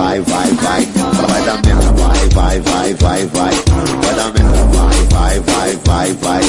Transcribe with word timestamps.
vai, 0.00 0.20
vai, 0.22 0.50
vai. 0.52 0.86
Vai 1.28 1.44
dar 1.44 1.62
merda, 1.62 1.92
vai, 1.92 2.28
vai, 2.30 2.60
vai, 2.60 2.94
vai, 2.94 3.26
vai. 3.26 3.54
Vai 4.02 4.14
dar 4.14 4.32
merda, 4.32 4.64
vai, 4.72 5.04
vai, 5.10 5.40
vai, 5.40 5.76
vai, 5.84 6.12
vai. 6.14 6.42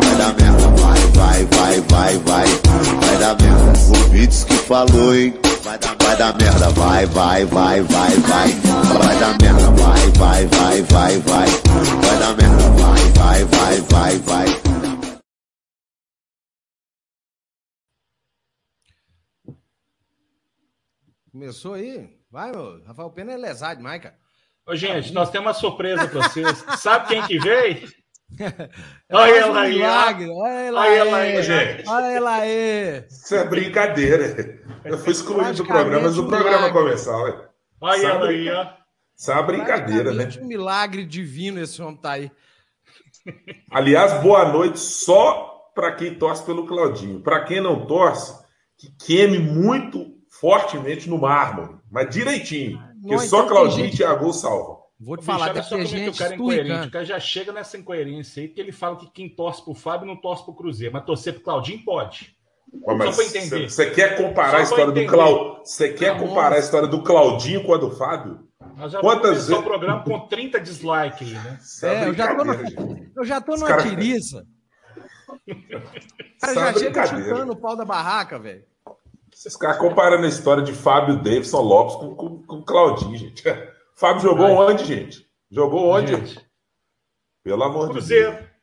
Vai 0.00 0.16
dar 0.16 0.34
merda, 0.40 0.68
vai, 0.68 1.00
vai, 1.12 1.44
vai, 1.44 1.80
vai, 1.80 2.18
vai. 2.18 2.46
Vai 3.00 3.18
dar 3.18 3.36
merda. 3.40 3.72
O 3.88 4.08
Beats 4.08 4.44
que 4.44 4.54
falou, 4.54 5.14
hein? 5.14 5.34
Vai 5.62 5.78
dar, 5.78 5.96
vai 6.02 6.16
dar 6.16 6.36
merda, 6.38 6.70
vai, 6.70 7.06
vai, 7.06 7.44
vai, 7.44 7.82
vai, 7.82 8.10
vai. 8.16 8.52
Vai 8.52 9.18
dar 9.18 9.36
merda, 9.40 9.70
vai, 9.70 10.10
vai, 10.12 10.46
vai, 10.46 10.82
vai, 10.82 11.18
vai. 11.18 11.48
Vai 12.00 12.18
dar 12.18 12.36
merda, 12.36 12.70
vai, 12.70 13.12
vai, 13.12 13.44
vai, 13.44 13.80
vai, 13.80 14.18
vai. 14.18 14.62
Começou 21.32 21.74
aí? 21.74 22.13
Vai, 22.34 22.50
meu. 22.50 22.82
Rafael 22.84 23.10
Pena 23.10 23.32
é 23.32 23.36
lesado 23.36 23.76
demais, 23.76 24.02
cara. 24.02 24.16
Ô, 24.66 24.74
gente, 24.74 25.12
nós 25.12 25.30
temos 25.30 25.46
uma 25.46 25.54
surpresa 25.54 26.08
para 26.08 26.20
vocês. 26.28 26.64
Sabe 26.82 27.06
quem 27.06 27.22
que 27.28 27.38
veio? 27.38 27.88
Olha 29.08 29.36
ela 29.36 29.60
aí. 29.60 29.80
Olha 29.80 30.60
ela 30.60 30.82
aí, 30.82 30.90
Olha 30.90 30.96
ela 30.96 31.16
aí, 31.18 31.42
gente. 31.44 31.88
Olha 31.88 32.06
ela 32.06 32.34
aí. 32.38 33.04
Isso 33.08 33.36
é 33.36 33.44
brincadeira. 33.44 34.60
Eu 34.84 34.98
fui 34.98 35.12
excluído 35.12 35.58
do 35.58 35.64
programa 35.64 36.06
antes 36.06 36.16
do 36.16 36.26
programa 36.26 36.72
começar. 36.72 37.16
Olha, 37.16 37.50
Olha 37.80 38.04
ela 38.04 38.28
aí, 38.28 38.50
ó. 38.50 38.66
Isso 39.16 39.30
é 39.30 39.34
uma 39.34 39.42
brincadeira, 39.44 40.12
né? 40.12 40.28
Um 40.42 40.46
milagre 40.46 41.06
divino 41.06 41.60
esse 41.60 41.80
homem 41.80 41.98
tá 41.98 42.10
aí. 42.14 42.32
Aliás, 43.70 44.20
boa 44.20 44.48
noite 44.48 44.80
só 44.80 45.70
para 45.72 45.92
quem 45.92 46.16
torce 46.16 46.44
pelo 46.44 46.66
Claudinho. 46.66 47.20
Para 47.20 47.44
quem 47.44 47.60
não 47.60 47.86
torce, 47.86 48.44
que 48.76 48.90
queime 48.98 49.38
muito 49.38 50.14
fortemente 50.40 51.08
no 51.08 51.16
mármore, 51.16 51.76
mas 51.94 52.10
direitinho. 52.10 52.78
Porque 53.00 53.14
Não, 53.16 53.18
só 53.20 53.36
então 53.38 53.48
Claudinho 53.48 53.84
gente- 53.86 53.94
e 53.94 53.96
Thiago 53.98 54.32
salvam. 54.32 54.78
Vou 55.00 55.16
te 55.16 55.24
falar, 55.24 55.48
só 55.48 55.52
ter 55.54 55.68
como 55.68 55.80
que 55.82 55.86
gente 55.86 56.08
o 56.14 56.18
cara 56.18 56.32
é 56.32 56.34
incoerente. 56.36 56.88
O 56.88 56.90
cara 56.90 57.04
já 57.04 57.20
chega 57.20 57.52
nessa 57.52 57.76
incoerência 57.76 58.42
aí 58.42 58.48
que 58.48 58.60
ele 58.60 58.72
fala 58.72 58.96
que 58.96 59.10
quem 59.10 59.28
torce 59.28 59.62
pro 59.64 59.74
Fábio 59.74 60.06
não 60.06 60.16
torce 60.16 60.44
pro 60.44 60.54
Cruzeiro, 60.54 60.92
mas 60.92 61.04
torcer 61.04 61.34
pro 61.34 61.42
Claudinho 61.42 61.84
pode. 61.84 62.34
Mas 62.86 63.14
Só 63.14 63.22
pra 63.22 63.24
entender. 63.40 63.70
Você 63.70 63.90
quer 63.90 64.16
comparar 64.16 64.58
a 64.58 64.62
história 64.62 64.90
do. 64.92 65.06
Clau... 65.06 65.60
Você 65.64 65.92
quer 65.92 66.18
comparar 66.18 66.56
a 66.56 66.58
história 66.58 66.88
do 66.88 67.02
Claudinho 67.02 67.62
com 67.64 67.74
a 67.74 67.76
do 67.78 67.90
Fábio? 67.90 68.40
Nós 68.76 68.90
já 68.90 69.00
Quantas 69.00 69.00
vamos 69.00 69.20
começar 69.20 69.30
vezes- 69.30 69.50
o 69.58 69.62
programa 69.62 70.02
com 70.02 70.20
30 70.26 70.58
dislikes 70.60 71.28
aí, 71.28 71.34
né? 71.34 71.58
É, 71.82 71.86
É, 72.04 72.08
eu 72.08 72.14
já 72.14 72.34
tô 72.34 72.52
gente. 72.54 72.74
Eu 73.16 73.24
já 73.24 73.40
tô 73.40 73.54
numa 73.54 73.68
cara- 73.68 73.82
tiriça. 73.82 74.44
O 75.28 75.44
cara 76.40 76.50
Isso 76.50 76.50
é 76.50 76.54
já 76.54 76.72
chega 76.74 77.06
chutando 77.06 77.52
o 77.52 77.56
pau 77.56 77.76
da 77.76 77.84
barraca, 77.84 78.38
velho. 78.38 78.64
Esses 79.34 79.56
caras 79.56 79.78
comparando 79.78 80.24
a 80.24 80.28
história 80.28 80.62
de 80.62 80.72
Fábio 80.72 81.16
Davidson 81.16 81.60
Lopes 81.60 81.96
com, 81.96 82.14
com, 82.14 82.42
com 82.44 82.62
Claudinho, 82.62 83.16
gente. 83.16 83.42
Fábio 83.94 84.22
jogou 84.22 84.46
Ai. 84.46 84.72
onde, 84.72 84.84
gente? 84.84 85.26
Jogou 85.50 85.88
onde? 85.90 86.14
Gente, 86.14 86.40
Pelo 87.42 87.62
amor 87.64 87.90
Cruzeiro. 87.90 88.32
de 88.32 88.38
Deus. 88.38 88.54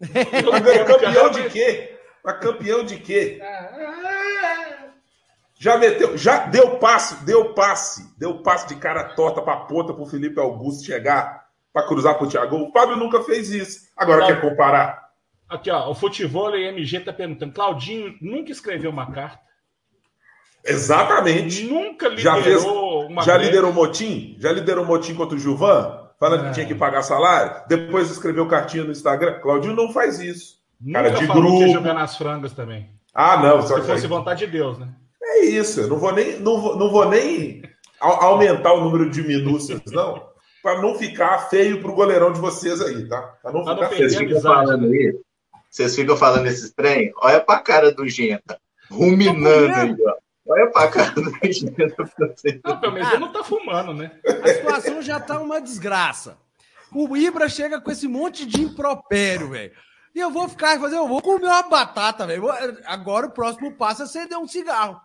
Campeão 0.86 1.30
de 1.30 1.48
quê? 1.50 1.98
Mas 2.24 2.38
campeão 2.40 2.84
de 2.84 2.98
quê? 2.98 3.40
Já 5.58 5.76
meteu, 5.78 6.16
já 6.16 6.46
deu 6.46 6.78
passe, 6.78 7.24
deu 7.24 7.52
passe, 7.54 8.16
deu 8.18 8.42
passe 8.42 8.68
de 8.68 8.76
cara 8.76 9.14
torta 9.14 9.40
pra 9.42 9.56
ponta 9.56 9.92
pro 9.94 10.06
Felipe 10.06 10.38
Augusto 10.38 10.84
chegar 10.84 11.48
pra 11.72 11.84
cruzar 11.86 12.16
pro 12.16 12.28
Thiago. 12.28 12.56
O 12.56 12.70
Fábio 12.70 12.96
nunca 12.96 13.22
fez 13.22 13.50
isso. 13.50 13.88
Agora 13.96 14.26
quer 14.26 14.40
comparar? 14.40 15.08
Aqui, 15.48 15.70
ó, 15.70 15.90
o 15.90 15.94
Futebol 15.94 16.54
e 16.54 16.66
MG 16.68 17.00
tá 17.00 17.12
perguntando. 17.12 17.52
Claudinho 17.52 18.14
nunca 18.20 18.52
escreveu 18.52 18.90
uma 18.90 19.10
carta, 19.10 19.40
Exatamente. 20.64 21.64
nunca 21.66 22.14
Já 22.16 22.36
liderou 22.36 22.60
fez- 22.60 22.64
uma 23.10 23.22
Já 23.22 23.32
greve. 23.34 23.46
liderou 23.50 23.72
motim? 23.72 24.36
Já 24.38 24.52
liderou 24.52 24.84
motim 24.84 25.14
contra 25.14 25.36
o 25.36 25.38
Gilvan? 25.38 26.04
Falando 26.18 26.44
É. 26.46 26.48
que 26.48 26.54
tinha 26.54 26.66
que 26.66 26.74
pagar 26.74 27.02
salário? 27.02 27.62
Depois 27.68 28.10
escreveu 28.10 28.46
cartinha 28.48 28.84
no 28.84 28.90
Instagram? 28.92 29.38
Claudinho 29.40 29.74
não 29.74 29.92
faz 29.92 30.18
isso. 30.20 30.58
Nunca 30.80 31.02
cara 31.02 31.10
de 31.14 31.26
falou 31.26 31.42
que 31.44 31.50
ia 31.50 31.58
grupo. 31.66 31.72
jogar 31.74 31.94
nas 31.94 32.16
frangas 32.16 32.52
também. 32.52 32.88
Ah, 33.14 33.36
não. 33.42 33.62
Se 33.62 33.80
fosse 33.82 34.06
vontade 34.06 34.44
de 34.44 34.52
Deus, 34.52 34.78
né? 34.78 34.88
é 35.22 35.44
isso. 35.44 35.80
Eu 35.80 35.88
não 35.88 35.98
vou 35.98 36.12
nem, 36.12 36.38
não 36.40 36.60
vou, 36.60 36.76
não 36.76 36.90
vou 36.90 37.08
nem 37.08 37.62
au- 38.00 38.22
aumentar 38.24 38.72
o 38.72 38.80
número 38.80 39.08
de 39.10 39.22
minúcias, 39.22 39.80
não. 39.92 40.26
Pra 40.62 40.80
não 40.82 40.94
ficar 40.96 41.48
feio 41.50 41.80
pro 41.80 41.94
goleirão 41.94 42.32
de 42.32 42.40
vocês 42.40 42.80
aí, 42.80 43.06
tá? 43.08 43.20
Pra 43.42 43.52
não 43.52 43.62
Pra 43.62 43.74
ficar 43.74 43.88
feio. 43.90 44.10
Vocês 44.10 44.16
ficam 44.16 44.40
falando 44.40 44.94
isso? 44.94 45.20
Vocês 45.70 45.94
ficam 45.94 46.16
falando 46.16 46.46
esses 46.46 46.72
trem? 46.72 47.12
Olha 47.22 47.40
pra 47.40 47.58
cara 47.60 47.92
do 47.92 48.08
Genta. 48.08 48.58
Ruminando 48.90 49.72
aí, 49.74 49.96
ó. 50.06 50.14
Olha 50.58 50.70
pra 50.72 50.88
cara 50.88 51.10
do. 51.12 51.22
Não, 51.22 52.80
pelo 52.80 52.92
menos 52.92 53.08
ele 53.10 53.20
não 53.20 53.32
tá 53.32 53.44
fumando, 53.44 53.94
né? 53.94 54.10
A 54.42 54.48
situação 54.48 55.00
já 55.00 55.20
tá 55.20 55.40
uma 55.40 55.60
desgraça. 55.60 56.36
O 56.92 57.16
Ibra 57.16 57.48
chega 57.48 57.80
com 57.80 57.90
esse 57.90 58.08
monte 58.08 58.44
de 58.44 58.62
impropério, 58.62 59.50
velho. 59.50 59.72
E 60.14 60.20
eu 60.20 60.30
vou 60.30 60.48
ficar 60.48 60.80
fazer, 60.80 60.96
eu 60.96 61.06
vou 61.06 61.22
comer 61.22 61.46
uma 61.46 61.62
batata, 61.62 62.26
velho. 62.26 62.48
Agora 62.86 63.26
o 63.26 63.30
próximo 63.30 63.72
passo 63.72 64.02
é 64.02 64.04
acender 64.04 64.38
um 64.38 64.48
cigarro. 64.48 65.00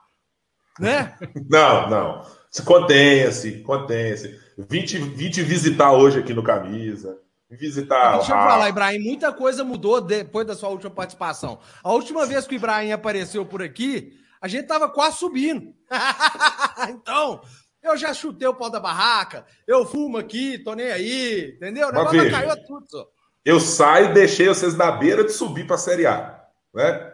Né? 0.79 1.15
Não, 1.49 1.89
não. 1.89 2.25
Se 2.49 2.63
contenha-se, 2.63 3.59
contenha-se. 3.59 4.39
Vim 4.57 4.83
te, 4.83 4.97
vim 4.97 5.29
te 5.29 5.43
visitar 5.43 5.91
hoje 5.91 6.19
aqui 6.19 6.33
no 6.33 6.41
Camisa. 6.41 7.19
Visitar. 7.49 8.17
Deixa 8.17 8.31
eu 8.31 8.37
falar, 8.37 8.69
Ibrahim, 8.69 8.99
muita 8.99 9.31
coisa 9.31 9.63
mudou 9.63 10.01
depois 10.01 10.47
da 10.47 10.55
sua 10.55 10.69
última 10.69 10.89
participação. 10.89 11.59
A 11.83 11.91
última 11.91 12.25
vez 12.25 12.47
que 12.47 12.55
o 12.55 12.57
Ibrahim 12.57 12.91
apareceu 12.91 13.45
por 13.45 13.61
aqui, 13.61 14.17
a 14.43 14.47
gente 14.49 14.67
tava 14.67 14.89
quase 14.89 15.19
subindo. 15.19 15.73
então, 16.89 17.41
eu 17.81 17.95
já 17.95 18.13
chutei 18.13 18.45
o 18.45 18.53
pau 18.53 18.69
da 18.69 18.77
barraca, 18.77 19.45
eu 19.65 19.85
fumo 19.85 20.17
aqui, 20.17 20.57
tô 20.57 20.73
nem 20.73 20.91
aí, 20.91 21.53
entendeu? 21.55 21.87
O 21.87 21.91
negócio 21.93 22.19
veja. 22.19 22.41
caiu 22.41 22.65
tudo, 22.67 22.85
só. 22.89 23.07
Eu 23.45 23.61
saio 23.61 24.11
e 24.11 24.13
deixei 24.13 24.49
vocês 24.49 24.75
na 24.75 24.91
beira 24.91 25.23
de 25.23 25.31
subir 25.31 25.65
para 25.65 25.77
a 25.77 25.79
Série 25.79 26.05
A. 26.05 26.43
Né? 26.73 27.13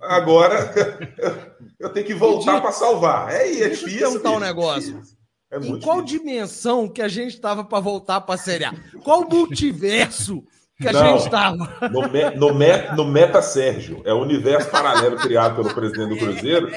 Agora 0.00 0.72
eu 1.76 1.92
tenho 1.92 2.06
que 2.06 2.14
voltar 2.14 2.60
para 2.60 2.70
salvar. 2.70 3.32
É, 3.32 3.50
é 3.50 3.68
Deixa 3.68 3.84
difícil. 3.86 3.98
perguntar 3.98 4.30
um 4.30 4.34
bicho, 4.34 4.44
negócio. 4.46 5.02
É 5.50 5.58
em 5.58 5.80
qual 5.80 6.02
difícil. 6.02 6.24
dimensão 6.24 6.88
que 6.88 7.02
a 7.02 7.08
gente 7.08 7.34
estava 7.34 7.64
para 7.64 7.80
voltar 7.80 8.20
para 8.20 8.36
a 8.36 8.38
Série 8.38 8.64
A? 8.64 8.72
Qual 9.02 9.28
multiverso 9.28 10.44
que 10.80 10.88
a 10.88 10.92
Não. 10.92 11.06
gente 11.18 11.24
estava? 11.24 11.88
No, 11.90 12.08
me- 12.08 12.30
no, 12.30 12.54
me- 12.54 12.96
no 12.96 13.04
Meta 13.04 13.42
Sérgio, 13.42 14.02
é 14.04 14.12
o 14.12 14.20
universo 14.22 14.70
paralelo 14.70 15.16
criado 15.16 15.56
pelo 15.56 15.74
presidente 15.74 16.08
do 16.10 16.16
Cruzeiro, 16.16 16.70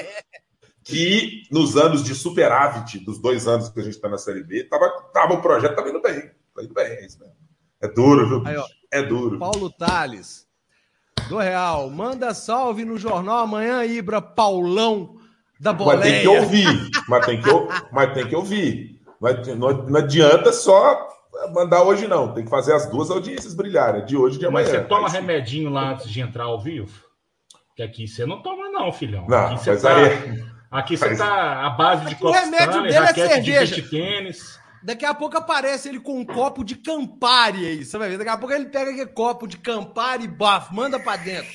que 0.82 1.42
nos 1.50 1.76
anos 1.76 2.02
de 2.04 2.14
superávit, 2.14 2.98
dos 3.04 3.18
dois 3.18 3.46
anos 3.48 3.68
que 3.70 3.80
a 3.80 3.82
gente 3.82 3.94
está 3.94 4.08
na 4.08 4.18
Série 4.18 4.42
B, 4.44 4.64
tava, 4.64 4.90
tava, 5.12 5.34
o 5.34 5.42
projeto 5.42 5.70
estava 5.70 5.88
indo 5.88 6.00
bem. 6.02 6.30
Tá 6.54 6.62
indo 6.62 6.74
bem, 6.74 6.84
é 6.86 7.06
isso 7.06 7.18
mesmo. 7.18 7.34
É 7.80 7.88
duro, 7.88 8.28
viu? 8.28 8.42
Aí, 8.46 8.56
ó. 8.56 8.62
bicho? 8.62 8.74
É 8.92 9.02
duro. 9.02 9.38
Paulo 9.38 9.70
Tales, 9.70 10.46
do 11.28 11.38
Real, 11.38 11.88
manda 11.90 12.32
salve 12.34 12.84
no 12.84 12.96
jornal 12.98 13.38
amanhã, 13.38 13.84
Ibra 13.84 14.20
Paulão 14.20 15.16
da 15.58 15.72
Mas 15.72 16.00
tem 16.02 16.20
que 16.20 16.24
Boleia. 16.26 16.42
ouvir. 16.42 16.90
Mas 17.08 17.26
tem 17.26 17.40
que, 17.40 17.50
mas 17.92 18.12
tem 18.14 18.26
que 18.28 18.36
ouvir. 18.36 19.00
Não 19.56 19.96
adianta 19.98 20.52
só 20.52 21.08
mandar 21.52 21.82
hoje, 21.82 22.06
não. 22.06 22.32
Tem 22.32 22.44
que 22.44 22.50
fazer 22.50 22.72
as 22.74 22.86
duas 22.86 23.10
audiências 23.10 23.54
brilharem. 23.54 24.04
De 24.04 24.16
hoje 24.16 24.36
e 24.36 24.38
de 24.40 24.46
amanhã. 24.46 24.66
Mas 24.68 24.76
você 24.80 24.84
toma 24.84 25.08
remedinho 25.08 25.70
lá 25.70 25.90
antes 25.90 26.08
de 26.10 26.20
entrar 26.20 26.44
ao 26.44 26.60
vivo? 26.60 27.02
Que 27.76 27.82
aqui 27.82 28.06
você 28.06 28.24
não 28.24 28.42
toma, 28.42 28.68
não, 28.70 28.92
filhão. 28.92 29.26
Não, 29.28 29.46
aqui 29.54 29.58
você 29.64 29.76
tá, 29.76 29.96
aí- 29.96 30.44
aqui 30.70 30.96
você 30.96 31.08
mas- 31.08 31.18
tá 31.18 31.66
à 31.66 31.70
base 31.70 32.04
de 32.06 32.14
Aqui 32.14 32.24
o 32.24 32.30
remédio 32.30 32.66
Stanley, 32.70 32.92
dele 32.92 33.06
é 33.06 33.12
de 33.12 33.20
cerveja. 33.28 33.74
beach 33.76 33.90
tênis. 33.90 34.60
Daqui 34.82 35.04
a 35.06 35.14
pouco 35.14 35.36
aparece 35.38 35.88
ele 35.88 35.98
com 35.98 36.18
um 36.20 36.26
copo 36.26 36.62
de 36.62 36.76
Campari 36.76 37.66
aí, 37.66 37.84
você 37.84 37.96
vai 37.98 38.08
ver. 38.10 38.18
Daqui 38.18 38.30
a 38.30 38.36
pouco 38.36 38.54
ele 38.54 38.66
pega 38.66 38.90
aquele 38.90 39.06
copo 39.06 39.46
de 39.46 39.56
Campari 39.56 40.24
e 40.24 40.28
bafo, 40.28 40.74
manda 40.74 41.00
pra 41.00 41.16
dentro. 41.16 41.50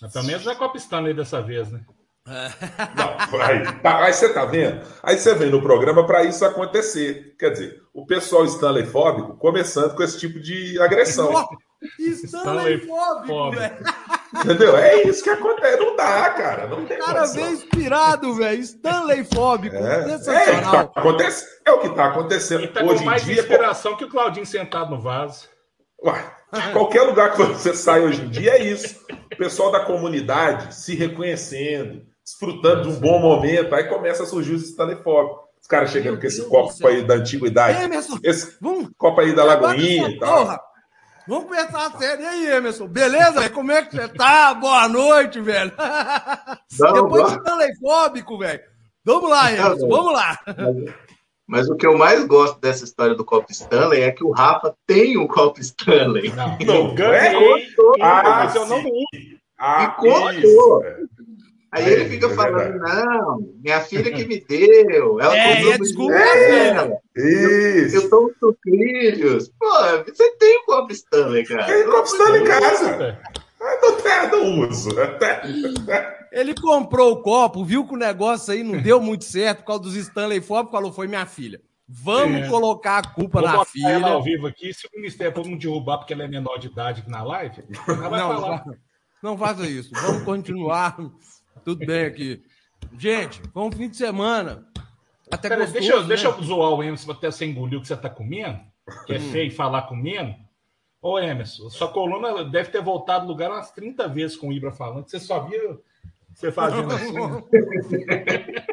Mas 0.00 0.12
pelo 0.12 0.24
menos 0.26 0.46
é 0.46 0.54
Copa 0.54 0.76
Stanley 0.78 1.12
dessa 1.12 1.42
vez, 1.42 1.70
né? 1.70 1.80
Não, 2.24 3.40
aí, 3.42 3.72
tá, 3.82 4.04
aí 4.04 4.12
você 4.12 4.32
tá 4.32 4.44
vendo? 4.44 4.80
Aí 5.02 5.18
você 5.18 5.34
vem 5.34 5.50
no 5.50 5.60
programa 5.60 6.06
para 6.06 6.22
isso 6.24 6.44
acontecer. 6.44 7.34
Quer 7.38 7.50
dizer, 7.50 7.81
o 7.94 8.06
pessoal 8.06 8.44
Stanley 8.46 8.86
fóbico 8.86 9.36
começando 9.36 9.94
com 9.94 10.02
esse 10.02 10.18
tipo 10.18 10.40
de 10.40 10.80
agressão. 10.80 11.46
Stanley 11.98 12.78
fóbico, 12.86 13.26
fóbico. 13.26 13.60
velho. 13.60 13.76
Entendeu? 14.34 14.76
É 14.76 15.02
isso 15.02 15.22
que 15.22 15.30
acontece. 15.30 15.76
Não 15.78 15.96
dá, 15.96 16.30
cara. 16.30 16.66
Não 16.68 16.86
tem 16.86 16.96
O 16.98 17.04
cara 17.04 17.18
condição. 17.20 17.42
veio 17.42 17.52
inspirado, 17.56 18.34
velho. 18.34 18.60
Stanley 18.60 19.24
fóbico. 19.24 19.76
É, 19.76 19.80
é, 19.80 19.98
o 20.00 20.04
que 20.04 20.24
Sensacional. 20.24 20.88
tá 20.88 21.00
acontece- 21.00 21.46
é 21.64 21.72
o 21.72 21.80
que 21.80 21.86
está 21.88 22.06
acontecendo 22.06 22.60
Ele 22.60 22.68
tá 22.68 22.82
hoje 22.82 22.94
com 22.96 23.02
em 23.02 23.06
mais 23.06 23.24
dia. 23.24 23.40
inspiração 23.40 23.96
que 23.96 24.04
o 24.04 24.08
Claudinho 24.08 24.46
sentado 24.46 24.90
no 24.90 25.00
vaso. 25.00 25.48
Ué, 26.04 26.24
qualquer 26.72 27.02
lugar 27.02 27.32
que 27.32 27.42
você 27.42 27.74
sai 27.74 28.00
hoje 28.00 28.22
em 28.22 28.28
dia 28.30 28.52
é 28.52 28.62
isso. 28.64 28.98
O 29.32 29.36
pessoal 29.36 29.70
da 29.70 29.80
comunidade 29.84 30.74
se 30.74 30.94
reconhecendo, 30.96 32.02
desfrutando 32.24 32.82
de 32.82 32.88
um 32.96 33.00
bom 33.00 33.18
momento, 33.20 33.74
aí 33.74 33.84
começa 33.84 34.22
a 34.22 34.26
surgir 34.26 34.54
os 34.54 34.62
estalefóbicos. 34.64 35.41
Os 35.62 35.68
caras 35.68 35.90
chegando 35.90 36.12
Meu 36.14 36.20
com 36.20 36.26
esse 36.26 36.38
Deus 36.40 36.50
copo 36.50 36.86
aí 36.88 37.02
da 37.04 37.14
antiguidade. 37.14 37.82
Emerson, 37.82 38.18
Esse 38.22 38.56
vamos 38.60 38.90
copo 38.98 39.20
aí 39.20 39.32
da 39.34 39.44
Lagoinha 39.44 40.08
e 40.08 40.18
tal. 40.18 40.38
porra. 40.44 40.60
Vamos 41.28 41.44
começar 41.44 41.86
a 41.86 41.90
série. 41.98 42.22
E 42.22 42.26
aí, 42.26 42.46
Emerson? 42.48 42.88
Beleza? 42.88 43.32
velho? 43.40 43.50
Como 43.54 43.70
é 43.70 43.82
que 43.84 43.94
você 43.94 44.08
tá? 44.08 44.52
Boa 44.54 44.88
noite, 44.88 45.40
velho. 45.40 45.72
Não, 46.80 46.92
Depois 46.94 47.22
não. 47.22 47.30
de 47.30 47.36
Stanley 47.36 47.76
fóbico, 47.76 48.38
velho. 48.38 48.60
Vamos 49.04 49.30
lá, 49.30 49.52
Emerson. 49.52 49.86
Não, 49.86 49.88
Vamos 49.88 50.12
lá. 50.12 50.38
Mas 51.46 51.68
o 51.68 51.76
que 51.76 51.86
eu 51.86 51.96
mais 51.98 52.24
gosto 52.24 52.58
dessa 52.60 52.82
história 52.84 53.14
do 53.14 53.24
copo 53.24 53.52
Stanley 53.52 54.00
é 54.02 54.10
que 54.10 54.24
o 54.24 54.30
Rafa 54.30 54.74
tem 54.86 55.16
um 55.18 55.26
copo 55.28 55.60
Stanley. 55.60 56.32
Não, 56.34 56.58
Não, 56.58 56.74
eu 56.88 56.94
ganhei, 56.94 57.66
contou. 57.76 57.94
Ah, 58.00 58.22
mas 58.44 58.54
eu 58.54 58.66
não 58.66 58.80
sim. 58.80 58.88
uso. 58.88 59.38
Ah, 59.58 59.84
E 59.84 60.00
contou. 60.00 60.32
isso, 60.32 60.82
é. 60.84 60.96
Aí 61.72 61.84
É, 61.84 61.92
ele 61.92 62.04
fica 62.10 62.26
é 62.26 62.34
falando, 62.34 62.72
verdade. 62.72 63.06
não, 63.06 63.38
minha 63.62 63.80
filha 63.80 64.12
que 64.12 64.26
me 64.26 64.38
deu. 64.40 65.18
Ela 65.18 65.34
É, 65.36 65.62
e 65.62 65.72
a 65.72 65.76
desculpa 65.78 66.12
é 66.14 66.72
dela. 66.74 66.98
Isso. 67.16 67.96
Eu 67.96 68.10
tô 68.10 68.28
com 68.28 68.34
sucrilhos. 68.46 69.48
Pô, 69.58 69.70
você 70.06 70.30
tem 70.36 70.58
um 70.58 70.64
copo 70.66 70.92
Stanley, 70.92 71.44
cara. 71.46 71.64
Tem 71.64 71.84
copo 71.86 72.04
Stanley 72.06 72.42
em 72.42 72.44
casa. 72.44 73.18
Ah, 73.60 74.26
Não, 74.30 74.68
uso. 74.68 75.00
Até- 75.00 75.42
Ele 76.32 76.54
comprou 76.54 77.12
o 77.12 77.22
copo, 77.22 77.64
viu 77.64 77.86
que 77.86 77.94
o 77.94 77.98
negócio 77.98 78.52
aí 78.52 78.62
não 78.62 78.80
deu 78.80 79.00
muito 79.00 79.24
certo 79.24 79.58
por 79.60 79.66
causa 79.66 79.82
dos 79.84 79.94
Stanley 79.96 80.40
Fob, 80.40 80.70
falou, 80.70 80.92
foi 80.92 81.06
minha 81.06 81.26
filha. 81.26 81.60
Vamos 81.88 82.42
É. 82.42 82.48
colocar 82.48 82.98
a 82.98 83.06
culpa 83.14 83.40
Vou 83.40 83.48
na 83.48 83.56
botar 83.56 83.70
filha. 83.70 83.88
ela 83.88 84.08
ao 84.10 84.22
vivo 84.22 84.46
aqui. 84.46 84.72
Se 84.72 84.86
o 84.86 84.90
Ministério 84.96 85.34
for 85.34 85.46
me 85.46 85.58
derrubar 85.58 85.98
porque 85.98 86.12
ela 86.14 86.24
é 86.24 86.28
menor 86.28 86.56
de 86.58 86.68
idade 86.68 87.00
aqui 87.02 87.10
na 87.10 87.22
live, 87.22 87.62
ela 87.86 88.08
vai 88.08 88.20
Não, 88.20 88.28
falar. 88.34 88.58
fa- 88.64 88.72
não 89.22 89.38
faça 89.38 89.66
isso. 89.66 89.90
Vamos 89.94 90.22
continuar. 90.22 90.96
Tudo 91.64 91.84
bem 91.86 92.04
aqui. 92.06 92.42
Gente, 92.98 93.40
foi 93.52 93.62
um 93.62 93.72
fim 93.72 93.88
de 93.88 93.96
semana. 93.96 94.66
Até 95.30 95.48
Pera, 95.48 95.60
gostoso, 95.62 95.80
deixa, 95.80 95.94
eu, 95.96 96.04
deixa 96.04 96.30
né? 96.30 96.36
eu 96.38 96.42
zoar 96.42 96.70
o 96.72 96.82
Emerson 96.82 97.12
até 97.12 97.30
você 97.30 97.46
engolir 97.46 97.78
o 97.78 97.82
que 97.82 97.88
você 97.88 97.96
tá 97.96 98.10
comendo, 98.10 98.58
que 99.06 99.14
é 99.14 99.18
Hum. 99.18 99.30
feio 99.32 99.50
falar 99.52 99.82
comendo. 99.82 100.34
Ô, 101.00 101.18
Emerson, 101.18 101.68
sua 101.70 101.88
coluna 101.88 102.44
deve 102.44 102.70
ter 102.70 102.82
voltado 102.82 103.26
lugar 103.26 103.50
umas 103.50 103.70
30 103.72 104.06
vezes 104.08 104.36
com 104.36 104.48
o 104.48 104.52
Ibra 104.52 104.70
falando, 104.72 105.08
você 105.08 105.18
só 105.18 105.40
via 105.46 105.78
você 106.34 106.52
fazendo 106.52 106.92
assim. 106.92 107.14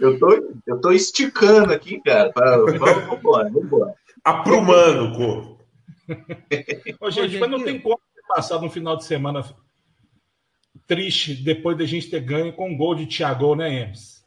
Eu 0.00 0.18
tô, 0.18 0.30
eu 0.66 0.80
tô 0.80 0.92
esticando 0.92 1.72
aqui, 1.72 2.00
cara. 2.00 2.32
pra- 2.32 2.56
Vamos 2.56 2.74
embora, 3.18 3.44
vamos 3.50 3.64
embora. 3.64 3.94
Aprumando 4.24 5.04
o 5.04 5.16
corpo. 5.16 5.64
Ô, 7.00 7.10
gente, 7.10 7.28
gente, 7.32 7.40
mas 7.40 7.50
não 7.50 7.62
tem 7.62 7.78
como 7.78 7.96
ter 8.14 8.22
passado 8.34 8.64
um 8.64 8.70
final 8.70 8.96
de 8.96 9.04
semana 9.04 9.44
triste 10.94 11.34
depois 11.34 11.76
da 11.78 11.84
gente 11.86 12.10
ter 12.10 12.20
ganho 12.20 12.52
com 12.52 12.68
um 12.70 12.76
gol 12.76 12.94
de 12.94 13.06
Thiago, 13.06 13.54
né, 13.54 13.82
Emerson? 13.82 14.22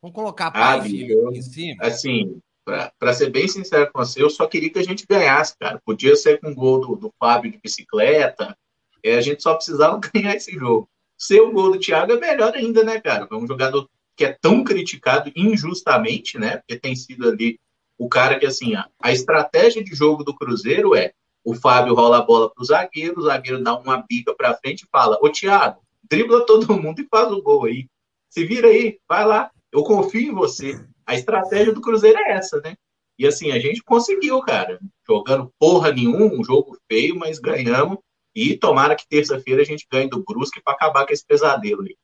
Vamos 0.00 0.14
colocar 0.14 0.50
Ah, 0.54 0.82
filho 0.82 1.12
eu- 1.12 1.28
aqui 1.28 1.38
em 1.38 1.42
cima. 1.42 1.84
Assim, 1.84 2.40
pra, 2.64 2.92
pra 2.98 3.12
ser 3.14 3.30
bem 3.30 3.46
sincero 3.46 3.90
com 3.92 4.04
você, 4.04 4.20
eu 4.22 4.28
só 4.30 4.46
queria 4.46 4.70
que 4.70 4.78
a 4.78 4.84
gente 4.84 5.06
ganhasse, 5.08 5.54
cara. 5.58 5.80
Podia 5.84 6.16
ser 6.16 6.40
com 6.40 6.50
o 6.50 6.54
gol 6.54 6.80
do, 6.80 6.96
do 6.96 7.14
Fábio 7.18 7.52
de 7.52 7.58
bicicleta. 7.62 8.56
É, 9.04 9.16
a 9.16 9.20
gente 9.20 9.42
só 9.42 9.54
precisava 9.54 10.00
ganhar 10.12 10.34
esse 10.34 10.52
jogo. 10.52 10.88
Ser 11.16 11.40
o 11.40 11.52
gol 11.52 11.72
do 11.72 11.78
Thiago 11.78 12.12
é 12.12 12.18
melhor 12.18 12.52
ainda, 12.54 12.82
né, 12.82 13.00
cara? 13.00 13.28
É 13.30 13.34
um 13.34 13.46
jogador 13.46 13.88
que 14.16 14.24
é 14.24 14.32
tão 14.32 14.64
criticado 14.64 15.30
injustamente, 15.36 16.36
né? 16.38 16.56
Porque 16.58 16.78
tem 16.78 16.96
sido 16.96 17.28
ali 17.28 17.58
o 17.96 18.08
cara 18.08 18.38
que, 18.38 18.46
assim, 18.46 18.74
a, 18.74 18.88
a 19.00 19.12
estratégia 19.12 19.84
de 19.84 19.94
jogo 19.94 20.24
do 20.24 20.34
Cruzeiro 20.34 20.96
é 20.96 21.12
o 21.44 21.54
Fábio 21.54 21.94
rola 21.94 22.18
a 22.18 22.22
bola 22.22 22.52
pro 22.52 22.64
zagueiro, 22.64 23.20
o 23.20 23.22
zagueiro 23.22 23.62
dá 23.62 23.76
uma 23.76 24.04
bica 24.08 24.34
pra 24.34 24.54
frente 24.54 24.82
e 24.82 24.88
fala: 24.90 25.18
Ô, 25.20 25.28
Thiago, 25.28 25.80
dribla 26.08 26.46
todo 26.46 26.80
mundo 26.80 27.00
e 27.00 27.08
faz 27.08 27.30
o 27.32 27.42
gol 27.42 27.64
aí. 27.64 27.88
Se 28.28 28.44
vira 28.44 28.68
aí, 28.68 28.98
vai 29.08 29.24
lá. 29.26 29.50
Eu 29.70 29.82
confio 29.82 30.20
em 30.20 30.34
você. 30.34 30.84
A 31.06 31.14
estratégia 31.14 31.72
do 31.72 31.80
Cruzeiro 31.80 32.18
é 32.18 32.32
essa, 32.32 32.60
né? 32.60 32.76
E 33.18 33.26
assim, 33.26 33.50
a 33.50 33.58
gente 33.58 33.82
conseguiu, 33.82 34.40
cara. 34.40 34.78
Jogando 35.06 35.52
porra 35.58 35.92
nenhuma, 35.92 36.34
um 36.34 36.44
jogo 36.44 36.76
feio, 36.90 37.16
mas 37.16 37.38
ganhamos. 37.38 37.98
E 38.34 38.56
tomara 38.56 38.96
que 38.96 39.06
terça-feira 39.06 39.62
a 39.62 39.64
gente 39.64 39.86
ganhe 39.90 40.08
do 40.08 40.24
Brusque 40.24 40.62
para 40.62 40.74
acabar 40.74 41.06
com 41.06 41.12
esse 41.12 41.24
pesadelo 41.24 41.82
aí. 41.82 41.96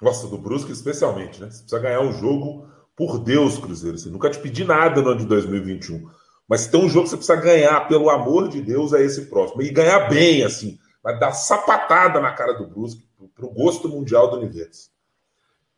Nossa, 0.00 0.26
do 0.26 0.36
Brusque 0.36 0.72
especialmente, 0.72 1.40
né? 1.40 1.48
Você 1.48 1.62
precisa 1.62 1.78
ganhar 1.78 2.00
um 2.00 2.12
jogo 2.12 2.66
por 2.96 3.20
Deus, 3.20 3.58
Cruzeiro. 3.58 3.96
Você 3.96 4.08
nunca 4.08 4.30
te 4.30 4.40
pedi 4.40 4.64
nada 4.64 5.00
no 5.00 5.10
ano 5.10 5.20
de 5.20 5.26
2021. 5.26 6.10
Mas 6.52 6.60
se 6.60 6.70
tem 6.70 6.84
um 6.84 6.86
jogo 6.86 7.04
que 7.04 7.08
você 7.08 7.16
precisa 7.16 7.40
ganhar, 7.40 7.88
pelo 7.88 8.10
amor 8.10 8.46
de 8.46 8.60
Deus, 8.60 8.92
é 8.92 9.02
esse 9.02 9.24
próximo. 9.24 9.62
E 9.62 9.70
ganhar 9.70 10.00
bem, 10.10 10.44
assim. 10.44 10.78
Vai 11.02 11.18
dar 11.18 11.32
sapatada 11.32 12.20
na 12.20 12.34
cara 12.34 12.52
do 12.52 12.66
Brusque, 12.66 13.08
pro, 13.34 13.48
gosto 13.48 13.88
mundial 13.88 14.28
do 14.28 14.36
universo. 14.36 14.90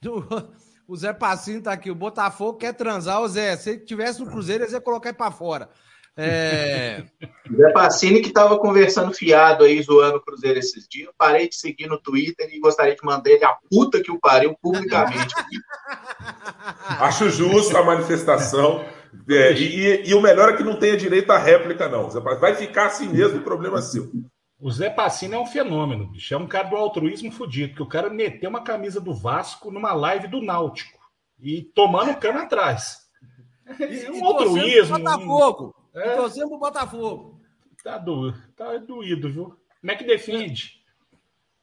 O 0.87 0.94
Zé 0.97 1.15
Passinho 1.15 1.62
tá 1.62 1.73
aqui. 1.73 1.91
O 1.91 1.94
Botafogo 1.94 2.59
quer 2.59 2.75
transar. 2.75 3.23
O 3.23 3.29
Zé, 3.29 3.56
se 3.56 3.71
ele 3.71 3.79
tivesse 3.87 4.21
no 4.21 4.26
Cruzeiro, 4.26 4.65
eles 4.65 4.75
iam 4.75 4.82
colocar 4.82 5.09
ele 5.09 5.17
pra 5.17 5.31
fora. 5.31 5.71
É... 6.15 7.05
Zé 7.56 7.73
Pacini 7.73 8.21
que 8.21 8.29
estava 8.29 8.59
conversando 8.59 9.15
fiado 9.15 9.65
aí, 9.65 9.81
zoando 9.81 10.19
o 10.19 10.21
Cruzeiro 10.21 10.59
esses 10.59 10.87
dias. 10.87 11.09
Parei 11.17 11.49
de 11.49 11.56
seguir 11.56 11.87
no 11.87 11.99
Twitter 11.99 12.50
e 12.53 12.61
gostaria 12.61 12.94
de 12.94 13.03
mandar 13.03 13.31
ele 13.31 13.44
a 13.44 13.56
puta 13.71 14.03
que 14.03 14.11
o 14.11 14.21
pariu 14.21 14.55
publicamente. 14.61 15.35
Acho 17.00 17.31
justo 17.31 17.76
a 17.79 17.82
manifestação. 17.85 18.85
É, 19.28 19.52
e, 19.52 20.08
e- 20.11 20.14
o 20.14 20.20
melhor 20.20 20.50
é 20.50 20.56
que 20.56 20.62
não 20.62 20.78
tenha 20.78 20.96
direito 20.96 21.31
à 21.31 21.38
réplica, 21.38 21.88
não. 21.88 22.08
Vai 22.11 22.55
ficar 22.55 22.87
assim 22.87 23.08
mesmo, 23.08 23.38
o 23.38 23.44
problema 23.44 23.78
é 23.78 23.82
seu. 23.82 24.11
O 24.61 24.70
Zé 24.70 24.88
Passini 24.90 25.34
é 25.34 25.38
um 25.38 25.46
fenômeno, 25.46 26.06
bicho. 26.06 26.32
É 26.34 26.37
um 26.37 26.46
cara 26.46 26.69
do 26.69 26.76
altruísmo 26.76 27.31
fudido, 27.31 27.70
porque 27.70 27.82
o 27.82 27.88
cara 27.88 28.08
meteu 28.11 28.49
uma 28.50 28.62
camisa 28.62 29.00
do 29.00 29.12
Vasco 29.14 29.70
numa 29.70 29.93
live 29.93 30.26
do 30.28 30.40
Náutico 30.40 30.99
e 31.40 31.62
tomando 31.75 32.12
o 32.12 32.16
cano 32.16 32.38
atrás. 32.38 33.00
É 33.78 33.84
um 34.11 34.16
E 34.16 34.22
altruísmo. 34.22 34.99
Botafogo. 34.99 35.75
É. 35.94 36.12
E 36.12 36.16
torcendo 36.16 36.49
pro 36.49 36.58
Botafogo. 36.58 37.40
Tá, 37.82 37.99
do, 37.99 38.32
tá 38.56 38.76
doído, 38.78 39.31
viu? 39.31 39.44
Como 39.81 39.90
é 39.93 39.94
que 39.96 40.05
defende? 40.05 40.82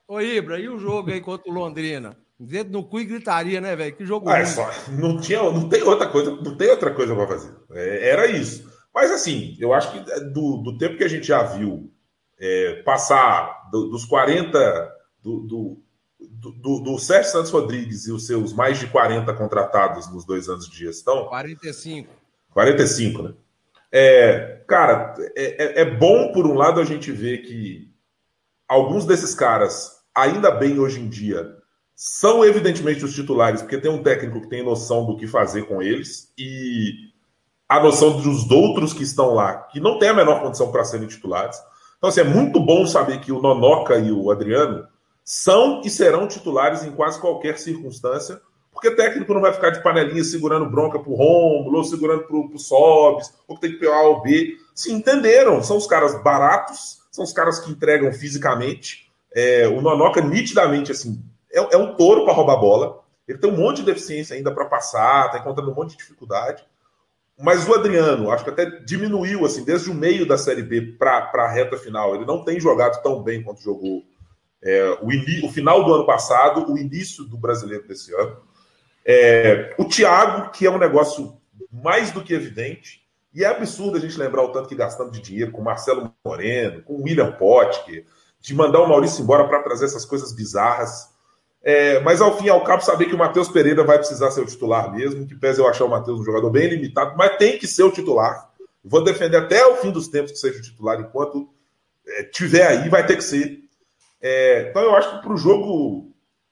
Ô, 0.08 0.20
Ibra, 0.22 0.60
e 0.60 0.70
o 0.70 0.78
jogo 0.78 1.10
aí 1.10 1.20
contra 1.22 1.50
o 1.50 1.54
Londrina? 1.54 2.16
Dedo 2.44 2.72
no 2.72 2.84
cu 2.84 3.00
e 3.00 3.06
gritaria, 3.06 3.62
né, 3.62 3.76
velho? 3.76 3.96
Que 3.96 4.06
jogo 4.06 4.28
Ah, 4.30 4.40
é 4.40 4.46
só, 4.46 4.68
não, 4.90 5.20
tinha, 5.20 5.42
não 5.44 5.70
tem 5.70 5.84
outra 5.84 6.08
coisa, 6.08 6.32
não 6.32 6.56
tem 6.58 6.70
outra 6.70 6.92
coisa 6.92 7.16
para 7.16 7.28
fazer. 7.28 7.54
É, 7.72 8.10
era 8.10 8.26
isso. 8.28 8.70
Mas 8.94 9.12
assim, 9.12 9.56
eu 9.60 9.74
acho 9.74 9.92
que 9.92 10.00
do, 10.32 10.58
do 10.58 10.78
tempo 10.78 10.98
que 10.98 11.04
a 11.04 11.08
gente 11.08 11.26
já 11.28 11.44
viu 11.44 11.92
é, 12.40 12.82
passar 12.84 13.70
do- 13.72 13.90
dos 13.90 14.06
40 14.06 14.58
do, 15.22 15.40
do, 15.42 15.84
do, 16.20 16.52
do- 16.52 16.80
do 16.82 17.00
Sérgio 17.00 17.32
Santos 17.32 17.52
Rodrigues 17.52 18.08
e 18.08 18.12
os 18.12 18.26
seus 18.26 18.52
mais 18.54 18.80
de 18.80 18.88
40 18.88 19.32
contratados 19.34 20.12
nos 20.12 20.26
dois 20.26 20.50
anos 20.50 20.68
de 20.68 20.76
gestão, 20.78 21.26
45. 21.28 22.10
45, 22.52 23.22
né? 23.24 23.34
É, 23.92 24.64
cara, 24.68 25.14
é, 25.36 25.80
é- 25.80 25.82
é 25.82 25.86
bom, 25.86 26.32
por 26.32 26.48
um 26.48 26.56
lado, 26.56 26.82
a 26.82 26.86
gente 26.86 27.12
ver 27.12 27.44
que 27.44 27.92
alguns 28.68 29.06
desses 29.06 29.36
caras, 29.36 29.92
ainda 30.16 30.50
bem 30.50 30.80
hoje 30.80 31.00
em 31.00 31.08
dia, 31.08 31.56
são 32.04 32.44
evidentemente 32.44 33.06
os 33.06 33.14
titulares, 33.14 33.62
porque 33.62 33.78
tem 33.78 33.92
um 33.92 34.02
técnico 34.02 34.42
que 34.42 34.50
tem 34.50 34.66
noção 34.66 35.06
do 35.06 35.16
que 35.16 35.28
fazer 35.28 35.68
com 35.68 35.84
eles 35.84 36.34
e 36.36 36.94
a 37.70 37.80
noção 37.80 38.20
dos 38.20 38.50
outros 38.50 38.92
que 38.92 39.04
estão 39.04 39.36
lá, 39.36 39.68
que 39.72 39.80
não 39.80 40.00
tem 40.00 40.10
a 40.10 40.14
menor 40.16 40.42
condição 40.42 40.72
para 40.72 40.84
serem 40.84 41.08
titulares. 41.08 41.60
Então, 42.00 42.10
assim, 42.10 42.22
é 42.22 42.24
muito 42.24 42.60
bom 42.60 42.88
saber 42.88 43.20
que 43.20 43.32
o 43.32 43.40
Nonoca 43.40 44.00
e 44.00 44.12
o 44.12 44.32
Adriano 44.32 44.88
são 45.24 45.84
e 45.86 45.92
serão 45.92 46.28
titulares 46.28 46.84
em 46.84 46.90
quase 46.90 47.22
qualquer 47.22 47.60
circunstância, 47.60 48.42
porque 48.72 48.90
técnico 48.90 49.36
não 49.36 49.42
vai 49.42 49.54
ficar 49.54 49.70
de 49.70 49.84
panelinha 49.84 50.24
segurando 50.24 50.72
bronca 50.72 50.98
pro 50.98 51.14
Rômulo, 51.14 51.78
ou 51.78 51.84
segurando 51.84 52.24
pro, 52.24 52.50
pro 52.50 52.58
Sobs, 52.58 53.32
ou 53.48 53.54
que 53.58 53.62
tem 53.62 53.74
que 53.74 53.78
pegar 53.78 53.98
A 53.98 54.08
ou 54.08 54.24
B. 54.24 54.58
Se 54.74 54.92
entenderam, 54.92 55.62
são 55.62 55.78
os 55.78 55.86
caras 55.86 56.20
baratos, 56.24 56.98
são 57.12 57.24
os 57.24 57.32
caras 57.32 57.60
que 57.60 57.70
entregam 57.70 58.12
fisicamente. 58.12 59.08
É, 59.36 59.68
o 59.68 59.84
Nonoca, 59.84 60.20
nitidamente, 60.20 60.92
assim, 60.92 61.24
é, 61.54 61.76
é 61.76 61.78
um 61.78 61.96
touro 61.96 62.24
para 62.24 62.34
roubar 62.34 62.60
bola. 62.60 63.02
Ele 63.28 63.38
tem 63.38 63.52
um 63.52 63.58
monte 63.58 63.78
de 63.78 63.84
deficiência 63.84 64.36
ainda 64.36 64.52
para 64.54 64.66
passar, 64.66 65.32
tá 65.32 65.40
encontrando 65.40 65.72
um 65.72 65.76
monte 65.76 65.92
de 65.92 65.98
dificuldade. 65.98 66.66
Mas 67.40 67.68
o 67.68 67.74
Adriano, 67.74 68.30
acho 68.30 68.44
que 68.44 68.50
até 68.50 68.66
diminuiu, 68.66 69.46
assim, 69.46 69.64
desde 69.64 69.90
o 69.90 69.94
meio 69.94 70.28
da 70.28 70.38
Série 70.38 70.62
B 70.62 70.82
para 70.82 71.32
a 71.34 71.52
reta 71.52 71.78
final. 71.78 72.16
Ele 72.16 72.26
não 72.26 72.44
tem 72.44 72.60
jogado 72.60 73.02
tão 73.02 73.24
bem 73.24 73.42
quanto 73.42 73.62
jogou 73.62 74.04
é, 74.62 74.98
o, 75.02 75.48
o 75.48 75.52
final 75.52 75.84
do 75.84 75.94
ano 75.94 76.06
passado, 76.06 76.72
o 76.72 76.78
início 76.78 77.24
do 77.24 77.38
brasileiro 77.38 77.88
desse 77.88 78.14
ano. 78.14 78.38
É, 79.04 79.74
o 79.78 79.86
Thiago, 79.86 80.52
que 80.52 80.66
é 80.66 80.70
um 80.70 80.78
negócio 80.78 81.36
mais 81.72 82.12
do 82.12 82.24
que 82.24 82.34
evidente, 82.34 83.02
e 83.34 83.44
é 83.44 83.48
absurdo 83.48 83.98
a 83.98 84.00
gente 84.00 84.18
lembrar 84.18 84.44
o 84.44 84.52
tanto 84.52 84.68
que 84.68 84.76
gastamos 84.76 85.14
de 85.14 85.22
dinheiro 85.22 85.52
com 85.52 85.62
o 85.62 85.64
Marcelo 85.64 86.14
Moreno, 86.24 86.84
com 86.84 86.96
o 86.96 87.04
William 87.04 87.32
Potker, 87.32 88.06
de 88.40 88.54
mandar 88.54 88.82
o 88.82 88.88
Maurício 88.88 89.24
embora 89.24 89.48
para 89.48 89.64
trazer 89.64 89.86
essas 89.86 90.06
coisas 90.06 90.34
bizarras. 90.34 91.11
É, 91.64 92.00
mas 92.00 92.22
ao 92.22 92.38
fim 92.38 92.46
e 92.46 92.50
ao 92.50 92.64
cabo, 92.64 92.84
saber 92.84 93.06
que 93.06 93.14
o 93.14 93.18
Matheus 93.18 93.48
Pereira 93.48 93.84
vai 93.84 93.98
precisar 93.98 94.32
ser 94.32 94.42
o 94.42 94.46
titular 94.46 94.92
mesmo, 94.92 95.28
que 95.28 95.36
pese 95.36 95.62
eu 95.62 95.68
achar 95.68 95.86
o 95.86 95.90
Matheus 95.90 96.20
um 96.20 96.24
jogador 96.24 96.50
bem 96.50 96.68
limitado, 96.68 97.16
mas 97.16 97.38
tem 97.38 97.58
que 97.58 97.68
ser 97.68 97.84
o 97.84 97.92
titular. 97.92 98.50
Vou 98.84 99.04
defender 99.04 99.38
até 99.38 99.64
o 99.66 99.78
fim 99.78 99.92
dos 99.92 100.08
tempos 100.08 100.32
que 100.32 100.40
seja 100.40 100.58
o 100.58 100.62
titular, 100.62 101.00
enquanto 101.00 101.48
é, 102.08 102.24
tiver 102.24 102.66
aí, 102.66 102.90
vai 102.90 103.06
ter 103.06 103.16
que 103.16 103.24
ser. 103.24 103.60
É, 104.20 104.70
então 104.70 104.82
eu 104.82 104.96
acho 104.96 105.16
que 105.16 105.22
para 105.22 105.34
o 105.34 105.38
jogo 105.38 106.12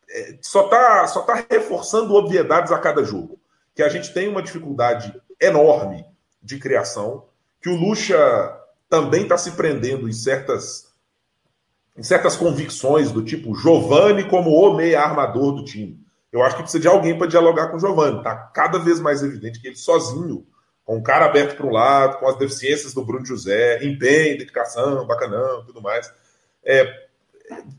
é, 0.09 0.37
só 0.41 0.65
está 0.65 1.07
só 1.07 1.21
tá 1.21 1.45
reforçando 1.49 2.13
obviedades 2.13 2.71
a 2.71 2.77
cada 2.77 3.03
jogo. 3.03 3.39
Que 3.75 3.81
a 3.81 3.89
gente 3.89 4.13
tem 4.13 4.27
uma 4.27 4.43
dificuldade 4.43 5.13
enorme 5.39 6.05
de 6.41 6.59
criação, 6.59 7.25
que 7.61 7.69
o 7.69 7.75
Lucha 7.75 8.17
também 8.89 9.23
está 9.23 9.37
se 9.37 9.51
prendendo 9.51 10.07
em 10.07 10.13
certas 10.13 10.88
em 11.99 12.03
certas 12.03 12.37
convicções 12.37 13.11
do 13.11 13.21
tipo 13.21 13.53
Giovani 13.53 14.23
como 14.23 14.51
o 14.51 14.73
meia 14.73 15.01
armador 15.01 15.51
do 15.51 15.65
time. 15.65 15.99
Eu 16.31 16.41
acho 16.41 16.55
que 16.55 16.61
precisa 16.61 16.81
de 16.81 16.87
alguém 16.87 17.17
para 17.17 17.27
dialogar 17.27 17.67
com 17.67 17.75
o 17.75 17.79
Giovanni. 17.79 18.23
Tá 18.23 18.35
cada 18.53 18.79
vez 18.79 19.01
mais 19.01 19.21
evidente 19.21 19.59
que 19.59 19.67
ele 19.67 19.75
sozinho, 19.75 20.45
com 20.85 20.97
o 20.97 21.03
cara 21.03 21.25
aberto 21.25 21.57
para 21.57 21.65
um 21.65 21.71
lado, 21.71 22.19
com 22.19 22.27
as 22.29 22.37
deficiências 22.37 22.93
do 22.93 23.03
Bruno 23.03 23.25
José, 23.25 23.83
empenho, 23.83 24.37
dedicação, 24.37 25.05
bacanão, 25.05 25.65
tudo 25.65 25.81
mais, 25.81 26.09
é, 26.63 26.89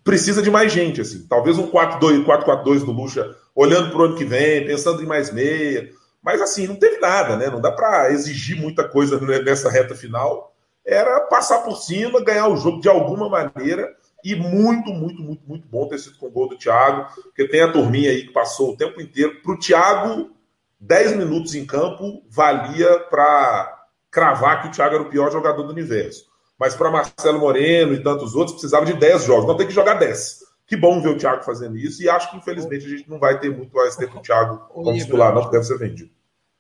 precisa 0.05 0.43
de 0.43 0.51
mais 0.51 0.71
gente, 0.71 1.01
assim. 1.01 1.27
Talvez 1.27 1.57
um 1.57 1.71
4-4-2 1.71 2.85
do 2.85 2.93
Lucha, 2.93 3.35
olhando 3.55 3.91
para 3.91 4.01
o 4.01 4.05
ano 4.05 4.17
que 4.17 4.25
vem, 4.25 4.67
pensando 4.67 5.03
em 5.03 5.07
mais 5.07 5.33
meia. 5.33 5.89
Mas 6.23 6.43
assim, 6.43 6.67
não 6.67 6.77
teve 6.77 6.99
nada, 6.99 7.37
né? 7.37 7.49
Não 7.49 7.61
dá 7.61 7.73
para 7.73 8.13
exigir 8.13 8.61
muita 8.61 8.87
coisa 8.87 9.19
nessa 9.43 9.71
reta 9.71 9.95
final. 9.95 10.55
Era 10.85 11.21
passar 11.21 11.61
por 11.61 11.77
cima, 11.77 12.23
ganhar 12.23 12.49
o 12.49 12.57
jogo 12.59 12.83
de 12.83 12.89
alguma 12.89 13.31
maneira. 13.31 13.99
E 14.25 14.35
muito, 14.35 14.93
muito, 14.93 15.23
muito, 15.23 15.43
muito 15.47 15.69
bom 15.69 15.89
ter 15.89 15.99
sido 15.99 16.19
com 16.19 16.27
o 16.27 16.31
gol 16.31 16.49
do 16.49 16.59
Thiago, 16.59 17.07
porque 17.23 17.49
tem 17.49 17.63
a 17.63 17.73
turminha 17.73 18.11
aí 18.11 18.27
que 18.27 18.33
passou 18.33 18.73
o 18.73 18.77
tempo 18.77 19.01
inteiro. 19.01 19.41
Para 19.43 19.53
o 19.53 19.59
Thiago, 19.59 20.31
10 20.79 21.17
minutos 21.17 21.55
em 21.55 21.67
campo 21.67 22.23
valia 22.29 23.01
para 23.11 23.87
cravar 24.11 24.63
que 24.63 24.69
o 24.69 24.71
Thiago 24.71 24.95
era 24.95 25.03
o 25.05 25.09
pior 25.09 25.31
jogador 25.31 25.63
do 25.63 25.73
universo. 25.73 26.29
Mas 26.59 26.75
para 26.75 26.91
Marcelo 26.91 27.39
Moreno 27.39 27.95
e 27.95 28.03
tantos 28.03 28.35
outros, 28.35 28.53
precisava 28.53 28.85
de 28.85 28.93
10 28.95 29.25
jogos. 29.25 29.47
Não 29.47 29.57
tem 29.57 29.67
que 29.67 29.73
jogar 29.73 29.95
10. 29.95 30.41
Que 30.67 30.77
bom 30.77 31.01
ver 31.01 31.09
o 31.09 31.17
Thiago 31.17 31.43
fazendo 31.43 31.77
isso. 31.77 32.03
E 32.03 32.09
acho 32.09 32.31
que, 32.31 32.37
infelizmente, 32.37 32.87
a 32.87 32.89
gente 32.89 33.09
não 33.09 33.19
vai 33.19 33.41
ter 33.41 33.51
muito 33.51 33.75
mais 33.75 33.97
tempo 33.97 34.19
o 34.19 34.23
Thiago 34.23 34.59
como 34.69 34.97
titular, 34.97 35.35
não, 35.35 35.45
que 35.45 35.53
deve 35.53 35.65
ser 35.65 35.79
vendido. 35.79 36.11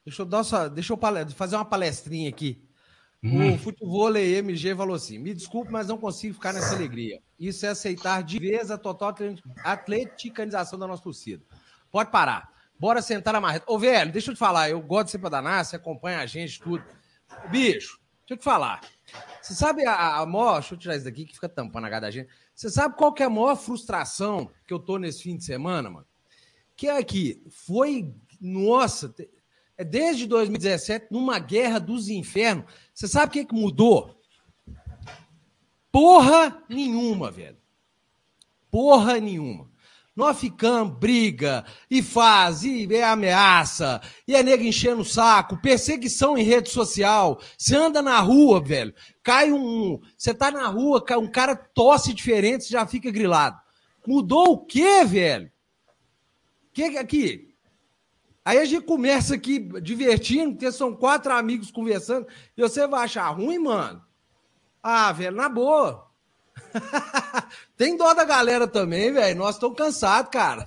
Deixa 0.05 0.23
eu, 0.23 0.27
dar 0.27 0.43
só, 0.43 0.69
deixa 0.69 0.93
eu 0.93 0.99
fazer 1.37 1.57
uma 1.57 1.65
palestrinha 1.65 2.29
aqui. 2.29 2.67
Hum. 3.23 3.55
O 3.55 3.59
futebol 3.59 4.17
MG 4.17 4.75
falou 4.75 4.97
assim: 4.97 5.19
me 5.19 5.35
desculpe, 5.35 5.71
mas 5.71 5.89
não 5.89 5.99
consigo 5.99 6.35
ficar 6.35 6.53
nessa 6.53 6.75
alegria. 6.75 7.21
Isso 7.39 7.67
é 7.67 7.71
aceitar 7.71 8.23
de 8.23 8.39
vez 8.39 8.71
a 8.71 8.79
total 8.79 9.15
atleticanização 9.63 10.79
da 10.79 10.87
nossa 10.87 11.03
torcida. 11.03 11.43
Pode 11.91 12.11
parar. 12.11 12.51
Bora 12.79 13.03
sentar 13.03 13.35
na 13.35 13.41
marreta. 13.41 13.67
Ô, 13.69 13.79
velho, 13.79 14.11
deixa 14.11 14.31
eu 14.31 14.35
te 14.35 14.39
falar, 14.39 14.71
eu 14.71 14.81
gosto 14.81 15.07
de 15.07 15.11
ser 15.13 15.19
pra 15.19 15.29
danar, 15.29 15.65
você 15.65 15.77
acompanha 15.77 16.21
a 16.21 16.27
gente, 16.27 16.61
tudo. 16.61 16.83
Bicho, 17.51 18.01
deixa 18.21 18.31
eu 18.31 18.37
te 18.39 18.45
falar. 18.45 18.81
Você 19.43 19.55
sabe 19.55 19.85
a, 19.85 20.17
a 20.17 20.27
maior. 20.27 20.61
Deixa 20.61 20.75
eu 20.75 20.79
tirar 20.79 20.97
isso 20.97 21.05
daqui 21.05 21.27
que 21.27 21.35
fica 21.35 21.49
tampando 21.49 21.85
a 21.85 21.91
cara 21.91 22.01
da 22.03 22.11
gente. 22.11 22.31
Você 22.55 22.71
sabe 22.71 22.97
qual 22.97 23.13
que 23.13 23.23
é 23.23 23.27
a 23.27 23.31
maior 23.31 23.55
frustração 23.55 24.51
que 24.67 24.73
eu 24.73 24.79
tô 24.79 24.97
nesse 24.97 25.23
fim 25.23 25.37
de 25.37 25.45
semana, 25.45 25.91
mano? 25.91 26.07
Que 26.75 26.89
é 26.89 27.03
que 27.03 27.43
foi. 27.51 28.15
Nossa, 28.41 29.15
é 29.81 29.85
desde 29.85 30.27
2017, 30.27 31.07
numa 31.11 31.39
guerra 31.39 31.79
dos 31.79 32.11
infernos. 32.11 32.67
Você 32.93 33.09
sabe 33.09 33.31
o 33.31 33.33
que, 33.33 33.47
que 33.47 33.55
mudou? 33.55 34.15
Porra 35.91 36.63
nenhuma, 36.69 37.31
velho. 37.31 37.57
Porra 38.71 39.19
nenhuma. 39.19 39.71
Nós 40.15 40.39
ficamos, 40.39 40.99
briga, 40.99 41.65
e 41.91 42.03
faz, 42.03 42.63
e 42.63 42.95
é 42.95 43.05
ameaça, 43.05 44.03
e 44.29 44.37
é 44.37 44.43
nego 44.43 44.65
enchendo 44.65 45.01
o 45.01 45.05
saco, 45.05 45.63
perseguição 45.63 46.37
em 46.37 46.43
rede 46.43 46.69
social. 46.69 47.41
Você 47.57 47.75
anda 47.75 48.03
na 48.03 48.21
rua, 48.21 48.63
velho, 48.63 48.93
cai 49.23 49.51
um. 49.51 49.99
Você 50.15 50.35
tá 50.35 50.51
na 50.51 50.67
rua, 50.67 51.03
um 51.19 51.27
cara 51.27 51.57
tosse 51.57 52.13
diferente, 52.13 52.65
você 52.65 52.73
já 52.73 52.87
fica 52.87 53.11
grilado. 53.11 53.59
Mudou 54.07 54.53
o 54.53 54.67
quê, 54.67 55.07
velho? 55.07 55.51
Que 56.71 56.99
aqui? 56.99 57.50
Aí 58.45 58.59
a 58.59 58.65
gente 58.65 58.85
começa 58.85 59.35
aqui 59.35 59.59
divertindo, 59.81 60.53
porque 60.53 60.73
são 60.73 60.95
quatro 60.95 61.33
amigos 61.33 61.71
conversando, 61.71 62.27
e 62.57 62.63
você 62.63 62.87
vai 62.87 63.05
achar 63.05 63.29
ruim, 63.29 63.59
mano? 63.59 64.03
Ah, 64.83 65.13
velho, 65.13 65.37
na 65.37 65.49
boa. 65.49 66.11
Tem 67.77 67.97
dó 67.97 68.13
da 68.15 68.25
galera 68.25 68.67
também, 68.67 69.13
velho. 69.13 69.39
Nós 69.39 69.57
estamos 69.57 69.77
cansados, 69.77 70.31
cara. 70.31 70.67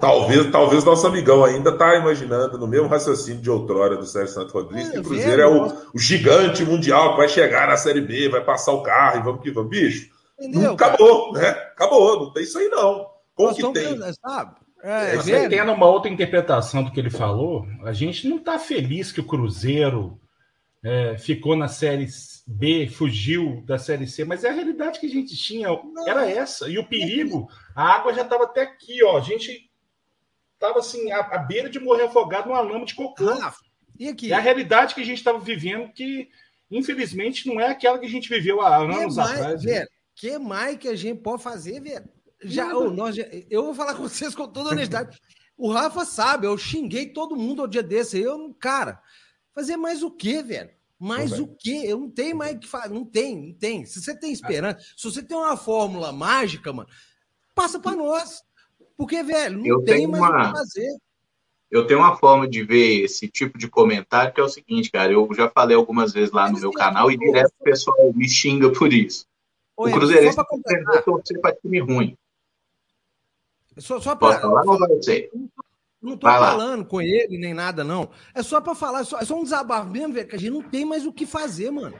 talvez, 0.00 0.50
talvez 0.50 0.84
nosso 0.84 1.06
amigão 1.06 1.44
ainda 1.44 1.76
tá 1.76 1.96
imaginando 1.96 2.58
no 2.58 2.66
mesmo 2.66 2.88
raciocínio 2.88 3.40
de 3.40 3.50
outrora 3.50 3.96
do 3.96 4.06
Sérgio 4.06 4.34
Santo 4.34 4.52
Rodrigues, 4.52 4.90
que 4.90 4.98
o 4.98 5.02
Cruzeiro 5.02 5.42
é 5.42 5.46
o, 5.46 5.66
o, 5.94 5.98
gigante 5.98 6.64
mundial 6.64 7.12
que 7.12 7.18
vai 7.18 7.28
chegar 7.28 7.68
na 7.68 7.76
Série 7.76 8.00
B, 8.00 8.28
vai 8.28 8.44
passar 8.44 8.72
o 8.72 8.82
carro 8.82 9.20
e 9.20 9.22
vamos 9.22 9.42
que 9.42 9.50
vamos. 9.50 9.70
Bicho, 9.70 10.10
Entendeu, 10.38 10.72
acabou, 10.72 11.32
cara? 11.32 11.46
né? 11.46 11.50
Acabou, 11.72 12.20
não 12.20 12.32
tem 12.32 12.42
isso 12.42 12.58
aí 12.58 12.68
não. 12.68 13.06
Como 13.34 13.48
Nós 13.48 13.56
que 13.56 13.72
tem? 13.72 13.98
Sabe? 14.14 14.54
É, 14.88 15.16
é, 15.16 15.48
tendo 15.48 15.72
uma 15.72 15.86
outra 15.86 16.08
interpretação 16.08 16.84
do 16.84 16.92
que 16.92 17.00
ele 17.00 17.10
falou, 17.10 17.66
a 17.82 17.92
gente 17.92 18.28
não 18.28 18.36
está 18.36 18.56
feliz 18.56 19.10
que 19.10 19.20
o 19.20 19.26
Cruzeiro 19.26 20.20
é, 20.80 21.18
ficou 21.18 21.56
na 21.56 21.66
Série 21.66 22.06
B, 22.46 22.86
fugiu 22.86 23.64
da 23.66 23.80
Série 23.80 24.06
C, 24.06 24.24
mas 24.24 24.44
é 24.44 24.50
a 24.50 24.52
realidade 24.52 25.00
que 25.00 25.06
a 25.06 25.10
gente 25.10 25.36
tinha, 25.36 25.66
não. 25.66 26.08
era 26.08 26.30
essa. 26.30 26.68
E 26.68 26.78
o 26.78 26.86
perigo, 26.86 27.48
a 27.74 27.96
água 27.96 28.14
já 28.14 28.22
estava 28.22 28.44
até 28.44 28.62
aqui, 28.62 29.02
ó. 29.02 29.18
A 29.18 29.20
gente 29.20 29.68
estava 30.54 30.78
assim, 30.78 31.10
à, 31.10 31.18
à, 31.18 31.38
beira 31.38 31.68
de 31.68 31.80
morrer 31.80 32.04
afogado 32.04 32.48
numa 32.48 32.60
lama 32.60 32.84
de 32.84 32.94
cocô. 32.94 33.28
Ah, 33.28 33.52
e 33.98 34.06
aqui? 34.06 34.32
É 34.32 34.36
a 34.36 34.40
realidade 34.40 34.94
que 34.94 35.00
a 35.00 35.04
gente 35.04 35.18
estava 35.18 35.40
vivendo, 35.40 35.92
que 35.92 36.28
infelizmente 36.70 37.48
não 37.48 37.60
é 37.60 37.70
aquela 37.70 37.98
que 37.98 38.06
a 38.06 38.10
gente 38.10 38.28
viveu 38.28 38.60
há 38.60 38.76
anos 38.76 39.16
mais, 39.16 39.30
atrás. 39.32 39.64
Velho, 39.64 39.80
né? 39.80 39.86
que 40.14 40.38
mais 40.38 40.76
que 40.76 40.86
a 40.86 40.94
gente 40.94 41.20
pode 41.20 41.42
fazer, 41.42 41.80
velho? 41.80 42.08
Já, 42.42 42.74
oh, 42.76 42.90
nós, 42.90 43.16
eu 43.50 43.64
vou 43.64 43.74
falar 43.74 43.94
com 43.96 44.02
vocês 44.02 44.34
com 44.34 44.48
toda 44.48 44.70
honestidade. 44.70 45.18
o 45.56 45.70
Rafa 45.70 46.04
sabe, 46.04 46.46
eu 46.46 46.56
xinguei 46.56 47.06
todo 47.06 47.36
mundo 47.36 47.62
ao 47.62 47.68
dia 47.68 47.82
desse. 47.82 48.18
Eu, 48.20 48.54
cara, 48.60 49.00
fazer 49.54 49.76
mais 49.76 50.02
o 50.02 50.10
quê, 50.10 50.42
velho? 50.42 50.70
Mas 50.98 51.38
o 51.38 51.46
quê? 51.46 51.82
Eu 51.84 52.00
não 52.00 52.10
tenho 52.10 52.36
mais 52.36 52.56
o 52.56 52.58
que 52.58 52.66
fazer. 52.66 52.94
Não 52.94 53.04
tem, 53.04 53.48
não 53.48 53.52
tem. 53.52 53.84
Se 53.84 54.00
você 54.00 54.18
tem 54.18 54.32
esperança, 54.32 54.78
se 54.96 55.04
você 55.04 55.22
tem 55.22 55.36
uma 55.36 55.56
fórmula 55.56 56.10
mágica, 56.10 56.72
mano, 56.72 56.88
passa 57.54 57.78
para 57.78 57.94
nós. 57.94 58.42
Porque, 58.96 59.22
velho, 59.22 59.58
não 59.58 59.66
eu 59.66 59.84
tem 59.84 60.06
mais 60.06 60.22
uma... 60.22 60.42
o 60.42 60.46
que 60.46 60.58
fazer. 60.58 60.96
Eu 61.70 61.86
tenho 61.86 62.00
uma 62.00 62.16
forma 62.16 62.48
de 62.48 62.62
ver 62.62 63.04
esse 63.04 63.28
tipo 63.28 63.58
de 63.58 63.68
comentário 63.68 64.32
que 64.32 64.40
é 64.40 64.44
o 64.44 64.48
seguinte, 64.48 64.90
cara. 64.90 65.12
Eu 65.12 65.28
já 65.34 65.50
falei 65.50 65.76
algumas 65.76 66.12
vezes 66.12 66.32
lá 66.32 66.50
no 66.50 66.58
meu 66.58 66.70
canal 66.70 67.10
e 67.10 67.18
direto 67.18 67.52
o 67.60 67.64
pessoal 67.64 68.12
me 68.14 68.28
xinga 68.28 68.72
por 68.72 68.92
isso. 68.92 69.26
Oi, 69.76 69.90
o 69.90 69.94
Cruzeirense 69.94 70.38
tem 70.64 71.02
torcer 71.04 71.40
para 71.40 71.54
time 71.54 71.80
ruim. 71.80 72.16
Só, 73.78 74.00
só 74.00 74.14
para. 74.16 74.40
Não 76.00 76.14
estou 76.14 76.30
falando 76.30 76.84
com 76.84 77.00
ele 77.00 77.38
nem 77.38 77.52
nada, 77.52 77.82
não. 77.82 78.10
É 78.34 78.42
só 78.42 78.60
para 78.60 78.74
falar, 78.74 79.00
é 79.00 79.04
só, 79.04 79.18
é 79.18 79.24
só 79.24 79.38
um 79.38 79.42
desabafo 79.42 79.90
mesmo, 79.90 80.14
velho, 80.14 80.28
que 80.28 80.36
a 80.36 80.38
gente 80.38 80.52
não 80.52 80.62
tem 80.62 80.84
mais 80.84 81.04
o 81.04 81.12
que 81.12 81.26
fazer, 81.26 81.70
mano. 81.70 81.98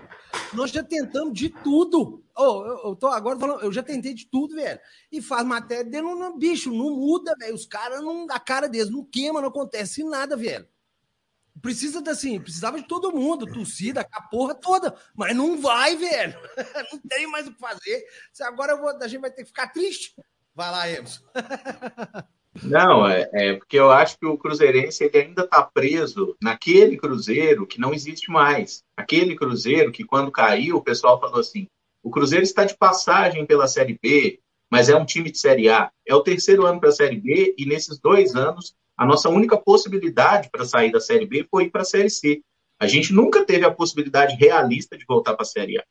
Nós 0.52 0.70
já 0.70 0.82
tentamos 0.82 1.34
de 1.34 1.48
tudo. 1.48 2.22
Oh, 2.36 2.64
eu, 2.64 2.90
eu 2.90 2.96
tô 2.96 3.08
agora 3.08 3.38
falando, 3.38 3.62
eu 3.62 3.72
já 3.72 3.82
tentei 3.82 4.14
de 4.14 4.26
tudo, 4.26 4.54
velho. 4.54 4.78
E 5.10 5.20
faz 5.20 5.44
matéria 5.44 5.84
dele, 5.84 6.02
não, 6.02 6.38
bicho, 6.38 6.70
não 6.70 6.94
muda, 6.94 7.34
velho. 7.38 7.54
Os 7.54 7.66
caras 7.66 8.00
não. 8.00 8.26
A 8.30 8.38
cara 8.38 8.68
deles 8.68 8.90
não 8.90 9.04
queima, 9.04 9.40
não 9.40 9.48
acontece 9.48 10.04
nada, 10.04 10.36
velho. 10.36 10.68
Precisa 11.60 12.02
assim, 12.10 12.38
precisava 12.38 12.78
de 12.78 12.86
todo 12.86 13.10
mundo, 13.10 13.46
torcida, 13.46 14.06
a 14.12 14.22
porra 14.22 14.54
toda, 14.54 14.94
mas 15.14 15.34
não 15.34 15.58
vai, 15.58 15.96
velho. 15.96 16.38
Não 16.92 17.00
tem 17.08 17.26
mais 17.26 17.46
o 17.46 17.52
que 17.52 17.58
fazer. 17.58 18.04
Agora 18.42 18.76
vou, 18.76 18.90
a 18.90 19.08
gente 19.08 19.22
vai 19.22 19.30
ter 19.30 19.42
que 19.42 19.48
ficar 19.48 19.68
triste. 19.68 20.14
Vai 20.56 20.70
lá, 20.70 20.90
Emerson. 20.90 21.22
Não, 22.62 23.06
é, 23.06 23.28
é, 23.34 23.52
porque 23.56 23.78
eu 23.78 23.90
acho 23.90 24.18
que 24.18 24.24
o 24.24 24.38
Cruzeirense 24.38 25.04
ele 25.04 25.18
ainda 25.18 25.42
está 25.42 25.62
preso 25.62 26.34
naquele 26.42 26.96
Cruzeiro 26.96 27.66
que 27.66 27.78
não 27.78 27.92
existe 27.92 28.30
mais. 28.30 28.82
Aquele 28.96 29.36
Cruzeiro 29.36 29.92
que, 29.92 30.02
quando 30.02 30.32
caiu, 30.32 30.76
o 30.76 30.82
pessoal 30.82 31.20
falou 31.20 31.40
assim: 31.40 31.68
o 32.02 32.10
Cruzeiro 32.10 32.42
está 32.42 32.64
de 32.64 32.74
passagem 32.74 33.44
pela 33.44 33.68
Série 33.68 33.98
B, 34.02 34.40
mas 34.70 34.88
é 34.88 34.96
um 34.96 35.04
time 35.04 35.30
de 35.30 35.38
Série 35.38 35.68
A. 35.68 35.90
É 36.06 36.14
o 36.14 36.22
terceiro 36.22 36.64
ano 36.64 36.80
para 36.80 36.88
a 36.88 36.92
Série 36.92 37.20
B, 37.20 37.54
e 37.58 37.66
nesses 37.66 37.98
dois 37.98 38.34
anos, 38.34 38.74
a 38.96 39.04
nossa 39.04 39.28
única 39.28 39.58
possibilidade 39.58 40.48
para 40.50 40.64
sair 40.64 40.90
da 40.90 41.00
Série 41.00 41.26
B 41.26 41.46
foi 41.50 41.64
ir 41.64 41.70
para 41.70 41.82
a 41.82 41.84
Série 41.84 42.08
C. 42.08 42.40
A 42.80 42.86
gente 42.86 43.12
nunca 43.12 43.44
teve 43.44 43.66
a 43.66 43.70
possibilidade 43.70 44.34
realista 44.36 44.96
de 44.96 45.04
voltar 45.06 45.34
para 45.34 45.42
a 45.42 45.46
Série 45.46 45.78
A. 45.78 45.84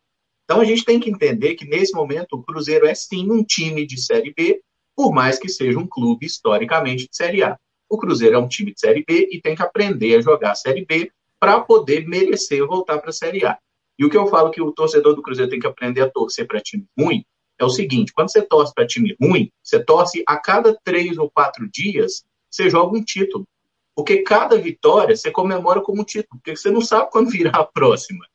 Então 0.45 0.61
a 0.61 0.65
gente 0.65 0.85
tem 0.85 0.99
que 0.99 1.09
entender 1.09 1.55
que, 1.55 1.65
nesse 1.65 1.93
momento, 1.93 2.33
o 2.33 2.43
Cruzeiro 2.43 2.85
é 2.85 2.93
sim 2.93 3.29
um 3.31 3.43
time 3.43 3.85
de 3.85 3.99
Série 3.99 4.33
B, 4.33 4.61
por 4.95 5.11
mais 5.11 5.37
que 5.37 5.49
seja 5.49 5.77
um 5.77 5.87
clube 5.87 6.25
historicamente 6.25 7.07
de 7.09 7.15
Série 7.15 7.43
A. 7.43 7.57
O 7.89 7.97
Cruzeiro 7.97 8.35
é 8.35 8.39
um 8.39 8.47
time 8.47 8.73
de 8.73 8.79
Série 8.79 9.03
B 9.05 9.27
e 9.31 9.41
tem 9.41 9.55
que 9.55 9.61
aprender 9.61 10.15
a 10.15 10.21
jogar 10.21 10.51
a 10.51 10.55
Série 10.55 10.85
B 10.85 11.11
para 11.39 11.59
poder 11.59 12.07
merecer 12.07 12.65
voltar 12.65 12.99
para 12.99 13.09
a 13.09 13.13
Série 13.13 13.45
A. 13.45 13.57
E 13.97 14.05
o 14.05 14.09
que 14.09 14.17
eu 14.17 14.27
falo 14.27 14.51
que 14.51 14.61
o 14.61 14.71
torcedor 14.71 15.15
do 15.15 15.21
Cruzeiro 15.21 15.49
tem 15.49 15.59
que 15.59 15.67
aprender 15.67 16.01
a 16.01 16.09
torcer 16.09 16.47
para 16.47 16.59
time 16.59 16.85
ruim 16.97 17.23
é 17.59 17.65
o 17.65 17.69
seguinte: 17.69 18.13
quando 18.13 18.31
você 18.31 18.41
torce 18.41 18.73
para 18.73 18.85
time 18.85 19.15
ruim, 19.21 19.51
você 19.63 19.83
torce 19.83 20.23
a 20.27 20.37
cada 20.37 20.77
três 20.83 21.17
ou 21.17 21.29
quatro 21.29 21.69
dias, 21.69 22.23
você 22.49 22.69
joga 22.69 22.97
um 22.97 23.03
título. 23.03 23.47
Porque 23.95 24.23
cada 24.23 24.57
vitória 24.57 25.15
você 25.15 25.31
comemora 25.31 25.81
como 25.81 26.01
um 26.01 26.05
título, 26.05 26.39
porque 26.39 26.55
você 26.55 26.69
não 26.69 26.81
sabe 26.81 27.09
quando 27.11 27.29
virá 27.29 27.51
a 27.51 27.63
próxima. 27.63 28.25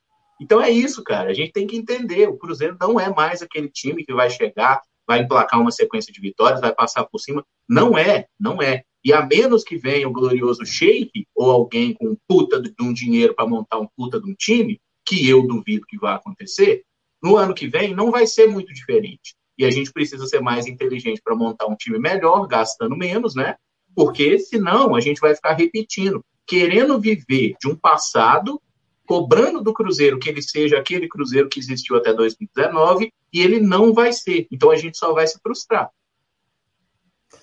Então 0.40 0.60
é 0.60 0.70
isso, 0.70 1.04
cara. 1.04 1.30
A 1.30 1.34
gente 1.34 1.52
tem 1.52 1.66
que 1.66 1.76
entender. 1.76 2.28
O 2.28 2.38
Cruzeiro 2.38 2.76
não 2.80 2.98
é 2.98 3.12
mais 3.12 3.42
aquele 3.42 3.68
time 3.68 4.04
que 4.04 4.14
vai 4.14 4.30
chegar, 4.30 4.80
vai 5.06 5.20
emplacar 5.20 5.60
uma 5.60 5.70
sequência 5.70 6.12
de 6.12 6.20
vitórias, 6.20 6.60
vai 6.60 6.74
passar 6.74 7.04
por 7.04 7.18
cima. 7.18 7.44
Não 7.68 7.98
é, 7.98 8.26
não 8.38 8.62
é. 8.62 8.82
E 9.04 9.12
a 9.12 9.24
menos 9.24 9.62
que 9.64 9.76
venha 9.76 10.08
o 10.08 10.12
glorioso 10.12 10.64
Sheik 10.64 11.26
ou 11.34 11.50
alguém 11.50 11.94
com 11.94 12.08
um 12.08 12.16
puta 12.28 12.60
de 12.60 12.72
um 12.80 12.92
dinheiro 12.92 13.34
para 13.34 13.46
montar 13.46 13.78
um 13.78 13.88
puta 13.96 14.20
de 14.20 14.30
um 14.30 14.34
time, 14.34 14.80
que 15.06 15.28
eu 15.28 15.46
duvido 15.46 15.86
que 15.86 15.98
vai 15.98 16.14
acontecer, 16.14 16.82
no 17.22 17.36
ano 17.36 17.54
que 17.54 17.66
vem 17.66 17.94
não 17.94 18.10
vai 18.10 18.26
ser 18.26 18.46
muito 18.46 18.72
diferente. 18.72 19.34
E 19.58 19.64
a 19.64 19.70
gente 19.70 19.92
precisa 19.92 20.26
ser 20.26 20.40
mais 20.40 20.66
inteligente 20.66 21.20
para 21.22 21.34
montar 21.34 21.66
um 21.66 21.76
time 21.76 21.98
melhor, 21.98 22.46
gastando 22.46 22.96
menos, 22.96 23.34
né? 23.34 23.56
Porque 23.94 24.38
senão 24.38 24.94
a 24.94 25.00
gente 25.00 25.20
vai 25.20 25.34
ficar 25.34 25.52
repetindo, 25.54 26.24
querendo 26.46 26.98
viver 26.98 27.56
de 27.60 27.68
um 27.68 27.76
passado, 27.76 28.60
cobrando 29.10 29.60
do 29.60 29.74
Cruzeiro 29.74 30.20
que 30.20 30.28
ele 30.28 30.40
seja 30.40 30.78
aquele 30.78 31.08
Cruzeiro 31.08 31.48
que 31.48 31.58
existiu 31.58 31.96
até 31.96 32.14
2019 32.14 33.12
e 33.32 33.40
ele 33.42 33.58
não 33.58 33.92
vai 33.92 34.12
ser. 34.12 34.46
Então 34.52 34.70
a 34.70 34.76
gente 34.76 34.96
só 34.96 35.12
vai 35.12 35.26
se 35.26 35.36
frustrar. 35.42 35.90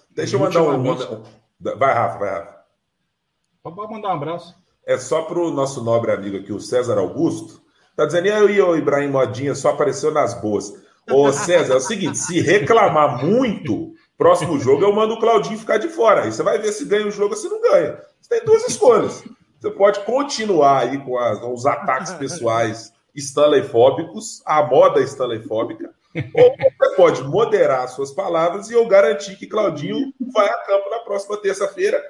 Deixa 0.09 0.37
eu 0.37 0.39
mandar 0.39 0.63
um. 0.63 0.81
Vai, 1.59 1.93
Rafa, 1.93 2.19
vai, 2.19 2.29
Rafa. 2.29 2.57
Pode 3.61 3.91
mandar 3.91 4.07
um 4.07 4.13
abraço. 4.13 4.55
É 4.85 4.97
só 4.97 5.23
para 5.23 5.37
o 5.37 5.51
nosso 5.51 5.83
nobre 5.83 6.13
amigo 6.13 6.37
aqui, 6.37 6.53
o 6.53 6.61
César 6.61 6.97
Augusto. 6.97 7.61
Tá 7.97 8.05
dizendo, 8.05 8.27
eu 8.27 8.49
e 8.49 8.61
o 8.61 8.77
Ibrahim 8.77 9.09
Modinha 9.09 9.53
só 9.53 9.71
apareceu 9.71 10.09
nas 10.09 10.39
boas. 10.39 10.73
Ô, 11.11 11.33
César, 11.33 11.73
é 11.73 11.77
o 11.77 11.81
seguinte: 11.81 12.17
se 12.17 12.39
reclamar 12.39 13.25
muito, 13.25 13.91
próximo 14.17 14.57
jogo 14.57 14.85
eu 14.85 14.93
mando 14.93 15.15
o 15.15 15.19
Claudinho 15.19 15.59
ficar 15.59 15.79
de 15.79 15.89
fora. 15.89 16.23
Aí 16.23 16.31
você 16.31 16.41
vai 16.43 16.59
ver 16.59 16.71
se 16.71 16.85
ganha 16.85 17.07
o 17.07 17.11
jogo 17.11 17.31
ou 17.33 17.37
se 17.37 17.49
não 17.49 17.61
ganha. 17.61 18.01
Você 18.21 18.29
tem 18.29 18.45
duas 18.45 18.65
escolhas. 18.69 19.21
Você 19.59 19.71
pode 19.71 19.99
continuar 20.01 20.83
aí 20.83 20.97
com, 21.03 21.17
as, 21.17 21.39
com 21.39 21.53
os 21.53 21.65
ataques 21.65 22.13
pessoais 22.15 22.93
stanleyfóbicos, 23.15 24.41
a 24.45 24.61
moda 24.63 25.01
stanleyfóbica, 25.01 25.93
ou 26.33 26.55
você 26.55 26.95
pode 26.95 27.23
moderar 27.23 27.87
suas 27.89 28.11
palavras 28.11 28.69
e 28.69 28.73
eu 28.73 28.87
garantir 28.87 29.35
que 29.37 29.47
Claudinho 29.47 30.13
vai 30.33 30.47
a 30.47 30.65
campo 30.65 30.89
na 30.89 30.99
próxima 30.99 31.37
terça-feira 31.37 32.01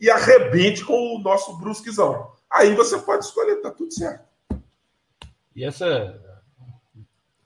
e 0.00 0.10
arrebente 0.10 0.84
com 0.84 1.16
o 1.16 1.18
nosso 1.20 1.56
brusquizão. 1.58 2.32
Aí 2.50 2.74
você 2.74 2.98
pode 2.98 3.24
escolher, 3.24 3.56
tá 3.56 3.70
tudo 3.70 3.92
certo. 3.92 4.24
E 5.54 5.64
essa 5.64 6.20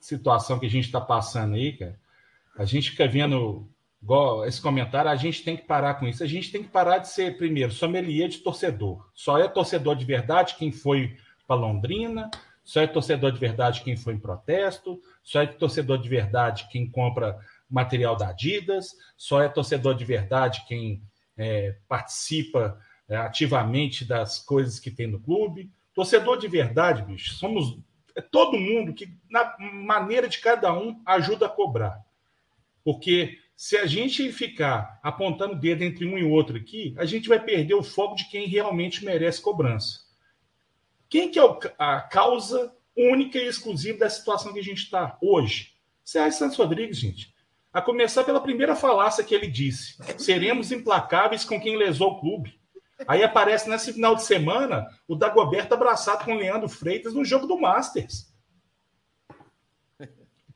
situação 0.00 0.58
que 0.58 0.66
a 0.66 0.70
gente 0.70 0.86
está 0.86 1.00
passando 1.00 1.54
aí, 1.54 1.76
cara, 1.76 1.98
a 2.56 2.64
gente 2.64 2.90
fica 2.90 3.06
vendo 3.06 3.68
igual 4.02 4.46
esse 4.46 4.60
comentário, 4.60 5.10
a 5.10 5.16
gente 5.16 5.42
tem 5.42 5.56
que 5.56 5.64
parar 5.64 5.94
com 5.94 6.06
isso. 6.06 6.22
A 6.22 6.26
gente 6.26 6.50
tem 6.50 6.62
que 6.62 6.68
parar 6.68 6.98
de 6.98 7.08
ser, 7.08 7.36
primeiro, 7.36 7.72
sommelier 7.72 8.28
de 8.28 8.38
torcedor. 8.38 9.08
Só 9.14 9.38
é 9.38 9.48
torcedor 9.48 9.96
de 9.96 10.04
verdade 10.04 10.56
quem 10.56 10.72
foi 10.72 11.16
para 11.46 11.56
Londrina, 11.56 12.30
só 12.62 12.80
é 12.80 12.86
torcedor 12.86 13.32
de 13.32 13.38
verdade 13.38 13.82
quem 13.82 13.96
foi 13.96 14.14
em 14.14 14.18
protesto, 14.18 15.00
só 15.22 15.42
é 15.42 15.46
torcedor 15.46 15.98
de 15.98 16.08
verdade 16.08 16.68
quem 16.70 16.88
compra 16.88 17.38
material 17.68 18.16
da 18.16 18.28
Adidas, 18.28 18.94
só 19.16 19.42
é 19.42 19.48
torcedor 19.48 19.94
de 19.94 20.04
verdade 20.04 20.64
quem 20.66 21.02
é, 21.36 21.76
participa 21.88 22.78
é, 23.08 23.16
ativamente 23.16 24.04
das 24.04 24.38
coisas 24.38 24.78
que 24.78 24.90
tem 24.90 25.06
no 25.06 25.20
clube. 25.20 25.70
Torcedor 25.94 26.38
de 26.38 26.46
verdade, 26.46 27.02
bicho, 27.02 27.34
somos 27.34 27.78
é 28.14 28.20
todo 28.20 28.58
mundo 28.58 28.92
que, 28.92 29.12
na 29.28 29.56
maneira 29.58 30.28
de 30.28 30.38
cada 30.38 30.72
um, 30.72 31.00
ajuda 31.06 31.46
a 31.46 31.48
cobrar. 31.48 32.00
Porque 32.84 33.38
se 33.60 33.76
a 33.76 33.84
gente 33.84 34.32
ficar 34.32 34.98
apontando 35.02 35.52
o 35.52 35.60
dedo 35.60 35.82
entre 35.82 36.06
um 36.06 36.16
e 36.16 36.24
outro 36.24 36.56
aqui, 36.56 36.94
a 36.96 37.04
gente 37.04 37.28
vai 37.28 37.38
perder 37.38 37.74
o 37.74 37.82
foco 37.82 38.16
de 38.16 38.24
quem 38.30 38.48
realmente 38.48 39.04
merece 39.04 39.42
cobrança. 39.42 40.00
Quem 41.10 41.30
que 41.30 41.38
é 41.38 41.42
a 41.78 42.00
causa 42.00 42.74
única 42.96 43.36
e 43.36 43.46
exclusiva 43.46 43.98
da 43.98 44.08
situação 44.08 44.54
que 44.54 44.60
a 44.60 44.64
gente 44.64 44.84
está 44.84 45.18
hoje? 45.20 45.74
Sérgio 46.02 46.38
Santos 46.38 46.56
Rodrigues, 46.56 46.96
gente. 46.96 47.34
A 47.70 47.82
começar 47.82 48.24
pela 48.24 48.40
primeira 48.40 48.74
falácia 48.74 49.22
que 49.22 49.34
ele 49.34 49.46
disse: 49.46 49.98
seremos 50.16 50.72
implacáveis 50.72 51.44
com 51.44 51.60
quem 51.60 51.76
lesou 51.76 52.12
o 52.12 52.20
clube. 52.20 52.58
Aí 53.06 53.22
aparece 53.22 53.68
nesse 53.68 53.92
final 53.92 54.14
de 54.14 54.24
semana 54.24 54.86
o 55.06 55.14
Dagoberto 55.14 55.74
abraçado 55.74 56.24
com 56.24 56.32
o 56.32 56.38
Leandro 56.38 56.70
Freitas 56.70 57.12
no 57.12 57.26
jogo 57.26 57.46
do 57.46 57.60
Masters. 57.60 58.29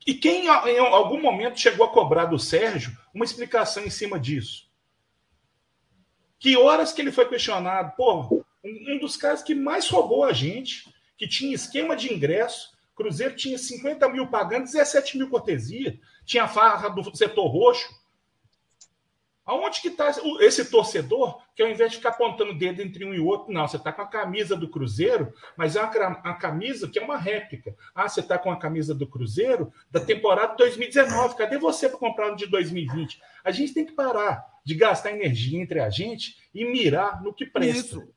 E 0.07 0.15
quem 0.15 0.47
em 0.47 0.79
algum 0.79 1.21
momento 1.21 1.59
chegou 1.59 1.87
a 1.87 1.91
cobrar 1.91 2.27
do 2.27 2.39
Sérgio 2.39 2.97
uma 3.15 3.25
explicação 3.25 3.85
em 3.85 3.91
cima 3.91 4.19
disso? 4.19 4.69
Que 6.39 6.57
horas 6.57 6.93
que 6.93 7.01
ele 7.01 7.13
foi 7.13 7.27
questionado? 7.27 7.95
Pô, 7.97 8.45
um 8.63 8.99
dos 8.99 9.17
caras 9.17 9.43
que 9.43 9.55
mais 9.55 9.89
roubou 9.89 10.25
a 10.25 10.33
gente, 10.33 10.93
que 11.17 11.27
tinha 11.27 11.55
esquema 11.55 11.97
de 11.97 12.13
ingresso, 12.13 12.75
Cruzeiro 12.95 13.35
tinha 13.35 13.59
50 13.59 14.09
mil 14.09 14.29
pagando, 14.29 14.65
17 14.65 15.19
mil 15.19 15.29
cortesia, 15.29 15.99
tinha 16.25 16.47
farra 16.47 16.89
do 16.89 17.17
setor 17.17 17.47
roxo. 17.47 17.89
Aonde 19.47 19.83
que 19.83 19.89
está 19.89 20.11
esse 20.41 20.71
torcedor 20.71 21.43
que 21.55 21.63
ao 21.63 21.69
invés 21.69 21.91
de 21.91 21.99
ficar 21.99 22.11
apontando 22.11 22.53
o 22.53 22.59
dedo 22.59 22.81
entre 22.81 23.05
um 23.05 23.13
e 23.13 23.21
outro, 23.21 23.53
não, 23.53 23.69
você 23.69 23.77
está 23.77 23.93
com 23.93 24.01
a 24.01 24.07
camisa 24.07 24.57
do 24.57 24.69
Cruzeiro, 24.69 25.33
mas 25.57 25.77
é 25.77 25.83
uma, 25.83 26.09
uma 26.09 26.35
camisa 26.35 26.89
que 26.89 26.99
é 26.99 27.03
uma 27.03 27.19
réplica. 27.19 27.77
Ah, 27.95 28.09
você 28.09 28.21
está 28.21 28.39
com 28.39 28.51
a 28.51 28.59
camisa 28.59 28.95
do 28.95 29.07
Cruzeiro 29.07 29.73
da 29.91 30.01
temporada 30.01 30.57
2019. 30.57 31.37
Cadê 31.37 31.59
você 31.59 31.89
para 31.89 31.99
comprar 31.99 32.31
no 32.31 32.37
de 32.37 32.47
2020? 32.47 33.21
A 33.45 33.51
gente 33.51 33.75
tem 33.75 33.85
que 33.85 33.93
parar 33.93 34.45
de 34.65 34.75
gastar 34.75 35.13
energia 35.13 35.61
entre 35.61 35.79
a 35.79 35.91
gente 35.91 36.37
e 36.55 36.65
mirar 36.65 37.23
no 37.23 37.35
que 37.35 37.45
presta. 37.45 37.97
Isso, 37.97 38.09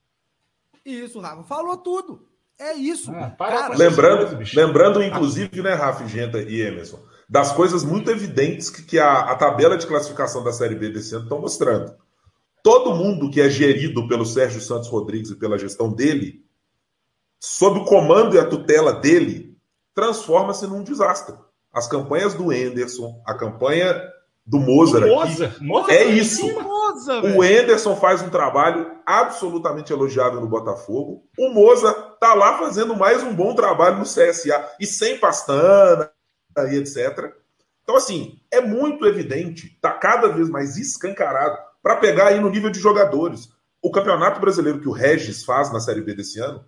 isso 0.86 1.20
Rafa. 1.20 1.44
Falou 1.44 1.78
tudo. 1.78 2.28
É 2.60 2.74
isso. 2.74 3.12
Ah, 3.12 3.30
Cara, 3.38 3.76
lembrando, 3.76 4.40
lembrando, 4.56 5.04
inclusive, 5.04 5.62
né, 5.62 5.74
Rafa, 5.74 6.08
Genta 6.08 6.40
e 6.42 6.62
Emerson, 6.62 7.00
das 7.30 7.52
coisas 7.52 7.84
muito 7.84 8.10
evidentes 8.10 8.70
que, 8.70 8.84
que 8.84 9.00
a, 9.00 9.20
a, 9.20 9.36
tabela 9.36 9.78
de 9.78 9.86
classificação 9.86 10.44
da 10.44 10.54
Série 10.54 10.76
B 10.76 10.90
desse 10.90 11.14
ano 11.14 11.26
estão 11.26 11.42
mostrando. 11.42 11.94
Todo 12.64 12.96
mundo 12.96 13.30
que 13.30 13.42
é 13.42 13.50
gerido 13.50 14.08
pelo 14.08 14.26
Sérgio 14.26 14.62
Santos 14.62 14.90
Rodrigues 14.90 15.32
e 15.32 15.36
pela 15.36 15.58
gestão 15.58 15.92
dele, 15.92 16.46
sob 17.40 17.80
o 17.80 17.86
comando 17.86 18.36
e 18.36 18.40
a 18.40 18.46
tutela 18.46 18.94
dele, 18.94 19.58
transforma-se 19.94 20.66
num 20.68 20.84
desastre. 20.84 21.36
As 21.74 21.88
campanhas 21.88 22.34
do 22.34 22.52
Enderson, 22.54 23.22
a 23.26 23.34
campanha 23.34 24.02
do 24.46 24.60
Mozart, 24.60 25.06
Mozart, 25.06 25.52
aqui, 25.52 25.64
Mozart 25.64 25.92
é 25.92 26.06
isso. 26.06 26.46
o 27.36 27.44
Enderson 27.44 27.98
faz 27.98 28.22
um 28.22 28.30
trabalho 28.30 28.98
absolutamente 29.06 29.92
elogiável 29.92 30.40
no 30.40 30.48
Botafogo. 30.48 31.26
O 31.38 31.50
Mozart 31.50 32.18
tá 32.20 32.34
lá 32.34 32.58
fazendo 32.58 32.96
mais 32.96 33.22
um 33.24 33.36
bom 33.36 33.54
trabalho 33.54 33.98
no 33.98 34.06
CSA 34.06 34.70
e 34.80 34.86
sem 34.86 35.20
pastana, 35.20 36.10
e 36.66 36.78
etc. 36.78 37.34
Então, 37.88 37.96
assim, 37.96 38.42
é 38.52 38.60
muito 38.60 39.06
evidente, 39.06 39.68
está 39.68 39.92
cada 39.92 40.28
vez 40.28 40.50
mais 40.50 40.76
escancarado 40.76 41.58
para 41.82 41.96
pegar 41.96 42.28
aí 42.28 42.40
no 42.40 42.50
nível 42.50 42.70
de 42.70 42.80
jogadores. 42.80 43.50
O 43.82 43.90
campeonato 43.90 44.42
brasileiro 44.42 44.82
que 44.82 44.90
o 44.90 44.92
Regis 44.92 45.46
faz 45.46 45.72
na 45.72 45.80
Série 45.80 46.02
B 46.02 46.14
desse 46.14 46.38
ano, 46.38 46.66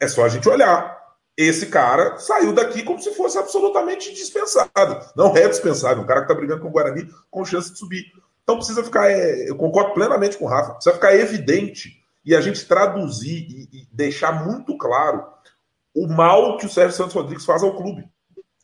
é 0.00 0.08
só 0.08 0.24
a 0.24 0.28
gente 0.28 0.48
olhar. 0.48 0.98
Esse 1.36 1.66
cara 1.66 2.18
saiu 2.18 2.52
daqui 2.52 2.82
como 2.82 3.00
se 3.00 3.14
fosse 3.14 3.38
absolutamente 3.38 4.12
dispensado. 4.12 4.98
Não 5.14 5.36
é 5.36 5.46
dispensável, 5.48 6.02
um 6.02 6.06
cara 6.06 6.20
que 6.20 6.24
está 6.24 6.34
brigando 6.34 6.62
com 6.62 6.68
o 6.68 6.72
Guarani 6.72 7.08
com 7.30 7.44
chance 7.44 7.72
de 7.72 7.78
subir. 7.78 8.06
Então 8.42 8.56
precisa 8.56 8.82
ficar, 8.82 9.08
é, 9.08 9.48
eu 9.48 9.54
concordo 9.54 9.94
plenamente 9.94 10.36
com 10.36 10.46
o 10.46 10.48
Rafa, 10.48 10.74
precisa 10.74 10.96
ficar 10.96 11.14
evidente 11.14 12.02
e 12.24 12.34
a 12.34 12.40
gente 12.40 12.66
traduzir 12.66 13.46
e, 13.48 13.68
e 13.72 13.88
deixar 13.92 14.44
muito 14.44 14.76
claro 14.76 15.24
o 15.94 16.08
mal 16.08 16.56
que 16.56 16.66
o 16.66 16.68
Sérgio 16.68 16.96
Santos 16.96 17.14
Rodrigues 17.14 17.44
faz 17.44 17.62
ao 17.62 17.76
clube 17.76 18.10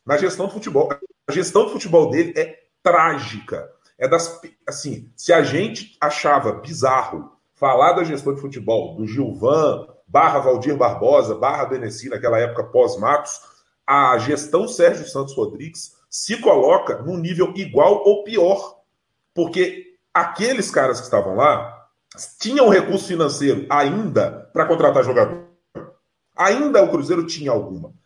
na 0.07 0.15
gestão 0.15 0.47
do 0.47 0.53
futebol. 0.53 0.89
A 1.27 1.31
gestão 1.33 1.65
do 1.65 1.71
futebol 1.71 2.09
dele 2.09 2.33
é 2.37 2.57
trágica. 2.81 3.69
É 3.99 4.07
das 4.07 4.39
assim, 4.65 5.11
se 5.17 5.33
a 5.33 5.43
gente 5.43 5.97
achava 5.99 6.53
bizarro 6.53 7.33
falar 7.53 7.93
da 7.93 8.05
gestão 8.05 8.33
de 8.33 8.39
futebol 8.39 8.95
do 8.95 9.05
Gilvan, 9.05 9.87
barra 10.07 10.39
Valdir 10.39 10.77
Barbosa, 10.77 11.35
barra 11.35 11.65
Beneci, 11.65 12.07
naquela 12.07 12.39
época 12.39 12.63
pós-Matos, 12.63 13.41
a 13.85 14.17
gestão 14.19 14.67
Sérgio 14.67 15.05
Santos 15.05 15.35
Rodrigues 15.35 15.97
se 16.09 16.39
coloca 16.39 17.01
num 17.01 17.17
nível 17.17 17.51
igual 17.55 18.03
ou 18.05 18.23
pior. 18.23 18.77
Porque 19.33 19.95
aqueles 20.13 20.71
caras 20.71 20.99
que 20.99 21.05
estavam 21.05 21.35
lá 21.35 21.85
tinham 22.39 22.69
recurso 22.69 23.07
financeiro 23.07 23.65
ainda 23.69 24.49
para 24.53 24.65
contratar 24.65 25.03
jogador. 25.03 25.47
Ainda 26.35 26.83
o 26.83 26.89
Cruzeiro 26.89 27.25
tinha 27.25 27.51
alguma 27.51 27.96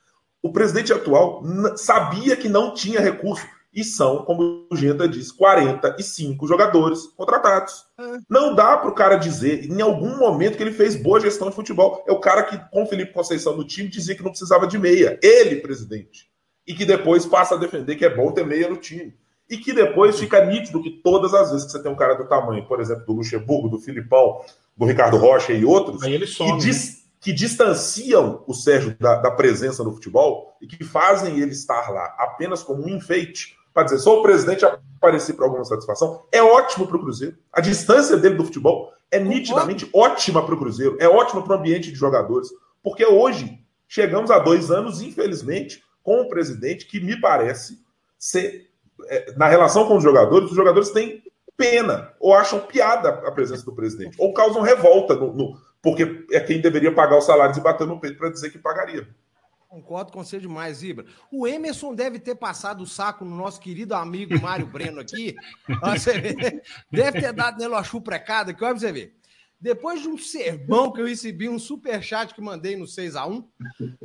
o 0.44 0.52
presidente 0.52 0.92
atual 0.92 1.44
sabia 1.76 2.36
que 2.36 2.50
não 2.50 2.74
tinha 2.74 3.00
recurso. 3.00 3.46
E 3.74 3.86
são, 3.86 4.26
como 4.26 4.68
o 4.70 4.76
Genta 4.76 5.08
disse, 5.08 5.34
45 5.34 6.46
jogadores 6.46 7.08
contratados. 7.16 7.86
É. 7.98 8.18
Não 8.30 8.54
dá 8.54 8.76
para 8.76 8.90
o 8.90 8.94
cara 8.94 9.16
dizer, 9.16 9.64
em 9.64 9.82
algum 9.82 10.18
momento, 10.18 10.58
que 10.58 10.64
ele 10.64 10.74
fez 10.74 10.94
boa 10.94 11.22
gestão 11.22 11.50
de 11.50 11.56
futebol. 11.56 12.04
É 12.06 12.12
o 12.12 12.20
cara 12.20 12.44
que, 12.44 12.58
com 12.70 12.84
o 12.84 12.86
Felipe 12.86 13.14
Conceição 13.14 13.56
no 13.56 13.64
time, 13.64 13.88
dizia 13.88 14.14
que 14.14 14.24
não 14.24 14.32
precisava 14.32 14.68
de 14.68 14.78
meia. 14.78 15.18
Ele, 15.24 15.62
presidente. 15.62 16.30
E 16.68 16.74
que 16.74 16.84
depois 16.84 17.26
passa 17.26 17.56
a 17.56 17.58
defender 17.58 17.96
que 17.96 18.04
é 18.04 18.14
bom 18.14 18.32
ter 18.34 18.46
meia 18.46 18.68
no 18.68 18.76
time. 18.76 19.14
E 19.50 19.58
que 19.58 19.72
depois 19.72 20.20
fica 20.20 20.46
nítido 20.46 20.84
que 20.84 20.90
todas 20.90 21.34
as 21.34 21.52
vezes 21.52 21.66
que 21.66 21.72
você 21.72 21.82
tem 21.82 21.92
um 21.92 21.96
cara 21.96 22.16
do 22.16 22.28
tamanho, 22.28 22.68
por 22.68 22.82
exemplo, 22.82 23.06
do 23.06 23.14
Luxemburgo, 23.14 23.70
do 23.70 23.80
Filipão, 23.80 24.42
do 24.76 24.86
Ricardo 24.86 25.18
Rocha 25.18 25.54
e 25.54 25.64
outros, 25.64 26.04
Aí 26.04 26.14
ele 26.14 26.28
some, 26.28 26.54
que 26.54 26.66
diz, 26.66 26.96
né? 26.96 27.01
Que 27.22 27.32
distanciam 27.32 28.44
o 28.48 28.54
Sérgio 28.54 28.98
da, 29.00 29.16
da, 29.16 29.30
presença 29.30 29.84
no 29.84 29.94
futebol 29.94 30.58
e 30.60 30.66
que 30.66 30.84
fazem 30.84 31.40
ele 31.40 31.52
estar 31.52 31.92
lá 31.92 32.16
apenas 32.18 32.64
como 32.64 32.84
um 32.84 32.90
enfeite 32.90 33.56
para 33.72 33.84
dizer 33.84 34.00
sou 34.00 34.20
o 34.20 34.24
presidente 34.24 34.66
aparecer 34.66 35.34
para 35.34 35.46
alguma 35.46 35.64
satisfação, 35.64 36.24
é 36.32 36.42
ótimo 36.42 36.86
para 36.86 36.98
o 36.98 37.00
Cruzeiro. 37.00 37.38
A 37.54 37.62
distância 37.62 38.18
dele 38.18 38.36
do 38.36 38.44
futebol 38.44 38.92
é 39.10 39.20
nitidamente 39.20 39.90
ótima 39.94 40.46
para 40.46 40.56
o 40.56 40.58
Cruzeiro, 40.58 40.98
é 41.00 41.08
ótima 41.08 41.44
para 41.44 41.56
o 41.56 41.60
ambiente 41.60 41.92
de 41.92 41.96
jogadores, 41.96 42.50
porque 42.84 43.06
hoje 43.06 43.60
chegamos 43.88 44.32
a 44.32 44.40
dois 44.40 44.72
anos, 44.72 45.02
infelizmente, 45.02 45.84
com 46.04 46.22
um 46.22 46.28
presidente 46.28 46.86
que 46.86 47.00
me 47.00 47.20
parece 47.20 47.80
ser, 48.18 48.70
é, 49.08 49.34
na 49.38 49.48
relação 49.48 49.88
com 49.88 49.96
os 49.96 50.04
jogadores, 50.04 50.50
os 50.50 50.56
jogadores 50.56 50.90
têm 50.90 51.24
pena, 51.56 52.12
ou 52.20 52.34
acham 52.34 52.60
piada 52.60 53.10
a 53.10 53.32
presença 53.32 53.64
do 53.64 53.76
presidente, 53.76 54.16
ou 54.20 54.34
causam 54.34 54.62
revolta, 54.62 55.16
no, 55.16 55.34
no 55.34 55.58
porque 55.82 56.26
é 56.32 56.40
quem 56.40 56.62
deveria 56.62 56.94
pagar 56.94 57.18
os 57.18 57.26
salários 57.26 57.58
e 57.58 57.62
bater 57.62 57.88
no 57.88 58.00
peito 58.00 58.18
para 58.18 58.30
dizer 58.30 58.52
que 58.52 58.60
pagaria. 58.60 59.08
Concordo 59.68 60.12
com 60.12 60.22
você 60.22 60.38
demais, 60.38 60.84
Ibra. 60.84 61.06
O 61.32 61.48
Emerson 61.48 61.96
deve 61.96 62.20
ter 62.20 62.36
passado 62.36 62.82
o 62.82 62.86
saco 62.86 63.24
no 63.24 63.36
nosso 63.36 63.60
querido 63.62 63.96
amigo 63.96 64.38
Mário 64.42 64.68
Breno 64.68 65.00
aqui. 65.00 65.34
deve 66.92 67.22
ter 67.22 67.32
dado 67.32 67.58
nele 67.58 67.74
uma 67.74 67.84
chuprecada, 67.84 68.54
que 68.54 68.64
olha 68.64 68.74
pra 68.74 68.80
você 68.82 68.92
ver. 68.92 69.16
Depois 69.62 70.02
de 70.02 70.10
um 70.10 70.18
sermão 70.18 70.92
que 70.92 71.00
eu 71.00 71.06
recebi, 71.06 71.48
um 71.48 71.58
super 71.58 72.04
chat 72.04 72.34
que 72.34 72.42
mandei 72.42 72.76
no 72.76 72.86
6 72.86 73.16
a 73.16 73.26
1 73.26 73.48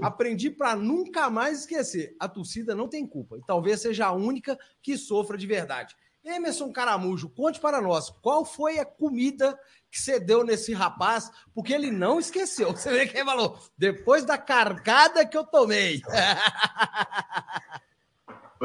aprendi 0.03 0.51
para 0.51 0.77
nunca 0.77 1.29
mais 1.31 1.61
esquecer. 1.61 2.15
A 2.21 2.29
torcida 2.29 2.75
não 2.75 2.87
tem 2.87 3.05
culpa. 3.05 3.37
E 3.37 3.43
talvez 3.45 3.81
seja 3.81 4.07
a 4.07 4.13
única 4.13 4.57
que 4.81 4.97
sofra 4.97 5.37
de 5.37 5.47
verdade. 5.47 5.97
Emerson 6.23 6.73
Caramujo, 6.73 7.29
conte 7.31 7.59
para 7.59 7.81
nós 7.81 8.11
qual 8.11 8.45
foi 8.45 8.79
a 8.79 8.85
comida 8.85 9.59
que 9.91 10.01
você 10.01 10.21
deu 10.21 10.45
nesse 10.45 10.73
rapaz, 10.73 11.31
porque 11.55 11.73
ele 11.73 11.91
não 11.91 12.19
esqueceu. 12.19 12.73
Você 12.77 12.91
vê 12.91 13.07
que 13.07 13.17
ele 13.17 13.25
falou, 13.25 13.59
depois 13.77 14.25
da 14.25 14.37
carcada 14.37 15.27
que 15.27 15.37
eu 15.37 15.45
tomei. 15.45 16.03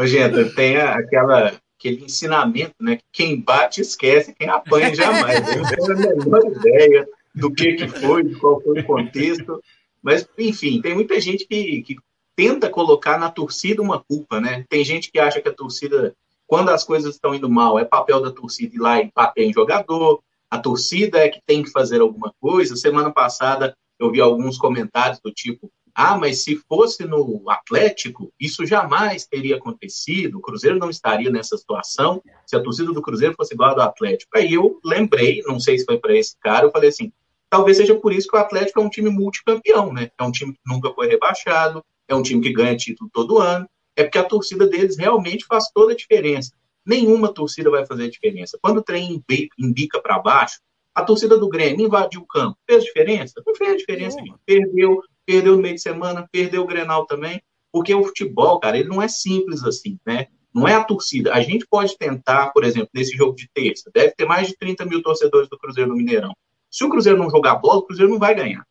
Gente, 0.04 0.56
tem 0.56 0.78
aquela, 0.78 1.54
aquele 1.78 2.06
ensinamento, 2.06 2.76
né? 2.80 2.96
Que 2.96 3.04
quem 3.12 3.40
bate 3.40 3.82
esquece, 3.82 4.34
quem 4.34 4.50
apanha 4.50 4.96
jamais. 4.96 5.48
Eu 5.50 5.62
não 5.62 5.70
tenho 5.70 5.92
a 5.92 5.96
menor 5.96 6.46
ideia 6.46 7.08
do 7.36 7.54
que, 7.54 7.74
que 7.74 7.88
foi, 7.88 8.24
de 8.24 8.36
qual 8.36 8.62
foi 8.62 8.80
o 8.80 8.86
contexto. 8.86 9.62
Mas, 10.02 10.28
enfim, 10.38 10.82
tem 10.82 10.96
muita 10.96 11.20
gente 11.20 11.46
que, 11.46 11.84
que 11.84 11.98
tenta 12.36 12.70
colocar 12.70 13.20
na 13.20 13.30
torcida 13.30 13.82
uma 13.82 14.02
culpa, 14.02 14.40
né? 14.40 14.66
Tem 14.70 14.84
gente 14.84 15.12
que 15.12 15.20
acha 15.20 15.42
que 15.42 15.50
a 15.50 15.54
torcida 15.54 16.16
quando 16.52 16.68
as 16.68 16.84
coisas 16.84 17.16
estão 17.16 17.34
indo 17.34 17.50
mal, 17.50 17.80
é 17.80 17.86
papel 17.86 18.22
da 18.22 18.30
torcida 18.30 18.76
ir 18.76 18.78
lá 18.78 19.02
e 19.02 19.10
bater 19.16 19.46
em 19.46 19.54
jogador, 19.54 20.22
a 20.52 20.60
torcida 20.60 21.20
é 21.20 21.30
que 21.30 21.40
tem 21.46 21.64
que 21.64 21.72
fazer 21.72 22.02
alguma 22.02 22.34
coisa. 22.40 22.76
Semana 22.76 23.12
passada 23.12 23.76
eu 23.98 24.12
vi 24.12 24.20
alguns 24.20 24.58
comentários 24.58 25.22
do 25.24 25.32
tipo: 25.32 25.72
ah, 25.96 26.18
mas 26.18 26.44
se 26.44 26.58
fosse 26.68 27.06
no 27.06 27.50
Atlético, 27.50 28.32
isso 28.40 28.66
jamais 28.66 29.26
teria 29.26 29.56
acontecido, 29.56 30.38
o 30.38 30.42
Cruzeiro 30.42 30.78
não 30.78 30.90
estaria 30.90 31.32
nessa 31.32 31.58
situação 31.58 32.22
se 32.46 32.56
a 32.56 32.62
torcida 32.62 32.92
do 32.92 33.02
Cruzeiro 33.02 33.34
fosse 33.36 33.54
igual 33.54 33.72
a 33.72 33.76
do 33.76 33.82
Atlético. 33.82 34.38
Aí 34.38 34.54
eu 34.54 34.80
lembrei, 34.84 35.42
não 35.48 35.60
sei 35.60 35.80
se 35.80 35.86
foi 35.86 35.98
para 35.98 36.16
esse 36.16 36.38
cara, 36.40 36.66
eu 36.66 36.72
falei 36.72 36.90
assim: 36.90 37.12
talvez 37.50 37.78
seja 37.78 37.96
por 37.96 38.12
isso 38.12 38.28
que 38.28 38.36
o 38.36 38.40
Atlético 38.40 38.82
é 38.82 38.84
um 38.84 38.90
time 38.90 39.10
multicampeão, 39.10 39.94
né? 39.94 40.12
É 40.20 40.24
um 40.24 40.32
time 40.32 40.54
que 40.54 40.60
nunca 40.68 40.94
foi 40.94 41.08
rebaixado, 41.08 41.84
é 42.08 42.14
um 42.14 42.22
time 42.22 42.42
que 42.42 42.52
ganha 42.52 42.76
título 42.76 43.10
todo 43.14 43.40
ano 43.40 43.66
é 43.96 44.04
porque 44.04 44.18
a 44.18 44.24
torcida 44.24 44.68
deles 44.68 44.98
realmente 44.98 45.46
faz 45.46 45.70
toda 45.74 45.94
a 45.94 45.96
diferença. 45.96 46.54
Nenhuma 46.86 47.34
torcida 47.34 47.70
vai 47.70 47.86
fazer 47.86 48.10
diferença. 48.10 48.58
Quando 48.62 48.78
o 48.78 48.84
trem 48.84 49.24
embica 49.58 50.02
para 50.02 50.20
baixo, 50.20 50.60
a 50.94 51.04
torcida 51.04 51.38
do 51.38 51.48
Grêmio 51.48 51.86
invadiu 51.86 52.22
o 52.22 52.28
campo. 52.28 52.58
Fez 52.70 52.84
diferença? 52.84 53.42
Não 53.46 53.56
fez 53.56 53.78
diferença. 53.78 54.18
Perdeu, 54.46 55.02
perdeu 55.26 55.56
no 55.56 55.62
meio 55.62 55.76
de 55.76 55.82
semana, 55.82 56.28
perdeu 56.32 56.64
o 56.64 56.68
Grenal 56.68 57.06
também. 57.06 57.42
Porque 57.72 57.94
o 57.96 58.04
futebol, 58.04 58.60
cara, 58.60 58.78
ele 58.78 58.90
não 58.90 59.02
é 59.02 59.08
simples 59.08 59.64
assim, 59.64 59.98
né? 60.06 60.28
Não 60.54 60.68
é 60.68 60.74
a 60.74 60.84
torcida. 60.84 61.34
A 61.34 61.42
gente 61.42 61.66
pode 61.66 61.98
tentar, 61.98 62.52
por 62.52 62.66
exemplo, 62.66 62.90
nesse 62.94 63.16
jogo 63.16 63.36
de 63.36 63.50
terça, 63.54 63.90
deve 63.94 64.14
ter 64.16 64.26
mais 64.26 64.50
de 64.50 64.58
30 64.58 64.86
mil 64.86 65.02
torcedores 65.02 65.48
do 65.48 65.58
Cruzeiro 65.58 65.90
no 65.90 65.96
Mineirão. 65.96 66.34
Se 66.70 66.84
o 66.84 66.90
Cruzeiro 66.90 67.18
não 67.18 67.30
jogar 67.30 67.56
bola, 67.56 67.80
o 67.80 67.84
Cruzeiro 67.84 68.12
não 68.12 68.20
vai 68.20 68.36
ganhar. 68.36 68.66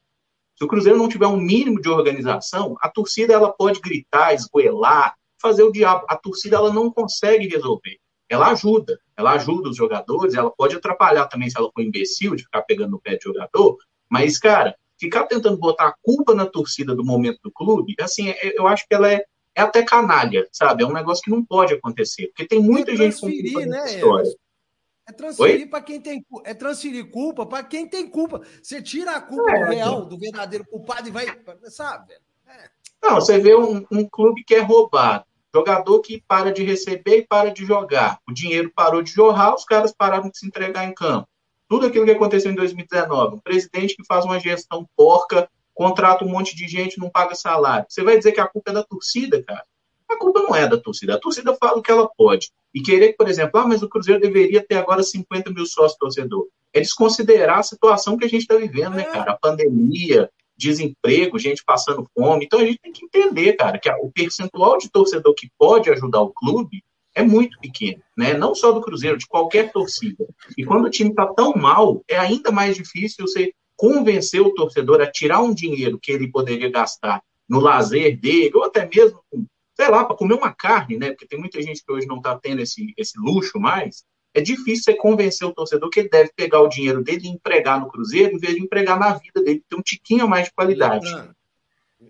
Se 0.57 0.65
o 0.65 0.69
Cruzeiro 0.69 0.99
não 0.99 1.09
tiver 1.09 1.27
um 1.27 1.41
mínimo 1.41 1.81
de 1.81 1.89
organização, 1.89 2.77
a 2.83 2.89
torcida 2.91 3.33
ela 3.33 3.51
pode 3.51 3.81
gritar, 3.81 4.35
esgoelar, 4.35 5.15
fazer 5.41 5.63
o 5.63 5.73
diabo. 5.73 6.07
A 6.09 6.17
torcida 6.17 6.57
ela 6.57 6.73
não 6.73 6.91
consegue 6.91 7.49
resolver. 7.49 7.99
Ela 8.29 8.53
ajuda, 8.53 8.99
ela 9.17 9.33
ajuda 9.33 9.71
os 9.71 9.77
jogadores, 9.77 10.35
ela 10.35 10.51
pode 10.51 10.77
atrapalhar 10.77 11.27
também 11.27 11.51
se 11.51 11.59
ela 11.59 11.71
for 11.75 11.83
imbecil 11.83 12.37
de 12.37 12.45
ficar 12.45 12.63
pegando 12.63 12.93
no 12.93 13.01
pé 13.01 13.17
de 13.17 13.25
jogador, 13.25 13.77
mas, 14.09 14.39
cara, 14.39 14.77
ficar 14.97 15.27
tentando 15.27 15.57
botar 15.57 15.89
a 15.89 15.95
culpa 16.01 16.35
na 16.35 16.47
torcida 16.47 16.95
do 16.95 17.05
momento 17.05 17.41
do 17.43 17.51
clube, 17.51 17.97
assim, 18.01 18.31
é, 18.31 18.59
eu 18.59 18.69
acho 18.69 18.87
que 18.87 18.95
ela 18.95 19.11
é, 19.11 19.25
é 19.55 19.63
até 19.63 19.83
canalha, 19.83 20.47
sabe? 20.53 20.85
É 20.85 20.87
um 20.87 20.93
negócio 20.93 21.25
que 21.25 21.31
não 21.31 21.45
pode 21.45 21.75
acontecer, 21.75 22.29
porque 22.29 22.47
tem 22.47 22.61
muita 22.61 22.93
é 22.93 22.97
gente 22.97 23.21
com 23.21 23.31
culpa 23.31 23.67
né, 23.67 23.85
história. 23.87 24.31
É 25.09 25.13
transferir 25.13 25.69
para 25.69 25.83
quem 25.83 26.01
tem 26.01 26.25
é 26.45 26.55
transferir 26.55 27.11
culpa 27.11 27.45
para 27.45 27.65
quem 27.65 27.89
tem 27.89 28.09
culpa. 28.09 28.43
Você 28.63 28.81
tira 28.81 29.17
a 29.17 29.21
culpa 29.21 29.51
é, 29.51 29.71
real, 29.71 30.05
do 30.05 30.17
verdadeiro 30.17 30.65
culpado 30.65 31.09
e 31.09 31.11
vai, 31.11 31.27
sabe? 31.65 32.15
É. 32.47 32.71
Não, 33.03 33.17
você 33.17 33.39
vê 33.39 33.57
um, 33.57 33.85
um, 33.91 34.09
clube 34.09 34.45
que 34.45 34.55
é 34.55 34.61
roubado, 34.61 35.25
jogador 35.55 36.01
que 36.01 36.23
para 36.27 36.53
de 36.53 36.63
receber 36.63 37.19
e 37.19 37.27
para 37.27 37.51
de 37.51 37.65
jogar. 37.65 38.19
O 38.29 38.33
dinheiro 38.33 38.71
parou 38.75 39.03
de 39.03 39.11
jorrar, 39.11 39.55
os 39.55 39.65
caras 39.65 39.93
pararam 39.93 40.29
de 40.29 40.39
se 40.39 40.47
entregar 40.47 40.85
em 40.85 40.95
campo. 40.95 41.29
Tudo 41.69 41.87
aquilo 41.87 42.05
que 42.05 42.11
aconteceu 42.11 42.51
em 42.51 42.55
2019. 42.55 43.37
Um 43.37 43.41
presidente 43.41 43.97
que 43.97 44.05
faz 44.05 44.25
uma 44.25 44.41
gestão 44.41 44.87
porca, 44.97 45.49
contrata 45.75 46.25
um 46.25 46.29
monte 46.29 46.57
de 46.57 46.67
gente, 46.67 46.99
não 46.99 47.09
paga 47.09 47.35
salário. 47.35 47.87
Você 47.89 48.03
vai 48.03 48.19
dizer 48.19 48.33
que 48.33 48.41
a 48.41 48.47
culpa 48.47 48.71
é 48.71 48.75
da 48.75 48.83
torcida, 48.83 49.43
cara? 49.43 49.65
A 50.09 50.17
culpa 50.17 50.43
não 50.43 50.55
é 50.55 50.67
da 50.67 50.77
torcida. 50.77 51.15
A 51.15 51.21
torcida 51.21 51.57
fala 51.57 51.79
o 51.79 51.83
que 51.83 51.91
ela 51.91 52.09
pode. 52.17 52.51
E 52.75 52.81
querer, 52.81 53.15
por 53.17 53.29
exemplo, 53.29 53.61
ah, 53.61 53.67
mas 53.67 53.83
o 53.83 53.89
Cruzeiro 53.89 54.21
deveria 54.21 54.65
ter 54.65 54.77
agora 54.77 55.03
50 55.03 55.51
mil 55.51 55.67
sócios 55.67 55.99
torcedor. 55.99 56.49
É 56.73 56.81
desconsiderar 56.81 57.59
a 57.59 57.63
situação 57.63 58.17
que 58.17 58.25
a 58.25 58.29
gente 58.29 58.43
está 58.43 58.57
vivendo, 58.57 58.95
né, 58.95 59.03
é. 59.03 59.07
cara? 59.07 59.33
A 59.33 59.39
pandemia, 59.39 60.31
desemprego, 60.61 61.39
gente 61.39 61.65
passando 61.65 62.07
fome. 62.17 62.45
Então 62.45 62.61
a 62.61 62.65
gente 62.65 62.79
tem 62.81 62.93
que 62.93 63.05
entender, 63.05 63.55
cara, 63.55 63.79
que 63.79 63.91
o 63.91 64.13
percentual 64.13 64.77
de 64.79 64.91
torcedor 64.91 65.35
que 65.35 65.49
pode 65.59 65.91
ajudar 65.91 66.21
o 66.21 66.33
clube 66.33 66.85
é 67.15 67.23
muito 67.23 67.59
pequeno, 67.59 68.01
né? 68.17 68.35
Não 68.35 68.55
só 68.55 68.71
do 68.71 68.81
Cruzeiro, 68.81 69.19
de 69.19 69.27
qualquer 69.27 69.73
torcida. 69.73 70.25
E 70.57 70.65
quando 70.65 70.85
o 70.85 70.91
time 70.91 71.11
está 71.11 71.27
tão 71.27 71.55
mal, 71.55 72.05
é 72.09 72.17
ainda 72.17 72.53
mais 72.53 72.77
difícil 72.77 73.27
você 73.27 73.53
convencer 73.77 74.41
o 74.41 74.55
torcedor 74.55 75.01
a 75.01 75.11
tirar 75.11 75.41
um 75.41 75.55
dinheiro 75.55 75.99
que 76.01 76.13
ele 76.13 76.31
poderia 76.31 76.71
gastar 76.71 77.23
no 77.49 77.59
lazer 77.59 78.21
dele, 78.21 78.53
ou 78.55 78.63
até 78.63 78.89
mesmo 78.95 79.19
sei 79.81 79.89
lá, 79.89 80.05
para 80.05 80.15
comer 80.15 80.35
uma 80.35 80.53
carne, 80.53 80.99
né? 80.99 81.11
Porque 81.11 81.27
tem 81.27 81.39
muita 81.39 81.61
gente 81.63 81.83
que 81.83 81.91
hoje 81.91 82.07
não 82.07 82.19
está 82.19 82.39
tendo 82.39 82.61
esse, 82.61 82.93
esse 82.99 83.19
luxo 83.19 83.59
mais. 83.59 84.05
É 84.33 84.41
difícil 84.41 84.85
você 84.85 84.95
convencer 84.95 85.47
o 85.47 85.53
torcedor 85.53 85.91
que 85.91 86.01
ele 86.01 86.09
deve 86.09 86.31
pegar 86.35 86.61
o 86.61 86.69
dinheiro 86.69 87.03
dele 87.03 87.27
e 87.27 87.29
empregar 87.29 87.81
no 87.81 87.89
Cruzeiro, 87.89 88.35
em 88.35 88.39
vez 88.39 88.55
de 88.55 88.63
empregar 88.63 88.99
na 88.99 89.15
vida 89.15 89.43
dele, 89.43 89.65
ter 89.69 89.77
um 89.77 89.83
tiquinho 89.83 90.25
a 90.25 90.29
mais 90.29 90.47
de 90.47 90.53
qualidade. 90.53 91.11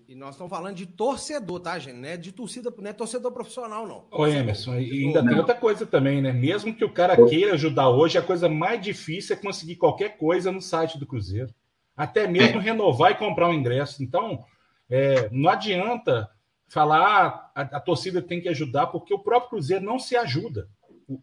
E 0.07 0.15
nós 0.15 0.31
estamos 0.31 0.51
falando 0.51 0.75
de 0.75 0.87
torcedor, 0.87 1.61
tá, 1.61 1.79
gente? 1.79 1.97
Não 1.97 2.09
é 2.09 2.17
de 2.17 2.33
torcida, 2.33 2.73
não 2.77 2.91
é 2.91 2.93
torcedor 2.93 3.33
profissional, 3.33 3.87
não. 3.87 4.07
Ô, 4.11 4.27
Emerson, 4.27 4.75
e 4.77 5.07
ainda 5.07 5.25
tem 5.25 5.39
outra 5.39 5.55
coisa 5.55 5.87
também, 5.87 6.21
né? 6.21 6.33
Mesmo 6.33 6.75
que 6.75 6.85
o 6.85 6.93
cara 6.93 7.17
queira 7.29 7.55
ajudar 7.55 7.89
hoje, 7.89 8.19
a 8.19 8.23
coisa 8.23 8.49
mais 8.49 8.81
difícil 8.81 9.35
é 9.35 9.39
conseguir 9.39 9.77
qualquer 9.77 10.17
coisa 10.17 10.53
no 10.53 10.61
site 10.61 10.99
do 10.99 11.07
Cruzeiro. 11.07 11.55
Até 11.97 12.27
mesmo 12.27 12.59
é. 12.59 12.63
renovar 12.63 13.13
e 13.13 13.17
comprar 13.17 13.49
um 13.49 13.55
ingresso. 13.55 14.03
Então, 14.03 14.45
é, 14.89 15.29
não 15.31 15.49
adianta 15.49 16.29
falar 16.69 17.51
ah, 17.55 17.61
a, 17.63 17.63
a, 17.77 17.81
torcida 17.81 18.23
tem 18.23 18.41
que 18.41 18.49
ajudar, 18.49 18.89
porque 18.89 19.13
o 19.13 19.19
próprio 19.19 19.51
Cruzeiro 19.51 19.85
não 19.85 19.99
se 19.99 20.17
ajuda. 20.17 20.69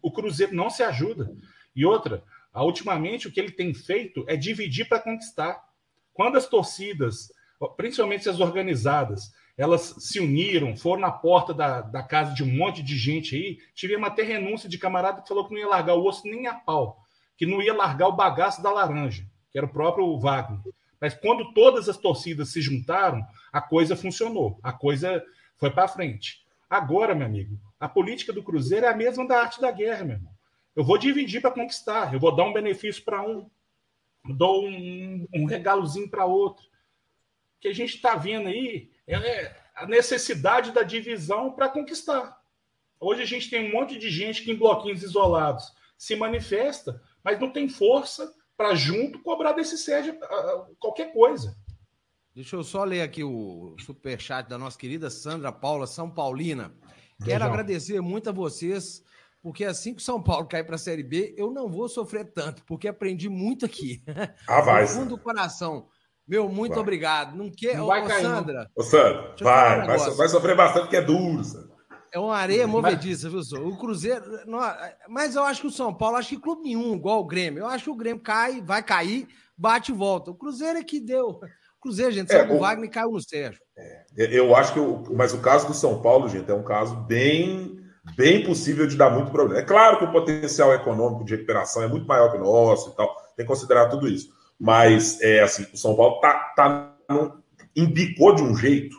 O, 0.02 0.10
Cruzeiro 0.12 0.54
não 0.54 0.68
se 0.68 0.82
ajuda. 0.82 1.32
E 1.74 1.84
outra, 1.84 2.22
ultimamente 2.54 3.28
o 3.28 3.32
que 3.32 3.40
ele 3.40 3.52
tem 3.52 3.72
feito 3.72 4.24
é 4.28 4.36
dividir 4.36 4.88
para 4.88 5.00
conquistar. 5.00 5.62
Quando 6.12 6.36
as 6.36 6.46
torcidas, 6.46 7.32
principalmente 7.76 8.28
as 8.28 8.40
organizadas, 8.40 9.32
elas 9.56 9.94
se 9.98 10.20
uniram, 10.20 10.76
foram 10.76 11.02
na 11.02 11.10
porta 11.10 11.52
da, 11.52 11.80
da 11.80 12.02
casa 12.02 12.32
de 12.32 12.44
um 12.44 12.56
monte 12.56 12.82
de 12.82 12.96
gente 12.96 13.34
aí, 13.34 13.58
tivemos 13.74 14.08
até 14.08 14.22
renúncia 14.22 14.68
de 14.68 14.78
camarada 14.78 15.20
que 15.20 15.28
falou 15.28 15.46
que 15.46 15.54
não 15.54 15.60
ia 15.60 15.68
largar 15.68 15.94
o 15.94 16.04
osso 16.04 16.22
nem 16.24 16.46
a 16.46 16.54
pau, 16.54 17.02
que 17.36 17.44
não 17.44 17.60
ia 17.60 17.74
largar 17.74 18.08
o 18.08 18.16
bagaço 18.16 18.62
da 18.62 18.70
laranja, 18.70 19.24
que 19.50 19.58
era 19.58 19.66
o 19.66 19.72
próprio 19.72 20.18
Wagner. 20.18 20.60
Mas 21.00 21.14
quando 21.14 21.52
todas 21.52 21.88
as 21.88 21.96
torcidas 21.96 22.50
se 22.50 22.60
juntaram, 22.60 23.24
a 23.52 23.60
coisa 23.60 23.96
funcionou, 23.96 24.58
a 24.62 24.72
coisa 24.72 25.24
foi 25.56 25.70
para 25.70 25.88
frente. 25.88 26.44
Agora, 26.68 27.14
meu 27.14 27.26
amigo, 27.26 27.58
a 27.80 27.88
política 27.88 28.32
do 28.32 28.42
Cruzeiro 28.42 28.86
é 28.86 28.88
a 28.88 28.96
mesma 28.96 29.26
da 29.26 29.40
arte 29.40 29.60
da 29.60 29.70
guerra, 29.70 30.04
meu 30.04 30.16
irmão. 30.16 30.32
Eu 30.76 30.84
vou 30.84 30.98
dividir 30.98 31.40
para 31.40 31.50
conquistar, 31.50 32.12
eu 32.12 32.20
vou 32.20 32.34
dar 32.34 32.44
um 32.44 32.52
benefício 32.52 33.02
para 33.04 33.22
um, 33.22 33.50
dou 34.24 34.64
um, 34.64 35.26
um 35.34 35.44
regalozinho 35.44 36.08
para 36.08 36.26
outro. 36.26 36.64
O 36.64 37.60
que 37.60 37.68
a 37.68 37.74
gente 37.74 37.96
está 37.96 38.14
vendo 38.14 38.48
aí 38.48 38.90
é 39.06 39.56
a 39.74 39.86
necessidade 39.86 40.70
da 40.72 40.82
divisão 40.82 41.52
para 41.52 41.68
conquistar. 41.68 42.38
Hoje 43.00 43.22
a 43.22 43.26
gente 43.26 43.48
tem 43.48 43.68
um 43.68 43.72
monte 43.72 43.98
de 43.98 44.10
gente 44.10 44.42
que 44.42 44.50
em 44.50 44.56
bloquinhos 44.56 45.02
isolados 45.02 45.72
se 45.96 46.14
manifesta, 46.16 47.00
mas 47.22 47.40
não 47.40 47.50
tem 47.50 47.68
força 47.68 48.32
para 48.56 48.74
junto 48.74 49.22
cobrar 49.22 49.52
desse 49.52 49.78
Sérgio 49.78 50.18
qualquer 50.78 51.12
coisa. 51.12 51.56
Deixa 52.34 52.56
eu 52.56 52.62
só 52.62 52.84
ler 52.84 53.02
aqui 53.02 53.24
o 53.24 53.74
superchat 53.84 54.48
da 54.48 54.56
nossa 54.56 54.78
querida 54.78 55.10
Sandra 55.10 55.50
Paula 55.50 55.86
São 55.86 56.08
Paulina. 56.10 56.72
Quero 57.18 57.40
Beijão. 57.40 57.48
agradecer 57.48 58.00
muito 58.00 58.30
a 58.30 58.32
vocês, 58.32 59.02
porque 59.42 59.64
assim 59.64 59.92
que 59.92 60.00
o 60.00 60.04
São 60.04 60.22
Paulo 60.22 60.46
cair 60.46 60.64
para 60.64 60.76
a 60.76 60.78
Série 60.78 61.02
B, 61.02 61.34
eu 61.36 61.50
não 61.50 61.68
vou 61.68 61.88
sofrer 61.88 62.32
tanto, 62.32 62.64
porque 62.64 62.86
aprendi 62.86 63.28
muito 63.28 63.64
aqui. 63.64 64.02
Ah, 64.46 64.60
vai. 64.60 64.82
No 64.82 64.88
fundo 64.88 65.16
do 65.16 65.18
coração. 65.18 65.88
Meu, 66.28 66.48
muito 66.48 66.72
vai. 66.72 66.80
obrigado. 66.80 67.34
Não 67.34 67.50
quer, 67.50 67.78
não 67.78 67.86
vai 67.86 68.04
ô, 68.04 68.06
cair, 68.06 68.22
Sandra. 68.22 68.70
Ô, 68.76 68.82
Sandra, 68.82 69.34
vai, 69.40 69.86
vai, 69.86 69.98
vai, 69.98 70.28
sofrer 70.28 70.54
bastante, 70.54 70.82
porque 70.82 70.96
é 70.96 71.02
duro, 71.02 71.42
Sandra. 71.42 71.74
é 72.12 72.18
uma 72.18 72.36
areia 72.36 72.66
movediça, 72.66 73.30
viu, 73.30 73.42
senhor? 73.42 73.66
O 73.66 73.78
Cruzeiro. 73.78 74.46
Não, 74.46 74.60
mas 75.08 75.34
eu 75.34 75.42
acho 75.42 75.62
que 75.62 75.66
o 75.66 75.72
São 75.72 75.92
Paulo, 75.94 76.16
acho 76.16 76.28
que 76.28 76.40
clube 76.40 76.62
nenhum, 76.62 76.94
igual 76.94 77.20
o 77.20 77.26
Grêmio. 77.26 77.60
Eu 77.60 77.66
acho 77.66 77.84
que 77.84 77.90
o 77.90 77.96
Grêmio 77.96 78.22
cai, 78.22 78.60
vai 78.60 78.82
cair, 78.82 79.26
bate 79.56 79.90
e 79.90 79.94
volta. 79.94 80.30
O 80.30 80.34
Cruzeiro 80.34 80.78
é 80.78 80.84
que 80.84 81.00
deu. 81.00 81.40
Cruzeiro, 81.88 82.12
gente, 82.12 82.30
é, 82.30 82.42
o 82.42 82.58
Wagner 82.58 82.90
caiu 82.90 83.12
no 83.12 83.20
Sérgio. 83.20 83.60
É, 83.74 84.04
eu 84.16 84.54
acho 84.54 84.74
que. 84.74 84.78
O, 84.78 85.04
mas 85.14 85.32
o 85.32 85.38
caso 85.38 85.66
do 85.66 85.72
São 85.72 86.02
Paulo, 86.02 86.28
gente, 86.28 86.50
é 86.50 86.54
um 86.54 86.62
caso 86.62 86.94
bem, 86.94 87.78
bem 88.14 88.44
possível 88.44 88.86
de 88.86 88.94
dar 88.94 89.08
muito 89.08 89.30
problema. 89.30 89.62
É 89.62 89.64
claro 89.64 89.98
que 89.98 90.04
o 90.04 90.12
potencial 90.12 90.74
econômico 90.74 91.24
de 91.24 91.34
recuperação 91.34 91.82
é 91.82 91.88
muito 91.88 92.06
maior 92.06 92.30
que 92.30 92.36
o 92.36 92.40
nosso 92.40 92.90
e 92.90 92.94
tal. 92.94 93.08
Tem 93.34 93.46
que 93.46 93.50
considerar 93.50 93.88
tudo 93.88 94.06
isso. 94.06 94.28
Mas, 94.60 95.18
é 95.22 95.40
assim, 95.40 95.66
o 95.72 95.78
São 95.78 95.96
Paulo 95.96 96.20
tá, 96.20 96.52
tá 96.54 96.94
no, 97.08 97.42
embicou 97.74 98.34
de 98.34 98.42
um 98.42 98.54
jeito. 98.54 98.94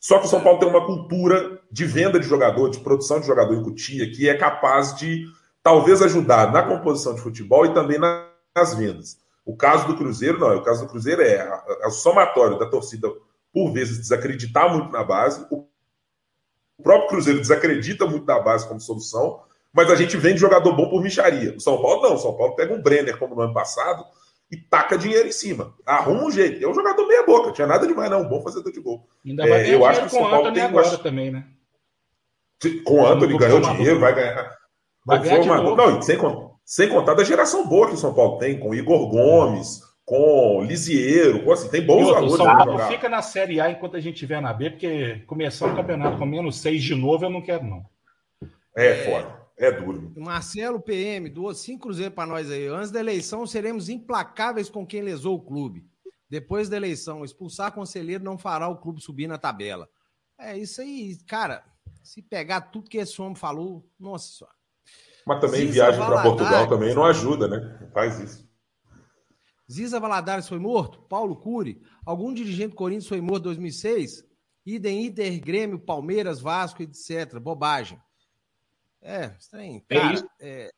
Só 0.00 0.18
que 0.18 0.24
o 0.24 0.28
São 0.28 0.40
Paulo 0.40 0.58
tem 0.58 0.68
uma 0.68 0.86
cultura 0.86 1.60
de 1.70 1.84
venda 1.84 2.18
de 2.18 2.26
jogador, 2.26 2.70
de 2.70 2.80
produção 2.80 3.20
de 3.20 3.26
jogador 3.26 3.54
em 3.54 3.62
cutia, 3.62 4.10
que 4.10 4.30
é 4.30 4.34
capaz 4.34 4.96
de 4.96 5.26
talvez 5.62 6.00
ajudar 6.00 6.50
na 6.50 6.62
composição 6.62 7.14
de 7.14 7.20
futebol 7.20 7.66
e 7.66 7.74
também 7.74 7.98
nas 7.98 8.74
vendas. 8.74 9.18
O 9.50 9.56
caso 9.56 9.88
do 9.88 9.96
Cruzeiro, 9.96 10.38
não. 10.38 10.56
O 10.56 10.62
caso 10.62 10.84
do 10.84 10.88
Cruzeiro 10.88 11.22
é, 11.22 11.34
é 11.82 11.86
o 11.88 11.90
somatório 11.90 12.56
da 12.56 12.66
torcida, 12.66 13.10
por 13.52 13.72
vezes, 13.72 13.98
desacreditar 13.98 14.72
muito 14.72 14.92
na 14.92 15.02
base. 15.02 15.44
O 15.50 15.66
próprio 16.80 17.08
Cruzeiro 17.08 17.40
desacredita 17.40 18.06
muito 18.06 18.24
na 18.24 18.38
base 18.38 18.68
como 18.68 18.80
solução, 18.80 19.42
mas 19.72 19.90
a 19.90 19.96
gente 19.96 20.16
vende 20.16 20.38
jogador 20.38 20.72
bom 20.72 20.88
por 20.88 21.02
micharia. 21.02 21.56
O 21.56 21.60
São 21.60 21.82
Paulo 21.82 22.00
não. 22.00 22.14
O 22.14 22.18
São 22.18 22.36
Paulo 22.36 22.54
pega 22.54 22.72
um 22.72 22.80
Brenner, 22.80 23.18
como 23.18 23.34
no 23.34 23.42
ano 23.42 23.52
passado, 23.52 24.04
e 24.52 24.56
taca 24.56 24.96
dinheiro 24.96 25.26
em 25.26 25.32
cima. 25.32 25.74
Arruma 25.84 26.26
um 26.26 26.30
jeito. 26.30 26.64
É 26.64 26.68
um 26.68 26.74
jogador 26.74 27.04
meia 27.08 27.26
boca, 27.26 27.50
tinha 27.50 27.66
nada 27.66 27.88
demais, 27.88 28.08
não. 28.08 28.28
Bom 28.28 28.40
fazedor 28.42 28.70
de 28.70 28.80
gol. 28.80 29.04
Ainda 29.26 29.48
vai 29.48 29.68
é, 29.68 29.74
eu 29.74 29.84
acho 29.84 30.02
que 30.02 30.06
o 30.06 30.10
São 30.10 30.30
Paulo 30.30 30.52
tem 30.52 30.62
agora 30.62 30.96
também, 30.98 31.32
né? 31.32 31.44
Com 32.84 33.00
o 33.00 33.06
Anthony 33.06 33.36
ganhou 33.36 33.60
dinheiro, 33.60 33.98
vai 33.98 34.14
ganhar. 34.14 34.56
Vai 35.04 35.18
ganhar 35.18 35.40
uma... 35.40 35.74
Não, 35.74 36.00
sem, 36.00 36.16
sem 36.70 36.88
contar 36.88 37.14
da 37.14 37.24
geração 37.24 37.66
boa 37.66 37.88
que 37.88 37.94
o 37.94 37.98
São 37.98 38.14
Paulo 38.14 38.38
tem, 38.38 38.56
com 38.56 38.72
Igor 38.72 39.08
Gomes, 39.08 39.82
com 40.04 40.62
Lisieiro, 40.62 41.42
com, 41.42 41.50
assim, 41.50 41.68
tem 41.68 41.84
bons 41.84 42.06
valores. 42.06 42.34
O 42.34 42.36
São 42.36 42.46
Paulo 42.46 42.78
fica 42.86 43.08
na 43.08 43.20
Série 43.22 43.60
A 43.60 43.72
enquanto 43.72 43.96
a 43.96 44.00
gente 44.00 44.14
estiver 44.14 44.40
na 44.40 44.52
B, 44.52 44.70
porque 44.70 45.16
começar 45.26 45.66
o 45.66 45.74
campeonato 45.74 46.16
com 46.16 46.24
menos 46.24 46.60
seis 46.60 46.80
de 46.84 46.94
novo 46.94 47.24
eu 47.24 47.30
não 47.30 47.42
quero, 47.42 47.64
não. 47.64 47.84
É, 48.76 48.86
é 48.86 48.94
foda. 49.04 49.40
É 49.58 49.72
duro. 49.72 50.12
Marcelo 50.16 50.80
PM 50.80 51.28
doou 51.28 51.52
cinco 51.54 51.88
cruzeiros 51.88 52.14
para 52.14 52.30
nós 52.30 52.48
aí. 52.48 52.68
Antes 52.68 52.92
da 52.92 53.00
eleição, 53.00 53.44
seremos 53.48 53.88
implacáveis 53.88 54.70
com 54.70 54.86
quem 54.86 55.02
lesou 55.02 55.34
o 55.34 55.42
clube. 55.42 55.84
Depois 56.28 56.68
da 56.68 56.76
eleição, 56.76 57.24
expulsar 57.24 57.72
conselheiro 57.72 58.22
não 58.22 58.38
fará 58.38 58.68
o 58.68 58.76
clube 58.76 59.02
subir 59.02 59.26
na 59.26 59.38
tabela. 59.38 59.88
É 60.38 60.56
isso 60.56 60.80
aí, 60.80 61.18
cara. 61.26 61.64
Se 62.00 62.22
pegar 62.22 62.60
tudo 62.60 62.88
que 62.88 62.98
esse 62.98 63.20
homem 63.20 63.34
falou, 63.34 63.84
nossa 63.98 64.28
senhora. 64.38 64.59
Mas 65.26 65.40
também 65.40 65.60
Ziza 65.60 65.72
viagem 65.72 66.00
para 66.00 66.22
Portugal 66.22 66.68
também 66.68 66.94
não 66.94 67.04
ajuda, 67.04 67.48
né? 67.48 67.90
Faz 67.92 68.18
isso. 68.20 68.50
Ziza 69.70 70.00
Valadares 70.00 70.48
foi 70.48 70.58
morto? 70.58 71.00
Paulo 71.02 71.36
Cury? 71.36 71.80
Algum 72.04 72.34
dirigente 72.34 72.70
do 72.70 72.76
Corinthians 72.76 73.06
foi 73.06 73.20
morto 73.20 73.42
em 73.42 73.54
2006? 73.54 74.24
Idem 74.66 75.06
Inter, 75.06 75.40
Grêmio, 75.40 75.78
Palmeiras, 75.78 76.40
Vasco, 76.40 76.82
etc. 76.82 77.38
Bobagem. 77.38 78.00
É, 79.00 79.34
estranho. 79.38 79.82
É 79.88 79.94
cara, 79.94 80.10
é 80.10 80.14
isso. 80.14 80.28
É... 80.40 80.70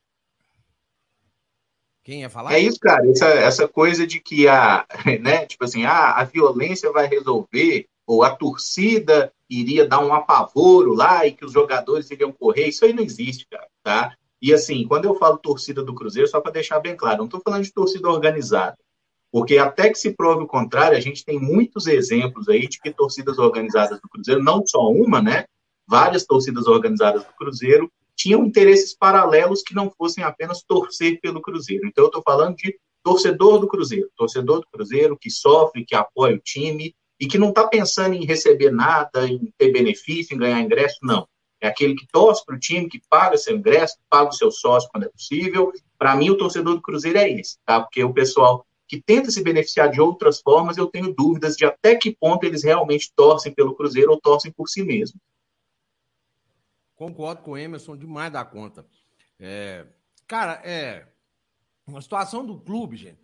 Quem 2.05 2.21
ia 2.21 2.31
falar? 2.31 2.53
É 2.55 2.59
isso, 2.59 2.79
cara. 2.79 3.09
Essa, 3.09 3.29
essa 3.29 3.69
coisa 3.69 4.07
de 4.07 4.21
que 4.21 4.47
a, 4.47 4.87
né, 5.21 5.47
tipo 5.47 5.65
assim, 5.65 5.85
ah, 5.85 6.13
a 6.13 6.25
violência 6.25 6.93
vai 6.93 7.07
resolver, 7.07 7.89
ou 8.07 8.23
a 8.23 8.35
torcida 8.35 9.33
iria 9.49 9.87
dar 9.87 10.01
um 10.01 10.13
apavoro 10.13 10.95
lá 10.95 11.27
e 11.27 11.33
que 11.33 11.45
os 11.45 11.53
jogadores 11.53 12.11
iriam 12.11 12.33
correr, 12.33 12.69
isso 12.69 12.85
aí 12.85 12.93
não 12.93 13.03
existe, 13.03 13.47
cara, 13.47 13.69
tá? 13.83 14.17
E 14.43 14.53
assim, 14.53 14.85
quando 14.89 15.05
eu 15.05 15.15
falo 15.15 15.39
torcida 15.39 15.85
do 15.85 15.95
Cruzeiro, 15.95 16.29
só 16.29 16.41
para 16.41 16.51
deixar 16.51 16.81
bem 16.81 16.97
claro, 16.97 17.19
não 17.19 17.27
estou 17.27 17.41
falando 17.41 17.63
de 17.63 17.73
torcida 17.73 18.11
organizada, 18.11 18.77
porque 19.31 19.57
até 19.57 19.89
que 19.89 19.99
se 19.99 20.15
prove 20.15 20.43
o 20.43 20.49
contrário, 20.49 20.99
a 20.99 21.01
gente 21.01 21.25
tem 21.25 21.39
muitos 21.39 21.87
exemplos 21.87 22.49
aí 22.49 22.67
de 22.67 22.81
que 22.81 22.91
torcidas 22.91 23.39
organizadas 23.39 24.01
do 24.01 24.09
Cruzeiro, 24.09 24.43
não 24.43 24.67
só 24.67 24.91
uma, 24.91 25.23
né? 25.23 25.45
Várias 25.87 26.27
torcidas 26.27 26.67
organizadas 26.67 27.25
do 27.25 27.33
Cruzeiro 27.35 27.91
tinham 28.17 28.45
interesses 28.45 28.95
paralelos 28.95 29.63
que 29.63 29.75
não 29.75 29.91
fossem 29.91 30.23
apenas 30.25 30.63
torcer 30.63 31.21
pelo 31.21 31.41
Cruzeiro. 31.41 31.87
Então, 31.87 32.05
eu 32.05 32.09
estou 32.09 32.23
falando 32.23 32.57
de 32.57 32.77
torcedor 33.03 33.59
do 33.59 33.69
Cruzeiro, 33.69 34.11
torcedor 34.17 34.61
do 34.61 34.67
Cruzeiro 34.71 35.17
que 35.19 35.31
sofre, 35.31 35.85
que 35.85 35.95
apoia 35.95 36.35
o 36.35 36.41
time 36.41 36.95
e 37.19 37.27
que 37.27 37.39
não 37.39 37.51
está 37.51 37.67
pensando 37.67 38.15
em 38.15 38.25
receber 38.25 38.71
nada, 38.71 39.27
em 39.27 39.53
ter 39.57 39.73
benefício, 39.73 40.35
em 40.35 40.39
ganhar 40.39 40.61
ingresso, 40.61 40.99
não. 41.03 41.27
É 41.62 41.68
aquele 41.68 41.94
que 41.94 42.09
torce 42.09 42.44
para 42.44 42.57
o 42.57 42.59
time, 42.59 42.88
que 42.88 43.01
paga 43.09 43.38
seu 43.38 43.57
ingresso, 43.57 43.96
paga 44.11 44.31
o 44.31 44.33
seu 44.33 44.51
sócio 44.51 44.90
quando 44.90 45.05
é 45.05 45.09
possível. 45.09 45.72
Para 45.96 46.16
mim, 46.16 46.29
o 46.29 46.37
torcedor 46.37 46.75
do 46.75 46.83
Cruzeiro 46.83 47.16
é 47.16 47.31
esse, 47.31 47.57
tá? 47.64 47.81
Porque 47.81 48.03
o 48.03 48.12
pessoal 48.12 48.66
que 48.88 49.01
tenta 49.01 49.31
se 49.31 49.44
beneficiar 49.44 49.88
de 49.88 50.01
outras 50.01 50.40
formas, 50.40 50.77
eu 50.77 50.88
tenho 50.88 51.14
dúvidas 51.14 51.57
de 51.57 51.64
até 51.64 51.94
que 51.94 52.16
ponto 52.16 52.44
eles 52.44 52.64
realmente 52.64 53.12
torcem 53.14 53.55
pelo 53.55 53.77
Cruzeiro 53.77 54.11
ou 54.11 54.20
torcem 54.20 54.51
por 54.51 54.68
si 54.68 54.83
mesmos. 54.83 55.22
Concordo 56.96 57.42
com 57.42 57.53
o 57.53 57.57
Emerson 57.57 57.96
demais 57.96 58.33
da 58.33 58.44
conta. 58.44 58.85
É, 59.38 59.87
cara, 60.27 60.61
é. 60.64 61.07
Uma 61.87 62.03
situação 62.03 62.44
do 62.44 62.59
clube, 62.59 62.96
gente. 62.96 63.22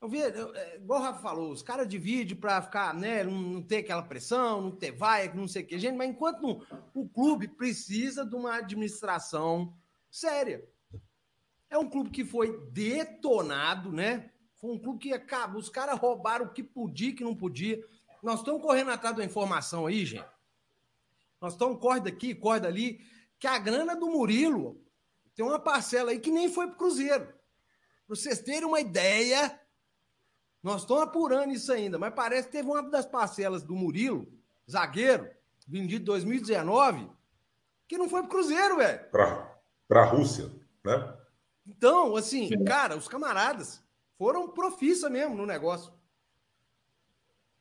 Eu 0.00 0.08
vi, 0.08 0.18
eu, 0.18 0.54
é, 0.54 0.76
igual 0.76 1.00
o 1.00 1.02
Rafa 1.02 1.20
falou, 1.20 1.50
os 1.50 1.62
caras 1.62 1.88
dividem 1.88 2.36
para 2.36 2.62
ficar, 2.62 2.94
né? 2.94 3.24
Não, 3.24 3.32
não, 3.32 3.62
ter 3.62 3.78
aquela 3.78 4.02
pressão, 4.02 4.62
não 4.62 4.70
ter 4.70 4.92
vai, 4.92 5.32
não 5.34 5.48
sei 5.48 5.62
o 5.62 5.66
que. 5.66 5.78
Gente, 5.78 5.96
mas 5.96 6.08
enquanto 6.08 6.40
não, 6.40 6.62
o 6.94 7.08
clube 7.08 7.48
precisa 7.48 8.24
de 8.24 8.36
uma 8.36 8.56
administração 8.56 9.76
séria. 10.10 10.64
É 11.68 11.76
um 11.76 11.90
clube 11.90 12.10
que 12.10 12.24
foi 12.24 12.60
detonado, 12.70 13.92
né? 13.92 14.30
Foi 14.56 14.70
um 14.70 14.78
clube 14.78 15.00
que 15.00 15.12
acaba. 15.12 15.58
Os 15.58 15.68
caras 15.68 15.98
roubaram 15.98 16.46
o 16.46 16.52
que 16.52 16.62
podia 16.62 17.14
que 17.14 17.24
não 17.24 17.34
podia. 17.34 17.82
Nós 18.22 18.38
estamos 18.40 18.62
correndo 18.62 18.90
atrás 18.90 19.16
da 19.16 19.24
informação 19.24 19.86
aí, 19.86 20.04
gente. 20.06 20.28
Nós 21.40 21.52
estamos 21.52 21.78
corre 21.80 22.00
daqui, 22.00 22.34
corre 22.34 22.60
dali 22.60 23.00
que 23.38 23.46
a 23.46 23.58
grana 23.58 23.94
do 23.94 24.08
Murilo 24.08 24.84
tem 25.34 25.44
uma 25.44 25.58
parcela 25.58 26.10
aí 26.10 26.18
que 26.18 26.30
nem 26.30 26.48
foi 26.48 26.66
para 26.66 26.74
o 26.74 26.78
Cruzeiro. 26.78 27.26
Para 27.26 28.16
vocês 28.16 28.40
terem 28.40 28.64
uma 28.64 28.80
ideia, 28.80 29.60
nós 30.68 30.82
estamos 30.82 31.02
apurando 31.02 31.52
isso 31.52 31.72
ainda, 31.72 31.98
mas 31.98 32.12
parece 32.14 32.48
que 32.48 32.52
teve 32.52 32.68
uma 32.68 32.82
das 32.82 33.06
parcelas 33.06 33.62
do 33.62 33.74
Murilo, 33.74 34.30
zagueiro, 34.70 35.28
vendido 35.66 36.02
em 36.02 36.04
2019, 36.04 37.10
que 37.88 37.96
não 37.96 38.08
foi 38.08 38.20
para 38.20 38.28
o 38.28 38.30
Cruzeiro, 38.30 38.76
velho. 38.76 39.10
Para 39.10 40.02
a 40.02 40.04
Rússia, 40.04 40.52
né? 40.84 41.16
Então, 41.66 42.14
assim, 42.16 42.48
cara, 42.64 42.96
os 42.96 43.08
camaradas 43.08 43.82
foram 44.18 44.48
profissa 44.48 45.08
mesmo 45.08 45.34
no 45.34 45.46
negócio. 45.46 45.92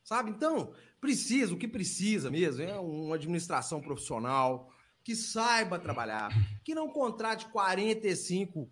Sabe? 0.03 0.29
Então, 0.29 0.73
precisa, 0.99 1.53
o 1.53 1.57
que 1.57 1.67
precisa 1.67 2.29
mesmo 2.29 2.63
é 2.63 2.77
uma 2.79 3.15
administração 3.15 3.81
profissional, 3.81 4.69
que 5.03 5.15
saiba 5.15 5.79
trabalhar, 5.79 6.29
que 6.63 6.75
não 6.75 6.89
contrate 6.89 7.45
45 7.47 8.69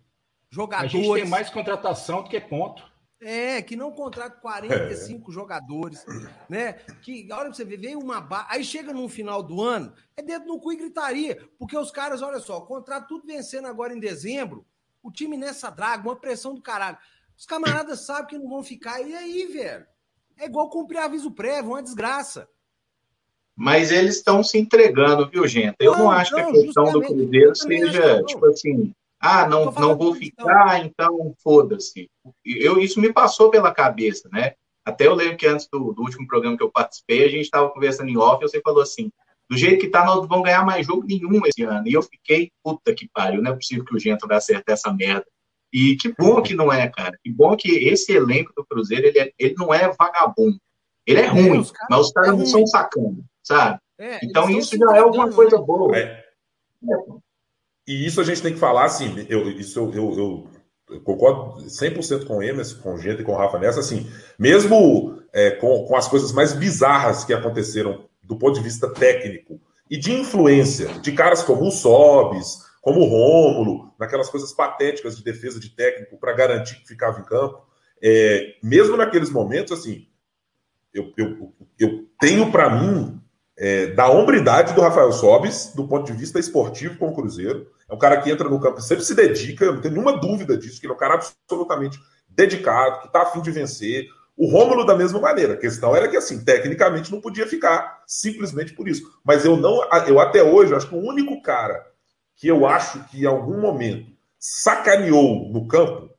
jogadores. 0.50 0.94
A 0.94 0.98
gente 0.98 1.14
tem 1.14 1.26
mais 1.26 1.48
contratação 1.48 2.22
do 2.22 2.28
que 2.28 2.40
ponto. 2.40 2.82
É, 3.20 3.62
que 3.62 3.76
não 3.76 3.92
contrate 3.92 4.40
45 4.42 5.30
é. 5.30 5.34
jogadores, 5.34 6.04
né? 6.48 6.74
Que, 7.00 7.26
olha 7.32 7.44
pra 7.44 7.54
você 7.54 7.64
ver, 7.64 7.78
vem 7.78 7.96
uma. 7.96 8.26
Aí 8.48 8.62
chega 8.62 8.92
no 8.92 9.08
final 9.08 9.42
do 9.42 9.62
ano, 9.62 9.92
é 10.16 10.22
dentro 10.22 10.48
do 10.48 10.60
cu 10.60 10.72
e 10.72 10.76
gritaria. 10.76 11.48
Porque 11.58 11.76
os 11.76 11.90
caras, 11.90 12.20
olha 12.20 12.38
só, 12.40 12.60
contrato 12.60 13.08
tudo 13.08 13.26
vencendo 13.26 13.68
agora 13.68 13.94
em 13.94 13.98
dezembro, 13.98 14.66
o 15.02 15.10
time 15.10 15.36
nessa 15.36 15.70
draga, 15.70 16.06
uma 16.06 16.16
pressão 16.16 16.54
do 16.54 16.60
caralho. 16.60 16.98
Os 17.36 17.46
camaradas 17.46 18.00
sabem 18.00 18.26
que 18.26 18.38
não 18.38 18.48
vão 18.48 18.62
ficar, 18.62 19.00
e 19.00 19.14
aí, 19.14 19.46
velho? 19.46 19.86
É 20.38 20.44
igual 20.44 20.68
cumprir 20.68 20.98
aviso 20.98 21.30
prévio, 21.30 21.70
uma 21.70 21.82
desgraça. 21.82 22.48
Mas 23.54 23.90
eles 23.90 24.16
estão 24.16 24.44
se 24.44 24.58
entregando, 24.58 25.30
viu, 25.30 25.46
gente? 25.48 25.76
Eu 25.80 25.92
não, 25.92 25.98
não 26.00 26.10
acho 26.10 26.36
não, 26.36 26.52
que 26.52 26.58
a 26.58 26.62
questão 26.62 26.92
do 26.92 27.00
Cruzeiro 27.00 27.56
seja, 27.56 28.22
tipo 28.24 28.44
assim, 28.46 28.92
ah, 29.20 29.48
não, 29.48 29.70
não 29.72 29.96
vou 29.96 30.14
ficar, 30.14 30.84
então 30.84 31.34
foda-se. 31.42 32.10
Eu, 32.44 32.78
isso 32.78 33.00
me 33.00 33.12
passou 33.12 33.50
pela 33.50 33.72
cabeça, 33.72 34.28
né? 34.32 34.54
Até 34.84 35.06
eu 35.06 35.14
lembro 35.14 35.36
que 35.36 35.46
antes 35.46 35.68
do, 35.70 35.92
do 35.92 36.02
último 36.02 36.26
programa 36.26 36.56
que 36.56 36.62
eu 36.62 36.70
participei, 36.70 37.24
a 37.24 37.28
gente 37.28 37.44
estava 37.44 37.70
conversando 37.70 38.08
em 38.08 38.16
off 38.16 38.44
e 38.44 38.48
você 38.48 38.60
falou 38.60 38.82
assim: 38.82 39.10
do 39.48 39.56
jeito 39.56 39.80
que 39.80 39.88
tá, 39.88 40.04
nós 40.04 40.16
não 40.16 40.28
vamos 40.28 40.44
ganhar 40.44 40.64
mais 40.64 40.86
jogo 40.86 41.04
nenhum 41.06 41.44
esse 41.46 41.62
ano. 41.62 41.88
E 41.88 41.92
eu 41.92 42.02
fiquei, 42.02 42.50
puta 42.62 42.94
que 42.94 43.08
pariu, 43.12 43.42
não 43.42 43.52
é 43.52 43.54
possível 43.54 43.84
que 43.84 43.96
o 43.96 43.98
Gento 43.98 44.28
vai 44.28 44.36
acertar 44.36 44.74
essa 44.74 44.92
merda. 44.92 45.26
E 45.72 45.96
que 45.96 46.14
bom 46.16 46.40
que 46.42 46.54
não 46.54 46.72
é, 46.72 46.88
cara. 46.88 47.18
Que 47.22 47.32
bom 47.32 47.56
que 47.56 47.68
esse 47.88 48.12
elenco 48.12 48.52
do 48.56 48.64
Cruzeiro, 48.64 49.06
ele, 49.06 49.18
é, 49.18 49.32
ele 49.38 49.54
não 49.58 49.74
é 49.74 49.92
vagabundo. 49.92 50.58
Ele 51.04 51.20
é 51.20 51.26
ruim, 51.26 51.58
os 51.58 51.72
mas 51.88 52.00
os 52.00 52.12
caras 52.12 52.30
é 52.30 52.32
não 52.36 52.46
são 52.46 52.66
sacana 52.66 53.24
sabe? 53.46 53.78
É, 53.98 54.18
então 54.24 54.50
isso 54.50 54.76
já 54.76 54.96
é 54.96 54.98
alguma 54.98 55.32
coisa 55.32 55.58
boa. 55.58 55.96
É. 55.96 56.24
E 57.86 58.06
isso 58.06 58.20
a 58.20 58.24
gente 58.24 58.42
tem 58.42 58.52
que 58.52 58.58
falar 58.58 58.84
assim, 58.84 59.26
eu, 59.28 59.48
isso 59.50 59.78
eu, 59.78 59.92
eu, 59.94 60.50
eu 60.90 61.00
concordo 61.02 61.64
100% 61.64 62.26
com 62.26 62.38
o 62.38 62.42
Emerson, 62.42 62.80
com 62.80 62.94
o 62.94 62.98
Gento 62.98 63.22
e 63.22 63.24
com 63.24 63.32
o 63.32 63.36
Rafa 63.36 63.58
nessa, 63.58 63.80
assim, 63.80 64.10
mesmo 64.38 65.22
é, 65.32 65.52
com, 65.52 65.84
com 65.84 65.96
as 65.96 66.08
coisas 66.08 66.32
mais 66.32 66.52
bizarras 66.52 67.24
que 67.24 67.32
aconteceram 67.32 68.08
do 68.22 68.36
ponto 68.36 68.54
de 68.54 68.62
vista 68.62 68.92
técnico 68.92 69.60
e 69.88 69.96
de 69.96 70.12
influência 70.12 70.88
de 71.00 71.12
caras 71.12 71.42
como 71.42 71.68
o 71.68 71.70
Sobis, 71.70 72.58
como 72.82 73.00
o 73.00 73.04
Rômulo, 73.04 73.92
naquelas 73.98 74.28
coisas 74.28 74.52
patéticas 74.52 75.16
de 75.16 75.24
defesa 75.24 75.60
de 75.60 75.70
técnico 75.70 76.18
para 76.18 76.32
garantir 76.32 76.76
que 76.80 76.88
ficava 76.88 77.20
em 77.20 77.24
campo. 77.24 77.64
É, 78.02 78.54
mesmo 78.62 78.96
naqueles 78.96 79.30
momentos, 79.30 79.72
assim, 79.72 80.06
eu, 80.92 81.12
eu, 81.16 81.52
eu 81.78 82.06
tenho 82.18 82.50
para 82.50 82.70
mim 82.70 83.20
é, 83.58 83.86
da 83.88 84.10
hombridade 84.10 84.74
do 84.74 84.80
Rafael 84.80 85.10
Sobis, 85.12 85.72
do 85.74 85.88
ponto 85.88 86.06
de 86.06 86.18
vista 86.18 86.38
esportivo 86.38 86.98
com 86.98 87.08
o 87.08 87.14
Cruzeiro. 87.14 87.66
É 87.88 87.94
um 87.94 87.98
cara 87.98 88.20
que 88.20 88.30
entra 88.30 88.48
no 88.48 88.60
campo 88.60 88.78
e 88.78 88.82
sempre 88.82 89.04
se 89.04 89.14
dedica, 89.14 89.72
não 89.72 89.80
tenho 89.80 89.94
nenhuma 89.94 90.18
dúvida 90.18 90.56
disso, 90.56 90.80
que 90.80 90.86
ele 90.86 90.92
é 90.92 90.96
um 90.96 90.98
cara 90.98 91.14
absolutamente 91.14 91.98
dedicado, 92.28 93.00
que 93.00 93.06
está 93.06 93.22
afim 93.22 93.40
de 93.40 93.50
vencer. 93.50 94.06
O 94.36 94.50
Rômulo, 94.50 94.84
da 94.84 94.94
mesma 94.94 95.18
maneira. 95.18 95.54
A 95.54 95.56
questão 95.56 95.96
era 95.96 96.08
que, 96.08 96.16
assim, 96.16 96.44
tecnicamente 96.44 97.10
não 97.10 97.22
podia 97.22 97.46
ficar 97.46 98.02
simplesmente 98.06 98.74
por 98.74 98.86
isso. 98.86 99.02
Mas 99.24 99.46
eu 99.46 99.56
não, 99.56 99.82
eu 100.06 100.20
até 100.20 100.42
hoje, 100.42 100.74
acho 100.74 100.88
que 100.88 100.94
o 100.94 100.98
único 100.98 101.40
cara 101.40 101.86
que 102.36 102.46
eu 102.46 102.66
acho 102.66 103.02
que 103.08 103.22
em 103.22 103.26
algum 103.26 103.58
momento 103.58 104.10
sacaneou 104.38 105.48
no 105.50 105.66
campo 105.66 106.10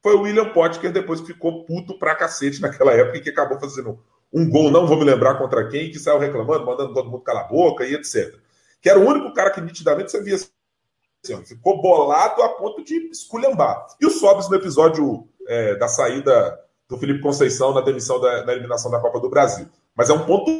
foi 0.00 0.14
o 0.14 0.20
William 0.20 0.50
Potker, 0.50 0.92
depois 0.92 1.20
que 1.20 1.28
ficou 1.28 1.64
puto 1.64 1.98
pra 1.98 2.14
cacete 2.14 2.60
naquela 2.62 2.92
época 2.92 3.18
e 3.18 3.20
que 3.20 3.30
acabou 3.30 3.58
fazendo 3.58 3.98
um 4.34 4.50
gol, 4.50 4.68
não 4.68 4.84
vou 4.84 4.98
me 4.98 5.04
lembrar 5.04 5.36
contra 5.36 5.68
quem, 5.68 5.92
que 5.92 5.98
saiu 6.00 6.18
reclamando, 6.18 6.66
mandando 6.66 6.92
todo 6.92 7.08
mundo 7.08 7.22
calar 7.22 7.44
a 7.44 7.48
boca 7.48 7.86
e 7.86 7.94
etc. 7.94 8.34
Que 8.82 8.90
era 8.90 8.98
o 8.98 9.06
único 9.06 9.32
cara 9.32 9.50
que 9.50 9.60
nitidamente 9.60 10.10
você 10.10 10.20
via 10.20 10.34
assim, 10.34 11.44
ficou 11.46 11.80
bolado 11.80 12.42
a 12.42 12.48
ponto 12.48 12.82
de 12.82 12.96
esculhambar. 13.12 13.86
E 14.00 14.06
o 14.06 14.10
Sobis 14.10 14.48
no 14.50 14.56
episódio 14.56 15.28
é, 15.46 15.76
da 15.76 15.86
saída 15.86 16.58
do 16.88 16.98
Felipe 16.98 17.20
Conceição 17.20 17.72
na 17.72 17.80
demissão 17.80 18.20
da, 18.20 18.42
da, 18.42 18.52
eliminação 18.52 18.90
da 18.90 18.98
Copa 18.98 19.20
do 19.20 19.30
Brasil. 19.30 19.68
Mas 19.94 20.10
é 20.10 20.12
um 20.12 20.26
ponto 20.26 20.50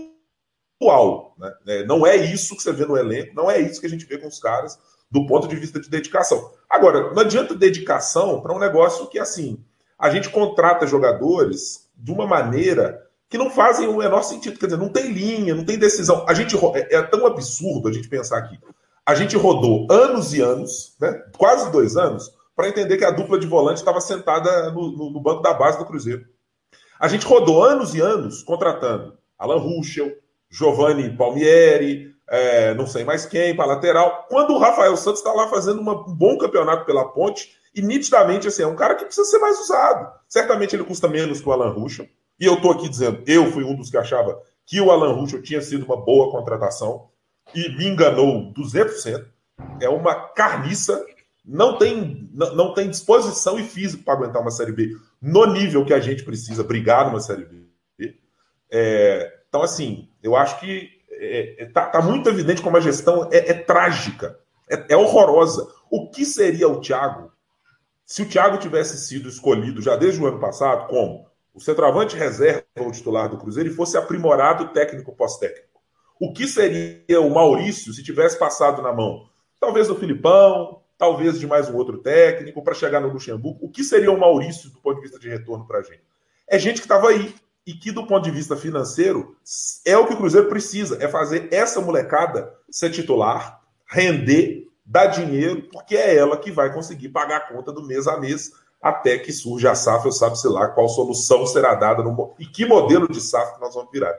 atual. 0.80 1.34
Né? 1.36 1.52
É, 1.66 1.84
não 1.84 2.06
é 2.06 2.14
isso 2.14 2.56
que 2.56 2.62
você 2.62 2.72
vê 2.72 2.86
no 2.86 2.96
elenco, 2.96 3.34
não 3.34 3.50
é 3.50 3.60
isso 3.60 3.80
que 3.80 3.86
a 3.86 3.90
gente 3.90 4.06
vê 4.06 4.18
com 4.18 4.28
os 4.28 4.38
caras 4.38 4.78
do 5.10 5.26
ponto 5.26 5.48
de 5.48 5.56
vista 5.56 5.80
de 5.80 5.90
dedicação. 5.90 6.52
Agora, 6.70 7.12
não 7.12 7.22
adianta 7.22 7.54
dedicação 7.54 8.40
para 8.40 8.54
um 8.54 8.58
negócio 8.58 9.08
que, 9.08 9.18
assim, 9.18 9.62
a 9.98 10.10
gente 10.10 10.30
contrata 10.30 10.86
jogadores 10.86 11.88
de 11.96 12.12
uma 12.12 12.26
maneira 12.26 13.03
que 13.34 13.38
não 13.38 13.50
fazem 13.50 13.88
o 13.88 13.96
menor 13.96 14.22
sentido. 14.22 14.60
Quer 14.60 14.66
dizer, 14.66 14.78
não 14.78 14.88
tem 14.88 15.10
linha, 15.10 15.56
não 15.56 15.64
tem 15.64 15.76
decisão. 15.76 16.24
A 16.28 16.32
gente 16.32 16.54
é, 16.76 16.94
é 16.94 17.02
tão 17.02 17.26
absurdo 17.26 17.88
a 17.88 17.92
gente 17.92 18.08
pensar 18.08 18.38
aqui. 18.38 18.56
A 19.04 19.12
gente 19.16 19.36
rodou 19.36 19.88
anos 19.90 20.32
e 20.32 20.40
anos, 20.40 20.94
né, 21.00 21.20
quase 21.36 21.68
dois 21.72 21.96
anos, 21.96 22.30
para 22.54 22.68
entender 22.68 22.96
que 22.96 23.04
a 23.04 23.10
dupla 23.10 23.36
de 23.36 23.48
volante 23.48 23.78
estava 23.78 24.00
sentada 24.00 24.70
no, 24.70 24.88
no, 24.92 25.10
no, 25.10 25.20
banco 25.20 25.42
da 25.42 25.52
base 25.52 25.80
do 25.80 25.84
Cruzeiro. 25.84 26.24
A 26.96 27.08
gente 27.08 27.26
rodou 27.26 27.64
anos 27.64 27.92
e 27.92 28.00
anos 28.00 28.40
contratando 28.44 29.18
Alan 29.36 29.58
Ruschel, 29.58 30.12
Giovanni 30.48 31.10
Palmieri, 31.16 32.14
é, 32.30 32.72
não 32.74 32.86
sei 32.86 33.02
mais 33.02 33.26
quem, 33.26 33.56
para 33.56 33.66
lateral, 33.66 34.26
quando 34.28 34.54
o 34.54 34.58
Rafael 34.58 34.96
Santos 34.96 35.18
está 35.18 35.32
lá 35.32 35.48
fazendo 35.48 35.80
uma, 35.80 36.08
um 36.08 36.14
bom 36.14 36.38
campeonato 36.38 36.86
pela 36.86 37.08
ponte 37.08 37.50
e 37.74 37.82
nitidamente 37.82 38.46
assim, 38.46 38.62
é 38.62 38.66
um 38.68 38.76
cara 38.76 38.94
que 38.94 39.04
precisa 39.04 39.28
ser 39.28 39.40
mais 39.40 39.58
usado. 39.58 40.12
Certamente 40.28 40.76
ele 40.76 40.84
custa 40.84 41.08
menos 41.08 41.40
que 41.40 41.48
o 41.48 41.52
Alan 41.52 41.72
Ruschel, 41.72 42.06
e 42.44 42.46
eu 42.46 42.54
estou 42.54 42.70
aqui 42.70 42.88
dizendo, 42.88 43.22
eu 43.26 43.50
fui 43.50 43.64
um 43.64 43.74
dos 43.74 43.90
que 43.90 43.96
achava 43.96 44.38
que 44.66 44.80
o 44.80 44.90
Alan 44.90 45.12
Ruschel 45.12 45.42
tinha 45.42 45.62
sido 45.62 45.84
uma 45.86 45.96
boa 45.96 46.30
contratação 46.30 47.08
e 47.54 47.68
me 47.76 47.86
enganou 47.86 48.52
200%. 48.52 49.24
É 49.80 49.88
uma 49.88 50.14
carniça, 50.14 51.04
não 51.44 51.78
tem, 51.78 52.28
não, 52.32 52.54
não 52.54 52.74
tem 52.74 52.90
disposição 52.90 53.58
e 53.58 53.62
físico 53.62 54.04
para 54.04 54.14
aguentar 54.14 54.42
uma 54.42 54.50
Série 54.50 54.72
B 54.72 54.96
no 55.20 55.46
nível 55.46 55.84
que 55.84 55.94
a 55.94 56.00
gente 56.00 56.22
precisa 56.22 56.62
brigar 56.62 57.06
numa 57.06 57.20
Série 57.20 57.44
B. 57.44 57.64
É, 58.70 59.40
então, 59.48 59.62
assim, 59.62 60.08
eu 60.22 60.36
acho 60.36 60.58
que 60.60 60.90
está 61.08 61.20
é, 61.20 61.62
é 61.62 61.66
tá, 61.66 61.86
tá 61.86 62.02
muito 62.02 62.28
evidente 62.28 62.60
como 62.60 62.76
a 62.76 62.80
gestão 62.80 63.28
é, 63.30 63.50
é 63.50 63.54
trágica, 63.54 64.38
é, 64.68 64.92
é 64.92 64.96
horrorosa. 64.96 65.66
O 65.90 66.10
que 66.10 66.24
seria 66.24 66.68
o 66.68 66.80
Thiago 66.80 67.32
se 68.04 68.22
o 68.22 68.28
Thiago 68.28 68.58
tivesse 68.58 68.98
sido 68.98 69.28
escolhido 69.28 69.80
já 69.80 69.96
desde 69.96 70.20
o 70.20 70.26
ano 70.26 70.38
passado 70.38 70.86
como 70.88 71.26
o 71.54 71.60
centroavante 71.60 72.16
reserva 72.16 72.64
ou 72.76 72.90
titular 72.90 73.28
do 73.28 73.38
Cruzeiro 73.38 73.70
e 73.70 73.72
fosse 73.72 73.96
aprimorado 73.96 74.72
técnico 74.72 75.14
pós-técnico. 75.14 75.80
O 76.20 76.32
que 76.32 76.48
seria 76.48 77.20
o 77.20 77.30
Maurício 77.30 77.92
se 77.92 78.02
tivesse 78.02 78.38
passado 78.38 78.82
na 78.82 78.92
mão, 78.92 79.28
talvez 79.60 79.86
do 79.86 79.94
Filipão, 79.94 80.82
talvez 80.98 81.38
de 81.38 81.46
mais 81.46 81.68
um 81.68 81.76
outro 81.76 81.98
técnico, 81.98 82.62
para 82.62 82.74
chegar 82.74 83.00
no 83.00 83.08
Luxemburgo? 83.08 83.64
O 83.64 83.70
que 83.70 83.84
seria 83.84 84.10
o 84.10 84.18
Maurício 84.18 84.70
do 84.70 84.80
ponto 84.80 84.96
de 84.96 85.02
vista 85.02 85.18
de 85.18 85.28
retorno 85.28 85.66
para 85.66 85.78
a 85.78 85.82
gente? 85.82 86.02
É 86.48 86.58
gente 86.58 86.76
que 86.76 86.86
estava 86.86 87.08
aí 87.08 87.34
e 87.66 87.72
que, 87.72 87.92
do 87.92 88.06
ponto 88.06 88.24
de 88.24 88.30
vista 88.30 88.56
financeiro, 88.56 89.36
é 89.86 89.96
o 89.96 90.06
que 90.06 90.14
o 90.14 90.16
Cruzeiro 90.16 90.48
precisa: 90.48 91.02
é 91.02 91.08
fazer 91.08 91.48
essa 91.52 91.80
molecada 91.80 92.52
ser 92.70 92.90
titular, 92.90 93.60
render, 93.86 94.68
dar 94.84 95.06
dinheiro, 95.06 95.68
porque 95.72 95.96
é 95.96 96.16
ela 96.16 96.36
que 96.36 96.50
vai 96.50 96.72
conseguir 96.72 97.08
pagar 97.08 97.38
a 97.38 97.52
conta 97.52 97.72
do 97.72 97.86
mês 97.86 98.06
a 98.06 98.18
mês 98.18 98.52
até 98.84 99.16
que 99.16 99.32
surja 99.32 99.70
a 99.70 99.74
SAF, 99.74 100.04
eu 100.04 100.12
sabe-se 100.12 100.46
lá 100.46 100.68
qual 100.68 100.86
solução 100.90 101.46
será 101.46 101.74
dada 101.74 102.02
no, 102.02 102.34
e 102.38 102.44
que 102.44 102.66
modelo 102.66 103.10
de 103.10 103.18
SAF 103.18 103.58
nós 103.58 103.74
vamos 103.74 103.90
virar. 103.90 104.14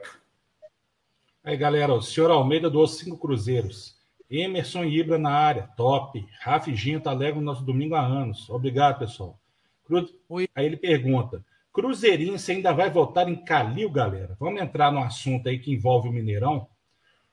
Aí, 1.44 1.56
galera, 1.56 1.94
o 1.94 2.02
senhor 2.02 2.32
Almeida 2.32 2.68
doou 2.68 2.88
cinco 2.88 3.16
cruzeiros. 3.16 3.94
Emerson 4.28 4.82
e 4.82 4.98
Ibra 4.98 5.18
na 5.18 5.30
área, 5.30 5.70
top. 5.76 6.26
Rafa 6.40 6.68
e 6.68 6.74
Ginho 6.74 7.00
tá 7.00 7.12
alegre 7.12 7.38
no 7.38 7.46
nosso 7.46 7.62
domingo 7.62 7.94
há 7.94 8.04
anos. 8.04 8.50
Obrigado, 8.50 8.98
pessoal. 8.98 9.38
Cruz... 9.84 10.12
Aí 10.52 10.66
ele 10.66 10.76
pergunta: 10.76 11.44
Cruzeirinho, 11.72 12.36
você 12.36 12.50
ainda 12.50 12.72
vai 12.72 12.90
votar 12.90 13.28
em 13.28 13.36
Calil, 13.36 13.88
galera? 13.88 14.36
Vamos 14.40 14.60
entrar 14.60 14.90
no 14.90 14.98
assunto 14.98 15.48
aí 15.48 15.60
que 15.60 15.72
envolve 15.72 16.08
o 16.08 16.12
Mineirão, 16.12 16.66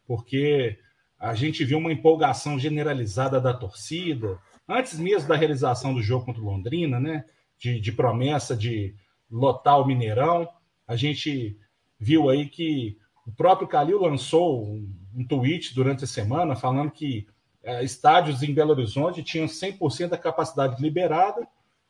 porque 0.06 0.78
a 1.20 1.34
gente 1.34 1.66
viu 1.66 1.80
uma 1.80 1.92
empolgação 1.92 2.60
generalizada 2.60 3.42
da 3.42 3.56
torcida, 3.56 4.38
antes 4.68 4.98
mesmo 5.00 5.28
da 5.28 5.36
realização 5.36 5.94
do 5.94 6.02
jogo 6.02 6.26
contra 6.26 6.42
o 6.42 6.46
Londrina, 6.46 7.00
né? 7.00 7.26
De, 7.58 7.80
de 7.80 7.92
promessa 7.92 8.56
de 8.56 8.96
lotar 9.30 9.80
o 9.80 9.86
Mineirão. 9.86 10.48
A 10.88 10.96
gente 10.96 11.58
viu 12.00 12.30
aí 12.30 12.48
que 12.48 12.98
o 13.26 13.32
próprio 13.32 13.68
Calil 13.68 14.00
lançou 14.02 14.66
um, 14.66 14.94
um 15.16 15.26
tweet 15.26 15.74
durante 15.74 16.04
a 16.04 16.08
semana 16.08 16.56
falando 16.56 16.92
que 16.92 17.28
é, 17.64 17.84
estádios 17.84 18.44
em 18.44 18.54
Belo 18.54 18.72
Horizonte 18.72 19.24
tinham 19.24 19.48
100% 19.48 20.10
da 20.10 20.18
capacidade 20.18 20.82
liberada 20.82 21.48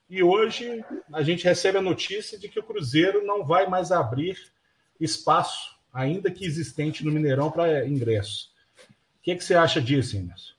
e 0.09 0.21
hoje 0.21 0.83
a 1.11 1.23
gente 1.23 1.43
recebe 1.43 1.79
a 1.79 1.81
notícia 1.81 2.37
de 2.37 2.47
que 2.47 2.59
o 2.59 2.63
Cruzeiro 2.63 3.25
não 3.25 3.43
vai 3.43 3.67
mais 3.67 3.91
abrir 3.91 4.37
espaço, 4.99 5.75
ainda 5.91 6.29
que 6.29 6.45
existente 6.45 7.03
no 7.03 7.11
Mineirão, 7.11 7.49
para 7.49 7.87
ingresso. 7.87 8.51
O 9.17 9.23
que, 9.23 9.35
que 9.35 9.43
você 9.43 9.55
acha 9.55 9.81
disso, 9.81 10.15
Inês? 10.15 10.53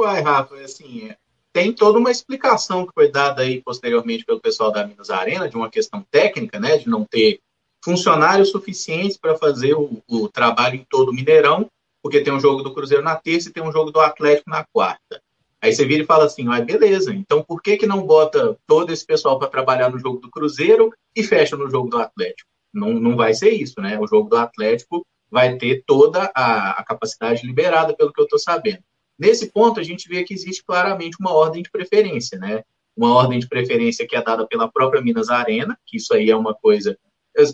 Uai, 0.00 0.22
Rafa, 0.22 0.54
assim, 0.56 1.10
tem 1.52 1.74
toda 1.74 1.98
uma 1.98 2.10
explicação 2.10 2.86
que 2.86 2.92
foi 2.94 3.10
dada 3.10 3.42
aí 3.42 3.60
posteriormente 3.62 4.24
pelo 4.24 4.40
pessoal 4.40 4.72
da 4.72 4.86
Minas 4.86 5.10
Arena, 5.10 5.46
de 5.46 5.56
uma 5.56 5.68
questão 5.68 6.02
técnica, 6.10 6.58
né, 6.58 6.78
de 6.78 6.88
não 6.88 7.04
ter 7.04 7.38
funcionários 7.84 8.50
suficientes 8.50 9.18
para 9.18 9.36
fazer 9.36 9.74
o, 9.74 10.02
o, 10.08 10.26
trabalho 10.26 10.76
em 10.76 10.86
todo 10.88 11.10
o 11.10 11.14
Mineirão, 11.14 11.68
porque 12.02 12.22
tem 12.22 12.32
um 12.32 12.40
jogo 12.40 12.62
do 12.62 12.72
Cruzeiro 12.72 13.04
na 13.04 13.14
terça 13.14 13.50
e 13.50 13.52
tem 13.52 13.62
um 13.62 13.70
jogo 13.70 13.90
do 13.90 14.00
Atlético 14.00 14.48
na 14.48 14.64
quarta. 14.72 15.20
Aí 15.60 15.70
você 15.70 15.84
vira 15.84 16.02
e 16.02 16.06
fala 16.06 16.24
assim, 16.24 16.48
ah, 16.48 16.62
beleza, 16.62 17.12
então 17.12 17.42
por 17.42 17.60
que, 17.60 17.76
que 17.76 17.86
não 17.86 18.06
bota 18.06 18.56
todo 18.66 18.90
esse 18.90 19.04
pessoal 19.04 19.38
para 19.38 19.48
trabalhar 19.48 19.90
no 19.90 19.98
jogo 19.98 20.18
do 20.18 20.30
Cruzeiro 20.30 20.90
e 21.14 21.22
fecha 21.22 21.58
no 21.58 21.68
jogo 21.68 21.90
do 21.90 21.98
Atlético? 21.98 22.48
Não, 22.72 22.94
não 22.94 23.16
vai 23.16 23.34
ser 23.34 23.50
isso, 23.50 23.78
né? 23.82 23.98
O 24.00 24.06
jogo 24.06 24.30
do 24.30 24.36
Atlético 24.38 25.04
vai 25.30 25.58
ter 25.58 25.82
toda 25.86 26.30
a, 26.34 26.70
a 26.80 26.84
capacidade 26.84 27.46
liberada, 27.46 27.94
pelo 27.94 28.12
que 28.12 28.20
eu 28.20 28.24
estou 28.24 28.38
sabendo. 28.38 28.82
Nesse 29.20 29.50
ponto, 29.50 29.78
a 29.78 29.82
gente 29.82 30.08
vê 30.08 30.24
que 30.24 30.32
existe 30.32 30.64
claramente 30.64 31.18
uma 31.20 31.34
ordem 31.34 31.62
de 31.62 31.70
preferência, 31.70 32.38
né? 32.38 32.64
Uma 32.96 33.12
ordem 33.12 33.38
de 33.38 33.46
preferência 33.46 34.06
que 34.06 34.16
é 34.16 34.22
dada 34.22 34.46
pela 34.46 34.66
própria 34.66 35.02
Minas 35.02 35.28
Arena, 35.28 35.78
que 35.86 35.98
isso 35.98 36.14
aí 36.14 36.30
é 36.30 36.36
uma 36.36 36.54
coisa. 36.54 36.98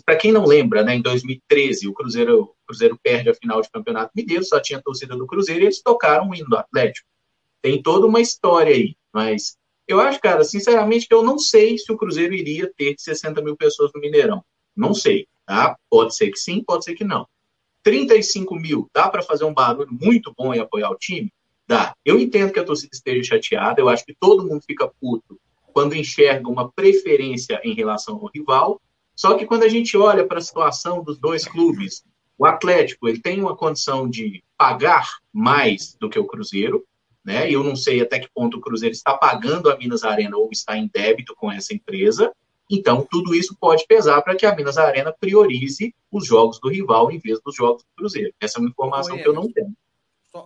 Para 0.05 0.15
quem 0.15 0.31
não 0.31 0.45
lembra, 0.45 0.81
né, 0.81 0.95
em 0.95 1.01
2013, 1.01 1.89
o 1.89 1.93
Cruzeiro, 1.93 2.43
o 2.43 2.55
Cruzeiro 2.65 2.97
perde 3.03 3.29
a 3.29 3.33
final 3.33 3.61
de 3.61 3.69
Campeonato 3.69 4.13
Mineiro, 4.15 4.45
só 4.45 4.61
tinha 4.61 4.81
torcida 4.81 5.15
do 5.17 5.27
Cruzeiro 5.27 5.61
e 5.61 5.65
eles 5.65 5.81
tocaram 5.81 6.29
o 6.29 6.35
hino 6.35 6.49
do 6.49 6.57
Atlético. 6.57 7.05
Tem 7.61 7.81
toda 7.81 8.07
uma 8.07 8.21
história 8.21 8.73
aí, 8.73 8.95
mas 9.13 9.57
eu 9.85 9.99
acho, 9.99 10.21
cara, 10.21 10.45
sinceramente, 10.45 11.05
que 11.05 11.13
eu 11.13 11.21
não 11.21 11.37
sei 11.37 11.77
se 11.77 11.91
o 11.91 11.97
Cruzeiro 11.97 12.33
iria 12.33 12.71
ter 12.77 12.95
60 12.97 13.41
mil 13.41 13.57
pessoas 13.57 13.91
no 13.93 13.99
Mineirão. 13.99 14.41
Não 14.75 14.93
sei, 14.93 15.27
tá? 15.45 15.77
Pode 15.89 16.15
ser 16.15 16.31
que 16.31 16.39
sim, 16.39 16.63
pode 16.63 16.85
ser 16.85 16.95
que 16.95 17.03
não. 17.03 17.27
35 17.83 18.55
mil, 18.55 18.89
dá 18.93 19.09
para 19.09 19.21
fazer 19.21 19.43
um 19.43 19.53
barulho 19.53 19.89
muito 19.91 20.33
bom 20.35 20.53
e 20.53 20.59
apoiar 20.59 20.89
o 20.89 20.97
time? 20.97 21.31
Dá. 21.67 21.93
Eu 22.05 22.17
entendo 22.17 22.53
que 22.53 22.59
a 22.59 22.63
torcida 22.63 22.91
esteja 22.93 23.35
chateada, 23.35 23.81
eu 23.81 23.89
acho 23.89 24.05
que 24.05 24.15
todo 24.17 24.45
mundo 24.47 24.61
fica 24.65 24.89
puto 25.01 25.39
quando 25.73 25.95
enxerga 25.95 26.49
uma 26.49 26.71
preferência 26.71 27.59
em 27.63 27.73
relação 27.73 28.15
ao 28.15 28.31
rival. 28.33 28.81
Só 29.15 29.35
que 29.35 29.45
quando 29.45 29.63
a 29.63 29.67
gente 29.67 29.97
olha 29.97 30.25
para 30.25 30.37
a 30.37 30.41
situação 30.41 31.03
dos 31.03 31.19
dois 31.19 31.45
clubes, 31.45 32.03
o 32.37 32.45
Atlético 32.45 33.07
ele 33.07 33.19
tem 33.19 33.41
uma 33.41 33.55
condição 33.55 34.09
de 34.09 34.43
pagar 34.57 35.07
mais 35.33 35.95
do 35.99 36.09
que 36.09 36.17
o 36.17 36.25
Cruzeiro, 36.25 36.85
né? 37.25 37.49
E 37.49 37.53
eu 37.53 37.63
não 37.63 37.75
sei 37.75 38.01
até 38.01 38.19
que 38.19 38.29
ponto 38.33 38.57
o 38.57 38.61
Cruzeiro 38.61 38.93
está 38.93 39.17
pagando 39.17 39.69
a 39.69 39.77
Minas 39.77 40.03
Arena 40.03 40.37
ou 40.37 40.49
está 40.51 40.77
em 40.77 40.87
débito 40.87 41.35
com 41.35 41.51
essa 41.51 41.73
empresa. 41.73 42.31
Então, 42.69 43.05
tudo 43.09 43.35
isso 43.35 43.55
pode 43.59 43.85
pesar 43.85 44.21
para 44.21 44.35
que 44.35 44.45
a 44.45 44.55
Minas 44.55 44.77
Arena 44.77 45.13
priorize 45.17 45.93
os 46.11 46.25
jogos 46.25 46.59
do 46.59 46.69
rival 46.69 47.11
em 47.11 47.17
vez 47.17 47.39
dos 47.43 47.55
jogos 47.55 47.83
do 47.83 47.89
Cruzeiro. 47.97 48.33
Essa 48.39 48.59
é 48.59 48.61
uma 48.61 48.69
informação 48.69 49.15
Oi, 49.15 49.21
que 49.21 49.27
eu 49.27 49.33
não 49.33 49.51
tenho. 49.51 49.75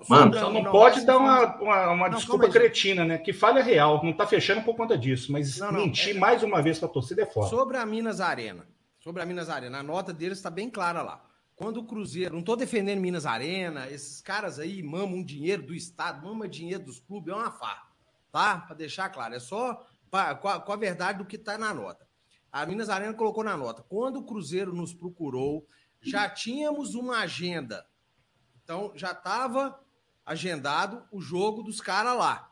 Só, 0.03 0.05
Mano, 0.07 0.33
só 0.33 0.51
não, 0.51 0.63
não 0.63 0.71
pode 0.71 1.05
dar 1.05 1.17
uma, 1.17 1.55
uma, 1.57 1.91
uma 1.91 2.09
não, 2.09 2.17
desculpa 2.17 2.49
cretina, 2.49 3.03
né? 3.05 3.17
Que 3.17 3.33
falha 3.33 3.63
real. 3.63 4.01
Não 4.03 4.11
está 4.11 4.25
fechando 4.25 4.61
por 4.63 4.75
conta 4.75 4.97
disso. 4.97 5.31
Mas 5.31 5.57
não, 5.57 5.71
mentir 5.71 6.15
é... 6.15 6.19
mais 6.19 6.43
uma 6.43 6.61
vez 6.61 6.79
para 6.79 6.87
a 6.87 6.91
torcida 6.91 7.23
é 7.23 7.25
foda. 7.25 7.47
Sobre 7.47 7.77
a 7.77 7.85
Minas 7.85 8.21
Arena. 8.21 8.67
Sobre 8.99 9.21
a 9.21 9.25
Minas 9.25 9.49
Arena. 9.49 9.79
A 9.79 9.83
nota 9.83 10.13
deles 10.13 10.37
está 10.37 10.49
bem 10.49 10.69
clara 10.69 11.01
lá. 11.01 11.23
Quando 11.55 11.77
o 11.77 11.83
Cruzeiro. 11.83 12.33
Não 12.33 12.39
estou 12.39 12.55
defendendo 12.55 12.99
Minas 12.99 13.25
Arena. 13.25 13.89
Esses 13.89 14.21
caras 14.21 14.59
aí 14.59 14.81
mamam 14.81 15.23
dinheiro 15.23 15.63
do 15.63 15.73
Estado, 15.73 16.25
mamam 16.25 16.47
dinheiro 16.47 16.83
dos 16.83 16.99
clubes. 16.99 17.33
É 17.33 17.35
uma 17.35 17.51
farra. 17.51 17.83
Tá? 18.31 18.57
Para 18.59 18.75
deixar 18.75 19.09
claro. 19.09 19.35
É 19.35 19.39
só 19.39 19.85
pra, 20.09 20.35
com, 20.35 20.47
a, 20.47 20.59
com 20.59 20.71
a 20.71 20.77
verdade 20.77 21.19
do 21.19 21.25
que 21.25 21.35
está 21.35 21.57
na 21.57 21.73
nota. 21.73 22.07
A 22.51 22.65
Minas 22.65 22.89
Arena 22.89 23.13
colocou 23.13 23.43
na 23.43 23.55
nota. 23.55 23.81
Quando 23.81 24.17
o 24.17 24.23
Cruzeiro 24.23 24.73
nos 24.73 24.93
procurou, 24.93 25.65
já 26.01 26.29
tínhamos 26.29 26.95
uma 26.95 27.19
agenda. 27.19 27.85
Então, 28.71 28.93
já 28.95 29.11
estava 29.11 29.83
agendado 30.25 31.05
o 31.11 31.19
jogo 31.19 31.61
dos 31.61 31.81
caras 31.81 32.17
lá. 32.17 32.49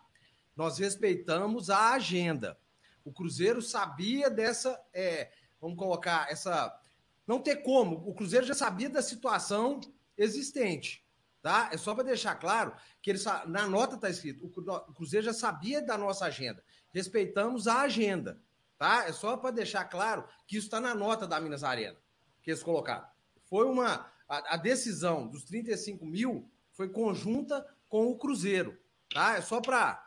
Nós 0.53 0.77
respeitamos 0.77 1.69
a 1.69 1.93
agenda. 1.93 2.59
O 3.05 3.13
Cruzeiro 3.13 3.61
sabia 3.61 4.29
dessa. 4.29 4.77
É, 4.93 5.31
vamos 5.61 5.77
colocar 5.77 6.29
essa. 6.29 6.77
Não 7.25 7.39
ter 7.39 7.63
como. 7.63 8.05
O 8.05 8.13
Cruzeiro 8.13 8.45
já 8.45 8.53
sabia 8.53 8.89
da 8.89 9.01
situação 9.01 9.79
existente. 10.17 11.07
Tá? 11.41 11.69
É 11.71 11.77
só 11.77 11.95
para 11.95 12.03
deixar 12.03 12.35
claro 12.35 12.73
que 13.01 13.11
ele, 13.11 13.19
na 13.47 13.65
nota 13.65 13.95
está 13.95 14.09
escrito: 14.09 14.45
o 14.45 14.93
Cruzeiro 14.93 15.25
já 15.25 15.33
sabia 15.33 15.81
da 15.81 15.97
nossa 15.97 16.25
agenda. 16.25 16.61
Respeitamos 16.91 17.65
a 17.65 17.83
agenda. 17.83 18.41
Tá? 18.77 19.05
É 19.07 19.13
só 19.13 19.37
para 19.37 19.51
deixar 19.51 19.85
claro 19.85 20.27
que 20.45 20.57
isso 20.57 20.67
está 20.67 20.81
na 20.81 20.93
nota 20.93 21.25
da 21.25 21.39
Minas 21.39 21.63
Arena, 21.63 21.97
que 22.41 22.51
eles 22.51 22.61
colocaram. 22.61 23.07
Foi 23.45 23.65
uma. 23.65 24.11
A, 24.29 24.53
a, 24.53 24.57
decisão 24.57 25.27
dos 25.27 25.43
35 25.43 26.05
mil 26.05 26.47
foi 26.71 26.87
conjunta 26.87 27.65
com 27.89 28.07
o 28.07 28.17
Cruzeiro. 28.17 28.77
Tá? 29.11 29.37
É 29.37 29.41
só 29.41 29.59
para 29.59 29.99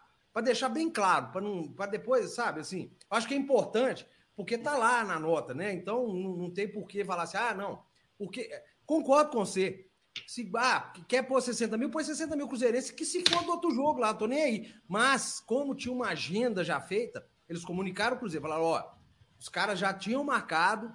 deixar 0.45 0.69
bem 0.69 0.89
claro, 0.89 1.33
para 1.33 1.41
não 1.41 1.73
para 1.73 1.91
depois, 1.91 2.33
sabe, 2.33 2.61
assim. 2.61 2.91
Acho 3.11 3.27
que 3.27 3.35
é 3.35 3.37
importante, 3.37 4.07
porque 4.37 4.57
tá 4.57 4.79
lá 4.79 5.05
na 5.05 5.19
nota, 5.19 5.53
né? 5.53 5.73
Então 5.73 6.07
não, 6.07 6.37
não 6.37 6.51
tem 6.51 6.71
por 6.71 6.87
que 6.87 7.05
falar 7.05 7.25
assim, 7.25 7.37
ah, 7.37 7.53
não. 7.53 7.83
Porque, 8.17 8.49
concordo 8.87 9.33
com 9.33 9.45
você. 9.45 9.89
Se 10.27 10.49
ah, 10.55 10.93
quer 11.09 11.23
pôr 11.23 11.41
60 11.41 11.77
mil, 11.77 11.91
põe 11.91 12.05
60 12.05 12.37
mil 12.37 12.47
cruzeirense, 12.47 12.93
que 12.93 13.05
se 13.05 13.25
for 13.29 13.43
do 13.43 13.51
outro 13.51 13.71
jogo 13.75 13.99
lá, 13.99 14.15
tô 14.15 14.27
nem 14.27 14.43
aí. 14.43 14.75
Mas, 14.87 15.41
como 15.41 15.75
tinha 15.75 15.93
uma 15.93 16.09
agenda 16.09 16.63
já 16.63 16.81
feita, 16.81 17.27
eles 17.49 17.65
comunicaram 17.65 18.17
o 18.17 18.19
Cruzeiro, 18.21 18.47
falaram: 18.47 18.65
ó, 18.65 18.93
os 19.41 19.49
caras 19.49 19.79
já 19.79 19.93
tinham 19.93 20.23
marcado, 20.23 20.95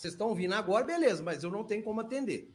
vocês 0.00 0.14
estão 0.14 0.34
vindo 0.34 0.54
agora, 0.54 0.82
beleza, 0.82 1.22
mas 1.22 1.44
eu 1.44 1.50
não 1.50 1.62
tenho 1.62 1.82
como 1.82 2.00
atender. 2.00 2.50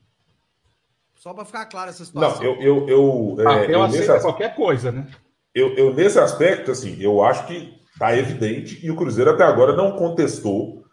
Só 1.13 1.31
para 1.31 1.45
ficar 1.45 1.67
claro 1.67 1.91
essa 1.91 2.03
situação. 2.03 2.43
Não, 2.43 2.61
eu. 2.61 2.87
eu, 2.87 2.89
eu, 2.89 3.35
é, 3.39 3.47
ah, 3.47 3.63
eu, 3.65 3.71
eu 3.71 3.83
aceito 3.83 4.21
qualquer 4.21 4.55
coisa, 4.55 4.91
né? 4.91 5.07
Eu, 5.53 5.75
eu, 5.75 5.93
nesse 5.93 6.17
aspecto, 6.17 6.71
assim, 6.71 6.97
eu 6.99 7.23
acho 7.23 7.45
que 7.45 7.79
está 7.93 8.17
evidente 8.17 8.83
e 8.83 8.89
o 8.89 8.95
Cruzeiro 8.95 9.29
até 9.29 9.43
agora 9.43 9.75
não 9.75 9.95
contestou 9.95 10.83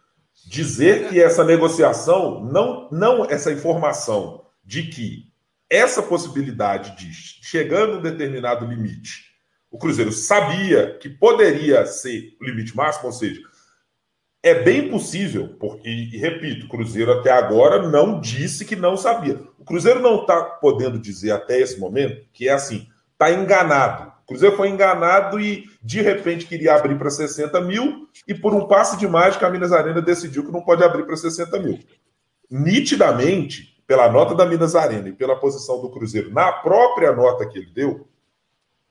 dizer 0.46 1.08
que 1.08 1.20
essa 1.20 1.42
negociação, 1.42 2.44
não, 2.44 2.86
não 2.92 3.24
essa 3.24 3.50
informação 3.50 4.44
de 4.62 4.84
que 4.84 5.32
essa 5.70 6.02
possibilidade 6.02 6.96
de 6.96 7.12
chegando 7.14 7.94
a 7.94 7.98
um 7.98 8.02
determinado 8.02 8.66
limite 8.66 9.32
o 9.72 9.78
Cruzeiro 9.78 10.12
sabia 10.12 10.98
que 10.98 11.08
poderia 11.08 11.86
ser 11.86 12.36
o 12.38 12.44
limite 12.44 12.76
máximo, 12.76 13.06
ou 13.06 13.12
seja, 13.12 13.40
é 14.42 14.54
bem 14.54 14.90
possível, 14.90 15.54
porque, 15.60 15.88
e 15.88 16.16
repito, 16.16 16.66
o 16.66 16.68
Cruzeiro 16.68 17.12
até 17.12 17.30
agora 17.30 17.88
não 17.88 18.20
disse 18.20 18.64
que 18.64 18.74
não 18.74 18.96
sabia. 18.96 19.40
O 19.58 19.64
Cruzeiro 19.64 20.00
não 20.00 20.22
está 20.22 20.42
podendo 20.42 20.98
dizer 20.98 21.30
até 21.30 21.60
esse 21.60 21.78
momento 21.78 22.26
que 22.32 22.48
é 22.48 22.52
assim, 22.52 22.88
está 23.12 23.30
enganado. 23.30 24.10
O 24.24 24.26
Cruzeiro 24.26 24.56
foi 24.56 24.68
enganado 24.68 25.38
e 25.38 25.70
de 25.80 26.00
repente 26.00 26.46
queria 26.46 26.74
abrir 26.74 26.98
para 26.98 27.08
60 27.08 27.60
mil 27.60 28.08
e 28.26 28.34
por 28.34 28.52
um 28.52 28.66
passe 28.66 28.98
de 28.98 29.06
mágica 29.06 29.46
a 29.46 29.50
Minas 29.50 29.72
Arena 29.72 30.02
decidiu 30.02 30.44
que 30.44 30.52
não 30.52 30.62
pode 30.62 30.82
abrir 30.82 31.04
para 31.04 31.16
60 31.16 31.60
mil. 31.60 31.78
Nitidamente, 32.50 33.80
pela 33.86 34.10
nota 34.10 34.34
da 34.34 34.44
Minas 34.44 34.74
Arena 34.74 35.08
e 35.08 35.12
pela 35.12 35.36
posição 35.36 35.80
do 35.80 35.90
Cruzeiro 35.90 36.32
na 36.32 36.50
própria 36.50 37.12
nota 37.12 37.46
que 37.46 37.58
ele 37.58 37.70
deu, 37.72 38.08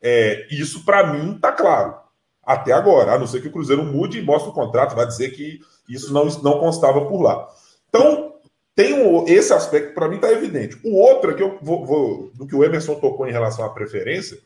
é, 0.01 0.47
isso, 0.49 0.85
para 0.85 1.07
mim, 1.07 1.35
está 1.35 1.51
claro. 1.51 1.95
Até 2.43 2.71
agora, 2.71 3.13
a 3.13 3.19
não 3.19 3.27
ser 3.27 3.41
que 3.41 3.47
o 3.47 3.51
Cruzeiro 3.51 3.83
mude 3.83 4.19
e 4.19 4.21
mostre 4.21 4.49
o 4.49 4.53
contrato, 4.53 4.95
vai 4.95 5.05
dizer 5.05 5.31
que 5.31 5.59
isso 5.87 6.13
não, 6.13 6.25
não 6.41 6.59
constava 6.59 7.05
por 7.05 7.21
lá. 7.21 7.47
Então, 7.89 8.33
tem 8.75 8.93
um, 8.93 9.27
esse 9.27 9.53
aspecto, 9.53 9.93
para 9.93 10.07
mim, 10.07 10.15
está 10.15 10.31
evidente. 10.31 10.79
O 10.83 10.95
outro 10.95 11.31
é 11.31 11.33
que 11.33 11.43
eu 11.43 11.59
vou, 11.61 11.85
vou, 11.85 12.31
do 12.33 12.47
que 12.47 12.55
o 12.55 12.63
Emerson 12.63 12.95
tocou 12.95 13.27
em 13.27 13.31
relação 13.31 13.65
à 13.65 13.69
preferência, 13.69 14.39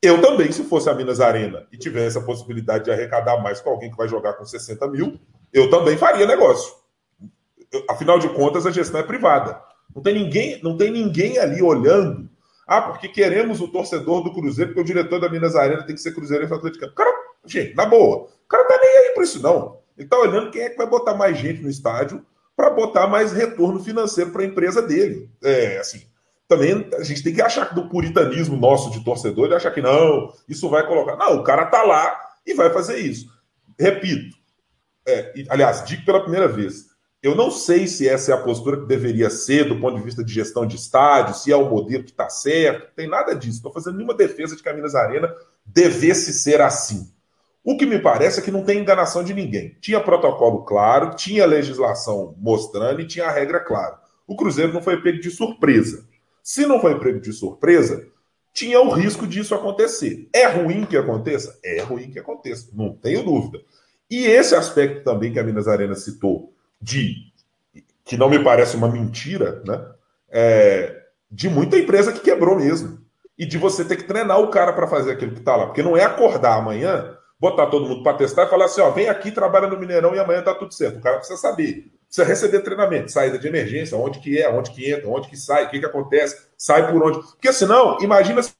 eu 0.00 0.20
também, 0.20 0.50
se 0.50 0.64
fosse 0.64 0.88
a 0.88 0.94
Minas 0.94 1.20
Arena 1.20 1.66
e 1.70 1.76
tivesse 1.76 2.18
a 2.18 2.22
possibilidade 2.22 2.84
de 2.84 2.90
arrecadar 2.90 3.40
mais 3.42 3.60
com 3.60 3.70
alguém 3.70 3.90
que 3.90 3.96
vai 3.96 4.08
jogar 4.08 4.32
com 4.32 4.44
60 4.44 4.88
mil, 4.88 5.18
eu 5.52 5.70
também 5.70 5.96
faria 5.96 6.26
negócio. 6.26 6.72
Eu, 7.70 7.84
afinal 7.88 8.18
de 8.18 8.28
contas, 8.30 8.66
a 8.66 8.70
gestão 8.70 9.00
é 9.00 9.04
privada. 9.04 9.60
Não 9.94 10.02
tem 10.02 10.14
ninguém, 10.14 10.60
não 10.62 10.76
tem 10.76 10.90
ninguém 10.90 11.38
ali 11.38 11.62
olhando 11.62 12.30
ah, 12.66 12.80
porque 12.80 13.08
queremos 13.08 13.60
o 13.60 13.68
torcedor 13.68 14.22
do 14.22 14.32
Cruzeiro, 14.32 14.70
porque 14.70 14.80
o 14.80 14.84
diretor 14.84 15.20
da 15.20 15.28
Minas 15.28 15.56
Arena 15.56 15.82
tem 15.82 15.94
que 15.94 16.00
ser 16.00 16.14
Cruzeiro 16.14 16.44
e 16.44 16.52
Atlético. 16.52 16.94
Cara, 16.94 17.12
gente, 17.46 17.74
na 17.74 17.86
boa, 17.86 18.24
o 18.24 18.48
cara 18.48 18.64
tá 18.64 18.78
nem 18.80 18.98
aí 18.98 19.14
para 19.14 19.24
isso, 19.24 19.42
não. 19.42 19.80
Ele 19.96 20.08
tá 20.08 20.18
olhando 20.18 20.50
quem 20.50 20.62
é 20.62 20.70
que 20.70 20.76
vai 20.76 20.86
botar 20.86 21.14
mais 21.14 21.38
gente 21.38 21.62
no 21.62 21.68
estádio 21.68 22.24
para 22.56 22.70
botar 22.70 23.06
mais 23.06 23.32
retorno 23.32 23.82
financeiro 23.82 24.30
para 24.30 24.42
a 24.42 24.46
empresa 24.46 24.82
dele. 24.82 25.30
É, 25.42 25.78
assim, 25.78 26.02
também 26.48 26.88
a 26.94 27.02
gente 27.02 27.22
tem 27.22 27.34
que 27.34 27.42
achar 27.42 27.74
do 27.74 27.88
puritanismo 27.88 28.56
nosso 28.56 28.90
de 28.90 29.04
torcedor, 29.04 29.46
ele 29.46 29.54
achar 29.54 29.70
que 29.70 29.80
não, 29.80 30.32
isso 30.48 30.68
vai 30.68 30.86
colocar. 30.86 31.16
Não, 31.16 31.36
o 31.36 31.44
cara 31.44 31.66
tá 31.66 31.82
lá 31.82 32.14
e 32.46 32.54
vai 32.54 32.70
fazer 32.70 32.98
isso. 32.98 33.30
Repito, 33.78 34.36
é, 35.06 35.32
aliás, 35.48 35.84
digo 35.84 36.04
pela 36.04 36.20
primeira 36.20 36.46
vez, 36.46 36.92
eu 37.22 37.34
não 37.34 37.50
sei 37.50 37.86
se 37.86 38.08
essa 38.08 38.32
é 38.32 38.34
a 38.34 38.42
postura 38.42 38.80
que 38.80 38.86
deveria 38.86 39.30
ser 39.30 39.68
do 39.68 39.80
ponto 39.80 39.96
de 39.96 40.02
vista 40.02 40.24
de 40.24 40.32
gestão 40.32 40.66
de 40.66 40.76
estádio, 40.76 41.36
se 41.36 41.52
é 41.52 41.56
o 41.56 41.70
modelo 41.70 42.02
que 42.04 42.10
está 42.10 42.28
certo, 42.28 42.94
tem 42.96 43.08
nada 43.08 43.34
disso. 43.34 43.58
Estou 43.58 43.72
fazendo 43.72 43.96
nenhuma 43.96 44.14
defesa 44.14 44.56
de 44.56 44.62
que 44.62 44.68
a 44.68 44.74
Minas 44.74 44.94
Arena 44.94 45.32
devesse 45.64 46.32
ser 46.32 46.60
assim. 46.60 47.12
O 47.64 47.76
que 47.76 47.86
me 47.86 47.98
parece 47.98 48.40
é 48.40 48.42
que 48.42 48.50
não 48.50 48.64
tem 48.64 48.80
enganação 48.80 49.22
de 49.22 49.32
ninguém. 49.32 49.76
Tinha 49.80 50.00
protocolo 50.00 50.64
claro, 50.64 51.14
tinha 51.14 51.46
legislação 51.46 52.34
mostrando 52.38 53.00
e 53.00 53.06
tinha 53.06 53.26
a 53.26 53.32
regra 53.32 53.60
clara. 53.60 54.00
O 54.26 54.36
Cruzeiro 54.36 54.72
não 54.72 54.82
foi 54.82 55.00
pego 55.00 55.20
de 55.20 55.30
surpresa. 55.30 56.04
Se 56.42 56.66
não 56.66 56.80
foi 56.80 56.98
pego 56.98 57.20
de 57.20 57.32
surpresa, 57.32 58.04
tinha 58.52 58.80
o 58.80 58.90
risco 58.90 59.26
disso 59.26 59.54
acontecer. 59.54 60.28
É 60.32 60.46
ruim 60.46 60.84
que 60.84 60.96
aconteça? 60.96 61.58
É 61.64 61.80
ruim 61.82 62.10
que 62.10 62.18
aconteça, 62.18 62.68
não 62.72 62.94
tenho 62.94 63.22
dúvida. 63.22 63.60
E 64.10 64.26
esse 64.26 64.54
aspecto 64.54 65.04
também 65.04 65.32
que 65.32 65.38
a 65.38 65.44
Minas 65.44 65.68
Arena 65.68 65.94
citou, 65.94 66.52
de 66.80 67.32
que 68.04 68.16
não 68.16 68.28
me 68.28 68.42
parece 68.42 68.76
uma 68.76 68.88
mentira, 68.88 69.62
né? 69.64 69.86
É, 70.28 71.02
de 71.30 71.48
muita 71.48 71.78
empresa 71.78 72.12
que 72.12 72.20
quebrou 72.20 72.56
mesmo. 72.56 73.00
E 73.38 73.46
de 73.46 73.56
você 73.56 73.84
ter 73.84 73.96
que 73.96 74.04
treinar 74.04 74.38
o 74.38 74.48
cara 74.48 74.72
para 74.72 74.86
fazer 74.86 75.12
aquilo 75.12 75.32
que 75.32 75.38
está 75.38 75.56
lá. 75.56 75.66
Porque 75.66 75.82
não 75.82 75.96
é 75.96 76.04
acordar 76.04 76.58
amanhã, 76.58 77.16
botar 77.42 77.66
todo 77.66 77.88
mundo 77.88 78.04
para 78.04 78.16
testar 78.16 78.44
e 78.44 78.48
falar 78.48 78.66
assim: 78.66 78.80
ó, 78.80 78.90
vem 78.90 79.08
aqui, 79.08 79.32
trabalha 79.32 79.66
no 79.66 79.76
Mineirão 79.76 80.14
e 80.14 80.18
amanhã 80.20 80.40
tá 80.42 80.54
tudo 80.54 80.72
certo. 80.72 80.98
O 80.98 81.00
cara 81.00 81.16
precisa 81.16 81.40
saber. 81.40 81.90
Precisa 82.06 82.24
receber 82.24 82.60
treinamento, 82.60 83.10
saída 83.10 83.36
de 83.36 83.48
emergência, 83.48 83.98
onde 83.98 84.20
que 84.20 84.40
é, 84.40 84.48
onde 84.48 84.70
que 84.70 84.88
entra, 84.88 85.08
onde 85.08 85.28
que 85.28 85.36
sai, 85.36 85.64
o 85.64 85.70
que, 85.70 85.80
que 85.80 85.86
acontece, 85.86 86.46
sai 86.56 86.88
por 86.92 87.02
onde. 87.02 87.18
Porque 87.18 87.52
senão, 87.52 87.98
imagina 88.00 88.40
se 88.42 88.52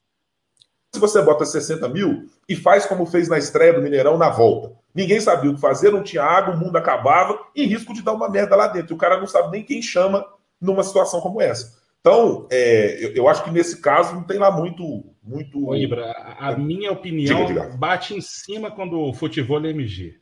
você 0.99 1.21
bota 1.21 1.45
60 1.45 1.87
mil 1.87 2.25
e 2.49 2.55
faz 2.57 2.85
como 2.85 3.05
fez 3.05 3.29
na 3.29 3.37
estreia 3.37 3.71
do 3.71 3.81
Mineirão 3.81 4.17
na 4.17 4.29
volta. 4.29 4.73
Ninguém 4.93 5.21
sabia 5.21 5.49
o 5.49 5.55
que 5.55 5.61
fazer, 5.61 5.91
não 5.91 6.03
tinha 6.03 6.23
água, 6.23 6.53
o 6.53 6.57
mundo 6.57 6.75
acabava 6.75 7.39
e 7.55 7.65
risco 7.65 7.93
de 7.93 8.01
dar 8.01 8.11
uma 8.11 8.29
merda 8.29 8.55
lá 8.55 8.67
dentro. 8.67 8.95
O 8.95 8.97
cara 8.97 9.17
não 9.17 9.27
sabe 9.27 9.51
nem 9.51 9.63
quem 9.63 9.81
chama 9.81 10.25
numa 10.59 10.83
situação 10.83 11.21
como 11.21 11.41
essa. 11.41 11.73
Então, 12.01 12.47
é, 12.51 13.05
eu, 13.05 13.15
eu, 13.15 13.27
acho 13.29 13.43
que 13.45 13.51
nesse 13.51 13.77
caso 13.77 14.13
não 14.13 14.23
tem 14.23 14.37
lá 14.37 14.51
muito. 14.51 15.05
Muito... 15.23 15.69
Ô, 15.69 15.75
Ibra, 15.75 16.11
a, 16.11 16.49
a 16.49 16.57
minha 16.57 16.91
opinião 16.91 17.45
diga, 17.45 17.61
diga. 17.61 17.77
bate 17.77 18.13
em 18.13 18.21
cima 18.21 18.69
quando 18.69 18.99
o 18.99 19.13
futebol 19.13 19.63
é 19.65 19.69
MG. 19.69 20.19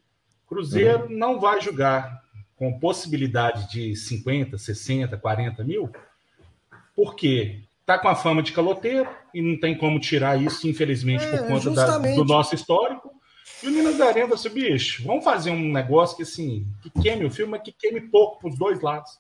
Cruzeiro 0.48 1.06
uhum. 1.06 1.18
não 1.18 1.40
vai 1.40 1.62
jogar 1.62 2.22
com 2.56 2.78
possibilidade 2.78 3.72
de 3.72 3.96
50, 3.96 4.58
60, 4.58 5.18
40 5.18 5.64
mil, 5.64 5.90
porque 6.96 7.64
tá 7.86 7.98
com 7.98 8.08
a 8.08 8.16
fama 8.16 8.44
de 8.44 8.52
caloteiro 8.52 9.10
e 9.34 9.42
não 9.42 9.60
tem 9.60 9.76
como 9.76 10.00
tirar 10.00 10.40
isso, 10.40 10.68
infelizmente, 10.68 11.24
é, 11.26 11.38
por 11.38 11.48
conta 11.48 11.72
da, 11.72 11.98
do 11.98 12.24
nosso 12.24 12.54
histórico. 12.54 13.12
E 13.64 13.68
o 13.68 13.72
Minas 13.72 14.00
Arena 14.00 14.36
assim, 14.36 14.50
bicho, 14.50 15.04
vamos 15.04 15.24
fazer 15.24 15.52
um 15.52 15.72
negócio 15.72 16.18
que 16.18 16.24
assim, 16.24 16.68
que 16.82 16.90
queime 17.02 17.26
o 17.26 17.32
filme, 17.32 17.52
mas 17.52 17.62
que 17.62 17.72
queime 17.72 18.02
pouco 18.02 18.40
para 18.40 18.50
os 18.50 18.58
dois 18.58 18.82
lados. 18.82 19.20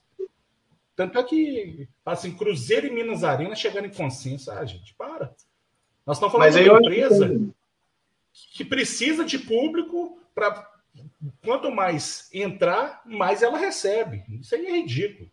Tanto 0.95 1.17
é 1.17 1.23
que, 1.23 1.87
assim, 2.05 2.31
Cruzeiro 2.31 2.87
e 2.87 2.91
Minas 2.91 3.23
Arena 3.23 3.55
chegando 3.55 3.85
em 3.85 3.93
consenso, 3.93 4.51
ah, 4.51 4.63
gente, 4.65 4.93
para. 4.95 5.33
Nós 6.05 6.17
estamos 6.17 6.31
falando 6.31 6.53
de 6.53 6.69
uma 6.69 6.79
empresa 6.79 7.39
que 8.53 8.65
precisa 8.65 9.23
de 9.23 9.37
público 9.37 10.19
para 10.33 10.69
quanto 11.43 11.71
mais 11.71 12.29
entrar, 12.33 13.01
mais 13.05 13.41
ela 13.41 13.57
recebe. 13.57 14.23
Isso 14.39 14.55
aí 14.55 14.65
é 14.65 14.71
ridículo. 14.71 15.29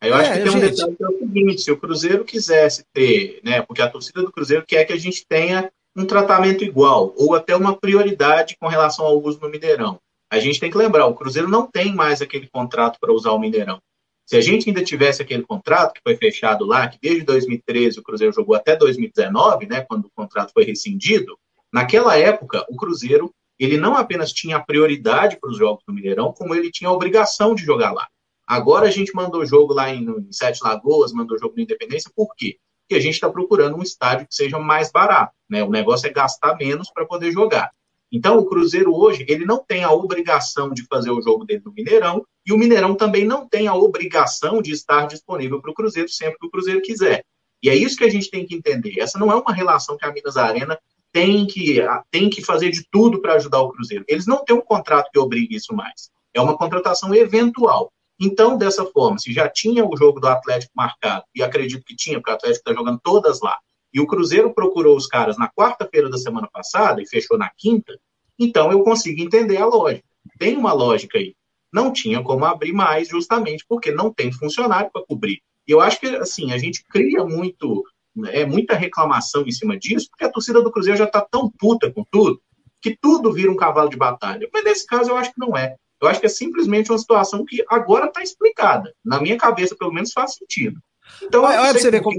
Eu 0.00 0.14
acho 0.14 0.32
é, 0.32 0.38
que 0.38 0.42
tem 0.42 0.56
um 0.56 0.60
detalhe 0.60 0.96
que 0.96 1.04
é 1.04 1.06
o 1.06 1.18
seguinte: 1.18 1.62
se 1.62 1.70
o 1.70 1.76
Cruzeiro 1.76 2.24
quisesse 2.24 2.84
ter, 2.92 3.40
né? 3.44 3.62
Porque 3.62 3.80
a 3.80 3.88
torcida 3.88 4.20
do 4.22 4.32
Cruzeiro 4.32 4.64
quer 4.66 4.84
que 4.84 4.92
a 4.92 4.98
gente 4.98 5.24
tenha 5.24 5.70
um 5.94 6.04
tratamento 6.04 6.64
igual, 6.64 7.14
ou 7.16 7.34
até 7.34 7.54
uma 7.54 7.76
prioridade 7.76 8.56
com 8.58 8.66
relação 8.66 9.04
ao 9.04 9.22
uso 9.22 9.38
no 9.40 9.48
Mineirão. 9.48 10.00
A 10.30 10.38
gente 10.38 10.58
tem 10.58 10.70
que 10.70 10.78
lembrar, 10.78 11.06
o 11.06 11.14
Cruzeiro 11.14 11.48
não 11.48 11.66
tem 11.66 11.94
mais 11.94 12.22
aquele 12.22 12.48
contrato 12.48 12.98
para 12.98 13.12
usar 13.12 13.32
o 13.32 13.38
Mineirão. 13.38 13.80
Se 14.26 14.36
a 14.36 14.40
gente 14.40 14.68
ainda 14.68 14.82
tivesse 14.82 15.20
aquele 15.20 15.42
contrato 15.42 15.94
que 15.94 16.00
foi 16.02 16.16
fechado 16.16 16.64
lá, 16.64 16.88
que 16.88 16.98
desde 17.00 17.22
2013 17.22 17.98
o 17.98 18.02
Cruzeiro 18.02 18.32
jogou 18.32 18.54
até 18.54 18.76
2019, 18.76 19.66
né, 19.66 19.82
quando 19.82 20.06
o 20.06 20.10
contrato 20.14 20.52
foi 20.52 20.64
rescindido, 20.64 21.36
naquela 21.72 22.16
época 22.16 22.64
o 22.68 22.76
Cruzeiro 22.76 23.32
ele 23.58 23.76
não 23.76 23.94
apenas 23.94 24.32
tinha 24.32 24.58
prioridade 24.60 25.38
para 25.38 25.50
os 25.50 25.58
jogos 25.58 25.84
do 25.86 25.92
Mineirão, 25.92 26.32
como 26.32 26.54
ele 26.54 26.70
tinha 26.70 26.88
a 26.90 26.92
obrigação 26.92 27.54
de 27.54 27.64
jogar 27.64 27.92
lá. 27.92 28.08
Agora 28.46 28.86
a 28.86 28.90
gente 28.90 29.14
mandou 29.14 29.46
jogo 29.46 29.72
lá 29.72 29.90
em, 29.90 30.04
em 30.04 30.32
Sete 30.32 30.60
Lagoas, 30.62 31.12
mandou 31.12 31.38
jogo 31.38 31.54
na 31.56 31.62
Independência, 31.62 32.10
por 32.14 32.34
quê? 32.36 32.58
Porque 32.82 32.98
a 32.98 33.02
gente 33.02 33.14
está 33.14 33.30
procurando 33.30 33.76
um 33.76 33.82
estádio 33.82 34.26
que 34.26 34.34
seja 34.34 34.58
mais 34.58 34.90
barato. 34.90 35.32
Né? 35.48 35.62
O 35.62 35.70
negócio 35.70 36.06
é 36.08 36.12
gastar 36.12 36.56
menos 36.56 36.90
para 36.90 37.06
poder 37.06 37.30
jogar. 37.30 37.70
Então, 38.12 38.38
o 38.38 38.44
Cruzeiro 38.44 38.94
hoje, 38.94 39.24
ele 39.26 39.46
não 39.46 39.64
tem 39.64 39.82
a 39.82 39.90
obrigação 39.90 40.70
de 40.70 40.84
fazer 40.84 41.10
o 41.10 41.22
jogo 41.22 41.46
dentro 41.46 41.70
do 41.70 41.72
Mineirão, 41.72 42.22
e 42.46 42.52
o 42.52 42.58
Mineirão 42.58 42.94
também 42.94 43.24
não 43.24 43.48
tem 43.48 43.66
a 43.68 43.74
obrigação 43.74 44.60
de 44.60 44.70
estar 44.70 45.06
disponível 45.06 45.62
para 45.62 45.70
o 45.70 45.74
Cruzeiro 45.74 46.08
sempre 46.10 46.38
que 46.38 46.46
o 46.46 46.50
Cruzeiro 46.50 46.82
quiser. 46.82 47.24
E 47.62 47.70
é 47.70 47.74
isso 47.74 47.96
que 47.96 48.04
a 48.04 48.10
gente 48.10 48.30
tem 48.30 48.44
que 48.44 48.54
entender. 48.54 49.00
Essa 49.00 49.18
não 49.18 49.32
é 49.32 49.34
uma 49.34 49.52
relação 49.52 49.96
que 49.96 50.04
a 50.04 50.12
Minas 50.12 50.36
Arena 50.36 50.78
tem 51.12 51.46
que, 51.46 51.78
tem 52.10 52.28
que 52.28 52.42
fazer 52.42 52.70
de 52.70 52.84
tudo 52.90 53.20
para 53.20 53.34
ajudar 53.34 53.60
o 53.60 53.70
Cruzeiro. 53.70 54.04
Eles 54.06 54.26
não 54.26 54.44
têm 54.44 54.56
um 54.56 54.60
contrato 54.60 55.10
que 55.10 55.18
obrigue 55.18 55.56
isso 55.56 55.74
mais. 55.74 56.10
É 56.34 56.40
uma 56.40 56.56
contratação 56.56 57.14
eventual. 57.14 57.90
Então, 58.20 58.58
dessa 58.58 58.84
forma, 58.84 59.18
se 59.18 59.32
já 59.32 59.48
tinha 59.48 59.84
o 59.84 59.96
jogo 59.96 60.20
do 60.20 60.28
Atlético 60.28 60.72
marcado, 60.76 61.24
e 61.34 61.42
acredito 61.42 61.84
que 61.84 61.96
tinha, 61.96 62.18
porque 62.18 62.30
o 62.30 62.34
Atlético 62.34 62.68
está 62.68 62.74
jogando 62.74 63.00
todas 63.02 63.40
lá, 63.40 63.56
e 63.92 64.00
o 64.00 64.06
Cruzeiro 64.06 64.52
procurou 64.54 64.96
os 64.96 65.06
caras 65.06 65.36
na 65.36 65.50
quarta-feira 65.50 66.08
da 66.08 66.18
semana 66.18 66.48
passada 66.52 67.02
e 67.02 67.06
fechou 67.06 67.36
na 67.36 67.50
quinta, 67.56 67.98
então 68.38 68.70
eu 68.72 68.82
consigo 68.82 69.20
entender 69.20 69.58
a 69.58 69.66
lógica. 69.66 70.06
Tem 70.38 70.56
uma 70.56 70.72
lógica 70.72 71.18
aí. 71.18 71.34
Não 71.72 71.92
tinha 71.92 72.22
como 72.22 72.44
abrir 72.44 72.72
mais, 72.72 73.08
justamente 73.08 73.64
porque 73.68 73.90
não 73.90 74.12
tem 74.12 74.32
funcionário 74.32 74.90
para 74.92 75.04
cobrir. 75.04 75.40
E 75.66 75.72
eu 75.72 75.80
acho 75.80 76.00
que, 76.00 76.06
assim, 76.06 76.52
a 76.52 76.58
gente 76.58 76.84
cria 76.84 77.24
muito, 77.24 77.84
é 78.26 78.44
muita 78.44 78.74
reclamação 78.74 79.46
em 79.46 79.52
cima 79.52 79.78
disso, 79.78 80.08
porque 80.10 80.24
a 80.24 80.30
torcida 80.30 80.60
do 80.60 80.70
Cruzeiro 80.70 80.98
já 80.98 81.04
está 81.04 81.20
tão 81.20 81.50
puta 81.50 81.90
com 81.90 82.04
tudo, 82.10 82.40
que 82.80 82.96
tudo 83.00 83.32
vira 83.32 83.50
um 83.50 83.56
cavalo 83.56 83.88
de 83.88 83.96
batalha. 83.96 84.48
Mas 84.52 84.64
nesse 84.64 84.86
caso 84.86 85.10
eu 85.10 85.16
acho 85.16 85.32
que 85.32 85.40
não 85.40 85.56
é. 85.56 85.76
Eu 86.00 86.08
acho 86.08 86.18
que 86.18 86.26
é 86.26 86.28
simplesmente 86.28 86.90
uma 86.90 86.98
situação 86.98 87.44
que 87.44 87.64
agora 87.68 88.06
está 88.06 88.22
explicada. 88.22 88.92
Na 89.04 89.20
minha 89.20 89.38
cabeça, 89.38 89.76
pelo 89.76 89.92
menos, 89.92 90.12
faz 90.12 90.34
sentido. 90.34 90.80
Então, 91.22 91.44
olha, 91.44 91.60
olha 91.62 91.72
você 91.72 91.90
ver 91.90 92.02
como... 92.02 92.18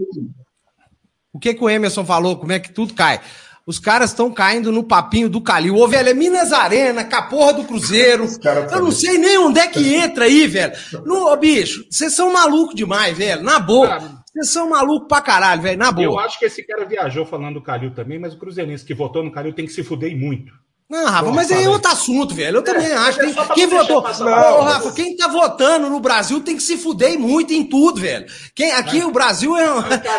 O 1.34 1.40
que, 1.40 1.54
que 1.54 1.64
o 1.64 1.70
Emerson 1.70 2.06
falou, 2.06 2.38
como 2.38 2.52
é 2.52 2.60
que 2.60 2.72
tudo 2.72 2.94
cai. 2.94 3.20
Os 3.66 3.80
caras 3.80 4.12
estão 4.12 4.32
caindo 4.32 4.72
no 4.72 4.84
papinho 4.84 5.30
do 5.30 5.42
Calil. 5.42 5.76
Ô, 5.78 5.88
velho, 5.88 6.10
é 6.10 6.14
Minas 6.14 6.52
Arena, 6.52 7.04
com 7.04 7.16
a 7.16 7.22
porra 7.24 7.54
do 7.54 7.64
Cruzeiro. 7.64 8.28
Eu 8.72 8.82
não 8.82 8.92
sei 8.92 9.18
nem 9.18 9.38
onde 9.38 9.60
é 9.60 9.68
que 9.68 9.96
entra 9.96 10.26
aí, 10.26 10.46
velho. 10.46 10.74
No, 11.06 11.32
ô, 11.32 11.38
bicho, 11.38 11.86
vocês 11.90 12.14
são 12.14 12.32
malucos 12.32 12.76
demais, 12.76 13.18
velho. 13.18 13.42
Na 13.42 13.60
boa. 13.60 14.00
Vocês 14.34 14.50
são 14.50 14.70
malucos 14.70 15.08
pra 15.08 15.22
caralho, 15.22 15.62
velho. 15.62 15.78
Na 15.78 15.92
boa. 15.92 16.06
Eu 16.06 16.20
acho 16.20 16.38
que 16.38 16.46
esse 16.46 16.62
cara 16.64 16.86
viajou 16.86 17.26
falando 17.26 17.56
do 17.56 17.62
Calil 17.62 17.92
também, 17.92 18.20
mas 18.20 18.34
o 18.34 18.38
Cruzeirense 18.38 18.86
que 18.86 18.94
votou 18.94 19.24
no 19.24 19.32
Calil 19.32 19.54
tem 19.54 19.66
que 19.66 19.72
se 19.72 19.84
fuder 19.84 20.16
muito. 20.18 20.54
Não, 20.90 21.06
Rafa, 21.06 21.32
mas 21.32 21.52
aí 21.52 21.64
é 21.64 21.70
outro 21.70 21.92
assunto, 21.92 22.36
velho. 22.36 22.58
Eu 22.58 22.62
também 22.62 22.88
é, 22.88 22.96
acho. 22.96 23.20
Quem, 23.20 23.34
quem 23.56 23.68
votou. 23.68 24.04
Não, 24.20 24.60
Ô, 24.60 24.62
Rafa, 24.62 24.92
quem 24.92 25.16
tá 25.16 25.28
votando 25.28 25.90
no 25.90 26.00
Brasil 26.00 26.40
tem 26.42 26.56
que 26.56 26.62
se 26.64 26.78
fuder 26.78 27.18
muito 27.18 27.54
em 27.54 27.64
tudo, 27.64 28.02
velho. 28.02 28.26
Quem, 28.54 28.72
aqui 28.74 29.04
o 29.04 29.12
Brasil 29.12 29.58
é. 29.58 29.66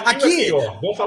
Aqui, 0.04 0.50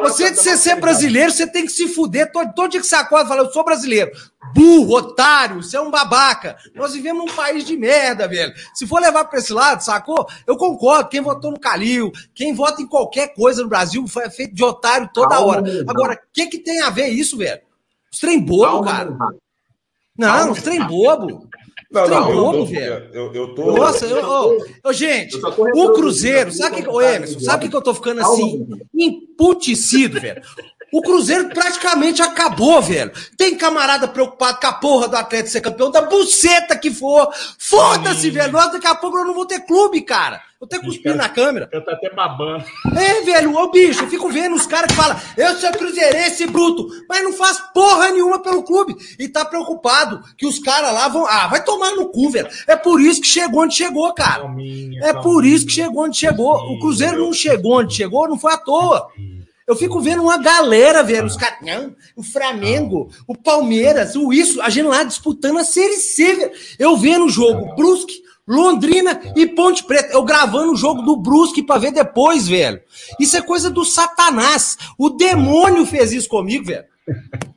você 0.01 0.32
de 0.32 0.39
ser, 0.39 0.58
ser 0.58 0.76
brasileiro, 0.76 1.32
você 1.32 1.45
tem 1.45 1.66
que 1.66 1.72
se 1.72 1.88
fuder. 1.89 2.32
Todo, 2.32 2.53
todo 2.53 2.72
dia 2.72 2.80
que 2.80 2.88
você 2.88 2.95
acorda 2.95 3.28
fala, 3.28 3.41
eu 3.41 3.51
sou 3.51 3.64
brasileiro. 3.66 4.12
Burro, 4.53 4.95
otário, 4.95 5.62
você 5.62 5.76
é 5.76 5.82
um 5.82 5.91
babaca. 5.91 6.55
Nós 6.74 6.93
vivemos 6.93 7.26
num 7.26 7.36
país 7.36 7.66
de 7.66 7.76
merda, 7.76 8.28
velho. 8.28 8.53
Se 8.74 8.88
for 8.88 9.01
levar 9.01 9.26
pra 9.26 9.39
esse 9.39 9.51
lado, 9.51 9.84
sacou? 9.84 10.26
Eu 10.45 10.55
concordo. 10.55 11.10
Quem 11.10 11.20
votou 11.20 11.51
no 11.51 11.60
Calil, 11.60 12.12
quem 12.34 12.53
vota 12.53 12.82
em 12.82 12.88
qualquer 12.88 13.34
coisa 13.34 13.64
no 13.64 13.70
Brasil 13.70 14.08
foi 14.08 14.30
feito 14.30 14.55
de 14.55 14.64
otário 14.64 15.10
toda 15.14 15.39
hora. 15.39 15.64
Agora, 15.88 16.14
o 16.14 16.18
que, 16.32 16.47
que 16.47 16.60
tem 16.60 16.82
a 16.82 16.89
ver 16.89 17.08
isso, 17.08 17.38
velho? 17.38 17.62
Os 18.12 18.20
trem 18.20 18.39
bobo, 18.39 18.84
cara. 18.84 19.18
Não, 20.18 20.51
os 20.51 20.61
trem 20.61 20.86
bobo. 20.86 21.47
Não, 21.91 22.05
trem 22.05 22.20
não, 22.20 22.34
bobo, 22.34 22.57
eu, 22.57 22.65
velho. 22.65 23.09
Eu, 23.13 23.34
eu 23.34 23.55
tô... 23.55 23.72
Nossa, 23.78 24.05
eu, 24.05 24.18
eu, 24.18 24.65
eu 24.84 24.93
gente, 24.93 25.38
o 25.38 25.93
Cruzeiro, 25.93 26.51
sabe 26.51 26.82
que, 26.82 26.89
ô 26.89 27.01
Emerson, 27.01 27.39
sabe 27.39 27.68
o 27.68 27.70
que 27.70 27.76
eu 27.76 27.82
tô 27.82 27.93
ficando 27.93 28.22
assim? 28.22 28.68
Imputecido, 28.93 30.20
velho. 30.20 30.41
O 30.91 31.01
Cruzeiro 31.01 31.49
praticamente 31.49 32.21
acabou, 32.21 32.81
velho. 32.81 33.11
Tem 33.35 33.57
camarada 33.57 34.07
preocupado 34.07 34.59
com 34.59 34.67
a 34.67 34.73
porra 34.73 35.07
do 35.07 35.17
Atlético 35.17 35.49
ser 35.49 35.61
campeão 35.61 35.91
da 35.91 36.01
buceta 36.01 36.77
que 36.77 36.89
for. 36.89 37.29
Foda-se, 37.57 38.29
velho. 38.29 38.51
Nós 38.51 38.71
daqui 38.71 38.88
a 38.88 38.95
pouco 38.95 39.17
eu 39.17 39.25
não 39.25 39.33
vou 39.33 39.45
ter 39.45 39.59
clube, 39.61 40.01
cara. 40.01 40.41
Eu 40.59 40.65
até 40.65 40.79
cuspir 40.79 41.15
na 41.15 41.29
câmera. 41.29 41.69
Eu 41.71 41.83
tô 41.83 41.91
até 41.91 42.09
babando. 42.09 42.65
É, 42.95 43.21
velho, 43.21 43.55
ô 43.55 43.69
bicho, 43.69 44.03
eu 44.03 44.07
fico 44.07 44.27
vendo 44.29 44.55
os 44.55 44.65
caras 44.65 44.88
que 44.88 44.95
falam, 44.95 45.15
eu 45.38 45.53
sou 45.55 45.71
cruzeirense 45.71 46.47
bruto, 46.47 46.88
mas 47.07 47.23
não 47.23 47.31
faz 47.31 47.59
porra 47.75 48.09
nenhuma 48.09 48.41
pelo 48.41 48.63
clube. 48.63 48.95
E 49.19 49.27
tá 49.27 49.45
preocupado 49.45 50.23
que 50.35 50.47
os 50.47 50.57
caras 50.57 50.91
lá 50.91 51.09
vão. 51.09 51.27
Ah, 51.27 51.47
vai 51.47 51.63
tomar 51.63 51.91
no 51.91 52.07
cu, 52.07 52.31
velho. 52.31 52.49
É 52.65 52.75
por 52.75 52.99
isso 52.99 53.21
que 53.21 53.27
chegou 53.27 53.63
onde 53.63 53.75
chegou, 53.75 54.11
cara. 54.13 54.41
Calminha, 54.41 54.99
é 54.99 55.13
calminha, 55.13 55.21
por 55.21 55.45
isso 55.45 55.67
que 55.67 55.73
chegou 55.73 56.05
onde 56.05 56.17
chegou. 56.17 56.55
O 56.55 56.79
Cruzeiro 56.79 57.19
não 57.19 57.33
chegou 57.33 57.79
onde 57.79 57.93
chegou, 57.93 58.27
não 58.27 58.39
foi 58.39 58.53
à 58.53 58.57
toa. 58.57 59.09
Eu 59.68 59.76
fico 59.76 59.99
vendo 59.99 60.24
uma 60.24 60.38
galera, 60.38 61.03
velho, 61.03 61.26
os 61.26 61.36
caras, 61.36 61.59
o 62.15 62.24
Flamengo, 62.24 63.09
o 63.28 63.36
Palmeiras, 63.36 64.15
o 64.15 64.32
isso, 64.32 64.61
a 64.61 64.70
gente 64.70 64.86
lá 64.86 65.03
disputando 65.03 65.59
a 65.59 65.65
Série 65.65 65.97
C, 65.97 66.36
velho. 66.36 66.51
Eu 66.80 66.95
vendo 66.95 67.26
o 67.26 67.30
jogo, 67.30 67.76
Brusque, 67.76 68.24
Londrina 68.47 69.20
e 69.36 69.45
Ponte 69.45 69.84
Preta. 69.84 70.13
Eu 70.13 70.24
gravando 70.24 70.72
o 70.72 70.78
jogo 70.78 71.01
do 71.01 71.18
Brusque 71.18 71.61
pra 71.61 71.78
ver 71.78 71.91
depois, 71.91 72.47
velho. 72.47 72.82
Isso 73.20 73.36
é 73.36 73.41
coisa 73.41 73.70
do 73.70 73.84
Satanás. 73.84 74.78
O 74.97 75.09
demônio 75.09 75.86
fez 75.86 76.13
isso 76.13 76.30
comigo, 76.30 76.63
velho. 76.63 76.86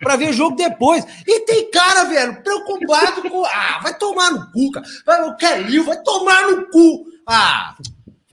Pra 0.00 0.16
ver 0.16 0.32
jogo 0.32 0.56
depois. 0.56 1.04
E 1.24 1.40
tem 1.40 1.70
cara, 1.70 2.04
velho, 2.04 2.42
preocupado 2.42 3.22
com. 3.30 3.44
Ah, 3.44 3.78
vai 3.84 3.96
tomar 3.96 4.32
no 4.32 4.50
cu, 4.50 4.70
cara. 4.72 5.28
O 5.28 5.36
Kelly 5.36 5.78
vai 5.78 6.02
tomar 6.02 6.50
no 6.50 6.68
cu. 6.70 7.04
Ah. 7.24 7.76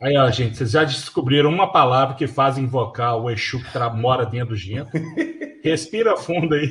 Aí, 0.01 0.15
ó, 0.15 0.29
gente, 0.29 0.57
vocês 0.57 0.71
já 0.71 0.83
descobriram 0.83 1.49
uma 1.49 1.71
palavra 1.71 2.15
que 2.15 2.27
faz 2.27 2.57
invocar 2.57 3.17
o 3.17 3.29
Exu 3.31 3.59
que 3.59 3.79
mora 3.95 4.25
dentro 4.25 4.49
do 4.49 4.55
gento. 4.55 4.91
Respira 5.63 6.15
fundo 6.15 6.53
aí. 6.53 6.69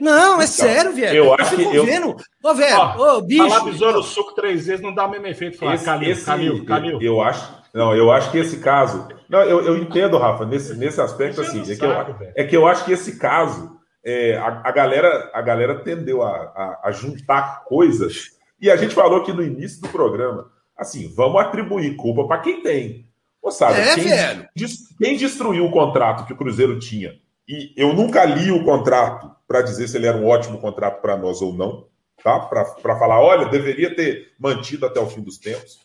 Não, 0.00 0.40
é 0.40 0.44
então, 0.44 0.46
sério, 0.46 0.94
velho. 0.94 1.16
Eu, 1.16 1.24
eu 1.24 1.34
acho 1.34 1.56
que 1.56 1.62
eu... 1.62 1.84
vendo. 1.84 2.16
Ô, 2.42 2.54
velho, 2.54 2.76
ó, 2.76 3.16
ô, 3.16 3.20
bicho. 3.20 3.48
Falar 3.48 3.64
besouro 3.64 4.02
suco 4.02 4.34
três 4.34 4.66
vezes 4.66 4.80
não 4.80 4.94
dá 4.94 5.06
o 5.06 5.10
mesmo 5.10 5.26
efeito. 5.26 5.58
Falar, 5.58 5.74
esse, 5.74 5.84
Camil, 5.84 6.10
esse, 6.10 6.24
Camil, 6.24 6.64
Camil. 6.64 6.92
Eu, 6.92 7.14
eu, 7.14 7.22
acho. 7.22 7.60
Não, 7.74 7.94
eu 7.94 8.10
acho 8.10 8.30
que 8.30 8.38
esse 8.38 8.60
caso. 8.60 9.08
Não, 9.28 9.42
eu, 9.42 9.60
eu 9.62 9.76
entendo, 9.76 10.16
Rafa, 10.16 10.46
nesse, 10.46 10.74
nesse 10.76 11.00
aspecto 11.00 11.40
assim. 11.40 11.60
É 11.60 11.76
que, 11.76 11.84
eu, 11.84 12.32
é 12.36 12.44
que 12.44 12.56
eu 12.56 12.66
acho 12.66 12.84
que 12.84 12.92
esse 12.92 13.18
caso. 13.18 13.78
É, 14.02 14.38
a, 14.38 14.62
a, 14.64 14.72
galera, 14.72 15.30
a 15.34 15.42
galera 15.42 15.80
tendeu 15.80 16.22
a, 16.22 16.30
a, 16.30 16.80
a 16.84 16.90
juntar 16.92 17.64
coisas. 17.64 18.30
E 18.58 18.70
a 18.70 18.76
gente 18.76 18.94
falou 18.94 19.20
aqui 19.20 19.32
no 19.32 19.42
início 19.42 19.82
do 19.82 19.88
programa. 19.88 20.46
Assim, 20.80 21.12
vamos 21.14 21.40
atribuir 21.40 21.94
culpa 21.96 22.26
para 22.26 22.40
quem 22.40 22.62
tem. 22.62 23.06
Ou 23.42 23.50
sabe, 23.50 23.80
é, 23.80 23.94
quem, 23.94 24.04
velho. 24.04 24.48
quem 24.98 25.16
destruiu 25.16 25.66
o 25.66 25.70
contrato 25.70 26.26
que 26.26 26.32
o 26.32 26.36
Cruzeiro 26.36 26.78
tinha 26.78 27.14
e 27.50 27.72
eu 27.76 27.92
nunca 27.92 28.24
li 28.24 28.52
o 28.52 28.62
contrato 28.62 29.28
para 29.48 29.60
dizer 29.60 29.88
se 29.88 29.96
ele 29.96 30.06
era 30.06 30.16
um 30.16 30.24
ótimo 30.24 30.58
contrato 30.58 31.02
para 31.02 31.16
nós 31.16 31.42
ou 31.42 31.52
não, 31.52 31.84
tá? 32.22 32.38
Para 32.38 32.96
falar, 32.96 33.20
olha, 33.20 33.48
deveria 33.48 33.92
ter 33.92 34.32
mantido 34.38 34.86
até 34.86 35.00
o 35.00 35.08
fim 35.08 35.20
dos 35.20 35.36
tempos. 35.36 35.80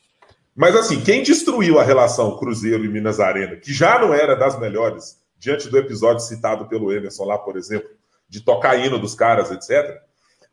Mas 0.56 0.76
assim, 0.76 1.02
quem 1.02 1.24
destruiu 1.24 1.80
a 1.80 1.84
relação 1.84 2.38
Cruzeiro 2.38 2.86
e 2.86 2.88
Minas 2.88 3.20
Arena, 3.20 3.56
que 3.56 3.74
já 3.74 3.98
não 3.98 4.14
era 4.14 4.36
das 4.36 4.60
melhores, 4.60 5.20
diante 5.40 5.68
do 5.68 5.80
episódio 5.80 6.24
citado 6.24 6.68
pelo 6.68 6.94
Emerson 6.94 7.26
lá, 7.26 7.38
por 7.40 7.58
exemplo, 7.58 7.90
de 8.30 8.42
tocar 8.42 8.78
hino 8.78 9.00
dos 9.00 9.16
caras, 9.16 9.50
etc., 9.50 10.00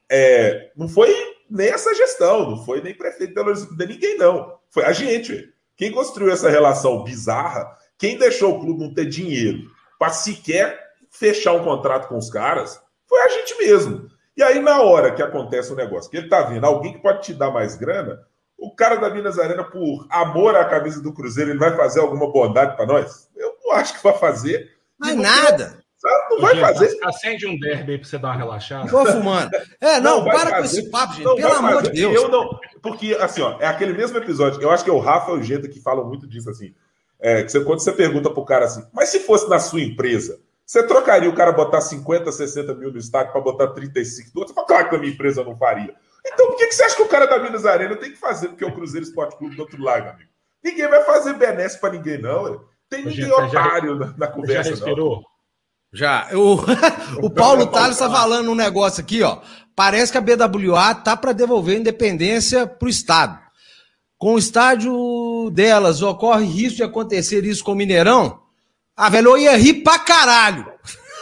é, 0.09 0.71
não 0.75 0.89
foi 0.89 1.15
nem 1.53 1.69
essa 1.69 1.95
gestão, 1.95 2.51
não 2.51 2.65
foi 2.65 2.81
nem 2.81 2.95
prefeito 2.95 3.35
de 3.77 3.87
ninguém, 3.87 4.17
não. 4.17 4.59
Foi 4.71 4.85
a 4.85 4.93
gente. 4.93 5.53
Quem 5.77 5.93
construiu 5.93 6.33
essa 6.33 6.49
relação 6.49 7.05
bizarra, 7.05 7.77
quem 7.99 8.17
deixou 8.17 8.57
o 8.57 8.61
clube 8.61 8.83
não 8.83 8.95
ter 8.95 9.07
dinheiro 9.07 9.71
para 9.99 10.11
sequer 10.11 10.81
fechar 11.11 11.53
um 11.53 11.63
contrato 11.63 12.09
com 12.09 12.17
os 12.17 12.31
caras 12.31 12.81
foi 13.07 13.21
a 13.21 13.29
gente 13.29 13.59
mesmo. 13.59 14.09
E 14.35 14.43
aí, 14.43 14.61
na 14.61 14.81
hora 14.81 15.15
que 15.15 15.23
acontece 15.23 15.71
o 15.73 15.77
negócio, 15.77 16.11
que 16.11 16.17
ele 16.17 16.29
tá 16.29 16.43
vindo, 16.43 16.65
alguém 16.65 16.95
que 16.95 17.03
pode 17.03 17.23
te 17.23 17.35
dar 17.35 17.51
mais 17.51 17.77
grana, 17.77 18.19
o 18.57 18.75
cara 18.75 18.97
da 18.97 19.11
Minas 19.11 19.39
Arena, 19.39 19.63
por 19.63 20.07
amor 20.09 20.57
à 20.57 20.65
camisa 20.65 21.03
do 21.03 21.13
Cruzeiro, 21.13 21.51
ele 21.51 21.59
vai 21.59 21.77
fazer 21.77 22.01
alguma 22.01 22.33
bondade 22.33 22.77
para 22.77 22.87
nós? 22.87 23.29
Eu 23.37 23.55
não 23.63 23.73
acho 23.73 23.95
que 23.95 24.03
vai 24.03 24.17
fazer. 24.17 24.71
Mas 24.99 25.15
nada. 25.17 25.82
Não 26.31 26.41
vai 26.41 26.57
fazer. 26.57 26.99
Acende 27.05 27.47
um 27.47 27.59
derby 27.59 27.93
aí 27.93 27.99
pra 27.99 28.09
você 28.09 28.19
dar 28.19 28.29
uma 28.29 28.37
relaxada. 28.37 28.91
Tô 28.91 29.07
fumando. 29.07 29.51
É, 29.81 30.01
não, 30.01 30.19
não 30.19 30.25
para 30.25 30.51
fazer. 30.51 30.57
com 30.57 30.65
esse 30.65 30.91
papo, 30.91 31.15
gente. 31.15 31.25
Não 31.25 31.37
pelo 31.37 31.53
amor 31.53 31.75
fazer. 31.75 31.91
de 31.91 32.01
Deus. 32.01 32.15
Eu 32.15 32.29
não, 32.29 32.59
porque, 32.83 33.15
assim, 33.21 33.43
ó, 33.43 33.57
é 33.61 33.67
aquele 33.67 33.93
mesmo 33.93 34.19
episódio. 34.19 34.61
Eu 34.61 34.71
acho 34.71 34.83
que 34.83 34.91
é 34.91 34.93
o 34.93 34.99
Rafa 34.99 35.33
e 35.33 35.35
o 35.35 35.43
Genta 35.43 35.69
que 35.69 35.81
falam 35.81 36.07
muito 36.07 36.27
disso, 36.27 36.51
assim. 36.51 36.75
É, 37.21 37.45
que 37.45 37.53
você, 37.53 37.61
quando 37.65 37.81
você 37.81 37.93
pergunta 37.93 38.29
pro 38.31 38.45
cara 38.45 38.65
assim, 38.65 38.85
mas 38.93 39.11
se 39.11 39.21
fosse 39.21 39.49
na 39.49 39.61
sua 39.61 39.81
empresa, 39.81 40.41
você 40.67 40.83
trocaria 40.85 41.31
o 41.31 41.35
cara 41.35 41.53
botar 41.53 41.81
50, 41.81 42.33
60 42.33 42.75
mil 42.75 42.91
no 42.91 42.99
estádio 42.99 43.31
para 43.31 43.41
botar 43.41 43.69
35 43.69 44.33
do 44.33 44.41
outro? 44.41 44.53
Você 44.53 44.55
fala, 44.55 44.67
claro 44.67 44.89
que 44.89 44.97
a 44.97 44.99
minha 44.99 45.13
empresa 45.13 45.45
não 45.45 45.57
faria. 45.57 45.95
Então, 46.27 46.49
por 46.49 46.57
que, 46.57 46.67
que 46.67 46.75
você 46.75 46.85
acha 46.85 46.97
que 46.97 47.03
o 47.03 47.09
cara 47.09 47.27
da 47.27 47.39
Minas 47.39 47.67
Arena 47.67 47.95
tem 47.97 48.11
que 48.11 48.17
fazer 48.17 48.49
porque 48.49 48.65
é 48.65 48.67
o 48.67 48.73
Cruzeiro 48.73 49.07
Esporte 49.07 49.37
Clube 49.37 49.55
do 49.55 49.63
outro 49.63 49.83
lado, 49.83 50.09
amigo? 50.09 50.31
Ninguém 50.63 50.89
vai 50.89 51.03
fazer 51.05 51.35
benesse 51.35 51.79
para 51.79 51.93
ninguém, 51.93 52.19
não. 52.19 52.65
Tem 52.89 53.05
ninguém 53.05 53.25
Gente, 53.25 53.33
otário 53.33 53.99
já, 53.99 54.07
na, 54.07 54.15
na, 54.17 54.27
conversa, 54.27 54.71
já 54.71 54.71
respirou? 54.71 55.17
não. 55.17 55.32
Já. 55.93 56.29
O, 56.33 56.59
o 57.27 57.31
Paulo 57.31 57.67
Tales 57.67 57.97
está 57.97 58.11
falando 58.11 58.51
um 58.51 58.55
negócio 58.55 59.03
aqui, 59.03 59.23
ó. 59.23 59.39
Parece 59.75 60.13
que 60.13 60.19
a 60.19 60.21
BWA 60.21 60.95
tá 60.95 61.17
para 61.17 61.33
devolver 61.33 61.77
a 61.77 61.81
independência 61.81 62.67
para 62.67 62.87
o 62.87 62.91
Estado. 62.91 63.39
Com 64.19 64.35
o 64.35 64.39
estádio 64.39 65.51
delas, 65.53 66.01
ocorre 66.01 66.47
risco 66.47 66.77
de 66.77 66.83
acontecer 66.85 67.45
isso 67.45 67.65
com 67.65 67.73
o 67.73 67.75
Mineirão? 67.75 68.41
Ah, 68.97 69.09
velho, 69.09 69.31
eu 69.31 69.39
ia 69.39 69.57
rir 69.57 69.83
pra 69.83 69.99
caralho. 69.99 70.67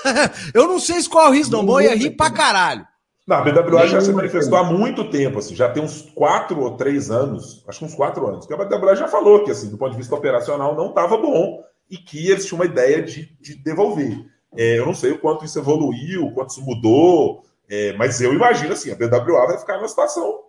eu 0.53 0.69
não 0.69 0.79
sei 0.79 1.01
se 1.01 1.09
corre 1.09 1.39
risco, 1.39 1.53
não, 1.53 1.63
mas 1.63 1.87
eu 1.87 1.93
ia 1.93 1.97
rir 1.97 2.11
pra 2.11 2.31
caralho. 2.31 2.87
Não, 3.27 3.37
a 3.37 3.43
BWA 3.43 3.87
já 3.87 4.01
se 4.01 4.13
manifestou 4.13 4.59
há 4.59 4.65
muito 4.65 5.09
tempo, 5.09 5.39
assim, 5.39 5.55
já 5.55 5.69
tem 5.69 5.83
uns 5.83 6.03
quatro 6.15 6.61
ou 6.61 6.77
três 6.77 7.11
anos, 7.11 7.65
acho 7.69 7.79
que 7.79 7.85
uns 7.85 7.95
quatro 7.95 8.27
anos, 8.27 8.45
que 8.45 8.53
a 8.53 8.57
BWA 8.57 8.97
já 8.97 9.07
falou 9.07 9.45
que, 9.45 9.53
assim, 9.53 9.71
do 9.71 9.79
ponto 9.79 9.93
de 9.93 9.97
vista 9.97 10.15
operacional, 10.15 10.75
não 10.75 10.89
estava 10.89 11.17
bom 11.17 11.63
e 11.89 11.97
que 11.97 12.29
eles 12.29 12.45
tinham 12.45 12.59
uma 12.61 12.67
ideia 12.67 13.01
de, 13.03 13.35
de 13.41 13.55
devolver. 13.55 14.27
É, 14.57 14.79
eu 14.79 14.87
não 14.87 14.95
sei 14.95 15.13
o 15.13 15.19
quanto 15.19 15.45
isso 15.45 15.59
evoluiu, 15.59 16.27
o 16.27 16.35
quanto 16.35 16.51
isso 16.51 16.63
mudou, 16.63 17.45
é, 17.69 17.93
mas 17.95 18.21
eu 18.21 18.33
imagino 18.33 18.73
assim, 18.73 18.91
a 18.91 18.97
BWA 18.97 19.47
vai 19.47 19.59
ficar 19.59 19.77
numa 19.77 19.89
situação 19.89 20.41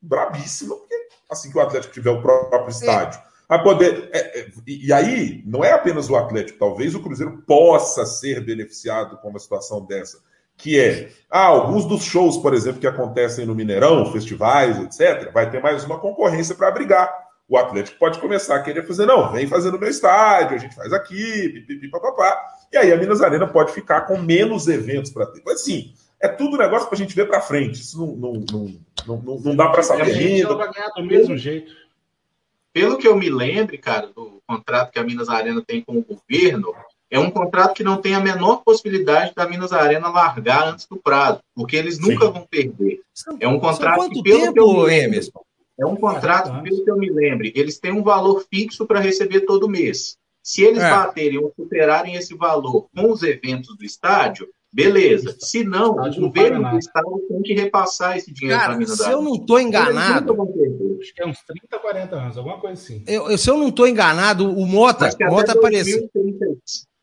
brabíssima, 0.00 0.74
porque 0.74 0.94
assim 1.30 1.50
que 1.50 1.58
o 1.58 1.60
Atlético 1.60 1.94
tiver 1.94 2.10
o 2.10 2.20
próprio 2.20 2.70
estádio. 2.70 3.20
É. 3.20 3.34
A 3.46 3.58
poder. 3.58 4.08
É, 4.12 4.40
é, 4.40 4.46
e 4.66 4.92
aí, 4.92 5.42
não 5.46 5.62
é 5.62 5.72
apenas 5.72 6.08
o 6.08 6.16
Atlético, 6.16 6.58
talvez 6.58 6.94
o 6.94 7.02
Cruzeiro 7.02 7.42
possa 7.46 8.04
ser 8.06 8.40
beneficiado 8.44 9.18
com 9.18 9.28
uma 9.28 9.38
situação 9.38 9.84
dessa 9.84 10.18
que 10.56 10.78
é 10.78 11.10
ah, 11.30 11.46
alguns 11.46 11.84
dos 11.84 12.04
shows, 12.04 12.38
por 12.38 12.54
exemplo, 12.54 12.80
que 12.80 12.86
acontecem 12.86 13.46
no 13.46 13.54
Mineirão, 13.54 14.10
festivais, 14.12 14.78
etc., 14.78 15.32
vai 15.32 15.50
ter 15.50 15.60
mais 15.62 15.84
uma 15.84 15.98
concorrência 15.98 16.54
para 16.54 16.70
brigar. 16.70 17.12
O 17.48 17.58
Atlético 17.58 17.98
pode 17.98 18.18
começar 18.18 18.56
a 18.56 18.62
querer 18.62 18.86
fazer, 18.86 19.04
não, 19.04 19.30
vem 19.32 19.46
fazer 19.46 19.70
no 19.70 19.78
meu 19.78 19.90
estádio, 19.90 20.56
a 20.56 20.58
gente 20.58 20.74
faz 20.74 20.92
aqui, 20.92 21.48
pipipi, 21.48 21.90
papapá. 21.90 22.40
E 22.74 22.76
aí 22.76 22.92
a 22.92 22.96
Minas 22.96 23.22
Arena 23.22 23.46
pode 23.46 23.72
ficar 23.72 24.00
com 24.00 24.18
menos 24.18 24.66
eventos 24.66 25.12
para 25.12 25.26
ter. 25.26 25.40
Mas 25.46 25.60
assim, 25.60 25.94
é 26.20 26.26
tudo 26.26 26.58
negócio 26.58 26.88
para 26.88 26.96
a 26.96 26.98
gente 26.98 27.14
ver 27.14 27.28
para 27.28 27.40
frente. 27.40 27.80
Isso 27.80 27.96
não, 27.96 28.16
não, 28.16 28.44
não, 29.06 29.16
não, 29.16 29.38
não 29.38 29.56
dá 29.56 29.68
para 29.68 29.80
saber 29.84 30.12
ainda. 30.12 30.56
vai 30.56 30.72
ganhar 30.72 30.88
do 30.88 31.04
mesmo 31.04 31.36
jeito. 31.36 31.72
Pelo 32.72 32.98
que 32.98 33.06
eu 33.06 33.16
me 33.16 33.30
lembre, 33.30 33.78
cara, 33.78 34.08
do 34.08 34.42
contrato 34.44 34.90
que 34.90 34.98
a 34.98 35.04
Minas 35.04 35.28
Arena 35.28 35.62
tem 35.64 35.82
com 35.82 35.98
o 35.98 36.04
governo, 36.04 36.74
é 37.08 37.16
um 37.16 37.30
contrato 37.30 37.74
que 37.74 37.84
não 37.84 37.98
tem 37.98 38.16
a 38.16 38.20
menor 38.20 38.64
possibilidade 38.64 39.32
da 39.36 39.48
Minas 39.48 39.72
Arena 39.72 40.08
largar 40.08 40.66
antes 40.66 40.84
do 40.84 40.96
prazo, 40.96 41.38
porque 41.54 41.76
eles 41.76 42.00
nunca 42.00 42.26
Sim. 42.26 42.32
vão 42.32 42.44
perder. 42.44 43.02
É 43.38 43.46
um 43.46 43.60
contrato 43.60 44.10
que, 44.10 44.20
pelo 44.20 44.40
tempo, 44.40 44.52
que 44.52 44.58
eu 44.58 44.66
me 44.66 44.82
lembro, 44.82 45.20
é 45.78 45.86
um 45.86 45.94
contrato 45.94 46.52
que, 46.52 46.68
pelo 46.68 46.84
que 46.84 46.90
eu 46.90 46.96
me 46.96 47.08
lembre, 47.08 47.52
eles 47.54 47.78
têm 47.78 47.92
um 47.92 48.02
valor 48.02 48.44
fixo 48.50 48.84
para 48.84 48.98
receber 48.98 49.42
todo 49.42 49.68
mês. 49.68 50.18
Se 50.44 50.62
eles 50.62 50.82
é. 50.82 50.90
baterem 50.90 51.38
ou 51.38 51.50
superarem 51.56 52.16
esse 52.16 52.34
valor 52.36 52.86
com 52.94 53.10
os 53.10 53.22
eventos 53.22 53.74
do 53.78 53.82
estádio, 53.82 54.46
beleza. 54.70 55.34
Se 55.40 55.64
não, 55.64 55.92
o 55.92 56.20
governo 56.20 56.70
do 56.70 56.78
estado 56.78 57.08
tem 57.26 57.40
que 57.40 57.54
repassar 57.54 58.18
esse 58.18 58.30
dinheiro 58.30 58.60
para 58.60 58.74
a 58.74 58.76
Minas 58.76 58.98
Se 58.98 59.10
eu 59.10 59.22
não 59.22 59.36
estou 59.36 59.58
enganado. 59.58 60.36
Acho 61.00 61.14
que 61.14 61.22
é 61.22 61.26
uns 61.26 61.38
30, 61.46 61.78
40 61.78 62.14
anos, 62.14 62.36
alguma 62.36 62.60
coisa 62.60 62.74
assim. 62.74 63.02
Eu, 63.06 63.38
se 63.38 63.50
eu 63.50 63.56
não 63.56 63.68
estou 63.68 63.88
enganado, 63.88 64.46
o 64.50 64.66
Mota, 64.66 65.08
Mota 65.30 65.52
apareceu. 65.52 66.10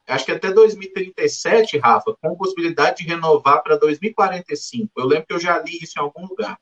Acho 0.07 0.25
que 0.25 0.31
até 0.31 0.51
2037, 0.51 1.79
Rafa, 1.79 2.13
com 2.21 2.35
possibilidade 2.35 2.97
de 2.97 3.09
renovar 3.09 3.63
para 3.63 3.75
2045. 3.75 4.91
Eu 4.97 5.05
lembro 5.05 5.25
que 5.25 5.33
eu 5.33 5.39
já 5.39 5.57
li 5.59 5.79
isso 5.81 5.93
em 5.97 6.01
algum 6.01 6.27
lugar. 6.27 6.57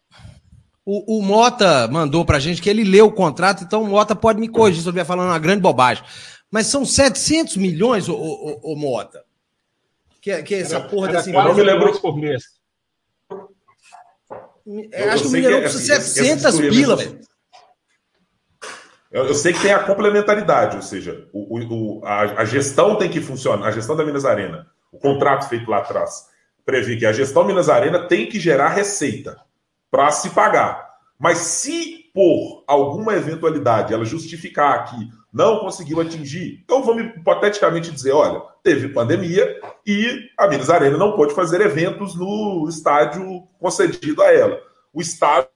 O, 0.85 1.19
o 1.19 1.21
Mota 1.21 1.87
mandou 1.89 2.23
para 2.23 2.37
a 2.37 2.39
gente 2.39 2.61
que 2.61 2.69
ele 2.69 2.83
leu 2.83 3.07
o 3.07 3.11
contrato, 3.11 3.63
então 3.63 3.83
o 3.83 3.87
Mota 3.87 4.15
pode 4.15 4.39
me 4.39 4.47
corrigir 4.47 4.81
se 4.81 4.87
eu 4.87 4.91
estiver 4.91 5.05
falando 5.05 5.27
uma 5.27 5.39
grande 5.39 5.61
bobagem. 5.61 6.03
Mas 6.51 6.67
são 6.67 6.85
700 6.85 7.57
milhões, 7.57 8.09
o, 8.09 8.15
o, 8.15 8.73
o 8.73 8.75
Mota. 8.75 9.23
Que, 10.21 10.43
que 10.43 10.55
é 10.55 10.59
essa 10.59 10.81
porra 10.81 11.09
dessa 11.09 11.29
empresa. 11.29 11.53
me 11.53 11.63
lembro 11.63 11.99
por 12.01 12.17
mês. 12.17 12.43
Eu, 14.65 15.11
acho 15.11 15.23
que 15.23 15.29
o 15.29 15.31
Mineirão 15.31 15.61
precisa 15.61 15.97
de 15.97 16.03
700 16.05 16.59
pila, 16.59 16.95
velho. 16.95 17.19
Eu, 19.11 19.25
eu, 19.25 19.33
sei 19.33 19.53
que 19.53 19.61
tem 19.61 19.73
a 19.73 19.83
complementaridade, 19.83 20.75
ou 20.75 20.83
seja, 20.83 21.27
o, 21.33 21.57
o, 21.57 22.05
a, 22.05 22.41
a, 22.41 22.45
gestão 22.45 22.95
tem 22.95 23.09
que 23.09 23.19
funcionar, 23.19 23.67
a 23.67 23.71
gestão 23.71 23.95
da 23.95 24.05
Minas 24.05 24.23
Arena, 24.23 24.67
o 24.91 24.99
contrato 24.99 25.49
feito 25.49 25.69
lá 25.69 25.79
atrás, 25.79 26.27
prevê 26.63 26.95
que 26.95 27.07
a 27.07 27.11
gestão 27.11 27.43
Minas 27.43 27.69
Arena 27.69 28.07
tem 28.07 28.29
que 28.29 28.39
gerar 28.39 28.69
receita 28.69 29.41
para 29.89 30.11
se 30.11 30.29
pagar. 30.29 30.87
Mas 31.17 31.39
se 31.39 32.11
por 32.13 32.63
alguma 32.67 33.15
eventualidade 33.15 33.93
ela 33.93 34.05
justificar 34.05 34.85
que 34.85 35.09
não 35.31 35.59
conseguiu 35.59 36.01
atingir, 36.01 36.61
então 36.63 36.83
vamos 36.83 37.03
hipoteticamente 37.15 37.91
dizer, 37.91 38.11
olha, 38.11 38.41
teve 38.63 38.89
pandemia 38.89 39.59
e 39.85 40.27
a 40.37 40.47
Minas 40.47 40.69
Arena 40.69 40.97
não 40.97 41.15
pôde 41.15 41.35
fazer 41.35 41.61
eventos 41.61 42.15
no 42.15 42.67
estádio 42.67 43.43
concedido 43.59 44.21
a 44.23 44.33
ela. 44.33 44.59
O 44.91 45.01
Estado 45.01 45.47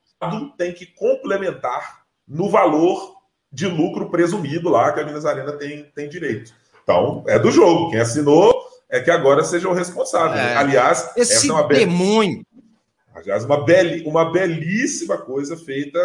tem 0.57 0.73
que 0.73 0.85
complementar 0.85 2.03
no 2.27 2.49
valor 2.49 3.15
de 3.51 3.67
lucro 3.67 4.09
presumido 4.09 4.69
lá 4.69 4.91
que 4.91 4.99
a 4.99 5.05
Minas 5.05 5.25
Arena 5.25 5.53
tem, 5.53 5.83
tem 5.95 6.07
direito. 6.07 6.53
Então, 6.83 7.23
é 7.27 7.39
do 7.39 7.51
jogo. 7.51 7.91
Quem 7.91 7.99
assinou 7.99 8.53
é 8.89 8.99
que 8.99 9.09
agora 9.09 9.43
seja 9.43 9.67
o 9.69 9.73
responsável. 9.73 10.37
É. 10.37 10.55
Aliás, 10.55 11.11
esse 11.15 11.33
essa 11.33 11.47
é 11.47 11.51
uma 11.51 11.67
demônio. 11.67 12.45
Aliás, 13.13 13.45
uma, 13.45 13.63
beli... 13.63 14.03
uma 14.05 14.31
belíssima 14.31 15.17
coisa 15.17 15.55
feita 15.55 15.99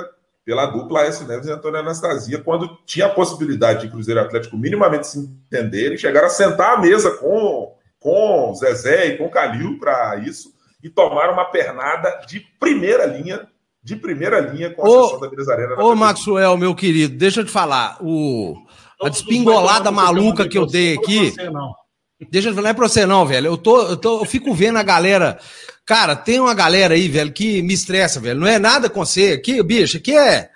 pela 0.49 0.65
dupla 0.65 1.03
S. 1.03 1.27
Neves 1.27 1.47
e 1.47 1.53
Antônio 1.53 1.79
Anastasia, 1.79 2.39
quando 2.39 2.75
tinha 2.87 3.05
a 3.05 3.11
possibilidade 3.11 3.83
de 3.83 3.91
Cruzeiro 3.91 4.19
Atlético 4.19 4.57
minimamente 4.57 5.07
se 5.07 5.19
entenderem, 5.19 5.99
chegaram 5.99 6.27
a 6.27 6.31
sentar 6.31 6.79
à 6.79 6.81
mesa 6.81 7.11
com, 7.19 7.75
com 8.01 8.55
Zezé 8.55 9.09
e 9.09 9.19
com 9.19 9.29
Calil 9.29 9.79
para 9.79 10.17
isso, 10.17 10.55
e 10.83 10.89
tomaram 10.89 11.35
uma 11.35 11.45
pernada 11.45 12.23
de 12.27 12.41
primeira 12.59 13.05
linha 13.05 13.47
de 13.83 13.95
primeira 13.95 14.41
linha 14.41 14.71
com 14.71 14.87
a 14.87 14.89
ô, 14.89 15.05
sessão 15.05 15.21
da 15.21 15.31
Minas 15.31 15.49
Arena. 15.51 15.83
Ô, 15.83 15.95
Maxwell, 15.95 16.57
meu 16.57 16.75
querido, 16.75 17.15
deixa 17.19 17.41
eu 17.41 17.45
te 17.45 17.51
falar. 17.51 17.99
O, 18.01 18.55
a 19.03 19.11
despingolada 19.11 19.91
maluca 19.91 20.49
que 20.49 20.57
eu 20.57 20.65
dei 20.65 20.95
aqui. 20.95 21.35
Deixa 22.31 22.49
eu 22.49 22.55
falar, 22.55 22.63
não 22.63 22.71
é 22.71 22.75
pra 22.75 22.89
você, 22.89 23.05
não, 23.05 23.27
velho. 23.27 23.49
Eu, 23.49 23.57
tô, 23.59 23.83
eu, 23.83 23.97
tô, 23.97 24.21
eu 24.21 24.25
fico 24.25 24.55
vendo 24.55 24.79
a 24.79 24.83
galera. 24.83 25.39
Cara, 25.89 26.15
tem 26.15 26.39
uma 26.39 26.53
galera 26.53 26.93
aí, 26.93 27.09
velho, 27.09 27.33
que 27.33 27.63
me 27.63 27.73
estressa, 27.73 28.21
velho. 28.21 28.39
Não 28.39 28.47
é 28.47 28.59
nada 28.59 28.91
com 28.91 29.03
você. 29.03 29.33
Aqui, 29.33 29.63
bicho, 29.63 29.97
aqui 29.97 30.15
é. 30.15 30.51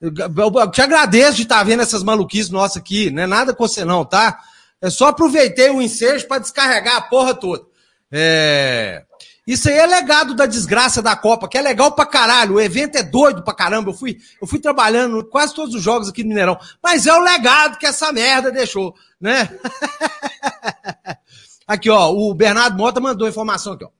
Eu 0.00 0.70
te 0.70 0.80
agradeço 0.80 1.36
de 1.36 1.42
estar 1.42 1.58
tá 1.58 1.64
vendo 1.64 1.82
essas 1.82 2.02
maluquices 2.02 2.48
nossas 2.48 2.78
aqui. 2.78 3.10
Não 3.10 3.24
é 3.24 3.26
nada 3.26 3.52
com 3.52 3.68
você, 3.68 3.84
não, 3.84 4.06
tá? 4.06 4.38
É 4.80 4.88
só 4.88 5.08
aproveitei 5.08 5.68
o 5.68 5.82
ensejo 5.82 6.26
para 6.26 6.38
descarregar 6.38 6.96
a 6.96 7.02
porra 7.02 7.34
toda. 7.34 7.62
É. 8.10 9.04
Isso 9.46 9.68
aí 9.68 9.76
é 9.76 9.84
legado 9.84 10.34
da 10.34 10.46
desgraça 10.46 11.02
da 11.02 11.14
Copa, 11.14 11.46
que 11.46 11.58
é 11.58 11.60
legal 11.60 11.92
pra 11.92 12.06
caralho. 12.06 12.54
O 12.54 12.60
evento 12.60 12.96
é 12.96 13.02
doido 13.02 13.42
pra 13.42 13.52
caramba. 13.52 13.90
Eu 13.90 13.94
fui, 13.94 14.16
eu 14.40 14.46
fui 14.48 14.60
trabalhando 14.60 15.22
quase 15.26 15.54
todos 15.54 15.74
os 15.74 15.82
jogos 15.82 16.08
aqui 16.08 16.22
no 16.22 16.30
Mineirão. 16.30 16.58
Mas 16.82 17.06
é 17.06 17.12
o 17.12 17.20
legado 17.20 17.76
que 17.76 17.84
essa 17.84 18.10
merda 18.14 18.50
deixou, 18.50 18.94
né? 19.20 19.46
aqui, 21.68 21.90
ó, 21.90 22.10
o 22.10 22.32
Bernardo 22.32 22.78
Mota 22.78 22.98
mandou 22.98 23.28
informação 23.28 23.74
aqui, 23.74 23.84
ó. 23.84 23.99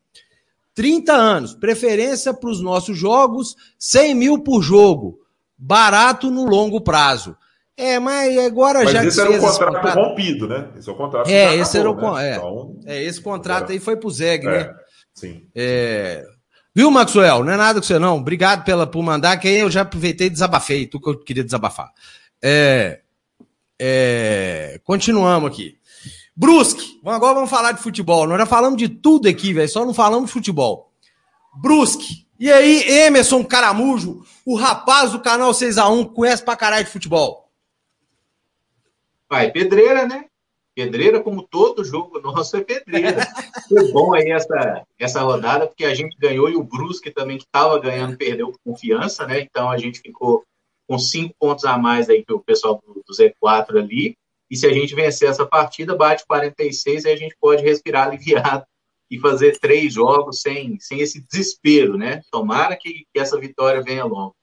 30 0.74 1.12
anos, 1.12 1.54
preferência 1.54 2.32
para 2.32 2.50
os 2.50 2.60
nossos 2.60 2.96
jogos, 2.96 3.56
100 3.78 4.14
mil 4.14 4.42
por 4.42 4.62
jogo. 4.62 5.18
Barato 5.56 6.30
no 6.30 6.44
longo 6.44 6.80
prazo. 6.80 7.36
É, 7.76 7.98
mas 7.98 8.36
agora 8.38 8.84
mas 8.84 8.92
já. 8.92 9.04
Esse 9.04 9.20
era 9.20 9.30
o 9.30 9.40
contrato, 9.40 9.74
contrato 9.74 9.98
rompido, 9.98 10.46
né? 10.46 10.68
Esse 10.76 10.88
é 10.88 10.92
o 10.92 10.96
contrato. 10.96 11.30
É, 11.30 11.56
esse 11.56 11.78
acabou, 11.78 12.18
era 12.18 12.18
o. 12.18 12.18
Né? 12.18 12.28
É, 12.28 12.36
então, 12.36 12.76
é, 12.84 13.02
esse 13.04 13.20
contrato 13.20 13.72
aí 13.72 13.78
foi 13.78 13.96
pro 13.96 14.10
Zeg, 14.10 14.46
é. 14.46 14.50
né? 14.50 14.74
Sim. 15.14 15.46
É... 15.54 16.26
Viu, 16.74 16.90
Maxwell? 16.90 17.42
Não 17.42 17.52
é 17.52 17.56
nada 17.56 17.80
com 17.80 17.86
você, 17.86 17.98
não. 17.98 18.18
Obrigado 18.18 18.64
pela, 18.64 18.86
por 18.86 19.02
mandar, 19.02 19.36
que 19.38 19.48
aí 19.48 19.58
eu 19.58 19.70
já 19.70 19.80
aproveitei 19.80 20.26
e 20.26 20.30
desabafei, 20.30 20.86
tu 20.86 21.00
que 21.00 21.08
eu 21.08 21.18
queria 21.18 21.42
desabafar. 21.42 21.90
É... 22.42 23.00
É... 23.78 24.80
Continuamos 24.84 25.50
aqui. 25.50 25.79
Brusque. 26.40 26.98
Agora 27.04 27.34
vamos 27.34 27.50
falar 27.50 27.72
de 27.72 27.82
futebol. 27.82 28.26
Nós 28.26 28.38
já 28.38 28.46
falamos 28.46 28.78
de 28.78 28.88
tudo 28.88 29.28
aqui, 29.28 29.52
velho. 29.52 29.68
Só 29.68 29.84
não 29.84 29.92
falamos 29.92 30.28
de 30.28 30.32
futebol. 30.32 30.90
Brusque. 31.54 32.26
E 32.38 32.50
aí, 32.50 32.82
Emerson 32.88 33.44
Caramujo, 33.44 34.24
o 34.46 34.56
rapaz 34.56 35.12
do 35.12 35.20
canal 35.20 35.50
6x1, 35.50 36.14
conhece 36.14 36.42
pra 36.42 36.56
caralho 36.56 36.86
de 36.86 36.90
futebol. 36.90 37.50
Vai, 39.28 39.52
pedreira, 39.52 40.06
né? 40.06 40.24
Pedreira, 40.74 41.20
como 41.20 41.42
todo 41.42 41.84
jogo 41.84 42.18
nosso, 42.22 42.56
é 42.56 42.62
pedreira. 42.62 43.28
Foi 43.68 43.92
bom 43.92 44.14
aí 44.14 44.30
essa, 44.30 44.82
essa 44.98 45.20
rodada, 45.20 45.66
porque 45.66 45.84
a 45.84 45.94
gente 45.94 46.16
ganhou 46.16 46.48
e 46.48 46.56
o 46.56 46.64
Brusque 46.64 47.10
também, 47.10 47.36
que 47.36 47.44
estava 47.44 47.78
ganhando, 47.78 48.16
perdeu 48.16 48.50
confiança, 48.64 49.26
né? 49.26 49.40
Então 49.42 49.70
a 49.70 49.76
gente 49.76 50.00
ficou 50.00 50.42
com 50.88 50.98
cinco 50.98 51.34
pontos 51.38 51.66
a 51.66 51.76
mais 51.76 52.08
aí 52.08 52.24
que 52.24 52.32
o 52.32 52.40
pessoal 52.40 52.82
do, 52.82 52.94
do 52.94 53.12
Z4 53.12 53.76
ali. 53.78 54.16
E 54.50 54.56
se 54.56 54.66
a 54.66 54.72
gente 54.72 54.94
vencer 54.94 55.28
essa 55.28 55.46
partida, 55.46 55.96
bate 55.96 56.26
46 56.26 57.04
e 57.04 57.08
a 57.08 57.16
gente 57.16 57.36
pode 57.40 57.62
respirar 57.62 58.08
aliviado 58.08 58.64
e 59.10 59.18
fazer 59.18 59.58
três 59.58 59.94
jogos 59.94 60.40
sem, 60.40 60.78
sem 60.80 61.00
esse 61.00 61.24
desespero, 61.26 61.96
né? 61.96 62.22
Tomara 62.30 62.76
que, 62.76 63.06
que 63.12 63.20
essa 63.20 63.38
vitória 63.38 63.82
venha 63.82 64.04
logo. 64.04 64.34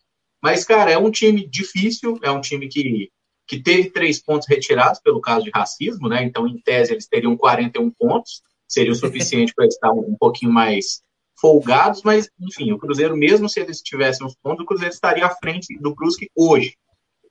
Mas, 0.42 0.64
cara, 0.64 0.92
é 0.92 0.98
um 0.98 1.12
time 1.12 1.48
difícil, 1.48 2.20
é 2.22 2.32
um 2.32 2.42
time 2.42 2.68
que 2.68 3.10
que 3.48 3.64
teve 3.64 3.90
três 3.90 4.22
pontos 4.22 4.48
retirados 4.48 5.00
pelo 5.00 5.22
caso 5.22 5.46
de 5.46 5.52
racismo, 5.52 6.10
né? 6.10 6.22
Então, 6.22 6.46
em 6.46 6.60
tese, 6.60 6.92
eles 6.92 7.08
teriam 7.08 7.38
41 7.38 7.90
pontos, 7.92 8.42
seria 8.68 8.92
o 8.92 8.96
suficiente 8.96 9.54
para 9.56 9.66
estar 9.66 9.90
um, 9.94 10.02
um 10.02 10.18
pouquinho 10.20 10.52
mais 10.52 11.02
folgados, 11.40 12.02
mas, 12.04 12.30
enfim, 12.42 12.74
o 12.74 12.78
Cruzeiro, 12.78 13.16
mesmo 13.16 13.48
se 13.48 13.62
eles 13.62 13.82
tivessem 13.82 14.28
os 14.28 14.36
pontos, 14.36 14.64
o 14.64 14.68
Cruzeiro 14.68 14.94
estaria 14.94 15.26
à 15.26 15.34
frente 15.34 15.78
do 15.80 15.96
Brusque 15.96 16.30
hoje. 16.36 16.76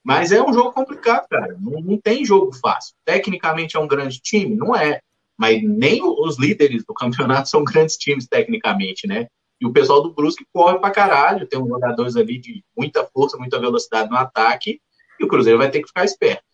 Mas 0.06 0.30
é 0.30 0.40
um 0.40 0.52
jogo 0.52 0.72
complicado, 0.72 1.26
cara. 1.28 1.56
Não, 1.60 1.80
não, 1.80 1.98
tem 1.98 2.24
jogo 2.24 2.52
fácil. 2.52 2.94
Tecnicamente 3.04 3.76
é 3.76 3.80
um 3.80 3.88
grande 3.88 4.20
time? 4.20 4.54
Não 4.54 4.72
é. 4.72 5.00
Mas 5.36 5.60
nem 5.64 6.00
os 6.00 6.38
líderes 6.38 6.84
do 6.86 6.94
campeonato 6.94 7.48
são 7.50 7.64
grandes 7.64 7.96
times, 7.96 8.28
tecnicamente, 8.28 9.08
né? 9.08 9.26
E 9.60 9.66
o 9.66 9.72
pessoal 9.72 10.00
do 10.00 10.14
Brusque 10.14 10.46
corre 10.52 10.78
pra 10.78 10.92
caralho. 10.92 11.48
Tem 11.48 11.60
uns 11.60 11.68
jogadores 11.68 12.14
ali 12.14 12.38
de 12.38 12.62
muita 12.76 13.04
força, 13.04 13.36
muita 13.36 13.58
velocidade 13.58 14.08
no 14.08 14.16
ataque 14.16 14.80
e 15.18 15.24
o 15.24 15.28
Cruzeiro 15.28 15.58
vai 15.58 15.72
ter 15.72 15.80
que 15.80 15.88
ficar 15.88 16.04
esperto. 16.04 16.44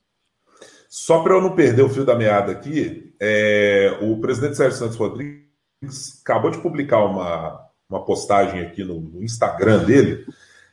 Só 0.89 1.23
para 1.23 1.35
eu 1.35 1.43
não 1.43 1.55
perder 1.55 1.83
o 1.83 1.91
fio 1.91 2.07
da 2.07 2.17
meada 2.17 2.53
aqui, 2.53 3.13
é, 3.21 3.99
o 4.01 4.19
presidente 4.19 4.57
Sérgio 4.57 4.79
Santos 4.79 4.97
Rodrigues 4.97 6.23
acabou 6.23 6.51
de 6.51 6.59
publicar 6.59 7.05
uma, 7.05 7.61
uma 7.87 8.03
postagem 8.03 8.63
aqui 8.63 8.83
no, 8.83 8.99
no 8.99 9.23
Instagram 9.23 9.85
dele. 9.85 10.25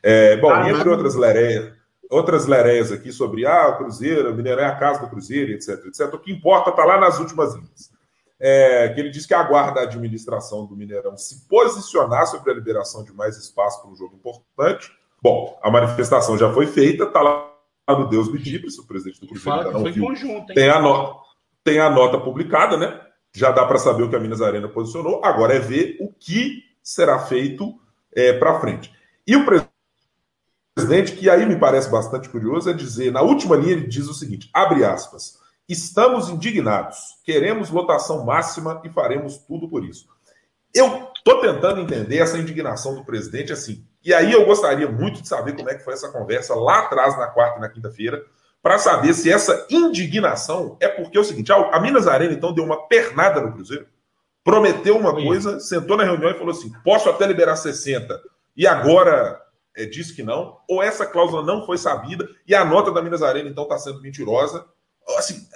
É, 0.02 0.38
bom, 0.38 0.50
ah, 0.50 0.70
entre 0.70 0.88
outras 0.88 1.14
lereias, 1.14 1.78
outras 2.10 2.46
lereias 2.46 2.90
aqui 2.90 3.12
sobre 3.12 3.46
ah, 3.46 3.68
o 3.68 3.78
Cruzeiro, 3.78 4.30
o 4.30 4.34
Mineirão 4.34 4.64
é 4.64 4.66
a 4.66 4.76
casa 4.76 5.00
do 5.00 5.08
Cruzeiro, 5.08 5.52
etc, 5.52 5.86
etc. 5.86 6.12
O 6.12 6.18
que 6.18 6.32
importa 6.32 6.70
está 6.70 6.84
lá 6.84 6.98
nas 6.98 7.18
últimas 7.18 7.54
linhas. 7.54 7.90
É, 8.42 8.88
que 8.88 8.98
ele 8.98 9.10
diz 9.10 9.26
que 9.26 9.34
aguarda 9.34 9.80
a 9.80 9.82
administração 9.82 10.64
do 10.64 10.74
Mineirão 10.74 11.14
se 11.14 11.46
posicionar 11.46 12.26
sobre 12.26 12.50
a 12.50 12.54
liberação 12.54 13.04
de 13.04 13.12
mais 13.12 13.36
espaço 13.36 13.82
para 13.82 13.90
um 13.90 13.94
jogo 13.94 14.16
importante. 14.16 14.90
Bom, 15.22 15.58
a 15.62 15.70
manifestação 15.70 16.38
já 16.38 16.50
foi 16.50 16.66
feita, 16.66 17.04
está 17.04 17.20
lá 17.20 17.50
no 17.88 18.08
Deus 18.08 18.32
me 18.32 18.38
livre, 18.38 18.68
o 18.78 18.86
presidente 18.86 19.20
do 19.20 19.26
Cruzeiro 19.26 19.58
ainda 19.58 19.70
não 19.72 19.84
viu. 19.84 20.06
Conjunto, 20.06 20.54
tem, 20.54 20.70
a 20.70 20.80
nota, 20.80 21.20
tem 21.62 21.78
a 21.80 21.90
nota 21.90 22.18
publicada, 22.18 22.76
né? 22.76 23.00
Já 23.34 23.50
dá 23.50 23.66
para 23.66 23.78
saber 23.78 24.04
o 24.04 24.08
que 24.08 24.16
a 24.16 24.20
Minas 24.20 24.40
Arena 24.40 24.68
posicionou. 24.68 25.20
Agora 25.22 25.54
é 25.54 25.58
ver 25.58 25.98
o 26.00 26.12
que 26.12 26.62
será 26.82 27.18
feito 27.18 27.78
é, 28.14 28.32
para 28.32 28.58
frente. 28.58 28.90
E 29.26 29.36
o 29.36 29.44
presidente, 29.44 29.69
que 31.16 31.28
aí 31.28 31.46
me 31.46 31.56
parece 31.56 31.90
bastante 31.90 32.28
curioso, 32.28 32.70
é 32.70 32.72
dizer, 32.72 33.12
na 33.12 33.22
última 33.22 33.56
linha, 33.56 33.72
ele 33.72 33.86
diz 33.86 34.08
o 34.08 34.14
seguinte: 34.14 34.50
abre 34.52 34.84
aspas. 34.84 35.38
Estamos 35.68 36.28
indignados, 36.28 36.96
queremos 37.24 37.70
lotação 37.70 38.24
máxima 38.24 38.82
e 38.84 38.88
faremos 38.88 39.38
tudo 39.38 39.68
por 39.68 39.84
isso. 39.84 40.08
Eu 40.74 41.08
estou 41.16 41.40
tentando 41.40 41.80
entender 41.80 42.18
essa 42.18 42.38
indignação 42.38 42.96
do 42.96 43.04
presidente 43.04 43.52
assim. 43.52 43.84
E 44.04 44.12
aí 44.12 44.32
eu 44.32 44.44
gostaria 44.46 44.90
muito 44.90 45.22
de 45.22 45.28
saber 45.28 45.54
como 45.54 45.70
é 45.70 45.74
que 45.74 45.84
foi 45.84 45.92
essa 45.92 46.08
conversa 46.08 46.56
lá 46.56 46.80
atrás, 46.80 47.16
na 47.16 47.28
quarta 47.28 47.58
e 47.58 47.60
na 47.60 47.68
quinta-feira, 47.68 48.20
para 48.62 48.78
saber 48.78 49.14
se 49.14 49.30
essa 49.30 49.66
indignação 49.70 50.76
é 50.80 50.88
porque 50.88 51.16
é 51.16 51.20
o 51.20 51.24
seguinte: 51.24 51.52
a 51.52 51.80
Minas 51.80 52.06
Arena, 52.06 52.32
então, 52.32 52.52
deu 52.52 52.64
uma 52.64 52.88
pernada 52.88 53.40
no 53.40 53.52
Cruzeiro, 53.52 53.86
prometeu 54.42 54.96
uma 54.96 55.12
coisa, 55.14 55.60
sentou 55.60 55.96
na 55.96 56.04
reunião 56.04 56.30
e 56.30 56.38
falou 56.38 56.50
assim: 56.50 56.72
posso 56.84 57.08
até 57.08 57.26
liberar 57.26 57.56
60, 57.56 58.20
e 58.56 58.66
agora 58.66 59.40
é, 59.76 59.84
disse 59.84 60.14
que 60.14 60.22
não, 60.22 60.58
ou 60.68 60.82
essa 60.82 61.06
cláusula 61.06 61.42
não 61.42 61.64
foi 61.64 61.78
sabida 61.78 62.28
e 62.46 62.54
a 62.54 62.64
nota 62.64 62.90
da 62.90 63.02
Minas 63.02 63.22
Arena, 63.22 63.48
então, 63.48 63.64
está 63.64 63.78
sendo 63.78 64.00
mentirosa. 64.00 64.66
Assim, 65.16 65.46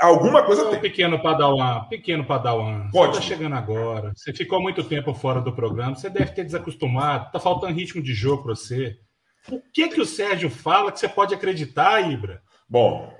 Alguma 0.00 0.42
coisa 0.42 0.68
tem. 0.70 0.80
Pequeno 0.80 1.22
Padawan, 1.22 1.84
pequeno 1.88 2.24
Padawan. 2.24 2.90
Pode. 2.90 3.14
Você 3.14 3.20
está 3.20 3.34
chegando 3.34 3.54
agora. 3.54 4.12
Você 4.14 4.32
ficou 4.32 4.60
muito 4.60 4.82
tempo 4.82 5.14
fora 5.14 5.40
do 5.40 5.52
programa. 5.52 5.94
Você 5.94 6.10
deve 6.10 6.32
ter 6.32 6.44
desacostumado. 6.44 7.30
Tá 7.30 7.38
faltando 7.38 7.72
ritmo 7.72 8.02
de 8.02 8.12
jogo 8.12 8.42
para 8.42 8.56
você. 8.56 8.98
O 9.50 9.60
que 9.72 9.88
que 9.88 10.00
o 10.00 10.06
Sérgio 10.06 10.50
fala 10.50 10.90
que 10.90 10.98
você 10.98 11.08
pode 11.08 11.34
acreditar, 11.34 12.00
Ibra? 12.10 12.42
Bom, 12.68 13.12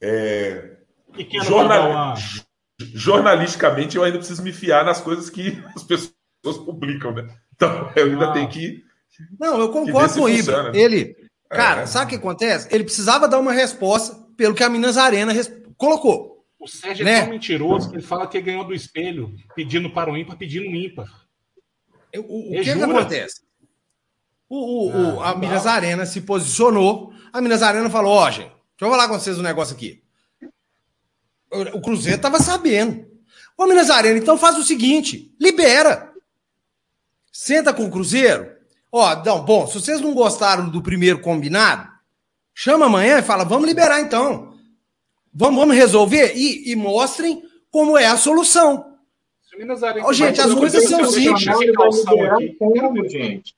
é... 0.00 0.76
pequeno 1.12 1.44
Jornal... 1.44 2.14
jornalisticamente 2.78 3.96
eu 3.96 4.04
ainda 4.04 4.18
preciso 4.18 4.42
me 4.42 4.52
fiar 4.52 4.84
nas 4.84 5.00
coisas 5.00 5.28
que 5.28 5.62
as 5.74 5.82
pessoas 5.82 6.58
publicam, 6.64 7.12
né? 7.12 7.28
Então 7.54 7.90
eu 7.94 8.06
ainda 8.06 8.30
ah. 8.30 8.32
tenho 8.32 8.48
que. 8.48 8.84
Não, 9.38 9.58
eu 9.58 9.70
concordo 9.70 10.14
com 10.14 10.22
o 10.22 10.28
Ibra. 10.28 10.70
Né? 10.70 10.78
Ele, 10.78 11.16
cara, 11.48 11.82
é. 11.82 11.86
sabe 11.86 12.06
o 12.06 12.08
que 12.08 12.16
acontece? 12.16 12.68
Ele 12.70 12.84
precisava 12.84 13.28
dar 13.28 13.38
uma 13.38 13.52
resposta 13.52 14.14
pelo 14.36 14.54
que 14.54 14.64
a 14.64 14.68
Minas 14.68 14.96
Arena 14.96 15.32
colocou. 15.76 16.44
O 16.58 16.66
Sérgio 16.66 17.02
é 17.02 17.04
né? 17.04 17.18
é 17.18 17.20
tão 17.20 17.30
mentiroso 17.30 17.90
que 17.90 17.96
ele 17.96 18.02
fala 18.02 18.26
que 18.26 18.40
ganhou 18.40 18.64
do 18.64 18.74
espelho, 18.74 19.34
pedindo 19.54 19.90
para 19.90 20.10
o 20.10 20.16
ímpar, 20.16 20.36
pedindo 20.36 20.66
um 20.66 20.74
ímpar. 20.74 21.06
O, 22.14 22.50
o 22.50 22.52
que, 22.52 22.62
que, 22.62 22.70
acontece? 22.70 23.42
O, 24.48 24.88
o, 24.88 25.20
ah, 25.20 25.30
a 25.30 25.36
Minas 25.36 25.66
Arena 25.66 26.06
se 26.06 26.22
posicionou. 26.22 27.12
A 27.32 27.40
Minas 27.40 27.62
Arena 27.62 27.90
falou: 27.90 28.12
Ó, 28.12 28.26
oh, 28.26 28.30
gente, 28.30 28.48
deixa 28.48 28.56
eu 28.80 28.90
falar 28.90 29.08
com 29.08 29.18
vocês 29.18 29.38
um 29.38 29.42
negócio 29.42 29.74
aqui. 29.74 30.02
O, 31.52 31.78
o 31.78 31.80
Cruzeiro 31.80 32.16
estava 32.16 32.40
sabendo. 32.40 33.06
Ô, 33.56 33.66
Minas 33.66 33.90
Arena, 33.90 34.18
então 34.18 34.38
faz 34.38 34.56
o 34.56 34.62
seguinte: 34.62 35.34
libera. 35.40 36.12
Senta 37.30 37.74
com 37.74 37.84
o 37.84 37.90
Cruzeiro. 37.90 38.55
Ó, 38.90 39.24
não, 39.24 39.44
bom, 39.44 39.66
se 39.66 39.74
vocês 39.74 40.00
não 40.00 40.14
gostaram 40.14 40.68
do 40.68 40.82
primeiro 40.82 41.20
combinado, 41.20 41.88
chama 42.54 42.86
amanhã 42.86 43.18
e 43.18 43.22
fala: 43.22 43.44
vamos 43.44 43.66
liberar 43.66 44.00
então. 44.00 44.54
Vamos, 45.32 45.60
vamos 45.60 45.76
resolver 45.76 46.32
e, 46.34 46.70
e 46.70 46.76
mostrem 46.76 47.42
como 47.70 47.98
é 47.98 48.06
a 48.06 48.16
solução. 48.16 48.96
Oh, 50.04 50.12
gente, 50.12 50.40
as 50.40 50.52
coisas 50.54 50.88
são 50.88 51.04
simples. 51.06 51.46
gente? 53.08 53.54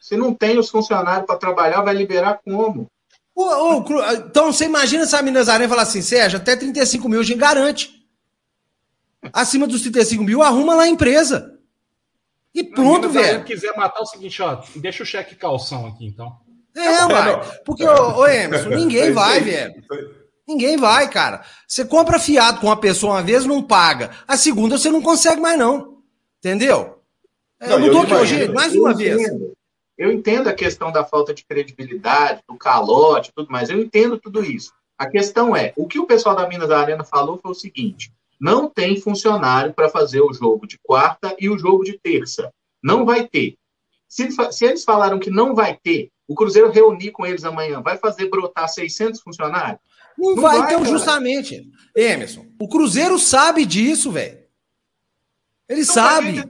Se 0.00 0.16
não 0.16 0.34
tem 0.34 0.58
os 0.58 0.68
funcionários 0.68 1.26
para 1.26 1.36
trabalhar, 1.36 1.80
vai 1.82 1.94
liberar 1.94 2.40
como? 2.44 2.90
então 4.12 4.52
você 4.52 4.64
imagina 4.64 5.06
se 5.06 5.16
a 5.16 5.22
Minas 5.22 5.48
Arena 5.48 5.68
falar 5.68 5.82
assim, 5.82 6.02
Sérgio, 6.02 6.38
até 6.38 6.54
35 6.54 7.08
mil 7.08 7.20
a 7.20 7.22
gente 7.24 7.38
garante. 7.38 8.04
Acima 9.32 9.66
dos 9.66 9.80
35 9.80 10.22
mil, 10.22 10.42
arruma 10.42 10.74
lá 10.74 10.82
a 10.84 10.88
empresa. 10.88 11.53
E 12.54 12.62
pronto, 12.62 13.08
velho. 13.08 13.40
Se 13.40 13.44
quiser 13.44 13.76
matar 13.76 14.00
o 14.00 14.06
seguinte, 14.06 14.40
ó, 14.40 14.62
deixa 14.76 15.02
o 15.02 15.06
cheque 15.06 15.34
calção 15.34 15.86
aqui, 15.86 16.06
então. 16.06 16.32
É, 16.76 17.06
vai. 17.06 17.40
Porque, 17.64 17.84
ô, 17.84 18.18
ô 18.18 18.26
Emerson, 18.26 18.68
ninguém 18.74 19.12
vai, 19.12 19.40
velho. 19.40 19.74
Ninguém 20.46 20.76
vai, 20.76 21.08
cara. 21.10 21.44
Você 21.66 21.84
compra 21.84 22.18
fiado 22.18 22.60
com 22.60 22.66
uma 22.66 22.76
pessoa 22.76 23.14
uma 23.14 23.22
vez, 23.22 23.44
não 23.46 23.62
paga. 23.62 24.10
A 24.28 24.36
segunda 24.36 24.78
você 24.78 24.90
não 24.90 25.02
consegue 25.02 25.40
mais, 25.40 25.58
não. 25.58 25.98
Entendeu? 26.38 27.00
É, 27.58 27.68
não, 27.68 27.80
eu 27.80 27.92
não 27.92 27.92
tô 27.92 28.00
aqui 28.02 28.14
hoje, 28.14 28.48
mais 28.48 28.74
uma 28.74 28.94
vez. 28.94 29.20
Eu 29.96 30.12
entendo 30.12 30.48
a 30.48 30.52
questão 30.52 30.92
da 30.92 31.04
falta 31.04 31.32
de 31.32 31.44
credibilidade, 31.44 32.42
do 32.48 32.56
calote, 32.56 33.32
tudo 33.34 33.50
mais. 33.50 33.70
Eu 33.70 33.80
entendo 33.80 34.18
tudo 34.18 34.44
isso. 34.44 34.72
A 34.98 35.08
questão 35.08 35.56
é, 35.56 35.72
o 35.76 35.86
que 35.86 35.98
o 35.98 36.06
pessoal 36.06 36.36
da 36.36 36.46
Minas 36.46 36.68
da 36.68 36.78
Arena 36.78 37.04
falou 37.04 37.38
foi 37.40 37.50
o 37.50 37.54
seguinte: 37.54 38.12
não 38.40 38.68
tem 38.68 39.00
funcionário 39.00 39.72
para 39.72 39.88
fazer 39.88 40.20
o 40.20 40.32
jogo 40.32 40.66
de 40.66 40.78
quarta 40.82 41.34
e 41.38 41.48
o 41.48 41.58
jogo 41.58 41.84
de 41.84 41.98
terça. 41.98 42.52
Não 42.82 43.04
vai 43.04 43.26
ter. 43.26 43.56
Se, 44.08 44.28
se 44.52 44.64
eles 44.64 44.84
falaram 44.84 45.18
que 45.18 45.30
não 45.30 45.54
vai 45.54 45.76
ter, 45.82 46.10
o 46.26 46.34
Cruzeiro 46.34 46.70
reunir 46.70 47.10
com 47.10 47.26
eles 47.26 47.44
amanhã, 47.44 47.80
vai 47.80 47.96
fazer 47.96 48.28
brotar 48.28 48.68
600 48.68 49.20
funcionários? 49.20 49.80
Não, 50.16 50.34
não 50.34 50.42
vai, 50.42 50.58
vai, 50.58 50.74
então, 50.74 50.84
justamente. 50.84 51.70
Emerson, 51.94 52.46
o 52.60 52.68
Cruzeiro 52.68 53.18
sabe 53.18 53.66
disso, 53.66 54.12
velho. 54.12 54.44
Ele 55.68 55.82
então, 55.82 55.94
sabe. 55.94 56.44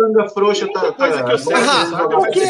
Tanga 0.00 0.30
frouxa 0.30 0.66
tá, 0.72 0.92
tá, 0.92 1.04
ah, 1.04 2.08
porque, 2.08 2.48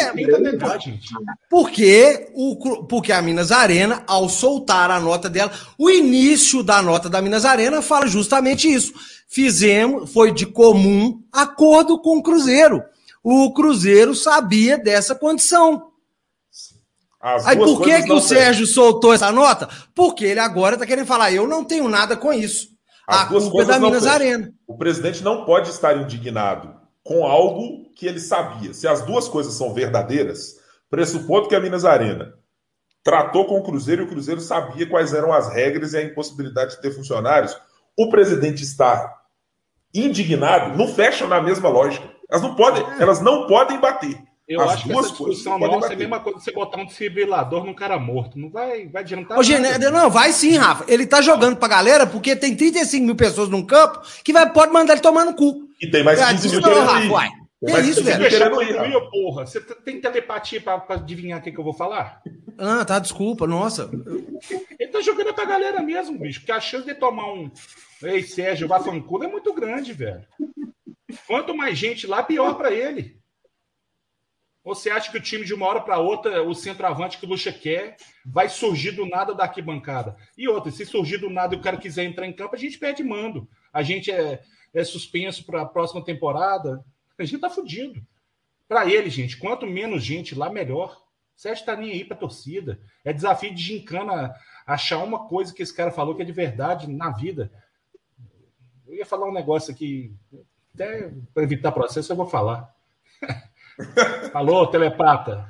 porque, 1.51 2.31
o, 2.33 2.85
porque 2.85 3.13
a 3.13 3.21
Minas 3.21 3.51
Arena, 3.51 4.05
ao 4.07 4.29
soltar 4.29 4.89
a 4.89 5.01
nota 5.01 5.29
dela, 5.29 5.51
o 5.77 5.91
início 5.91 6.63
da 6.63 6.81
nota 6.81 7.11
da 7.11 7.21
Minas 7.21 7.45
Arena 7.45 7.83
fala 7.83 8.07
justamente 8.07 8.73
isso. 8.73 8.93
Fizemos, 9.29 10.13
foi 10.13 10.33
de 10.33 10.47
comum 10.47 11.21
acordo 11.33 12.01
com 12.01 12.19
o 12.19 12.23
Cruzeiro. 12.23 12.85
O 13.21 13.53
Cruzeiro 13.53 14.15
sabia 14.15 14.79
dessa 14.79 15.13
condição. 15.13 15.91
As 17.21 17.45
Aí 17.49 17.57
por 17.57 17.83
que, 17.83 18.03
que 18.05 18.13
o 18.13 18.21
Sérgio 18.21 18.65
soltou 18.65 19.13
essa 19.13 19.33
nota? 19.33 19.69
Porque 19.93 20.25
ele 20.25 20.39
agora 20.39 20.77
está 20.77 20.87
querendo 20.87 21.07
falar, 21.07 21.33
eu 21.33 21.49
não 21.49 21.65
tenho 21.65 21.89
nada 21.89 22.17
com 22.17 22.33
isso. 22.33 22.69
As 23.09 23.23
a 23.23 23.27
culpa 23.27 23.63
é 23.63 23.65
da 23.65 23.81
Minas 23.81 24.07
Arena. 24.07 24.53
O 24.69 24.79
presidente 24.79 25.25
não 25.25 25.45
pode 25.45 25.69
estar 25.69 25.97
indignado 25.97 26.80
com 27.11 27.27
algo 27.27 27.91
que 27.97 28.07
ele 28.07 28.21
sabia. 28.21 28.73
Se 28.73 28.87
as 28.87 29.03
duas 29.03 29.27
coisas 29.27 29.55
são 29.55 29.75
verdadeiras, 29.75 30.61
pressupondo 30.89 31.49
que 31.49 31.57
a 31.57 31.61
Minas 31.61 31.85
Arena 31.85 32.35
tratou 33.03 33.47
com 33.47 33.59
o 33.59 33.65
Cruzeiro 33.65 34.03
e 34.03 34.05
o 34.05 34.09
Cruzeiro 34.09 34.41
sabia 34.41 34.89
quais 34.89 35.13
eram 35.13 35.33
as 35.33 35.53
regras 35.53 35.93
e 35.93 35.97
a 35.97 36.05
impossibilidade 36.05 36.77
de 36.77 36.81
ter 36.81 36.93
funcionários, 36.93 37.61
o 37.99 38.09
presidente 38.11 38.63
está 38.63 39.13
indignado, 39.93 40.79
não 40.79 40.87
fecham 40.87 41.27
na 41.27 41.43
mesma 41.43 41.69
lógica. 41.69 42.09
Elas 42.31 42.43
não 42.43 42.55
podem, 42.55 42.87
elas 43.01 43.21
não 43.21 43.49
podem 43.49 43.81
bater. 43.81 44.17
Eu 44.51 44.61
As 44.63 44.73
acho 44.73 44.85
que 44.85 44.93
essa 44.93 45.03
discussão 45.03 45.59
nossa 45.61 45.91
é 45.91 45.95
a 45.95 45.97
mesma 45.97 46.19
coisa 46.19 46.41
que 46.41 46.45
você 46.45 46.51
botar 46.51 46.81
um 46.81 46.85
desfibrilador 46.85 47.65
num 47.65 47.73
cara 47.73 48.01
morto. 48.01 48.37
Não 48.37 48.51
vai, 48.51 48.89
vai 48.89 49.03
adiantar. 49.03 49.39
Ô, 49.39 49.43
nada. 49.43 49.91
não, 49.93 50.11
vai 50.11 50.33
sim, 50.33 50.57
Rafa. 50.57 50.85
Ele 50.89 51.07
tá 51.07 51.23
jogando 51.23 51.57
pra 51.57 51.69
galera 51.69 52.05
porque 52.05 52.35
tem 52.35 52.57
35 52.57 53.07
mil 53.07 53.15
pessoas 53.15 53.49
num 53.49 53.65
campo 53.65 54.03
que 54.25 54.33
vai, 54.33 54.53
pode 54.53 54.73
mandar 54.73 54.95
ele 54.95 55.03
tomar 55.03 55.25
no 55.25 55.35
cu. 55.35 55.69
E 55.81 55.89
tem 55.89 56.03
mais 56.03 56.19
15 56.19 56.49
mil 56.49 56.61
não, 56.63 56.85
Rafa, 56.85 57.13
uai. 57.13 57.29
É 57.63 57.81
isso, 57.81 58.03
velho? 58.03 58.27
Ir, 58.27 59.11
porra. 59.11 59.47
Você 59.47 59.61
tem 59.61 60.01
telepatia 60.01 60.61
pra, 60.61 60.79
pra 60.79 60.97
adivinhar 60.97 61.39
o 61.39 61.43
que, 61.43 61.53
que 61.53 61.61
eu 61.61 61.65
vou 61.65 61.75
falar? 61.75 62.21
Ah, 62.59 62.85
tá, 62.85 62.99
desculpa, 62.99 63.47
nossa. 63.47 63.89
Ele 64.81 64.91
tá 64.91 65.01
jogando 65.01 65.33
pra 65.33 65.45
galera 65.45 65.81
mesmo, 65.81 66.19
bicho. 66.19 66.41
Porque 66.41 66.53
a 66.53 66.61
chance 66.61 66.87
de 66.87 66.95
tomar 66.95 67.33
um 67.33 67.51
Ei, 68.03 68.23
Sérgio 68.23 68.67
Vafancudo 68.67 69.27
é 69.27 69.29
muito 69.29 69.53
grande, 69.53 69.93
velho. 69.93 70.25
Quanto 71.27 71.57
mais 71.57 71.79
gente 71.79 72.07
lá, 72.07 72.23
pior 72.23 72.55
para 72.55 72.73
ele. 72.73 73.20
Você 74.63 74.91
acha 74.91 75.11
que 75.11 75.17
o 75.17 75.23
time 75.23 75.45
de 75.45 75.55
uma 75.55 75.67
hora 75.67 75.81
para 75.81 75.99
outra, 75.99 76.43
o 76.43 76.55
centroavante 76.55 77.19
que 77.19 77.25
o 77.25 77.29
Lucha 77.29 77.51
quer, 77.51 77.97
vai 78.25 78.49
surgir 78.49 78.93
do 78.93 79.07
nada 79.07 79.35
da 79.35 79.45
arquibancada? 79.45 80.15
E 80.37 80.47
outra, 80.49 80.71
se 80.71 80.85
surgir 80.85 81.17
do 81.17 81.31
nada 81.31 81.55
e 81.55 81.59
o 81.59 81.63
cara 81.63 81.79
quiser 81.79 82.05
entrar 82.05 82.27
em 82.27 82.33
campo, 82.33 82.55
a 82.55 82.59
gente 82.59 82.79
pede 82.79 83.03
mando. 83.03 83.49
A 83.73 83.83
gente 83.83 84.11
é, 84.11 84.43
é 84.75 84.85
suspenso 84.85 85.45
para 85.47 85.63
a 85.63 85.67
próxima 85.67 86.05
temporada. 86.05 86.85
A 87.19 87.25
gente 87.25 87.41
tá 87.41 87.49
fudido. 87.49 88.05
Para 88.69 88.87
ele, 88.87 89.09
gente, 89.09 89.39
quanto 89.39 89.67
menos 89.67 90.05
gente 90.05 90.35
lá, 90.35 90.51
melhor. 90.51 90.95
O 91.37 91.41
Sérgio 91.41 91.65
tá 91.65 91.75
nem 91.75 91.93
aí 91.93 92.05
pra 92.05 92.17
torcida. 92.17 92.79
É 93.03 93.15
desafio 93.15 93.55
de 93.55 93.63
gincana 93.63 94.35
achar 94.67 95.03
uma 95.03 95.27
coisa 95.27 95.55
que 95.55 95.63
esse 95.63 95.75
cara 95.75 95.91
falou 95.91 96.15
que 96.15 96.23
é 96.23 96.25
de 96.25 96.33
verdade 96.33 96.87
na 96.87 97.11
vida. 97.11 97.51
Eu 98.87 98.95
ia 98.95 99.07
falar 99.07 99.27
um 99.27 99.33
negócio 99.33 99.73
aqui, 99.73 100.15
até 100.75 101.11
para 101.33 101.43
evitar 101.43 101.73
processo, 101.73 102.13
eu 102.13 102.17
vou 102.17 102.27
falar. 102.27 102.75
Alô, 104.35 104.67
telepata. 104.67 105.49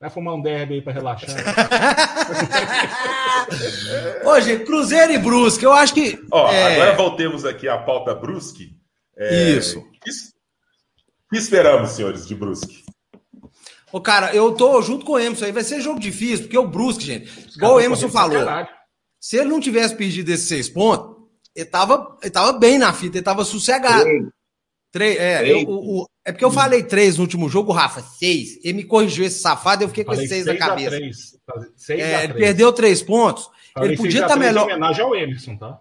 Vai 0.00 0.10
fumar 0.10 0.34
um 0.34 0.42
derby 0.42 0.74
aí 0.74 0.82
para 0.82 0.92
relaxar. 0.92 1.30
Hoje, 4.24 4.60
Cruzeiro 4.60 5.12
e 5.12 5.18
Brusque, 5.18 5.64
eu 5.64 5.72
acho 5.72 5.94
que. 5.94 6.18
Ó, 6.30 6.50
é... 6.50 6.74
Agora 6.74 6.96
voltemos 6.96 7.44
aqui 7.44 7.68
à 7.68 7.78
pauta 7.78 8.14
Brusque. 8.14 8.76
É... 9.16 9.50
Isso. 9.50 9.78
O 9.78 11.30
que 11.30 11.38
esperamos, 11.38 11.90
senhores, 11.90 12.26
de 12.26 12.34
Brusque? 12.34 12.84
Ô, 13.92 14.00
cara, 14.00 14.34
eu 14.34 14.52
tô 14.52 14.82
junto 14.82 15.06
com 15.06 15.12
o 15.12 15.18
Emerson 15.18 15.46
aí. 15.46 15.52
Vai 15.52 15.64
ser 15.64 15.80
jogo 15.80 16.00
difícil, 16.00 16.44
porque 16.44 16.58
o 16.58 16.66
Brusque, 16.66 17.04
gente, 17.04 17.56
igual 17.56 17.76
o 17.76 17.80
Emerson 17.80 18.08
falou. 18.08 18.44
Se 19.20 19.36
ele 19.36 19.48
não 19.48 19.60
tivesse 19.60 19.94
perdido 19.94 20.30
esses 20.30 20.48
seis 20.48 20.68
pontos, 20.68 21.14
ele 21.54 21.66
tava, 21.66 22.18
ele 22.20 22.30
tava 22.30 22.52
bem 22.52 22.76
na 22.76 22.92
fita, 22.92 23.16
ele 23.16 23.24
tava 23.24 23.44
sossegado. 23.44 24.04
Três. 24.90 25.18
é, 25.18 25.50
eu, 25.50 25.66
o, 25.66 26.02
o, 26.02 26.06
é 26.24 26.32
porque 26.32 26.44
eu 26.44 26.50
falei 26.50 26.82
três 26.82 27.16
no 27.16 27.22
último 27.22 27.50
jogo, 27.50 27.70
Rafa, 27.70 28.00
seis. 28.00 28.58
Ele 28.64 28.78
me 28.78 28.84
corrigiu 28.84 29.26
esse 29.26 29.40
safado, 29.40 29.84
eu 29.84 29.88
fiquei 29.88 30.04
com 30.04 30.14
esses 30.14 30.28
seis 30.28 30.46
na 30.46 30.56
cabeça. 30.56 30.98
Seis 31.76 32.00
é, 32.00 32.24
ele 32.24 32.34
perdeu 32.34 32.72
três 32.72 33.02
pontos. 33.02 33.50
Falei 33.74 33.90
ele 33.90 33.96
podia 33.96 34.22
estar 34.22 34.28
tá 34.28 34.36
melhor. 34.36 34.64
homenagem 34.64 35.04
ao 35.04 35.14
Emerson, 35.14 35.56
tá? 35.56 35.80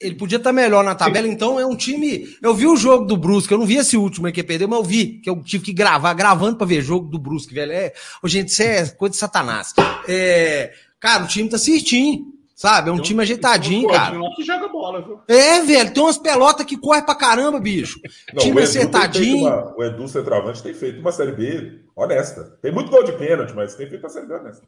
Ele 0.00 0.16
podia 0.16 0.38
estar 0.38 0.50
tá 0.50 0.52
melhor 0.52 0.82
na 0.82 0.96
tabela, 0.96 1.28
então 1.28 1.60
é 1.60 1.64
um 1.64 1.76
time. 1.76 2.28
Eu 2.42 2.52
vi 2.52 2.66
o 2.66 2.76
jogo 2.76 3.04
do 3.04 3.16
Brusque, 3.16 3.52
eu 3.52 3.58
não 3.58 3.66
vi 3.66 3.76
esse 3.76 3.96
último 3.96 4.26
aí 4.26 4.32
que 4.32 4.42
perdeu, 4.42 4.66
mas 4.66 4.80
eu 4.80 4.84
vi, 4.84 5.20
que 5.20 5.30
eu 5.30 5.40
tive 5.42 5.64
que 5.64 5.72
gravar, 5.72 6.12
gravando 6.14 6.56
para 6.56 6.66
ver 6.66 6.82
jogo 6.82 7.08
do 7.08 7.18
Brusque, 7.18 7.54
velho. 7.54 7.70
É, 7.70 7.92
oh, 8.20 8.26
gente, 8.26 8.48
isso 8.48 8.62
é 8.62 8.88
coisa 8.88 9.12
de 9.12 9.18
Satanás. 9.18 9.72
É, 10.08 10.72
cara, 10.98 11.22
o 11.22 11.28
time 11.28 11.48
tá 11.48 11.56
certinho. 11.56 12.33
Sabe? 12.54 12.88
É 12.88 12.92
um 12.92 13.00
time 13.00 13.20
ajeitadinho, 13.20 13.88
cara. 13.88 14.16
que 14.36 14.44
joga 14.44 14.68
bola, 14.68 15.02
viu? 15.02 15.20
É, 15.26 15.60
velho. 15.60 15.92
Tem 15.92 16.02
umas 16.02 16.16
pelotas 16.16 16.64
que 16.64 16.76
correm 16.76 17.04
pra 17.04 17.14
caramba, 17.14 17.58
bicho. 17.58 18.00
Não, 18.32 18.42
time 18.42 18.60
o 18.60 18.64
acertadinho. 18.64 19.48
Uma, 19.48 19.74
o 19.76 19.82
Edu 19.82 20.06
Centroavante 20.06 20.62
tem 20.62 20.72
feito 20.72 21.00
uma 21.00 21.10
Série 21.10 21.32
B 21.32 21.80
honesta. 21.96 22.56
Tem 22.62 22.70
muito 22.70 22.90
gol 22.90 23.02
de 23.02 23.12
pênalti, 23.12 23.52
mas 23.54 23.74
tem 23.74 23.88
feito 23.88 24.02
uma 24.02 24.08
Série 24.08 24.26
B 24.26 24.34
honesta. 24.34 24.62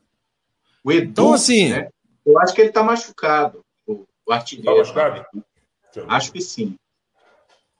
O 0.83 0.91
Edu, 0.91 1.11
então, 1.11 1.33
assim, 1.33 1.69
né, 1.71 1.89
eu 2.25 2.39
acho 2.41 2.55
que 2.55 2.61
ele 2.61 2.73
tá 2.73 2.83
machucado. 2.83 3.65
O, 3.87 4.05
o 4.27 4.33
artilheiro. 4.33 4.73
Tá 4.73 4.79
machucado? 4.79 5.25
Acho 6.09 6.33
que 6.33 6.41
sim. 6.41 6.75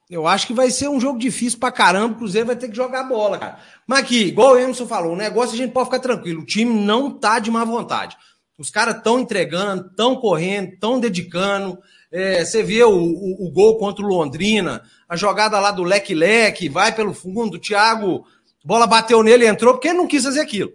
Eu 0.09 0.25
acho 0.29 0.47
que 0.47 0.55
vai 0.55 0.71
ser 0.71 0.89
um 0.89 1.01
jogo 1.01 1.19
difícil 1.19 1.59
pra 1.59 1.73
caramba. 1.73 2.15
O 2.15 2.19
Cruzeiro 2.19 2.47
vai 2.47 2.55
ter 2.55 2.69
que 2.69 2.77
jogar 2.77 3.03
bola, 3.03 3.39
cara. 3.39 3.59
Mas 3.85 4.01
aqui, 4.01 4.27
igual 4.27 4.53
o 4.53 4.59
Emerson 4.59 4.87
falou, 4.87 5.15
o 5.15 5.17
negócio 5.17 5.55
a 5.55 5.57
gente 5.57 5.73
pode 5.73 5.87
ficar 5.87 5.99
tranquilo. 5.99 6.43
O 6.43 6.47
time 6.47 6.73
não 6.73 7.11
tá 7.11 7.41
de 7.41 7.51
má 7.51 7.65
vontade. 7.65 8.17
Os 8.59 8.71
caras 8.71 8.97
estão 8.97 9.21
entregando, 9.21 9.87
estão 9.89 10.17
correndo, 10.17 10.73
estão 10.73 10.99
dedicando. 10.99 11.79
É, 12.11 12.45
você 12.45 12.63
vê 12.63 12.83
o, 12.83 12.91
o, 12.91 13.47
o, 13.47 13.51
gol 13.51 13.77
contra 13.79 14.05
o 14.05 14.09
Londrina, 14.09 14.83
a 15.09 15.17
jogada 15.17 15.61
lá 15.61 15.71
do 15.71 15.83
leque-leque, 15.83 16.69
vai 16.69 16.95
pelo 16.95 17.13
fundo, 17.13 17.57
o 17.57 17.61
Thiago, 17.61 18.25
bola 18.65 18.87
bateu 18.87 19.23
nele, 19.23 19.47
entrou, 19.47 19.75
porque 19.75 19.89
ele 19.89 19.99
não 19.99 20.07
quis 20.07 20.25
fazer 20.25 20.41
aquilo. 20.41 20.73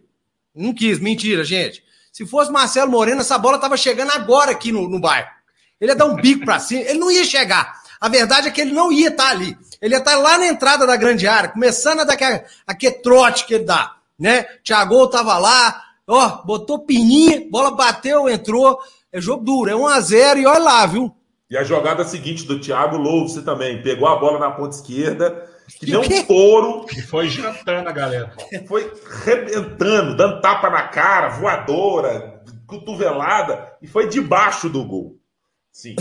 Não 0.54 0.74
quis, 0.74 1.00
mentira, 1.00 1.44
gente. 1.44 1.84
Se 2.12 2.26
fosse 2.26 2.52
Marcelo 2.52 2.92
Moreno, 2.92 3.22
essa 3.22 3.38
bola 3.38 3.56
estava 3.56 3.78
chegando 3.78 4.12
agora 4.12 4.52
aqui 4.52 4.72
no, 4.72 4.88
no 4.88 5.00
bairro. 5.00 5.30
Ele 5.80 5.92
ia 5.92 5.96
dar 5.96 6.06
um 6.06 6.16
bico 6.16 6.46
para 6.46 6.60
cima, 6.60 6.82
ele 6.82 7.00
não 7.00 7.10
ia 7.10 7.24
chegar. 7.24 7.82
A 8.00 8.10
verdade 8.10 8.48
é 8.48 8.52
que 8.52 8.62
ele 8.62 8.74
não 8.74 8.92
ia 8.92 9.10
estar 9.10 9.26
tá 9.26 9.30
ali. 9.30 9.58
Ele 9.82 9.96
ia 9.96 10.00
estar 10.00 10.12
tá 10.12 10.18
lá 10.18 10.38
na 10.38 10.48
entrada 10.48 10.86
da 10.86 10.96
grande 10.96 11.28
área, 11.28 11.50
começando 11.50 12.02
a 12.02 12.04
dar 12.04 12.14
aquele, 12.68 12.92
trote 13.02 13.46
que 13.46 13.56
ele 13.56 13.64
dá. 13.64 13.96
Né? 14.20 14.44
Thiago 14.64 15.06
estava 15.06 15.38
lá, 15.40 15.82
Ó, 16.08 16.44
botou 16.44 16.86
pininha, 16.86 17.48
bola 17.50 17.72
bateu, 17.72 18.30
entrou. 18.30 18.80
É 19.12 19.20
jogo 19.20 19.44
duro, 19.44 19.70
é 19.70 19.74
1x0 19.74 20.38
e 20.38 20.46
olha 20.46 20.60
lá, 20.60 20.86
viu? 20.86 21.14
E 21.50 21.58
a 21.58 21.64
jogada 21.64 22.06
seguinte 22.06 22.46
do 22.46 22.60
Thiago 22.62 22.98
Louce 22.98 23.42
também. 23.42 23.82
Pegou 23.82 24.08
a 24.08 24.16
bola 24.16 24.40
na 24.40 24.52
ponta 24.52 24.74
esquerda, 24.74 25.50
que 25.78 25.86
deu 25.86 26.00
um 26.00 26.26
touro. 26.26 26.86
E 26.96 27.02
foi 27.02 27.28
jantando 27.28 27.90
a 27.90 27.92
galera. 27.92 28.34
Foi 28.68 28.90
rebentando, 29.26 30.16
dando 30.16 30.40
tapa 30.40 30.70
na 30.70 30.88
cara, 30.88 31.28
voadora, 31.28 32.42
cotovelada, 32.66 33.70
e 33.82 33.88
foi 33.88 34.08
debaixo 34.08 34.70
do 34.70 34.86
gol. 34.86 35.20
Sim. 35.74 35.96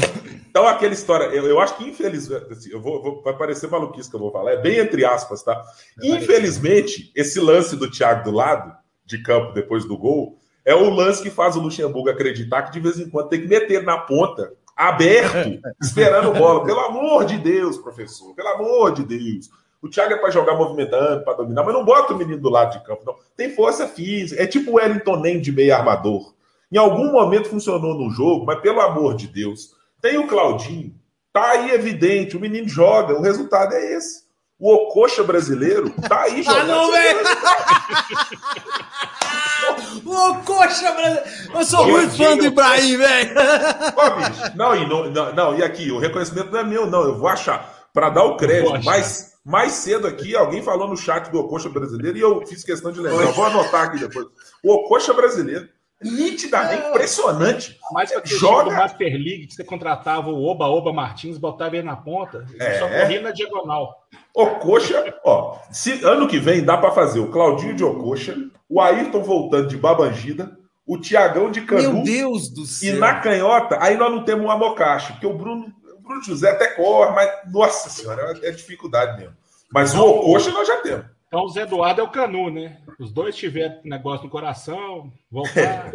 Então, 0.48 0.66
aquela 0.66 0.92
história, 0.92 1.24
eu, 1.26 1.46
eu 1.46 1.60
acho 1.60 1.76
que 1.76 1.84
infelizmente, 1.84 2.46
assim, 2.52 2.70
eu 2.70 2.80
vou, 2.80 3.02
vou, 3.02 3.22
vai 3.22 3.36
parecer 3.36 3.68
maluquice 3.68 4.08
que 4.08 4.16
eu 4.16 4.20
vou 4.20 4.32
falar, 4.32 4.52
é 4.52 4.56
bem 4.56 4.78
entre 4.78 5.04
aspas, 5.04 5.42
tá? 5.42 5.62
Infelizmente, 6.02 7.12
esse 7.14 7.38
lance 7.38 7.76
do 7.76 7.90
Thiago 7.90 8.24
do 8.24 8.30
lado 8.32 8.79
de 9.10 9.22
campo 9.22 9.52
depois 9.52 9.84
do 9.84 9.98
gol, 9.98 10.38
é 10.64 10.74
o 10.74 10.90
lance 10.90 11.22
que 11.22 11.30
faz 11.30 11.56
o 11.56 11.60
Luxemburgo 11.60 12.10
acreditar 12.10 12.62
que 12.62 12.72
de 12.72 12.80
vez 12.80 12.98
em 12.98 13.08
quando 13.08 13.28
tem 13.28 13.40
que 13.40 13.48
meter 13.48 13.82
na 13.82 13.98
ponta, 13.98 14.52
aberto, 14.76 15.60
esperando 15.80 16.32
bola. 16.32 16.64
Pelo 16.64 16.80
amor 16.80 17.24
de 17.24 17.38
Deus, 17.38 17.76
professor, 17.76 18.34
pelo 18.34 18.48
amor 18.48 18.92
de 18.92 19.04
Deus. 19.04 19.50
O 19.82 19.88
Thiago 19.88 20.12
é 20.12 20.16
para 20.16 20.30
jogar 20.30 20.56
movimentando, 20.56 21.24
para 21.24 21.38
dominar, 21.38 21.64
mas 21.64 21.72
não 21.72 21.84
bota 21.84 22.12
o 22.12 22.16
menino 22.16 22.40
do 22.40 22.50
lado 22.50 22.78
de 22.78 22.84
campo, 22.84 23.02
não. 23.04 23.16
Tem 23.34 23.54
força 23.54 23.88
física. 23.88 24.42
É 24.42 24.46
tipo 24.46 24.72
o 24.72 24.74
Wellington 24.74 25.16
Nem 25.16 25.40
de 25.40 25.50
meio 25.50 25.74
armador. 25.74 26.34
Em 26.70 26.76
algum 26.76 27.10
momento 27.10 27.48
funcionou 27.48 27.94
no 27.94 28.10
jogo, 28.10 28.44
mas 28.44 28.60
pelo 28.60 28.80
amor 28.80 29.16
de 29.16 29.26
Deus. 29.26 29.74
Tem 30.00 30.18
o 30.18 30.26
Claudinho. 30.26 30.94
Tá 31.32 31.52
aí 31.52 31.70
evidente, 31.70 32.36
o 32.36 32.40
menino 32.40 32.68
joga, 32.68 33.14
o 33.14 33.22
resultado 33.22 33.72
é 33.74 33.94
esse. 33.94 34.24
O 34.60 34.74
Ocoxa 34.74 35.24
brasileiro 35.24 35.88
tá 36.06 36.24
aí 36.24 36.42
jogando. 36.42 36.60
Ah, 36.60 36.64
não, 36.64 36.92
velho! 36.92 37.20
o 40.04 40.30
Ocoxa 40.30 40.92
brasileiro! 40.92 41.30
Eu 41.54 41.64
sou 41.64 41.86
muito 41.88 42.14
fã 42.14 42.36
do 42.36 42.44
Ibrahim, 42.44 42.98
velho! 42.98 43.34
Não, 44.54 44.76
e 44.76 44.86
não, 44.86 45.10
não, 45.10 45.34
não, 45.34 45.58
e 45.58 45.62
aqui, 45.62 45.90
o 45.90 45.98
reconhecimento 45.98 46.52
não 46.52 46.60
é 46.60 46.64
meu, 46.64 46.86
não. 46.86 47.02
Eu 47.04 47.16
vou 47.16 47.28
achar. 47.28 47.88
Para 47.94 48.10
dar 48.10 48.24
o 48.24 48.36
crédito. 48.36 48.84
Mas 48.84 49.30
mais 49.44 49.72
cedo 49.72 50.06
aqui, 50.06 50.36
alguém 50.36 50.62
falou 50.62 50.86
no 50.86 50.96
chat 50.96 51.30
do 51.30 51.40
Ocoxa 51.40 51.70
brasileiro 51.70 52.18
e 52.18 52.20
eu 52.20 52.46
fiz 52.46 52.62
questão 52.62 52.92
de 52.92 53.00
lembrar. 53.00 53.22
Eu 53.22 53.32
vou 53.32 53.46
anotar 53.46 53.86
aqui 53.86 53.98
depois. 53.98 54.26
O 54.62 54.74
Ocoxa 54.74 55.14
brasileiro 55.14 55.68
nitidamente 56.02 56.82
é. 56.82 56.88
impressionante. 56.90 57.78
Mais 57.92 58.10
pra 58.10 58.22
joga 58.24 58.70
do 58.70 58.76
Master 58.76 59.12
League 59.12 59.46
que 59.46 59.54
você 59.54 59.64
contratava 59.64 60.30
o 60.30 60.44
Oba 60.44 60.66
Oba 60.66 60.92
Martins, 60.92 61.36
botava 61.36 61.76
ele 61.76 61.86
na 61.86 61.96
ponta, 61.96 62.46
é. 62.58 62.78
só 62.78 62.88
corria 62.88 63.20
na 63.20 63.30
diagonal. 63.30 64.06
Ocoxa, 64.34 65.14
ó, 65.24 65.58
se 65.70 66.04
ano 66.04 66.28
que 66.28 66.38
vem 66.38 66.64
dá 66.64 66.76
para 66.76 66.92
fazer 66.92 67.20
o 67.20 67.30
Claudinho 67.30 67.74
de 67.74 67.84
Ocoxa, 67.84 68.36
o 68.68 68.80
Ayrton 68.80 69.22
voltando 69.22 69.68
de 69.68 69.76
Babangida, 69.76 70.56
o 70.86 70.98
Tiagão 70.98 71.50
de 71.50 71.60
Canu. 71.62 71.94
Meu 71.94 72.02
Deus 72.02 72.48
do 72.48 72.64
céu. 72.64 72.96
E 72.96 72.98
na 72.98 73.20
canhota, 73.20 73.78
aí 73.80 73.96
nós 73.96 74.10
não 74.10 74.24
temos 74.24 74.46
um 74.46 74.50
Amocache, 74.50 75.12
porque 75.12 75.26
o 75.26 75.34
Bruno, 75.34 75.72
o 75.98 76.02
Bruno 76.02 76.22
José 76.22 76.50
até 76.50 76.68
corre, 76.68 77.12
mas 77.12 77.30
nossa 77.52 77.90
senhora, 77.90 78.38
é 78.42 78.50
dificuldade 78.50 79.18
mesmo. 79.18 79.36
Mas 79.72 79.94
o 79.94 80.02
Ocoxa 80.02 80.50
nós 80.50 80.66
já 80.66 80.76
temos. 80.78 81.06
Então 81.30 81.44
o 81.44 81.48
Zé 81.48 81.62
Eduardo 81.62 82.00
é 82.00 82.04
o 82.04 82.10
Canu, 82.10 82.50
né? 82.50 82.78
Os 82.98 83.12
dois 83.12 83.36
tiveram 83.36 83.80
negócio 83.84 84.24
no 84.24 84.30
coração, 84.30 85.12
voltar. 85.30 85.92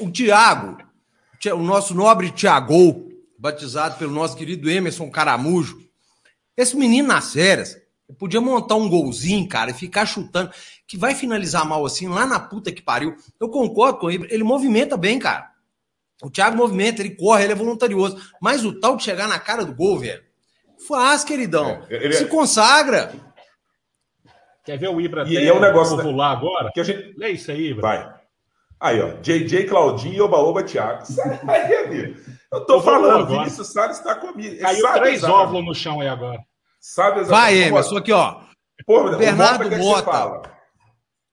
o, 0.00 0.10
Tiago, 0.10 0.78
o 1.52 1.62
nosso 1.62 1.94
nobre 1.94 2.32
Tiago, 2.32 3.08
batizado 3.38 3.96
pelo 3.98 4.10
nosso 4.10 4.36
querido 4.36 4.68
Emerson 4.68 5.08
Caramujo, 5.12 5.80
esse 6.56 6.76
menino 6.76 7.06
nas 7.06 7.32
férias, 7.32 7.80
podia 8.18 8.40
montar 8.40 8.74
um 8.74 8.88
golzinho, 8.88 9.48
cara, 9.48 9.70
e 9.70 9.74
ficar 9.74 10.06
chutando, 10.06 10.50
que 10.84 10.98
vai 10.98 11.14
finalizar 11.14 11.64
mal 11.64 11.86
assim, 11.86 12.08
lá 12.08 12.26
na 12.26 12.40
puta 12.40 12.72
que 12.72 12.82
pariu. 12.82 13.14
Eu 13.38 13.48
concordo 13.48 14.00
com 14.00 14.10
ele, 14.10 14.26
ele 14.28 14.42
movimenta 14.42 14.96
bem, 14.96 15.20
cara. 15.20 15.52
O 16.20 16.28
Thiago 16.28 16.56
movimenta, 16.56 17.00
ele 17.00 17.14
corre, 17.14 17.44
ele 17.44 17.52
é 17.52 17.56
voluntarioso. 17.56 18.20
Mas 18.42 18.64
o 18.64 18.80
tal 18.80 18.96
de 18.96 19.04
chegar 19.04 19.28
na 19.28 19.38
cara 19.38 19.64
do 19.64 19.72
gol, 19.72 20.00
velho, 20.00 20.24
faz, 20.86 21.24
queridão. 21.24 21.82
É, 21.88 22.04
ele... 22.04 22.14
Se 22.14 22.26
consagra. 22.26 23.12
Quer 24.64 24.78
ver 24.78 24.88
o 24.88 25.00
Ibra 25.00 25.24
e, 25.26 25.34
e 25.34 25.46
é 25.46 25.52
um 25.52 25.60
negócio 25.60 25.96
né? 25.96 26.10
lá 26.12 26.32
agora? 26.32 26.70
Que 26.72 26.80
a 26.80 26.84
gente... 26.84 27.14
Lê 27.18 27.30
isso 27.30 27.50
aí, 27.50 27.70
Ibra. 27.70 27.82
Vai. 27.82 28.14
Aí, 28.80 29.00
ó. 29.00 29.20
JJ, 29.20 29.64
Claudinho 29.66 30.14
e 30.14 30.20
Oba 30.20 30.38
Oba 30.38 30.62
Thiago. 30.62 31.02
Aí, 31.48 31.76
amigo. 31.76 32.20
Eu 32.52 32.64
tô 32.64 32.74
eu 32.74 32.82
falando, 32.82 33.26
Vinícius 33.26 33.72
Salles 33.72 33.98
está 33.98 34.14
comigo. 34.14 34.58
Caiu 34.60 34.80
Sabe 34.80 35.00
três 35.00 35.24
óvulos 35.24 35.64
no 35.64 35.74
chão 35.74 36.00
aí 36.00 36.06
agora. 36.06 36.38
Sabe 36.80 37.20
exatamente. 37.20 37.58
Vai, 37.58 37.68
Emerson, 37.68 37.96
aqui, 37.96 38.12
ó. 38.12 38.40
Porra, 38.86 39.16
Bernardo 39.16 39.66
o 39.66 39.78
Mota. 39.78 40.10
É 40.10 40.14
Mota 40.14 40.54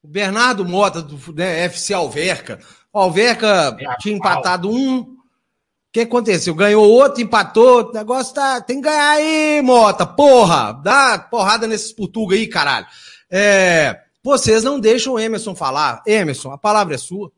o 0.03 0.07
Bernardo 0.07 0.65
Mota, 0.65 1.01
do 1.01 1.33
né, 1.33 1.65
FC 1.65 1.93
Alverca. 1.93 2.59
O 2.91 2.99
Alverca 2.99 3.77
é 3.79 3.95
tinha 3.97 4.15
empatado 4.15 4.69
um. 4.69 5.10
O 5.91 5.93
que 5.93 5.99
aconteceu? 5.99 6.55
Ganhou 6.55 6.89
outro, 6.89 7.21
empatou. 7.21 7.89
O 7.89 7.91
negócio 7.91 8.33
tá. 8.33 8.61
Tem 8.61 8.77
que 8.77 8.83
ganhar 8.83 9.09
aí, 9.09 9.61
Mota. 9.61 10.05
Porra! 10.05 10.71
Dá 10.71 11.19
porrada 11.19 11.67
nesses 11.67 11.91
portugueses 11.91 12.45
aí, 12.45 12.49
caralho. 12.49 12.87
É, 13.29 13.99
vocês 14.23 14.63
não 14.63 14.79
deixam 14.79 15.15
o 15.15 15.19
Emerson 15.19 15.53
falar. 15.53 16.01
Emerson, 16.07 16.49
a 16.51 16.57
palavra 16.57 16.95
é 16.95 16.97
sua. 16.97 17.29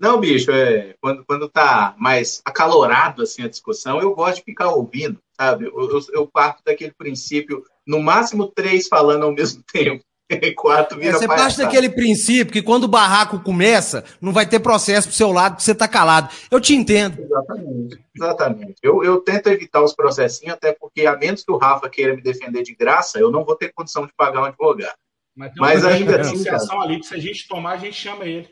Não, 0.00 0.18
bicho, 0.18 0.50
é, 0.50 0.96
quando, 1.00 1.24
quando 1.24 1.48
tá 1.48 1.94
mais 1.96 2.42
acalorado 2.44 3.22
assim 3.22 3.44
a 3.44 3.48
discussão, 3.48 4.00
eu 4.00 4.12
gosto 4.16 4.38
de 4.38 4.44
ficar 4.44 4.70
ouvindo, 4.70 5.22
sabe? 5.36 5.66
Eu, 5.66 5.90
eu, 5.90 6.00
eu 6.12 6.26
parto 6.26 6.60
daquele 6.64 6.90
princípio, 6.90 7.64
no 7.86 8.02
máximo 8.02 8.48
três 8.48 8.88
falando 8.88 9.26
ao 9.26 9.32
mesmo 9.32 9.62
tempo. 9.72 10.04
Quatro 10.56 10.98
vira 10.98 11.16
é, 11.16 11.18
Você 11.18 11.26
parte 11.26 11.58
daquele 11.58 11.88
princípio 11.88 12.52
que 12.52 12.62
quando 12.62 12.84
o 12.84 12.88
barraco 12.88 13.40
começa, 13.40 14.04
não 14.20 14.32
vai 14.32 14.46
ter 14.46 14.60
processo 14.60 15.08
pro 15.08 15.16
seu 15.16 15.32
lado, 15.32 15.52
porque 15.52 15.64
você 15.64 15.74
tá 15.74 15.88
calado. 15.88 16.28
Eu 16.50 16.60
te 16.60 16.74
entendo. 16.74 17.20
Exatamente. 17.20 18.02
Exatamente. 18.14 18.74
Eu, 18.82 19.02
eu 19.02 19.20
tento 19.20 19.48
evitar 19.48 19.82
os 19.82 19.94
processinhos, 19.94 20.54
até 20.54 20.72
porque, 20.72 21.06
a 21.06 21.16
menos 21.16 21.44
que 21.44 21.52
o 21.52 21.56
Rafa 21.56 21.88
queira 21.88 22.14
me 22.14 22.22
defender 22.22 22.62
de 22.62 22.74
graça, 22.74 23.18
eu 23.18 23.30
não 23.30 23.44
vou 23.44 23.56
ter 23.56 23.72
condição 23.72 24.06
de 24.06 24.12
pagar 24.14 24.42
um 24.42 24.44
advogado. 24.44 24.96
Mas, 25.34 25.52
Mas 25.56 25.84
ainda 25.84 26.20
assim. 26.20 26.44
ali 26.78 27.00
que 27.00 27.06
se 27.06 27.14
a 27.14 27.18
gente 27.18 27.48
tomar, 27.48 27.72
a 27.72 27.76
gente 27.78 27.96
chama 27.96 28.24
ele. 28.24 28.48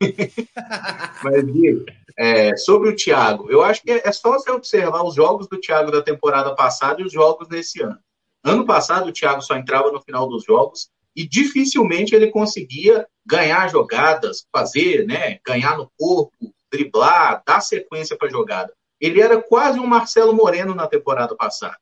Mas, 1.22 1.52
Diego, 1.52 1.84
é, 2.16 2.56
sobre 2.56 2.88
o 2.90 2.96
Thiago, 2.96 3.50
eu 3.50 3.62
acho 3.62 3.82
que 3.82 3.90
é 3.90 4.12
só 4.12 4.32
você 4.32 4.50
observar 4.50 5.02
os 5.04 5.14
jogos 5.14 5.48
do 5.48 5.58
Thiago 5.58 5.90
da 5.90 6.02
temporada 6.02 6.54
passada 6.54 7.00
e 7.00 7.04
os 7.04 7.12
jogos 7.12 7.48
desse 7.48 7.82
ano. 7.82 7.98
Ano 8.48 8.64
passado, 8.64 9.08
o 9.08 9.12
Thiago 9.12 9.42
só 9.42 9.56
entrava 9.56 9.90
no 9.90 10.00
final 10.00 10.28
dos 10.28 10.44
jogos 10.44 10.88
e 11.14 11.26
dificilmente 11.26 12.14
ele 12.14 12.30
conseguia 12.30 13.06
ganhar 13.26 13.68
jogadas, 13.68 14.46
fazer, 14.52 15.06
né, 15.06 15.38
ganhar 15.46 15.76
no 15.76 15.90
corpo, 15.98 16.54
driblar, 16.70 17.42
dar 17.46 17.60
sequência 17.60 18.16
para 18.16 18.28
a 18.28 18.30
jogada. 18.30 18.72
Ele 19.00 19.20
era 19.20 19.40
quase 19.40 19.78
um 19.78 19.86
Marcelo 19.86 20.34
Moreno 20.34 20.74
na 20.74 20.86
temporada 20.86 21.36
passada. 21.36 21.76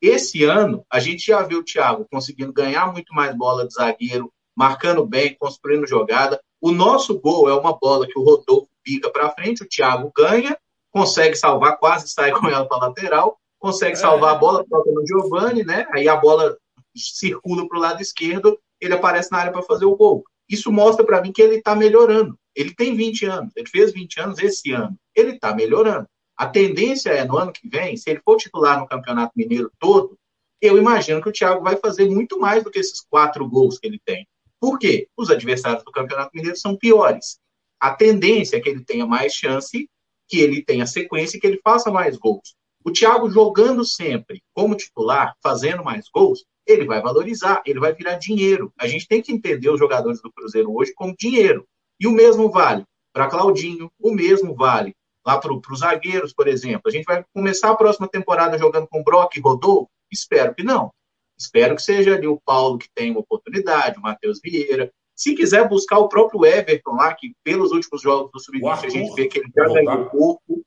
Esse 0.00 0.44
ano, 0.44 0.84
a 0.90 1.00
gente 1.00 1.26
já 1.26 1.42
viu 1.42 1.58
o 1.58 1.64
Thiago 1.64 2.06
conseguindo 2.10 2.52
ganhar 2.52 2.92
muito 2.92 3.12
mais 3.12 3.36
bola 3.36 3.66
de 3.66 3.74
zagueiro, 3.74 4.32
marcando 4.56 5.04
bem, 5.04 5.36
construindo 5.38 5.86
jogada. 5.86 6.40
O 6.60 6.70
nosso 6.70 7.18
gol 7.20 7.48
é 7.48 7.54
uma 7.54 7.76
bola 7.76 8.06
que 8.06 8.18
o 8.18 8.22
Rodolfo 8.22 8.68
pica 8.84 9.10
para 9.10 9.30
frente, 9.30 9.62
o 9.62 9.68
Thiago 9.68 10.10
ganha, 10.16 10.56
consegue 10.90 11.36
salvar, 11.36 11.78
quase 11.78 12.08
sai 12.08 12.32
com 12.32 12.48
ela 12.48 12.66
para 12.66 12.86
lateral, 12.86 13.38
consegue 13.58 13.96
salvar 13.96 14.34
a 14.34 14.38
bola, 14.38 14.64
toca 14.68 14.90
no 14.90 15.06
Giovani, 15.06 15.64
né? 15.64 15.86
Aí 15.92 16.08
a 16.08 16.16
bola 16.16 16.56
circula 16.96 17.68
para 17.68 17.78
o 17.78 17.80
lado 17.80 18.02
esquerdo, 18.02 18.58
ele 18.80 18.94
aparece 18.94 19.30
na 19.30 19.38
área 19.38 19.52
para 19.52 19.62
fazer 19.62 19.84
o 19.84 19.96
gol. 19.96 20.24
Isso 20.48 20.72
mostra 20.72 21.04
para 21.04 21.20
mim 21.20 21.32
que 21.32 21.42
ele 21.42 21.56
está 21.56 21.74
melhorando. 21.74 22.38
Ele 22.54 22.74
tem 22.74 22.94
20 22.94 23.26
anos, 23.26 23.52
ele 23.54 23.68
fez 23.68 23.92
20 23.92 24.20
anos 24.20 24.38
esse 24.38 24.72
ano, 24.72 24.96
ele 25.14 25.32
está 25.32 25.54
melhorando. 25.54 26.08
A 26.36 26.46
tendência 26.46 27.10
é, 27.10 27.24
no 27.24 27.36
ano 27.36 27.52
que 27.52 27.68
vem, 27.68 27.96
se 27.96 28.10
ele 28.10 28.20
for 28.24 28.36
titular 28.36 28.78
no 28.78 28.86
Campeonato 28.86 29.32
Mineiro 29.36 29.70
todo, 29.78 30.16
eu 30.60 30.76
imagino 30.76 31.22
que 31.22 31.28
o 31.28 31.32
Thiago 31.32 31.62
vai 31.62 31.76
fazer 31.76 32.08
muito 32.08 32.38
mais 32.38 32.64
do 32.64 32.70
que 32.70 32.78
esses 32.78 33.00
quatro 33.00 33.48
gols 33.48 33.78
que 33.78 33.86
ele 33.86 34.00
tem. 34.04 34.26
Por 34.60 34.78
quê? 34.78 35.08
Os 35.16 35.30
adversários 35.30 35.84
do 35.84 35.92
Campeonato 35.92 36.30
Mineiro 36.34 36.56
são 36.56 36.76
piores. 36.76 37.38
A 37.78 37.92
tendência 37.92 38.56
é 38.56 38.60
que 38.60 38.68
ele 38.68 38.84
tenha 38.84 39.06
mais 39.06 39.32
chance, 39.32 39.88
que 40.28 40.40
ele 40.40 40.64
tenha 40.64 40.86
sequência 40.86 41.36
e 41.36 41.40
que 41.40 41.46
ele 41.46 41.60
faça 41.62 41.90
mais 41.90 42.16
gols. 42.16 42.54
O 42.88 42.92
Thiago 42.92 43.28
jogando 43.28 43.84
sempre 43.84 44.42
como 44.54 44.74
titular, 44.74 45.36
fazendo 45.42 45.84
mais 45.84 46.08
gols, 46.08 46.46
ele 46.66 46.86
vai 46.86 47.02
valorizar, 47.02 47.62
ele 47.66 47.78
vai 47.78 47.92
virar 47.92 48.14
dinheiro. 48.14 48.72
A 48.78 48.86
gente 48.86 49.06
tem 49.06 49.20
que 49.20 49.30
entender 49.30 49.68
os 49.68 49.78
jogadores 49.78 50.22
do 50.22 50.32
Cruzeiro 50.32 50.74
hoje 50.74 50.94
como 50.94 51.14
dinheiro. 51.14 51.66
E 52.00 52.06
o 52.06 52.12
mesmo 52.12 52.50
vale 52.50 52.84
para 53.12 53.28
Claudinho, 53.28 53.90
o 54.00 54.10
mesmo 54.10 54.54
vale 54.54 54.94
lá 55.26 55.38
para 55.38 55.52
os 55.52 55.80
zagueiros, 55.80 56.32
por 56.32 56.48
exemplo. 56.48 56.84
A 56.86 56.90
gente 56.90 57.04
vai 57.04 57.22
começar 57.34 57.70
a 57.70 57.76
próxima 57.76 58.08
temporada 58.08 58.56
jogando 58.56 58.88
com 58.88 59.04
Brock 59.04 59.36
e 59.36 59.40
Rodolfo? 59.40 59.90
Espero 60.10 60.54
que 60.54 60.62
não. 60.62 60.90
Espero 61.38 61.76
que 61.76 61.82
seja 61.82 62.14
ali 62.14 62.26
o 62.26 62.40
Paulo 62.40 62.78
que 62.78 62.88
tem 62.94 63.10
uma 63.10 63.20
oportunidade, 63.20 63.98
o 63.98 64.02
Matheus 64.02 64.40
Vieira. 64.42 64.90
Se 65.14 65.34
quiser 65.34 65.68
buscar 65.68 65.98
o 65.98 66.08
próprio 66.08 66.46
Everton 66.46 66.92
lá, 66.92 67.14
que 67.14 67.34
pelos 67.44 67.70
últimos 67.70 68.00
jogos 68.00 68.30
do 68.32 68.40
Sub-20 68.40 68.84
a 68.84 68.88
gente 68.88 69.14
vê 69.14 69.26
que 69.26 69.40
ele 69.40 69.50
já 69.54 69.66
ganhou 69.66 70.06
corpo. 70.06 70.62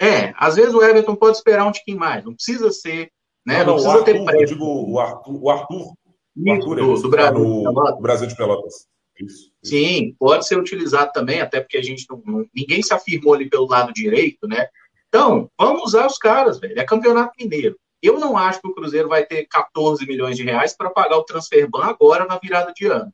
É, 0.00 0.32
às 0.36 0.56
vezes 0.56 0.74
o 0.74 0.82
Everton 0.82 1.14
pode 1.14 1.36
esperar 1.36 1.66
um 1.66 1.72
tiquinho 1.72 1.98
mais, 1.98 2.24
não 2.24 2.34
precisa 2.34 2.70
ser, 2.70 3.10
né? 3.46 3.64
Não, 3.64 3.76
não, 3.76 3.84
não 3.84 4.02
precisa 4.04 4.20
Arthur, 4.20 4.26
ter. 4.26 4.42
Eu 4.42 4.46
digo 4.46 4.64
o 4.64 4.98
Arthur, 4.98 5.42
o 5.42 5.50
Arthur, 5.50 5.92
o 6.36 6.50
Arthur 6.50 6.76
do, 6.76 7.02
do, 7.02 7.08
Brasil, 7.08 7.38
no, 7.38 8.00
Brasil 8.00 8.26
de 8.26 8.36
Pelotas. 8.36 8.86
Isso, 9.20 9.52
Sim, 9.62 10.16
pode 10.18 10.46
ser 10.46 10.58
utilizado 10.58 11.12
também, 11.12 11.40
até 11.40 11.60
porque 11.60 11.78
a 11.78 11.82
gente 11.82 12.04
não, 12.10 12.44
ninguém 12.52 12.82
se 12.82 12.92
afirmou 12.92 13.34
ali 13.34 13.48
pelo 13.48 13.68
lado 13.68 13.92
direito, 13.92 14.48
né? 14.48 14.66
Então, 15.08 15.48
vamos 15.56 15.84
usar 15.84 16.06
os 16.06 16.18
caras, 16.18 16.58
velho. 16.58 16.78
É 16.78 16.84
campeonato 16.84 17.32
mineiro. 17.38 17.78
Eu 18.02 18.18
não 18.18 18.36
acho 18.36 18.60
que 18.60 18.68
o 18.68 18.74
Cruzeiro 18.74 19.08
vai 19.08 19.24
ter 19.24 19.46
14 19.46 20.04
milhões 20.04 20.36
de 20.36 20.42
reais 20.42 20.76
para 20.76 20.90
pagar 20.90 21.16
o 21.16 21.24
transfer 21.24 21.70
ban 21.70 21.84
agora 21.84 22.26
na 22.26 22.36
virada 22.36 22.72
de 22.72 22.86
ano. 22.86 23.12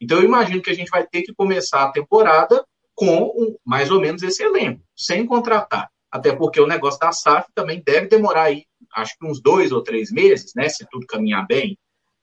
Então, 0.00 0.18
eu 0.18 0.24
imagino 0.24 0.62
que 0.62 0.70
a 0.70 0.74
gente 0.74 0.90
vai 0.90 1.06
ter 1.06 1.22
que 1.22 1.34
começar 1.34 1.84
a 1.84 1.90
temporada 1.90 2.64
com 2.94 3.24
um, 3.34 3.56
mais 3.64 3.90
ou 3.90 4.00
menos 4.00 4.22
esse 4.22 4.42
elenco, 4.42 4.82
sem 4.94 5.24
contratar. 5.24 5.88
Até 6.10 6.34
porque 6.34 6.60
o 6.60 6.66
negócio 6.66 6.98
da 6.98 7.12
SAF 7.12 7.48
também 7.54 7.82
deve 7.84 8.08
demorar 8.08 8.44
aí, 8.44 8.64
acho 8.94 9.16
que 9.18 9.26
uns 9.26 9.40
dois 9.40 9.72
ou 9.72 9.82
três 9.82 10.10
meses, 10.10 10.52
né? 10.56 10.68
Se 10.68 10.86
tudo 10.90 11.06
caminhar 11.06 11.46
bem. 11.46 11.78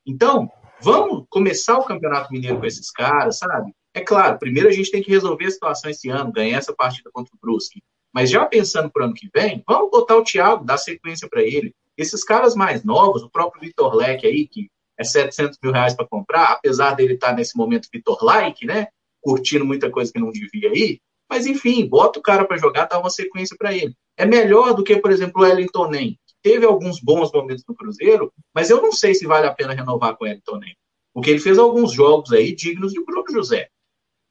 Então, 0.05 0.51
Vamos 0.81 1.25
começar 1.29 1.77
o 1.77 1.86
Campeonato 1.86 2.31
Mineiro 2.31 2.59
com 2.59 2.65
esses 2.65 2.91
caras, 2.91 3.38
sabe? 3.38 3.71
É 3.93 4.01
claro, 4.01 4.38
primeiro 4.38 4.67
a 4.67 4.71
gente 4.71 4.91
tem 4.91 5.01
que 5.01 5.09
resolver 5.09 5.45
a 5.45 5.51
situação 5.51 5.89
esse 5.89 6.09
ano, 6.09 6.31
ganhar 6.31 6.57
essa 6.57 6.75
partida 6.75 7.09
contra 7.11 7.33
o 7.33 7.39
Brusque. 7.41 7.81
Mas 8.13 8.29
já 8.29 8.45
pensando 8.45 8.91
para 8.91 9.03
o 9.03 9.05
ano 9.05 9.13
que 9.13 9.29
vem, 9.33 9.63
vamos 9.67 9.89
botar 9.89 10.15
o 10.15 10.23
Thiago, 10.23 10.65
dar 10.65 10.77
sequência 10.77 11.27
para 11.29 11.41
ele. 11.41 11.73
Esses 11.97 12.23
caras 12.23 12.55
mais 12.55 12.83
novos, 12.83 13.23
o 13.23 13.29
próprio 13.29 13.61
Vitor 13.61 13.95
Leque 13.95 14.27
aí, 14.27 14.47
que 14.47 14.69
é 14.97 15.03
700 15.03 15.57
mil 15.63 15.71
reais 15.71 15.93
para 15.93 16.07
comprar, 16.07 16.51
apesar 16.51 16.93
dele 16.93 17.13
estar 17.13 17.29
tá 17.29 17.33
nesse 17.33 17.57
momento 17.57 17.89
Vitor 17.91 18.23
Like, 18.23 18.65
né? 18.65 18.88
Curtindo 19.21 19.65
muita 19.65 19.89
coisa 19.89 20.11
que 20.11 20.19
não 20.19 20.31
devia 20.31 20.69
aí. 20.69 20.99
Mas 21.30 21.45
enfim, 21.45 21.88
bota 21.88 22.19
o 22.19 22.21
cara 22.21 22.45
para 22.45 22.57
jogar, 22.57 22.86
dá 22.86 22.99
uma 22.99 23.09
sequência 23.09 23.55
para 23.57 23.73
ele. 23.73 23.95
É 24.17 24.26
melhor 24.26 24.73
do 24.73 24.84
que, 24.84 24.97
por 24.97 25.11
exemplo, 25.11 25.41
o 25.41 25.45
Wellington 25.45 25.89
Nem, 25.89 26.19
teve 26.45 26.63
alguns 26.63 26.99
bons 27.01 27.32
momentos 27.32 27.63
no 27.67 27.76
Cruzeiro, 27.76 28.32
mas 28.53 28.69
eu 28.69 28.80
não 28.80 28.91
sei 28.91 29.15
se 29.15 29.26
vale 29.26 29.47
a 29.47 29.53
pena 29.53 29.73
renovar 29.73 30.15
com 30.15 30.26
o 30.26 30.28
Elton 30.28 30.57
Nem. 30.57 30.78
Porque 31.11 31.32
ele 31.32 31.39
fez 31.39 31.57
alguns 31.57 31.91
jogos 31.91 32.32
aí 32.32 32.53
dignos 32.53 32.93
de 32.93 33.03
Bruno 33.03 33.26
José. 33.32 33.67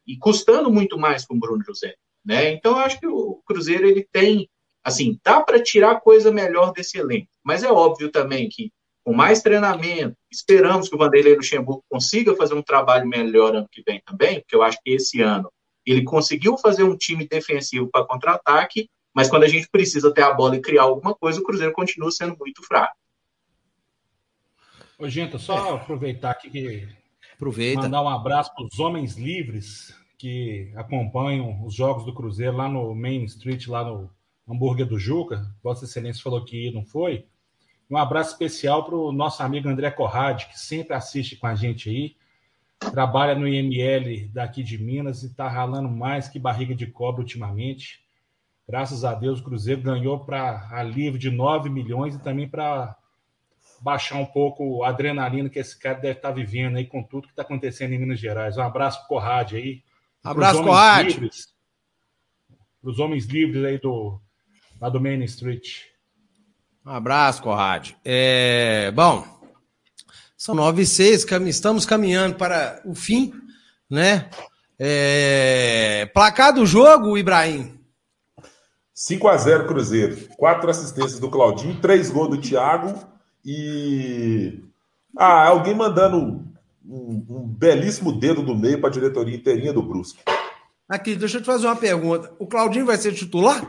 E 0.07 0.17
custando 0.17 0.71
muito 0.71 0.97
mais 0.97 1.27
com 1.27 1.35
o 1.35 1.41
Bruno 1.41 1.65
José. 1.65 1.97
Né? 2.25 2.53
Então, 2.53 2.79
eu 2.79 2.85
acho 2.85 3.01
que 3.01 3.07
o 3.09 3.43
Cruzeiro 3.45 3.85
ele 3.85 4.07
tem, 4.13 4.49
assim, 4.85 5.19
dá 5.25 5.41
para 5.41 5.61
tirar 5.61 6.01
coisa 6.01 6.31
melhor 6.31 6.73
desse 6.73 6.99
elenco. 6.99 7.27
Mas 7.43 7.65
é 7.65 7.73
óbvio 7.73 8.09
também 8.13 8.49
que, 8.49 8.71
com 9.05 9.13
mais 9.13 9.43
treinamento, 9.43 10.17
esperamos 10.31 10.89
que 10.89 10.95
o 10.95 10.99
Vanderlei 10.99 11.35
Luxemburgo 11.35 11.85
consiga 11.91 12.37
fazer 12.37 12.55
um 12.55 12.63
trabalho 12.63 13.09
melhor 13.09 13.57
ano 13.57 13.69
que 13.69 13.83
vem 13.85 14.01
também, 14.07 14.39
porque 14.41 14.55
eu 14.55 14.63
acho 14.63 14.79
que 14.85 14.93
esse 14.93 15.21
ano 15.21 15.51
ele 15.93 16.05
conseguiu 16.05 16.57
fazer 16.57 16.83
um 16.83 16.97
time 16.97 17.27
defensivo 17.27 17.89
para 17.89 18.07
contra-ataque 18.07 18.89
mas 19.15 19.31
quando 19.31 19.45
a 19.45 19.49
gente 19.49 19.69
precisa 19.69 20.13
ter 20.13 20.23
a 20.23 20.35
bola 20.35 20.57
e 20.57 20.61
criar 20.61 20.83
alguma 20.83 21.15
coisa, 21.15 21.39
o 21.39 21.45
Cruzeiro 21.45 21.73
continua 21.73 22.11
sendo 22.11 22.37
muito 22.37 22.67
fraco. 22.67 22.97
Ô, 24.99 25.09
gente, 25.09 25.39
só 25.39 25.77
é. 25.77 25.77
aproveitar 25.77 26.33
aqui 26.33 26.51
que. 26.51 26.89
Aproveita. 27.35 27.83
Mandar 27.83 28.03
um 28.03 28.09
abraço 28.09 28.53
para 28.55 28.65
os 28.65 28.79
homens 28.81 29.17
livres 29.17 29.95
que 30.19 30.73
acompanham 30.77 31.65
os 31.65 31.75
jogos 31.75 32.05
do 32.05 32.15
Cruzeiro 32.15 32.57
lá 32.57 32.69
no 32.69 32.95
Main 32.95 33.25
Street, 33.25 33.69
lá 33.69 33.85
no 33.85 34.11
Hambúrguer 34.49 34.87
do 34.87 34.99
Juca. 34.99 35.45
Vossa 35.63 35.85
Excelência 35.85 36.23
falou 36.23 36.45
que 36.45 36.73
não 36.73 36.85
foi. 36.85 37.27
Um 37.89 37.97
abraço 37.97 38.33
especial 38.33 38.85
para 38.85 38.97
o 38.97 39.13
nosso 39.13 39.43
amigo 39.43 39.69
André 39.69 39.91
Corrade, 39.91 40.47
que 40.47 40.59
sempre 40.59 40.95
assiste 40.95 41.37
com 41.37 41.47
a 41.47 41.55
gente 41.55 41.89
aí. 41.89 42.17
Trabalha 42.79 43.35
no 43.35 43.49
IML 43.49 44.29
daqui 44.29 44.63
de 44.63 44.77
Minas 44.79 45.23
e 45.23 45.27
está 45.27 45.49
ralando 45.49 45.89
mais 45.89 46.29
que 46.29 46.39
barriga 46.39 46.75
de 46.75 46.87
cobra 46.87 47.23
ultimamente. 47.23 48.05
Graças 48.69 49.05
a 49.05 49.15
Deus, 49.15 49.41
o 49.41 49.45
Cruzeiro 49.45 49.83
ganhou 49.83 50.25
para 50.25 50.69
alívio 50.73 51.19
de 51.19 51.31
9 51.31 51.69
milhões 51.69 52.15
e 52.15 52.23
também 52.23 52.49
para 52.49 52.97
baixar 53.81 54.17
um 54.17 54.25
pouco 54.25 54.83
a 54.83 54.89
adrenalina 54.89 55.51
que 55.51 55.59
esse 55.59 55.79
cara 55.79 55.99
deve 55.99 56.19
estar 56.19 56.29
tá 56.31 56.35
vivendo 56.35 56.77
aí 56.77 56.87
com 56.87 57.03
tudo 57.03 57.27
que 57.27 57.33
está 57.33 57.43
acontecendo 57.43 57.93
em 57.93 57.99
Minas 57.99 58.19
Gerais. 58.19 58.57
Um 58.57 58.63
abraço 58.63 58.99
para 58.99 59.05
o 59.05 59.09
Corrade 59.09 59.57
aí. 59.57 59.83
Abraço, 60.23 60.63
Corrade. 60.63 61.31
os 62.83 62.99
homens 62.99 63.27
livres 63.27 63.63
aí 63.65 63.79
do, 63.79 64.19
lá 64.81 64.89
do 64.89 65.01
Main 65.01 65.23
Street. 65.25 65.83
Um 66.87 66.91
abraço, 66.91 67.43
Corrade. 67.43 67.97
É, 68.03 68.91
bom, 68.93 69.27
são 70.45 70.55
nove 70.55 70.83
e 70.83 70.87
seis, 70.87 71.25
estamos 71.47 71.87
caminhando 71.87 72.35
para 72.35 72.79
o 72.85 72.95
fim, 72.95 73.33
né? 73.89 74.29
É, 74.79 76.05
placar 76.13 76.53
do 76.53 76.67
jogo, 76.67 77.17
Ibrahim. 77.17 77.81
5 78.93 79.27
a 79.27 79.39
0 79.39 79.67
Cruzeiro. 79.67 80.29
Quatro 80.37 80.69
assistências 80.69 81.19
do 81.19 81.31
Claudinho, 81.31 81.81
três 81.81 82.11
gols 82.11 82.29
do 82.29 82.37
Thiago 82.37 82.93
e. 83.43 84.61
Ah, 85.17 85.47
alguém 85.47 85.75
mandando 85.75 86.45
um, 86.87 87.25
um 87.27 87.47
belíssimo 87.47 88.13
dedo 88.13 88.43
do 88.43 88.55
meio 88.55 88.79
para 88.79 88.91
a 88.91 88.93
diretoria 88.93 89.37
inteirinha 89.37 89.73
do 89.73 89.83
Brusque. 89.83 90.21
Aqui, 90.87 91.17
deixa 91.17 91.39
eu 91.39 91.41
te 91.41 91.47
fazer 91.47 91.67
uma 91.67 91.77
pergunta. 91.77 92.31
O 92.39 92.47
Claudinho 92.47 92.85
vai 92.85 92.99
ser 92.99 93.15
titular? 93.15 93.63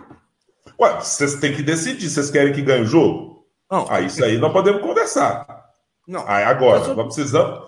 Ué, 0.77 0.99
vocês 0.99 1.35
têm 1.35 1.55
que 1.55 1.63
decidir. 1.63 2.09
Vocês 2.09 2.29
querem 2.29 2.51
que 2.51 2.61
ganhe 2.61 2.83
o 2.83 2.85
jogo? 2.85 3.45
Não. 3.71 3.87
Ah, 3.89 4.01
isso 4.01 4.21
aí 4.21 4.37
nós 4.37 4.51
podemos 4.51 4.81
conversar. 4.81 5.64
Não. 6.07 6.23
Aí 6.27 6.43
agora, 6.43 6.83
sou... 6.83 6.95
nós 6.95 7.05
precisamos. 7.05 7.65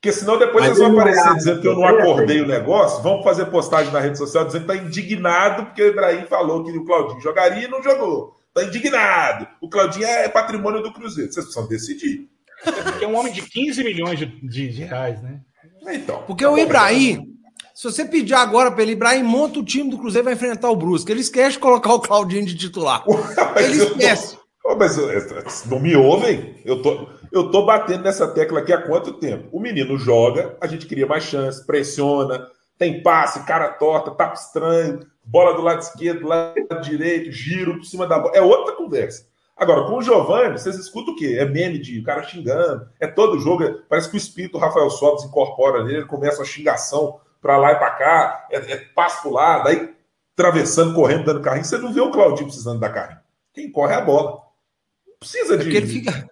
Porque 0.00 0.12
senão 0.12 0.38
depois 0.38 0.66
Mas 0.66 0.78
vocês 0.78 0.88
vão 0.88 0.98
aparecer 0.98 1.34
dizendo 1.34 1.60
que 1.60 1.68
eu 1.68 1.74
não 1.74 1.84
acordei 1.84 2.40
o 2.40 2.46
negócio, 2.46 3.02
vão 3.02 3.22
fazer 3.22 3.44
postagem 3.46 3.92
na 3.92 4.00
rede 4.00 4.16
social 4.16 4.46
dizendo 4.46 4.64
que 4.64 4.72
está 4.72 4.82
indignado 4.82 5.66
porque 5.66 5.82
o 5.82 5.88
Ibrahim 5.88 6.24
falou 6.24 6.64
que 6.64 6.70
o 6.70 6.84
Claudinho 6.86 7.20
jogaria 7.20 7.66
e 7.66 7.70
não 7.70 7.82
jogou. 7.82 8.34
Está 8.48 8.64
indignado. 8.64 9.46
O 9.60 9.68
Claudinho 9.68 10.06
é 10.06 10.26
patrimônio 10.28 10.82
do 10.82 10.90
Cruzeiro. 10.90 11.30
Vocês 11.30 11.44
precisam 11.44 11.68
decidir. 11.68 12.30
É 12.64 12.72
porque 12.72 13.04
é 13.04 13.08
um 13.08 13.16
homem 13.16 13.32
de 13.32 13.42
15 13.42 13.84
milhões 13.84 14.18
de, 14.18 14.26
de, 14.26 14.68
de 14.68 14.84
reais, 14.84 15.22
né? 15.22 15.40
Então. 15.92 16.22
Porque 16.26 16.46
o 16.46 16.58
Ibrahim, 16.58 17.34
se 17.74 17.84
você 17.84 18.04
pedir 18.04 18.34
agora 18.34 18.70
para 18.70 18.82
ele, 18.82 18.92
Ibrahim, 18.92 19.22
monta 19.22 19.58
o 19.58 19.64
time 19.64 19.90
do 19.90 19.98
Cruzeiro 19.98 20.24
vai 20.24 20.34
enfrentar 20.34 20.70
o 20.70 20.76
Brusque. 20.76 21.12
Ele 21.12 21.20
esquece 21.20 21.52
de 21.52 21.58
colocar 21.58 21.92
o 21.92 22.00
Claudinho 22.00 22.44
de 22.44 22.56
titular. 22.56 23.04
ele 23.56 23.82
esquece. 23.82 24.38
Tô... 24.62 24.76
Mas 24.76 25.66
não 25.66 25.78
me 25.78 25.94
ouvem? 25.94 26.56
Eu 26.64 26.80
tô. 26.80 27.06
Eu 27.32 27.50
tô 27.50 27.64
batendo 27.64 28.02
nessa 28.02 28.26
tecla 28.28 28.60
aqui 28.60 28.72
há 28.72 28.82
quanto 28.82 29.14
tempo? 29.14 29.48
O 29.52 29.60
menino 29.60 29.96
joga, 29.96 30.56
a 30.60 30.66
gente 30.66 30.86
cria 30.86 31.06
mais 31.06 31.24
chance, 31.24 31.64
pressiona, 31.64 32.48
tem 32.76 33.02
passe, 33.02 33.44
cara 33.44 33.68
torta, 33.68 34.10
tapa 34.10 34.34
estranho, 34.34 35.00
bola 35.24 35.54
do 35.54 35.62
lado 35.62 35.80
esquerdo, 35.80 36.20
do 36.20 36.28
lado 36.28 36.80
direito, 36.82 37.30
giro 37.30 37.76
por 37.76 37.84
cima 37.84 38.06
da 38.06 38.18
bola. 38.18 38.34
É 38.34 38.40
outra 38.40 38.74
conversa. 38.74 39.28
Agora, 39.56 39.84
com 39.84 39.98
o 39.98 40.02
Giovanni, 40.02 40.58
vocês 40.58 40.76
escutam 40.76 41.12
o 41.12 41.16
quê? 41.16 41.36
É 41.38 41.44
meme 41.44 41.78
de 41.78 42.00
cara 42.02 42.22
xingando, 42.22 42.88
é 42.98 43.06
todo 43.06 43.38
jogo, 43.38 43.62
é, 43.62 43.74
parece 43.88 44.08
que 44.08 44.16
o 44.16 44.18
espírito 44.18 44.56
Rafael 44.56 44.88
Sobres 44.88 45.24
incorpora 45.24 45.84
nele, 45.84 45.98
ele 45.98 46.06
começa 46.06 46.40
a 46.40 46.46
xingação 46.46 47.20
para 47.42 47.58
lá 47.58 47.72
e 47.72 47.76
para 47.76 47.90
cá, 47.90 48.46
é, 48.50 48.56
é 48.56 48.76
passo 48.94 49.22
pro 49.22 49.32
lado, 49.32 49.68
aí 49.68 49.94
atravessando, 50.32 50.94
correndo, 50.94 51.24
dando 51.24 51.42
carrinho. 51.42 51.64
Você 51.64 51.76
não 51.76 51.92
vê 51.92 52.00
o 52.00 52.10
Claudinho 52.10 52.46
precisando 52.46 52.80
dar 52.80 52.90
carrinho. 52.90 53.20
Quem 53.52 53.70
corre 53.70 53.92
é 53.92 53.96
a 53.96 54.00
bola. 54.00 54.40
precisa 55.18 55.54
é 55.54 55.56
de. 55.58 55.64
Porque 55.64 55.76
ele 55.76 55.86
fica, 55.86 56.28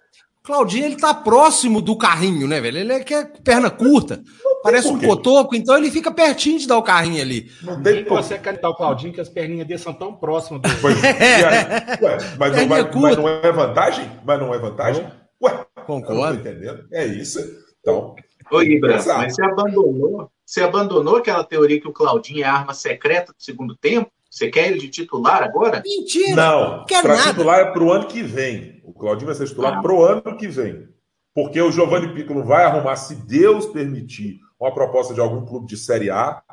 Claudinho, 0.49 0.85
ele 0.85 0.95
tá 0.95 1.13
próximo 1.13 1.79
do 1.79 1.95
carrinho, 1.95 2.47
né, 2.47 2.59
velho? 2.59 2.79
Ele 2.79 2.91
é 2.91 2.99
que 3.01 3.13
é 3.13 3.23
perna 3.23 3.69
curta, 3.69 4.19
parece 4.63 4.87
um 4.87 4.99
cotoco, 4.99 5.55
então 5.55 5.77
ele 5.77 5.91
fica 5.91 6.11
pertinho 6.11 6.57
de 6.57 6.67
dar 6.67 6.79
o 6.79 6.81
carrinho 6.81 7.21
ali. 7.21 7.51
Não 7.61 7.79
tem 7.83 8.03
que 8.03 8.09
você 8.09 8.35
cantar 8.39 8.69
o 8.69 8.75
Claudinho, 8.75 9.13
que 9.13 9.21
as 9.21 9.29
perninhas 9.29 9.67
dele 9.67 9.79
são 9.79 9.93
tão 9.93 10.11
próximas 10.15 10.59
do. 10.59 10.69
Pois, 10.81 10.97
é. 11.05 11.99
Ué, 12.01 12.17
mas, 12.39 12.55
não, 12.55 12.67
mas, 12.67 12.95
mas, 12.95 13.17
não 13.17 13.29
é 13.29 13.51
vantagem? 13.51 14.11
Mas 14.25 14.39
não 14.39 14.51
é 14.51 14.57
vantagem? 14.57 15.07
Ué, 15.39 15.65
concordo. 15.85 16.39
entendendo? 16.39 16.83
É 16.91 17.05
isso. 17.05 17.39
Então. 17.79 18.15
Ô, 18.51 18.63
Ibra, 18.63 18.95
mas 19.05 19.35
você 19.35 19.45
abandonou, 19.45 20.31
você 20.43 20.63
abandonou 20.63 21.17
aquela 21.17 21.43
teoria 21.43 21.79
que 21.79 21.87
o 21.87 21.93
Claudinho 21.93 22.43
é 22.43 22.47
arma 22.47 22.73
secreta 22.73 23.31
do 23.33 23.43
segundo 23.43 23.77
tempo? 23.77 24.09
Você 24.29 24.49
quer 24.49 24.67
ele 24.67 24.79
de 24.79 24.89
titular 24.89 25.41
agora? 25.41 25.81
Mentira! 25.83 26.35
Não, 26.35 26.85
para 26.85 27.17
titular 27.23 27.59
é 27.59 27.71
para 27.71 27.83
o 27.83 27.91
ano 27.91 28.07
que 28.07 28.21
vem. 28.21 28.81
O 28.83 28.93
Claudinho 28.93 29.25
vai 29.25 29.35
ser 29.35 29.47
titular 29.47 29.79
ah. 29.79 29.81
para 29.81 29.93
o 29.93 30.03
ano 30.03 30.37
que 30.37 30.47
vem. 30.47 30.87
Porque 31.33 31.59
o 31.61 31.71
Giovanni 31.71 32.13
Piccolo 32.13 32.43
vai 32.43 32.63
arrumar, 32.63 32.95
se 32.95 33.15
Deus 33.15 33.65
permitir, 33.65 34.39
uma 34.59 34.73
proposta 34.73 35.13
de 35.13 35.21
algum 35.21 35.45
clube 35.45 35.67
de 35.67 35.77
Série 35.77 36.11
A. 36.11 36.43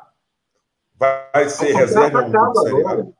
Vai 0.95 1.49
ser 1.49 1.75
reserva 1.75 2.23
em 2.23 2.31
clube 2.31 2.53
de 2.53 2.61
Série 2.61 2.87
A. 2.87 3.17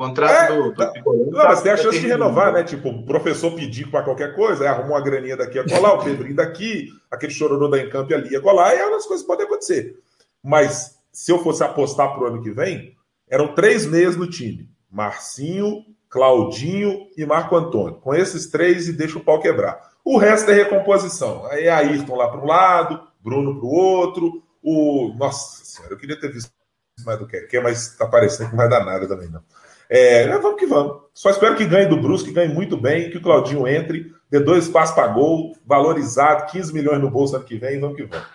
Contrato 0.00 0.32
é, 0.32 0.56
do, 0.56 0.62
do 0.62 0.74
tá. 0.74 0.92
Não, 1.04 1.44
mas 1.44 1.60
tem 1.60 1.72
a 1.72 1.76
chance 1.76 2.00
de 2.00 2.06
renovar, 2.06 2.54
né? 2.54 2.64
Tipo, 2.64 2.88
o 2.88 3.04
professor 3.04 3.54
pedir 3.54 3.90
para 3.90 4.02
qualquer 4.02 4.34
coisa, 4.34 4.64
aí 4.64 4.68
arrumou 4.68 4.96
uma 4.96 5.02
graninha 5.02 5.36
daqui 5.36 5.58
a 5.58 5.68
colar, 5.68 5.92
o 5.92 5.98
Pedrinho 6.04 6.34
daqui, 6.34 6.88
aquele 7.10 7.30
chororô 7.30 7.68
da 7.68 7.78
Encamp 7.78 8.10
ali 8.10 8.34
a 8.34 8.40
colar, 8.40 8.74
e 8.74 8.80
as 8.80 9.04
coisas 9.04 9.26
podem 9.26 9.44
acontecer. 9.44 9.98
Mas 10.42 10.98
se 11.12 11.30
eu 11.30 11.42
fosse 11.42 11.62
apostar 11.62 12.14
para 12.14 12.22
o 12.22 12.26
ano 12.28 12.42
que 12.42 12.50
vem, 12.50 12.96
eram 13.30 13.54
três 13.54 13.86
meses 13.86 14.16
no 14.16 14.28
time: 14.28 14.68
Marcinho, 14.90 15.84
Claudinho 16.08 17.06
e 17.16 17.24
Marco 17.24 17.56
Antônio. 17.56 18.00
Com 18.00 18.12
esses 18.12 18.48
três 18.48 18.88
e 18.88 18.92
deixa 18.92 19.16
o 19.16 19.24
pau 19.24 19.40
quebrar. 19.40 19.90
O 20.04 20.18
resto 20.18 20.50
é 20.50 20.54
recomposição. 20.54 21.46
Aí 21.46 21.64
é 21.66 21.70
Ayrton 21.70 22.16
lá 22.16 22.28
para 22.28 22.40
um 22.40 22.46
lado, 22.46 23.00
Bruno 23.20 23.58
para 23.58 23.66
o 23.66 23.72
outro. 23.72 24.42
O... 24.62 25.14
Nossa 25.16 25.64
senhora, 25.64 25.94
eu 25.94 25.98
queria 25.98 26.18
ter 26.18 26.32
visto 26.32 26.50
mais 27.06 27.18
do 27.18 27.26
que 27.26 27.56
é, 27.56 27.60
mas 27.60 27.96
tá 27.96 28.06
parecendo 28.06 28.50
que 28.50 28.56
não 28.56 28.62
vai 28.62 28.68
dar 28.68 28.84
nada 28.84 29.08
também, 29.08 29.28
não. 29.30 29.42
É, 29.88 30.28
vamos 30.38 30.58
que 30.58 30.66
vamos. 30.66 31.02
Só 31.14 31.30
espero 31.30 31.56
que 31.56 31.64
ganhe 31.64 31.88
do 31.88 31.96
Brusque, 31.96 32.30
ganhe 32.30 32.52
muito 32.52 32.76
bem, 32.76 33.10
que 33.10 33.16
o 33.16 33.22
Claudinho 33.22 33.66
entre, 33.66 34.12
dê 34.30 34.38
dois 34.38 34.68
passos 34.68 34.94
para 34.94 35.08
gol, 35.08 35.56
valorizado, 35.66 36.50
15 36.52 36.72
milhões 36.72 37.00
no 37.00 37.10
bolso 37.10 37.34
ano 37.34 37.44
que 37.44 37.56
vem, 37.56 37.80
vamos 37.80 37.96
que 37.96 38.04
vamos. 38.04 38.26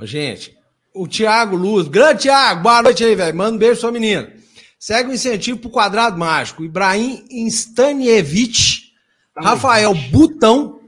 Gente, 0.00 0.56
o 0.94 1.08
Thiago 1.08 1.56
Luz. 1.56 1.88
Grande 1.88 2.22
Thiago, 2.22 2.62
boa 2.62 2.82
noite 2.82 3.04
aí, 3.04 3.14
velho. 3.14 3.36
Manda 3.36 3.56
um 3.56 3.58
beijo 3.58 3.74
pra 3.74 3.80
sua 3.80 3.92
menina. 3.92 4.32
Segue 4.78 5.10
o 5.10 5.14
incentivo 5.14 5.58
pro 5.58 5.70
quadrado 5.70 6.16
mágico. 6.16 6.64
Ibrahim 6.64 7.24
Stanievich, 7.48 8.92
Rafael 9.36 9.94
Butão, 9.94 10.80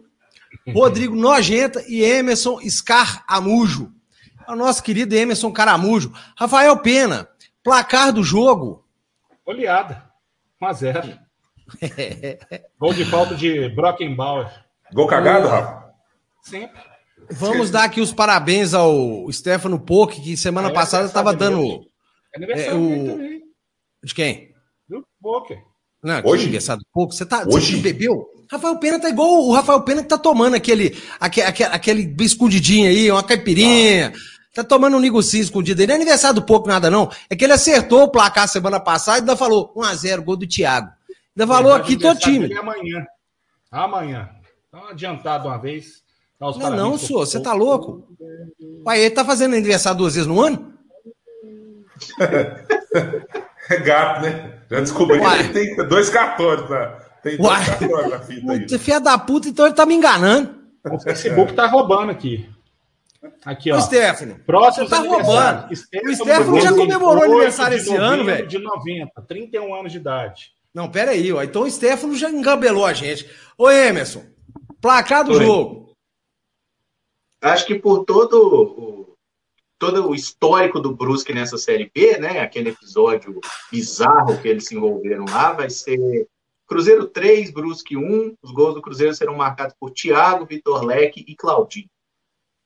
Rodrigo 0.73 1.17
Nojenta 1.17 1.83
e 1.89 2.03
Emerson 2.03 2.61
Scar 2.69 3.25
Amujo. 3.27 3.93
É 4.47 4.53
o 4.53 4.57
nosso 4.57 4.83
querido 4.83 5.15
Emerson 5.15 5.51
Caramujo. 5.51 6.13
Rafael 6.37 6.77
Pena, 6.79 7.29
placar 7.65 8.13
do 8.13 8.23
jogo. 8.23 8.85
Oleada. 9.45 10.05
1x0. 10.63 11.19
Gol 12.79 12.95
de 12.95 13.05
falta 13.05 13.35
de 13.35 13.69
Brockenbauer. 13.71 14.51
Gol 14.93 15.09
cagado, 15.09 15.49
Rafa? 15.49 15.91
Sempre. 16.43 16.81
Vamos 17.31 17.71
dar 17.71 17.85
aqui 17.85 18.01
os 18.01 18.13
parabéns 18.13 18.75
ao 18.75 19.31
Stefano 19.33 19.79
Poc, 19.79 20.13
que 20.13 20.37
semana 20.37 20.69
é 20.69 20.73
passada 20.73 21.07
estava 21.07 21.35
dando. 21.35 21.85
É, 22.35 22.75
o... 22.75 23.19
De 24.03 24.15
quem? 24.15 24.51
Do 24.89 25.07
Poker. 25.21 25.59
Não, 26.03 26.23
Hoje? 26.25 26.45
aniversário 26.45 26.83
do 26.83 26.89
Poc. 26.93 27.13
Você, 27.13 27.27
tá, 27.27 27.45
Hoje? 27.47 27.77
você 27.77 27.83
bebeu? 27.83 28.27
Rafael 28.51 28.79
Pena 28.79 29.01
tá 29.01 29.09
igual 29.09 29.45
o 29.45 29.53
Rafael 29.53 29.81
Pena 29.83 30.03
que 30.03 30.09
tá 30.09 30.19
tomando 30.19 30.55
aquele, 30.55 30.97
aquele, 31.19 31.47
aquele, 31.47 31.71
aquele 31.75 32.17
escondidinho 32.21 32.89
aí, 32.89 33.11
uma 33.11 33.23
caipirinha. 33.23 34.13
Ah. 34.15 34.37
Tá 34.55 34.65
tomando 34.65 34.97
um 34.97 35.01
negocinho 35.01 35.43
escondido 35.43 35.81
aí. 35.81 35.87
Não 35.87 35.95
é 35.95 35.97
aniversário 35.97 36.37
do 36.37 36.47
Poco 36.47 36.69
nada, 36.69 36.91
não. 36.91 37.11
É 37.29 37.37
que 37.37 37.45
ele 37.45 37.53
acertou 37.53 38.05
o 38.05 38.11
placar 38.11 38.49
semana 38.49 38.81
passada 38.81 39.19
e 39.19 39.21
ainda 39.21 39.37
falou 39.37 39.75
1x0, 39.75 40.23
gol 40.23 40.37
do 40.37 40.47
Thiago. 40.47 40.91
Ainda 41.37 41.47
falou 41.47 41.75
aqui 41.75 41.99
todo 41.99 42.19
time. 42.19 42.55
Amanhã. 42.57 43.05
Amanhã. 43.71 44.31
Então, 44.69 44.89
adiantado 44.89 45.49
uma 45.49 45.59
vez. 45.59 46.03
Não, 46.39 46.53
não, 46.71 46.99
senhor, 46.99 47.27
você 47.27 47.41
tá 47.41 47.53
louco? 47.55 48.07
Pai, 48.85 49.01
ele 49.01 49.11
tá 49.11 49.25
fazendo 49.25 49.55
aniversário 49.55 49.99
duas 49.99 50.15
vezes 50.15 50.29
no 50.29 50.41
ano? 50.41 50.75
é 53.71 53.77
gato, 53.81 54.23
né? 54.23 54.53
Já 54.71 54.81
descobri 54.81 55.19
Uai. 55.19 55.49
que 55.49 55.53
tem 55.55 55.77
dois 55.89 56.11
cartões 56.11 56.69
na, 56.69 56.87
tem 57.23 57.39
dois 57.39 57.49
Uai. 57.49 57.65
cartões 57.65 58.11
na 58.11 58.21
fita 58.21 58.53
aí. 58.53 58.69
Você 58.69 58.79
filha 58.79 59.01
da 59.01 59.19
puta, 59.19 59.49
então 59.49 59.67
ele 59.67 59.75
tá 59.75 59.87
me 59.87 59.95
enganando. 59.95 60.57
O 60.85 60.99
Facebook 61.01 61.55
tá 61.55 61.67
roubando 61.67 62.11
aqui. 62.11 62.49
Aqui, 63.45 63.73
ó. 63.73 63.79
O 63.79 63.81
Stefano. 63.81 64.37
Próximo 64.47 64.89
tá 64.89 64.99
roubando. 64.99 65.73
o 65.73 66.15
Stefano 66.15 66.61
já 66.61 66.73
comemorou 66.73 67.25
aniversário 67.25 67.77
esse 67.77 67.95
ano, 67.95 68.25
velho. 68.25 68.47
De 68.47 68.59
90, 68.59 69.23
31 69.27 69.75
anos 69.75 69.91
de 69.91 69.99
idade. 69.99 70.53
Não, 70.73 70.91
pera 70.91 71.13
aí, 71.13 71.33
ó. 71.33 71.43
Então 71.43 71.63
o 71.63 71.71
Stefano 71.71 72.15
já 72.15 72.31
engabelou 72.31 72.85
a 72.85 72.93
gente. 72.93 73.29
Ô, 73.57 73.71
Emerson, 73.71 74.23
placar 74.81 75.25
do 75.25 75.33
Oi. 75.33 75.45
jogo 75.45 75.86
acho 77.53 77.67
que 77.67 77.79
por 77.79 78.05
todo 78.05 78.35
o, 78.35 79.17
todo 79.79 80.09
o 80.09 80.15
histórico 80.15 80.81
do 80.81 80.95
Brusque 80.95 81.35
nessa 81.35 81.59
Série 81.59 81.91
B, 81.95 82.19
né, 82.19 82.41
aquele 82.41 82.71
episódio 82.71 83.41
bizarro 83.71 84.41
que 84.41 84.49
eles 84.49 84.67
se 84.67 84.75
envolveram 84.75 85.25
lá, 85.29 85.53
vai 85.53 85.71
ser 85.71 86.27
Cruzeiro 86.67 87.07
3, 87.07 87.53
Brusque 87.53 87.97
1. 87.97 88.37
Os 88.43 88.51
gols 88.51 88.75
do 88.75 88.83
Cruzeiro 88.83 89.15
serão 89.15 89.37
marcados 89.37 89.75
por 89.79 89.91
Thiago, 89.91 90.47
Vitor 90.47 90.85
Leque 90.85 91.25
e 91.27 91.37
Claudinho. 91.37 91.89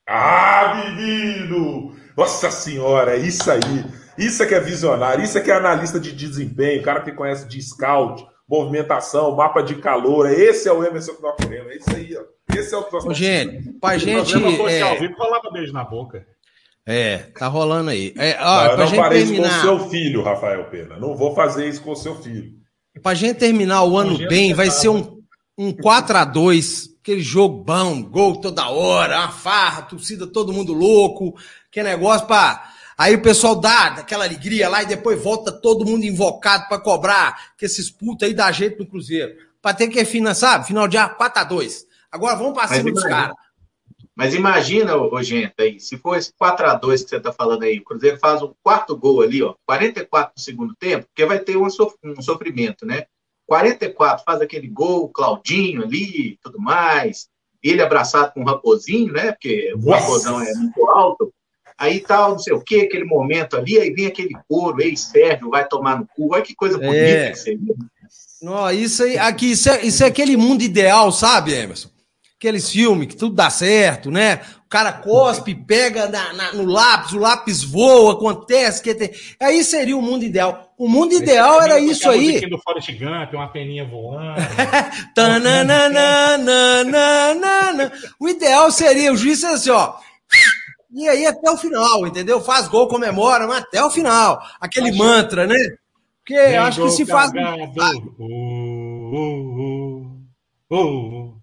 Ah, 0.07 0.73
menino! 0.75 1.95
Nossa 2.17 2.49
senhora, 2.49 3.15
isso 3.15 3.49
aí. 3.51 3.85
Isso 4.17 4.43
é 4.43 4.45
que 4.45 4.55
é 4.55 4.59
visionário, 4.59 5.23
isso 5.23 5.37
é 5.37 5.41
que 5.41 5.49
é 5.49 5.55
analista 5.55 5.99
de 5.99 6.11
desempenho, 6.11 6.83
cara 6.83 7.01
que 7.01 7.11
conhece 7.11 7.47
de 7.47 7.61
scout, 7.61 8.25
movimentação, 8.47 9.35
mapa 9.35 9.61
de 9.61 9.75
calor. 9.75 10.29
Esse 10.29 10.67
é 10.67 10.71
o 10.71 10.83
Emerson 10.83 11.15
que 11.15 11.21
nós 11.21 11.35
queremos. 11.35 11.71
É 11.71 11.77
isso 11.77 11.95
aí, 11.95 12.17
ó. 12.17 12.23
Esse 12.57 12.73
é 12.73 12.77
o 12.77 12.83
próximo. 12.83 13.13
Gente, 13.13 13.73
pra 13.79 13.97
gente. 13.97 14.29
Se 14.29 14.69
é... 14.69 14.81
ao 14.81 14.99
vivo, 14.99 15.15
falava 15.15 15.49
beijo 15.51 15.73
na 15.73 15.83
boca. 15.83 16.25
É, 16.85 17.17
tá 17.37 17.47
rolando 17.47 17.91
aí. 17.91 18.13
É, 18.17 18.37
ó, 18.39 18.63
não, 18.63 18.71
eu 18.71 18.77
não 18.77 18.87
farei 18.89 19.23
terminar... 19.23 19.47
isso 19.47 19.67
com 19.67 19.75
o 19.75 19.79
seu 19.79 19.89
filho, 19.89 20.23
Rafael 20.23 20.65
Pena. 20.65 20.97
Não 20.97 21.15
vou 21.15 21.35
fazer 21.35 21.67
isso 21.69 21.81
com 21.81 21.91
o 21.91 21.95
seu 21.95 22.15
filho. 22.15 22.53
Pra 23.01 23.13
gente 23.13 23.37
terminar 23.37 23.83
o 23.83 23.97
ano 23.97 24.17
bem, 24.27 24.53
vai 24.53 24.69
ser 24.69 24.89
um, 24.89 25.21
um 25.57 25.71
4 25.71 26.17
a 26.17 26.25
2 26.25 26.91
aquele 27.01 27.21
jogo 27.21 27.63
bom, 27.63 28.03
gol 28.03 28.39
toda 28.39 28.69
hora, 28.69 29.17
uma 29.17 29.31
farra, 29.31 29.81
torcida, 29.83 30.27
todo 30.27 30.53
mundo 30.53 30.71
louco, 30.71 31.35
que 31.71 31.81
negócio 31.81 32.27
pra. 32.27 32.69
Aí 32.97 33.15
o 33.15 33.21
pessoal 33.21 33.55
dá 33.55 33.85
aquela 33.87 34.25
alegria 34.25 34.69
lá 34.69 34.83
e 34.83 34.85
depois 34.85 35.21
volta 35.21 35.51
todo 35.51 35.85
mundo 35.85 36.05
invocado 36.05 36.67
para 36.67 36.79
cobrar, 36.79 37.53
que 37.57 37.65
esses 37.65 37.89
putos 37.89 38.27
aí 38.27 38.33
dá 38.33 38.51
jeito 38.51 38.79
no 38.79 38.89
Cruzeiro. 38.89 39.33
Pra 39.59 39.73
ter 39.73 39.87
que 39.87 40.03
financiar, 40.05 40.51
sabe? 40.53 40.67
Final 40.67 40.87
de 40.87 40.97
ano, 40.97 41.15
4 41.15 41.41
a 41.41 41.43
2 41.43 41.90
Agora 42.11 42.35
vamos 42.35 42.53
cima 42.67 42.91
dos 42.91 43.03
caras. 43.03 43.35
Mas 44.15 44.33
imagina, 44.33 44.97
ô, 44.97 45.23
gente, 45.23 45.53
aí, 45.57 45.79
se 45.79 45.97
for 45.97 46.17
esse 46.17 46.31
4x2 46.33 47.03
que 47.03 47.09
você 47.09 47.17
está 47.17 47.31
falando 47.31 47.63
aí, 47.63 47.79
o 47.79 47.83
Cruzeiro 47.83 48.19
faz 48.19 48.41
um 48.41 48.53
quarto 48.61 48.95
gol 48.95 49.21
ali, 49.21 49.41
ó, 49.41 49.55
44 49.65 50.33
no 50.35 50.43
segundo 50.43 50.75
tempo, 50.75 51.07
porque 51.07 51.25
vai 51.25 51.39
ter 51.39 51.57
um, 51.57 51.69
sofrimento, 52.21 52.85
né? 52.85 53.05
44 53.47 54.23
faz 54.25 54.41
aquele 54.41 54.67
gol, 54.67 55.09
Claudinho 55.09 55.83
ali 55.83 56.37
tudo 56.43 56.59
mais, 56.59 57.27
ele 57.63 57.81
abraçado 57.81 58.33
com 58.33 58.41
o 58.41 58.45
Raposinho, 58.45 59.13
né? 59.13 59.31
Porque 59.31 59.73
o 59.75 59.89
Raposão 59.89 60.41
é 60.41 60.53
muito 60.53 60.89
alto. 60.89 61.33
Aí 61.77 61.99
tal, 61.99 62.33
não 62.33 62.39
sei 62.39 62.53
o 62.53 62.61
que, 62.61 62.81
aquele 62.81 63.05
momento 63.05 63.57
ali, 63.57 63.79
aí 63.79 63.91
vem 63.91 64.05
aquele 64.05 64.35
couro, 64.47 64.81
ei, 64.81 64.95
Sérgio, 64.95 65.49
vai 65.49 65.67
tomar 65.67 65.97
no 65.97 66.07
cu, 66.07 66.33
olha 66.33 66.43
que 66.43 66.53
coisa 66.53 66.77
bonita 66.77 66.95
é. 66.95 67.31
que 67.31 67.39
seria. 67.39 67.75
Não, 68.41 68.69
isso 68.71 69.03
aí, 69.03 69.17
aqui, 69.17 69.51
isso 69.51 69.69
é, 69.69 69.83
isso 69.83 70.03
é 70.03 70.07
aquele 70.07 70.37
mundo 70.37 70.61
ideal, 70.61 71.11
sabe, 71.11 71.53
Emerson? 71.53 71.89
Aqueles 72.41 72.71
filmes 72.71 73.07
que 73.07 73.15
tudo 73.15 73.35
dá 73.35 73.51
certo, 73.51 74.09
né? 74.09 74.41
O 74.65 74.67
cara 74.67 74.91
cospe, 74.91 75.53
pega 75.53 76.07
na, 76.07 76.33
na, 76.33 76.53
no 76.53 76.65
lápis, 76.65 77.13
o 77.13 77.19
lápis 77.19 77.63
voa, 77.63 78.13
acontece. 78.13 78.81
Que 78.81 78.95
tem... 78.95 79.11
Aí 79.39 79.63
seria 79.63 79.95
o 79.95 80.01
mundo 80.01 80.25
ideal. 80.25 80.73
O 80.75 80.89
mundo 80.89 81.13
ideal 81.13 81.61
era 81.61 81.79
isso 81.79 82.09
aí. 82.09 82.41
do 82.49 82.57
Forrest 82.57 82.89
Gump, 82.97 83.31
uma 83.33 83.49
peninha 83.49 83.85
voando. 83.85 84.41
o 88.19 88.27
ideal 88.27 88.71
seria, 88.71 89.13
o 89.13 89.17
juiz 89.17 89.43
assim, 89.43 89.69
ó. 89.69 89.93
E 90.93 91.07
aí 91.07 91.27
até 91.27 91.51
o 91.51 91.57
final, 91.57 92.07
entendeu? 92.07 92.41
Faz 92.41 92.67
gol, 92.67 92.87
comemora, 92.87 93.45
mas 93.45 93.61
até 93.61 93.83
o 93.83 93.91
final. 93.91 94.41
Aquele 94.59 94.89
acho... 94.89 94.97
mantra, 94.97 95.45
né? 95.45 95.59
Porque 96.17 96.33
eu 96.33 96.63
acho 96.63 96.81
que 96.81 96.89
se 96.89 97.05
faz. 97.05 97.31
Uh, 98.19 100.07
uh, 100.71 100.71
uh, 100.71 101.40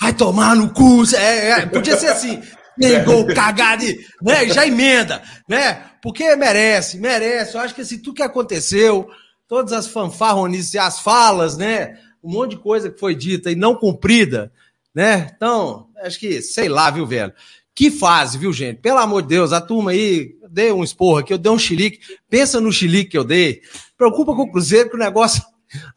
vai 0.00 0.12
tomar 0.12 0.54
no 0.54 0.70
cu. 0.70 1.02
É, 1.14 1.50
é, 1.50 1.66
podia 1.66 1.96
ser 1.96 2.08
assim. 2.08 2.42
Nem 2.76 3.02
gol 3.04 3.26
cagado, 3.34 3.84
né? 4.22 4.48
Já 4.48 4.64
emenda, 4.64 5.20
né? 5.48 5.84
Porque 6.00 6.36
merece, 6.36 6.96
merece. 6.98 7.56
Eu 7.56 7.60
acho 7.60 7.74
que 7.74 7.80
assim, 7.80 7.98
tudo 7.98 8.14
que 8.14 8.22
aconteceu, 8.22 9.08
todas 9.48 9.72
as 9.72 9.88
fanfarronices, 9.88 10.76
as 10.76 11.00
falas, 11.00 11.56
né? 11.56 11.98
Um 12.22 12.32
monte 12.32 12.50
de 12.50 12.58
coisa 12.58 12.88
que 12.88 12.98
foi 12.98 13.16
dita 13.16 13.50
e 13.50 13.56
não 13.56 13.74
cumprida, 13.74 14.52
né? 14.94 15.32
Então, 15.36 15.88
acho 16.04 16.20
que, 16.20 16.40
sei 16.40 16.68
lá, 16.68 16.88
viu, 16.88 17.04
velho? 17.04 17.32
Que 17.74 17.90
fase, 17.90 18.38
viu, 18.38 18.52
gente? 18.52 18.80
Pelo 18.80 18.98
amor 18.98 19.22
de 19.22 19.28
Deus, 19.28 19.52
a 19.52 19.60
turma 19.60 19.90
aí, 19.90 20.36
dei 20.48 20.70
um 20.70 20.84
esporro 20.84 21.18
aqui, 21.18 21.32
eu 21.32 21.38
dei 21.38 21.50
um 21.50 21.58
chilique. 21.58 21.98
Pensa 22.30 22.60
no 22.60 22.72
chilique 22.72 23.10
que 23.10 23.18
eu 23.18 23.24
dei. 23.24 23.60
Preocupa 23.96 24.34
com 24.34 24.42
o 24.42 24.50
Cruzeiro 24.52 24.88
que 24.88 24.96
o 24.96 24.98
negócio 24.98 25.42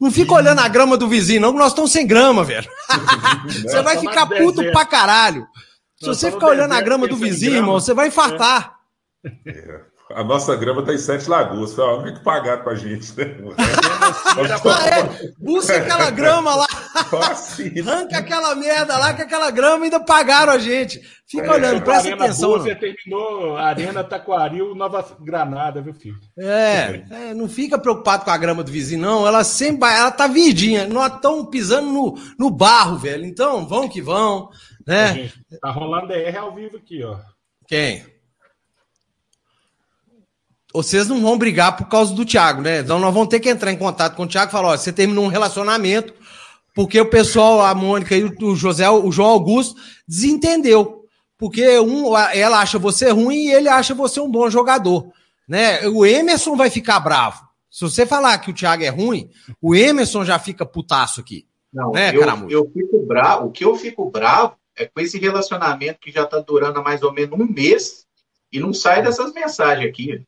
não 0.00 0.10
fica 0.10 0.34
olhando 0.34 0.60
a 0.60 0.68
grama 0.68 0.96
do 0.96 1.08
vizinho, 1.08 1.40
não, 1.40 1.52
que 1.52 1.58
nós 1.58 1.68
estamos 1.68 1.92
sem 1.92 2.06
grama, 2.06 2.44
velho. 2.44 2.68
você 3.62 3.82
vai 3.82 3.98
ficar 3.98 4.26
puto 4.26 4.62
pra 4.72 4.84
caralho. 4.84 5.46
Se 5.98 6.06
você 6.06 6.30
ficar 6.30 6.48
olhando 6.48 6.72
a 6.72 6.80
grama 6.80 7.06
do 7.06 7.16
vizinho, 7.16 7.56
irmão, 7.56 7.74
você 7.80 7.94
vai 7.94 8.08
infartar. 8.08 8.76
É. 9.46 9.91
A 10.14 10.24
nossa 10.24 10.56
grama 10.56 10.82
tá 10.82 10.92
em 10.92 10.98
Sete 10.98 11.28
Lagoas. 11.28 11.74
Foi 11.74 11.84
a 11.84 11.94
única 11.94 12.18
que 12.18 12.24
pagaram 12.24 12.62
pra 12.62 12.74
gente, 12.74 13.16
né? 13.16 13.24
é. 13.24 15.32
Busca 15.38 15.76
aquela 15.76 16.10
grama 16.10 16.54
lá. 16.54 16.66
Arranca 16.94 18.18
aquela 18.18 18.54
merda 18.54 18.98
lá, 18.98 19.14
que 19.14 19.22
aquela 19.22 19.50
grama 19.50 19.84
ainda 19.84 20.00
pagaram 20.00 20.52
a 20.52 20.58
gente. 20.58 21.00
Fica 21.26 21.46
é, 21.46 21.50
olhando, 21.50 21.82
presta 21.82 22.14
atenção. 22.14 22.52
Você 22.52 22.74
terminou 22.74 23.56
a 23.56 23.68
Arena 23.68 24.04
Taquaril, 24.04 24.74
Nova 24.74 25.04
Granada, 25.20 25.80
viu, 25.80 25.94
filho? 25.94 26.18
É, 26.38 27.04
é, 27.10 27.34
não 27.34 27.48
fica 27.48 27.78
preocupado 27.78 28.24
com 28.24 28.30
a 28.30 28.36
grama 28.36 28.62
do 28.62 28.70
vizinho, 28.70 29.00
não. 29.00 29.26
Ela 29.26 29.42
sempre 29.42 29.88
ela 29.88 30.10
tá 30.10 30.26
verdinha. 30.26 30.86
Nós 30.86 31.14
estamos 31.14 31.48
pisando 31.48 31.90
no, 31.90 32.18
no 32.38 32.50
barro, 32.50 32.98
velho. 32.98 33.24
Então, 33.24 33.66
vão 33.66 33.88
que 33.88 34.02
vão. 34.02 34.50
Né? 34.86 35.14
Gente, 35.14 35.60
tá 35.60 35.70
rolando 35.70 36.08
DR 36.08 36.36
ao 36.36 36.54
vivo 36.54 36.76
aqui, 36.76 37.02
ó. 37.02 37.16
Quem? 37.66 38.11
Vocês 40.72 41.08
não 41.08 41.20
vão 41.20 41.38
brigar 41.38 41.76
por 41.76 41.86
causa 41.88 42.14
do 42.14 42.24
Thiago, 42.24 42.62
né? 42.62 42.80
Então 42.80 42.98
nós 42.98 43.12
vamos 43.12 43.28
ter 43.28 43.40
que 43.40 43.48
entrar 43.48 43.72
em 43.72 43.76
contato 43.76 44.16
com 44.16 44.24
o 44.24 44.28
Thiago 44.28 44.50
e 44.50 44.52
falar: 44.52 44.68
ó, 44.68 44.76
você 44.76 44.92
terminou 44.92 45.24
um 45.24 45.28
relacionamento 45.28 46.14
porque 46.74 47.00
o 47.00 47.08
pessoal, 47.08 47.60
a 47.60 47.74
Mônica 47.74 48.16
e 48.16 48.24
o 48.24 48.54
José, 48.54 48.88
o 48.88 49.10
João 49.12 49.30
Augusto, 49.30 49.80
desentendeu. 50.08 51.04
Porque 51.36 51.78
um, 51.80 52.16
ela 52.16 52.60
acha 52.60 52.78
você 52.78 53.10
ruim 53.10 53.46
e 53.46 53.52
ele 53.52 53.68
acha 53.68 53.94
você 53.94 54.20
um 54.20 54.30
bom 54.30 54.48
jogador. 54.48 55.12
Né? 55.46 55.86
O 55.88 56.06
Emerson 56.06 56.56
vai 56.56 56.70
ficar 56.70 57.00
bravo. 57.00 57.42
Se 57.70 57.82
você 57.82 58.06
falar 58.06 58.38
que 58.38 58.50
o 58.50 58.54
Thiago 58.54 58.84
é 58.84 58.88
ruim, 58.88 59.28
o 59.60 59.74
Emerson 59.74 60.24
já 60.24 60.38
fica 60.38 60.64
putaço 60.64 61.20
aqui. 61.20 61.46
Não, 61.72 61.90
né, 61.90 62.14
eu, 62.14 62.50
eu 62.50 62.70
fico 62.70 63.04
bravo. 63.06 63.46
O 63.46 63.50
que 63.50 63.64
eu 63.64 63.74
fico 63.76 64.10
bravo 64.10 64.56
é 64.76 64.86
com 64.86 65.00
esse 65.00 65.18
relacionamento 65.18 66.00
que 66.00 66.12
já 66.12 66.24
está 66.24 66.38
durando 66.38 66.78
há 66.78 66.82
mais 66.82 67.02
ou 67.02 67.12
menos 67.12 67.38
um 67.38 67.46
mês 67.46 68.04
e 68.52 68.60
não 68.60 68.72
sai 68.72 69.02
dessas 69.02 69.32
mensagens 69.32 69.88
aqui. 69.88 70.22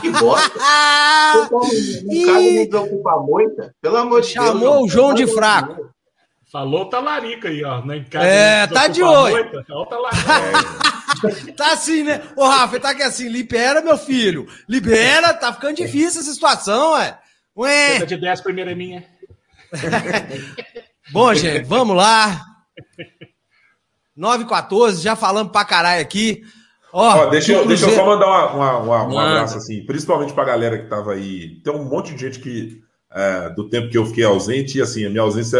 Que 0.00 0.10
bosta. 0.10 0.58
um 1.52 2.26
cara 2.26 2.40
me 2.40 2.68
preocupa 2.68 3.16
muito. 3.18 3.70
Pelo 3.80 3.96
amor 3.96 4.22
de 4.22 4.34
Deus. 4.34 4.46
Chamou 4.46 4.84
o 4.84 4.88
João 4.88 5.14
de 5.14 5.26
fraco. 5.26 5.90
Falou 6.50 6.86
talarica 6.86 7.48
aí, 7.48 7.64
ó. 7.64 7.84
Né? 7.84 8.04
É, 8.14 8.66
tá 8.66 8.88
de 8.88 9.02
olho. 9.02 9.50
tá 11.56 11.72
assim, 11.72 12.02
né? 12.02 12.20
Ô, 12.34 12.44
Rafa, 12.44 12.80
tá 12.80 12.90
aqui 12.90 13.02
assim, 13.02 13.28
libera, 13.28 13.80
meu 13.80 13.96
filho. 13.96 14.48
Libera, 14.68 15.32
tá 15.32 15.52
ficando 15.52 15.76
difícil 15.76 16.20
essa 16.20 16.32
situação, 16.32 16.94
ué. 16.94 17.18
Ué. 17.56 18.04
de 18.04 18.16
10, 18.16 18.40
primeira 18.40 18.72
é 18.72 18.74
minha. 18.74 19.04
Bom, 21.12 21.32
gente, 21.34 21.64
vamos 21.64 21.96
lá. 21.96 22.44
9 24.16 24.46
14 24.46 25.02
já 25.02 25.14
falamos 25.14 25.52
pra 25.52 25.64
caralho 25.64 26.02
aqui. 26.02 26.42
Ó, 26.92 27.26
deixa, 27.26 27.52
eu, 27.52 27.66
deixa 27.66 27.86
eu 27.86 27.94
só 27.94 28.04
mandar 28.04 28.26
uma, 28.26 28.46
uma, 28.52 28.78
uma, 28.78 29.04
um 29.04 29.18
abraço, 29.18 29.58
assim, 29.58 29.84
principalmente 29.84 30.32
pra 30.32 30.44
galera 30.44 30.78
que 30.78 30.88
tava 30.88 31.12
aí. 31.12 31.60
Tem 31.62 31.72
um 31.72 31.84
monte 31.84 32.14
de 32.14 32.20
gente 32.20 32.40
que, 32.40 32.82
é, 33.12 33.50
do 33.50 33.68
tempo 33.68 33.88
que 33.88 33.98
eu 33.98 34.06
fiquei 34.06 34.24
ausente, 34.24 34.78
e 34.78 34.82
assim, 34.82 35.06
a 35.06 35.10
minha 35.10 35.22
ausência 35.22 35.58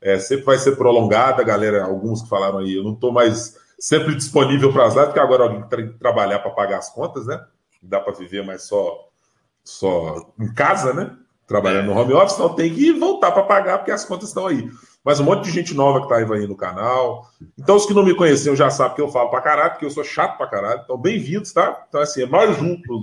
é, 0.00 0.14
é, 0.14 0.18
sempre 0.18 0.44
vai 0.44 0.58
ser 0.58 0.76
prolongada, 0.76 1.42
galera. 1.42 1.84
Alguns 1.84 2.22
que 2.22 2.28
falaram 2.28 2.58
aí, 2.58 2.76
eu 2.76 2.84
não 2.84 2.94
tô 2.94 3.10
mais 3.10 3.56
sempre 3.78 4.14
disponível 4.14 4.72
para 4.72 4.86
as 4.86 4.94
lives, 4.94 5.08
porque 5.08 5.20
agora 5.20 5.44
alguém 5.44 5.62
tem 5.62 5.88
que 5.88 5.98
trabalhar 5.98 6.40
para 6.40 6.50
pagar 6.50 6.78
as 6.78 6.90
contas, 6.90 7.26
né? 7.26 7.40
Não 7.82 7.88
dá 7.88 8.00
para 8.00 8.12
viver 8.12 8.44
mais 8.44 8.64
só, 8.64 9.08
só 9.64 10.32
em 10.38 10.52
casa, 10.52 10.92
né? 10.92 11.12
Trabalhando 11.46 11.86
no 11.86 11.98
home 11.98 12.12
office, 12.12 12.34
então 12.34 12.54
tem 12.54 12.74
que 12.74 12.92
voltar 12.92 13.30
para 13.32 13.42
pagar, 13.44 13.78
porque 13.78 13.90
as 13.90 14.04
contas 14.04 14.28
estão 14.28 14.46
aí 14.46 14.68
mas 15.04 15.20
um 15.20 15.24
monte 15.24 15.44
de 15.44 15.50
gente 15.50 15.74
nova 15.74 16.02
que 16.02 16.08
tá 16.08 16.16
aí 16.16 16.46
no 16.46 16.56
canal. 16.56 17.30
Então, 17.58 17.76
os 17.76 17.86
que 17.86 17.94
não 17.94 18.04
me 18.04 18.14
conheciam 18.14 18.54
já 18.54 18.68
sabem 18.70 18.96
que 18.96 19.02
eu 19.02 19.08
falo 19.08 19.30
pra 19.30 19.40
caralho, 19.40 19.70
porque 19.70 19.84
eu 19.84 19.90
sou 19.90 20.04
chato 20.04 20.36
pra 20.36 20.46
caralho. 20.46 20.80
Então, 20.84 20.98
bem-vindos, 20.98 21.52
tá? 21.52 21.84
Então, 21.88 22.00
assim, 22.00 22.22
é 22.22 22.26
mais 22.26 22.56
junto 22.56 23.00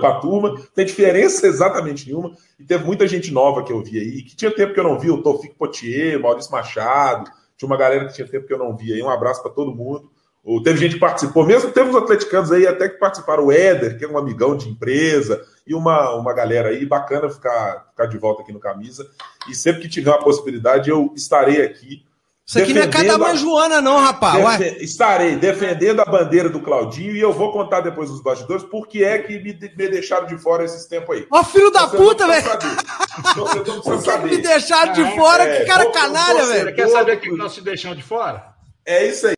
pra 0.00 0.20
turma. 0.20 0.54
Tem 0.74 0.84
diferença 0.84 1.46
exatamente 1.48 2.06
nenhuma. 2.06 2.36
E 2.58 2.64
teve 2.64 2.84
muita 2.84 3.08
gente 3.08 3.32
nova 3.32 3.62
que 3.64 3.72
eu 3.72 3.82
vi 3.82 3.98
aí, 3.98 4.22
que 4.22 4.36
tinha 4.36 4.54
tempo 4.54 4.74
que 4.74 4.80
eu 4.80 4.84
não 4.84 4.98
vi, 4.98 5.10
o 5.10 5.22
Tofico 5.22 5.56
Potier, 5.56 6.20
Maurício 6.20 6.52
Machado, 6.52 7.30
tinha 7.56 7.66
uma 7.66 7.76
galera 7.76 8.06
que 8.06 8.14
tinha 8.14 8.28
tempo 8.28 8.46
que 8.46 8.52
eu 8.52 8.58
não 8.58 8.76
vi 8.76 8.92
aí. 8.92 9.02
Um 9.02 9.10
abraço 9.10 9.42
para 9.42 9.52
todo 9.52 9.74
mundo. 9.74 10.10
Ou 10.44 10.62
teve 10.62 10.78
gente 10.78 10.94
que 10.94 11.00
participou, 11.00 11.46
mesmo 11.46 11.72
teve 11.72 11.88
uns 11.88 11.96
atleticanos 11.96 12.52
aí 12.52 12.66
até 12.66 12.86
que 12.86 12.98
participaram, 12.98 13.46
o 13.46 13.52
Éder, 13.52 13.96
que 13.96 14.04
é 14.04 14.08
um 14.08 14.18
amigão 14.18 14.54
de 14.54 14.68
empresa, 14.68 15.42
e 15.66 15.74
uma, 15.74 16.14
uma 16.14 16.34
galera 16.34 16.68
aí, 16.68 16.84
bacana 16.84 17.30
ficar, 17.30 17.86
ficar 17.90 18.06
de 18.06 18.18
volta 18.18 18.42
aqui 18.42 18.52
no 18.52 18.60
Camisa. 18.60 19.08
E 19.48 19.54
sempre 19.54 19.80
que 19.80 19.88
tiver 19.88 20.10
uma 20.10 20.22
possibilidade, 20.22 20.90
eu 20.90 21.10
estarei 21.16 21.62
aqui. 21.62 22.04
Isso 22.46 22.58
aqui 22.58 22.74
não 22.74 22.82
é 22.82 22.88
cada 22.88 23.16
mãe 23.16 23.34
Joana, 23.38 23.80
não, 23.80 23.98
rapaz. 23.98 24.58
Defe 24.58 24.84
estarei 24.84 25.34
defendendo 25.36 26.00
a 26.00 26.04
bandeira 26.04 26.50
do 26.50 26.60
Claudinho 26.60 27.16
e 27.16 27.20
eu 27.20 27.32
vou 27.32 27.50
contar 27.50 27.80
depois 27.80 28.10
dos 28.10 28.22
bastidores 28.22 28.62
por 28.64 28.86
que 28.86 29.02
é 29.02 29.18
que 29.18 29.38
me, 29.38 29.58
me 29.58 29.88
deixaram 29.88 30.26
de 30.26 30.36
fora 30.36 30.62
esses 30.62 30.84
tempos 30.84 31.16
aí. 31.16 31.26
Ó, 31.30 31.42
filho 31.42 31.70
da 31.70 31.86
puta, 31.86 32.26
velho! 32.26 32.44
Por 32.44 34.02
que, 34.04 34.12
que 34.12 34.36
me 34.36 34.42
deixaram 34.42 34.92
de 34.92 35.16
fora? 35.16 35.44
É, 35.44 35.60
que 35.60 35.64
cara 35.64 35.90
canalha, 35.90 36.44
velho! 36.44 36.74
Quer 36.74 36.88
saber 36.88 37.16
o 37.16 37.20
que 37.20 37.30
nós 37.30 37.54
te 37.54 37.62
deixamos 37.62 37.96
de 37.96 38.04
fora? 38.04 38.52
É 38.84 39.06
isso 39.06 39.26
aí. 39.26 39.33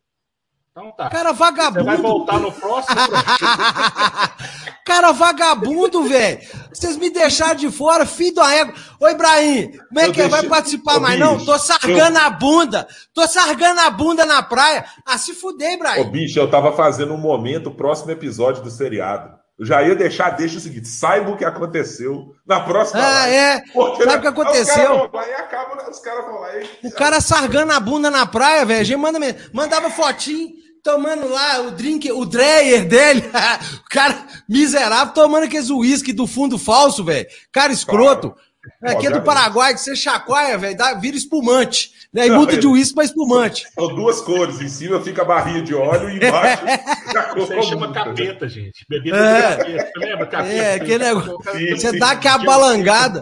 Então 0.77 0.91
tá. 0.91 1.09
Cara 1.09 1.31
vagabundo. 1.33 1.79
Você 1.79 1.85
vai 1.85 1.97
voltar 1.97 2.39
no 2.39 2.51
próximo. 2.51 2.95
Cara 4.85 5.11
vagabundo, 5.11 6.03
velho. 6.03 6.39
Vocês 6.71 6.95
me 6.97 7.09
deixaram 7.09 7.55
de 7.55 7.71
fora, 7.71 8.05
filho 8.05 8.35
do 8.35 8.43
égua. 8.43 8.75
Ô, 8.99 9.07
Ibrahim, 9.09 9.71
como 9.87 9.99
é 9.99 10.05
eu 10.05 10.11
que 10.11 10.21
deixo... 10.21 10.29
vai 10.29 10.43
participar 10.43 10.97
Ô, 10.97 10.99
mais? 10.99 11.19
Bicho, 11.19 11.31
não, 11.31 11.43
tô 11.43 11.57
sargando 11.57 12.19
eu... 12.19 12.23
a 12.23 12.29
bunda. 12.29 12.87
Tô 13.11 13.27
sargando 13.27 13.79
a 13.79 13.89
bunda 13.89 14.23
na 14.23 14.43
praia. 14.43 14.85
Ah, 15.03 15.17
se 15.17 15.33
fuder, 15.33 15.73
Ibrahim. 15.73 16.01
Ô, 16.01 16.11
bicho, 16.11 16.39
eu 16.39 16.47
tava 16.47 16.71
fazendo 16.71 17.11
um 17.11 17.17
momento, 17.17 17.69
o 17.69 17.75
próximo 17.75 18.11
episódio 18.11 18.61
do 18.61 18.69
seriado. 18.69 19.35
Eu 19.57 19.65
já 19.65 19.81
ia 19.81 19.95
deixar, 19.95 20.29
deixa 20.29 20.59
o 20.59 20.61
seguinte: 20.61 20.87
saiba 20.87 21.31
o 21.31 21.37
que 21.37 21.43
aconteceu 21.43 22.35
na 22.45 22.59
próxima. 22.59 23.01
Ah, 23.01 23.21
live. 23.21 23.35
é. 23.35 23.63
Porque 23.73 24.03
Sabe 24.03 24.17
o 24.17 24.21
que 24.21 24.27
aconteceu? 24.27 25.05
Os 25.05 25.11
caras 25.11 25.39
acaba, 25.39 25.89
os 25.89 25.99
caras 25.99 26.25
vão 26.25 26.39
lá 26.39 26.55
e... 26.55 26.87
O 26.87 26.91
cara 26.91 27.19
sargando 27.19 27.73
a 27.73 27.79
bunda 27.79 28.11
na 28.11 28.27
praia, 28.27 28.63
velho. 28.63 28.99
Mandava 29.51 29.89
fotinho 29.89 30.66
tomando 30.87 31.27
lá 31.27 31.59
o 31.59 31.71
drink, 31.71 32.09
o 32.09 32.23
Dreyer 32.23 32.87
dele. 32.87 33.23
o 33.85 33.89
cara 33.89 34.25
miserável 34.47 35.13
tomando 35.13 35.43
aqueles 35.43 35.69
uísque 35.69 36.13
do 36.13 36.25
fundo 36.25 36.57
falso, 36.57 37.03
velho. 37.03 37.27
Cara 37.51 37.73
escroto. 37.73 38.29
Claro. 38.79 38.97
Aqui 38.97 39.07
é 39.07 39.11
do 39.11 39.21
Paraguai, 39.21 39.73
que 39.73 39.81
você 39.81 39.95
chacoalha, 39.95 40.57
velho, 40.57 40.77
vira 41.01 41.17
espumante. 41.17 41.91
Né? 42.13 42.27
E 42.27 42.31
muda 42.31 42.57
de 42.57 42.65
uísque 42.65 42.95
para 42.95 43.03
espumante. 43.03 43.65
São 43.75 43.93
duas 43.93 44.21
cores. 44.21 44.61
Em 44.61 44.69
cima 44.69 45.01
fica 45.01 45.23
a 45.23 45.25
barrinha 45.25 45.61
de 45.61 45.75
óleo 45.75 46.09
e 46.09 46.15
embaixo. 46.15 46.63
Isso 47.37 47.53
aí 47.53 47.63
chama 47.63 47.91
capeta, 47.91 48.47
gente. 48.47 48.85
Bebida 48.89 49.17
é. 49.17 49.57
capeta. 49.57 49.91
Lembra? 49.97 50.25
Capeta. 50.25 50.53
É, 50.53 50.73
aquele 50.75 51.03
negócio. 51.03 51.37
Você 51.43 51.91
sim, 51.91 51.99
dá 51.99 52.11
aquela 52.11 52.37
balangada. 52.39 53.21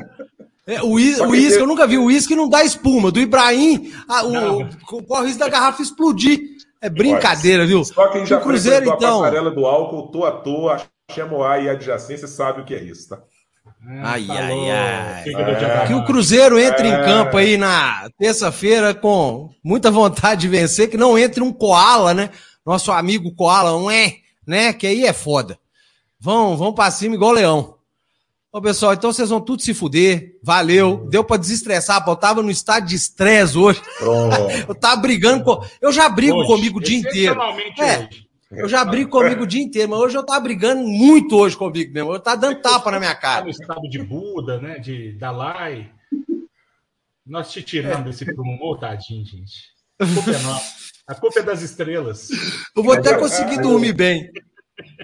É, 0.67 0.81
o 0.81 0.93
uísque, 0.93 1.59
eu 1.59 1.67
nunca 1.67 1.85
vi. 1.87 1.97
O 1.97 2.05
uísque 2.05 2.35
não 2.35 2.47
dá 2.47 2.63
espuma. 2.63 3.11
Do 3.11 3.19
Ibrahim, 3.19 3.91
a, 4.07 4.25
o, 4.25 4.67
corre 5.05 5.23
o 5.23 5.25
risco 5.25 5.39
da 5.39 5.49
garrafa 5.49 5.81
explodir. 5.81 6.54
É 6.81 6.89
brincadeira, 6.89 7.65
viu? 7.65 7.83
Só 7.83 8.07
quem 8.09 8.25
já 8.25 8.37
o 8.37 8.41
Cruzeiro, 8.41 8.85
então. 8.85 9.19
a 9.19 9.23
passarela 9.23 9.51
do 9.51 9.65
álcool, 9.65 10.07
tô 10.11 10.25
à 10.25 10.31
toa, 10.31 10.81
Chemoá 11.11 11.59
e 11.59 11.69
adjacência 11.69 12.27
sabe 12.27 12.61
o 12.61 12.65
que 12.65 12.73
é 12.73 12.83
isso, 12.83 13.09
tá? 13.09 13.19
Ai, 14.03 14.25
ai, 14.29 14.71
ai. 14.71 15.23
É. 15.33 15.87
Que 15.87 15.93
o 15.93 16.03
Cruzeiro 16.05 16.59
entre 16.59 16.87
é. 16.87 16.91
em 16.91 17.05
campo 17.05 17.37
aí 17.37 17.55
na 17.55 18.09
terça-feira 18.17 18.93
com 18.93 19.49
muita 19.63 19.91
vontade 19.91 20.41
de 20.41 20.47
vencer, 20.47 20.89
que 20.89 20.97
não 20.97 21.17
entre 21.17 21.43
um 21.43 21.53
Koala, 21.53 22.13
né? 22.13 22.31
Nosso 22.65 22.91
amigo 22.91 23.33
Koala, 23.35 23.75
um 23.75 23.89
é, 23.89 24.15
né? 24.45 24.73
Que 24.73 24.87
aí 24.87 25.05
é 25.05 25.13
foda. 25.13 25.57
Vão, 26.19 26.57
vão 26.57 26.73
pra 26.73 26.89
cima 26.89 27.13
igual 27.15 27.31
leão. 27.31 27.74
Ô, 28.55 28.61
pessoal, 28.61 28.93
então 28.93 29.11
vocês 29.11 29.29
vão 29.29 29.41
tudo 29.41 29.61
se 29.61 29.73
fuder. 29.73 30.39
Valeu. 30.41 31.05
Deu 31.09 31.25
pra 31.25 31.35
desestressar, 31.35 32.05
pô. 32.05 32.11
Eu 32.11 32.15
tava 32.15 32.41
no 32.41 32.49
estado 32.49 32.85
de 32.85 32.95
estresse 32.95 33.57
hoje. 33.57 33.81
eu 34.65 34.73
tava 34.73 35.01
brigando 35.01 35.43
com. 35.43 35.61
Eu 35.81 35.91
já 35.91 36.07
brigo 36.07 36.37
hoje, 36.37 36.47
comigo 36.47 36.79
o 36.79 36.81
dia 36.81 36.97
inteiro. 36.97 37.37
É, 37.77 38.07
eu 38.51 38.69
já 38.69 38.85
brigo 38.85 39.09
comigo 39.09 39.43
o 39.43 39.45
dia 39.45 39.61
inteiro, 39.61 39.89
mas 39.89 39.99
hoje 39.99 40.17
eu 40.17 40.25
tava 40.25 40.39
brigando 40.39 40.87
muito 40.87 41.35
hoje 41.35 41.57
comigo 41.57 41.93
mesmo. 41.93 42.13
Eu 42.13 42.19
tava 42.21 42.37
dando 42.37 42.61
tapa 42.61 42.89
na 42.91 42.97
minha 42.97 43.13
cara. 43.13 43.43
no 43.43 43.49
estado 43.49 43.89
de 43.89 44.01
Buda, 44.01 44.57
né? 44.57 44.79
De 44.79 45.11
Dalai. 45.17 45.91
Nós 47.27 47.51
te 47.51 47.61
tiramos 47.61 47.99
é. 47.99 48.03
desse 48.03 48.23
prumo, 48.23 48.77
tadinho, 48.77 49.25
gente. 49.25 49.65
A 49.99 50.05
culpa 50.05 50.31
é 50.31 50.39
nossa. 50.39 50.75
A 51.05 51.13
culpa 51.13 51.39
é 51.41 51.43
das 51.43 51.61
estrelas. 51.61 52.29
Eu 52.73 52.81
vou 52.81 52.93
até 52.93 53.17
conseguir 53.17 53.59
dormir 53.59 53.91
bem. 53.91 54.31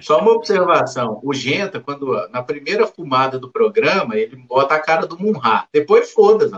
Só 0.02 0.20
uma 0.20 0.32
observação. 0.32 1.20
O 1.24 1.34
Genta, 1.34 1.80
quando 1.80 2.14
na 2.30 2.44
primeira 2.44 2.86
fumada 2.88 3.40
do 3.40 3.52
programa, 3.52 4.16
ele 4.16 4.36
bota 4.36 4.76
a 4.76 4.80
cara 4.80 5.08
do 5.08 5.18
Munha. 5.18 5.66
Depois 5.72 6.12
foda-se, 6.12 6.54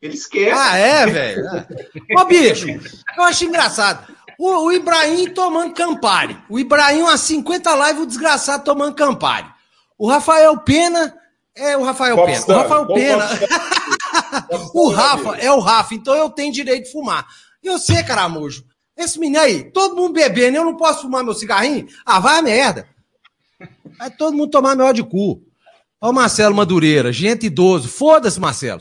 ele 0.00 0.14
esquece. 0.14 0.58
Ah, 0.58 0.76
é, 0.76 1.06
velho? 1.06 1.44
Ô, 2.16 2.24
bicho, 2.24 2.66
eu 3.16 3.24
acho 3.24 3.44
engraçado. 3.44 4.12
O, 4.38 4.66
o, 4.66 4.72
Ibrahim 4.72 5.30
tomando 5.30 5.74
Campari. 5.74 6.36
O 6.48 6.58
Ibrahim, 6.58 7.02
umas 7.02 7.20
50 7.20 7.74
lives, 7.86 8.02
o 8.02 8.06
desgraçado 8.06 8.64
tomando 8.64 8.94
Campari. 8.94 9.46
O 9.98 10.08
Rafael 10.08 10.56
Pena 10.58 11.16
é 11.54 11.76
o 11.76 11.82
Rafael 11.82 12.16
Pena. 12.24 12.44
O 12.46 12.52
Rafael 12.52 12.86
Pena. 12.86 13.28
o 14.74 14.88
Rafa 14.88 15.36
é 15.36 15.50
o 15.52 15.60
Rafa, 15.60 15.94
então 15.94 16.14
eu 16.14 16.30
tenho 16.30 16.52
direito 16.52 16.84
de 16.86 16.92
fumar. 16.92 17.26
E 17.62 17.70
você, 17.70 18.02
caramujo, 18.02 18.64
esse 19.02 19.18
menino 19.18 19.40
aí, 19.40 19.64
todo 19.70 19.96
mundo 19.96 20.14
bebendo, 20.14 20.56
eu 20.56 20.64
não 20.64 20.76
posso 20.76 21.02
fumar 21.02 21.24
meu 21.24 21.34
cigarrinho? 21.34 21.86
Ah, 22.04 22.20
vai 22.20 22.38
a 22.38 22.42
merda. 22.42 22.88
Vai 23.98 24.10
todo 24.10 24.36
mundo 24.36 24.50
tomar 24.50 24.74
meu 24.74 24.92
de 24.92 25.02
cu. 25.02 25.42
Ó 26.00 26.10
o 26.10 26.12
Marcelo 26.12 26.54
Madureira, 26.54 27.12
gente 27.12 27.46
idoso. 27.46 27.88
Foda-se, 27.88 28.40
Marcelo. 28.40 28.80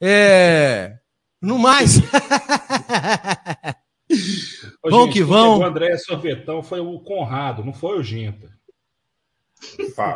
É... 0.00 0.94
No 1.42 1.58
mais. 1.58 1.98
Ô, 4.82 4.90
vão 4.90 5.04
gente, 5.04 5.12
que 5.14 5.22
vão. 5.22 5.58
O 5.58 5.64
André 5.64 5.96
Sorvetão 5.98 6.62
foi 6.62 6.80
o 6.80 6.98
Conrado, 7.00 7.64
não 7.64 7.72
foi 7.72 7.98
o 7.98 8.02
Genta. 8.02 8.50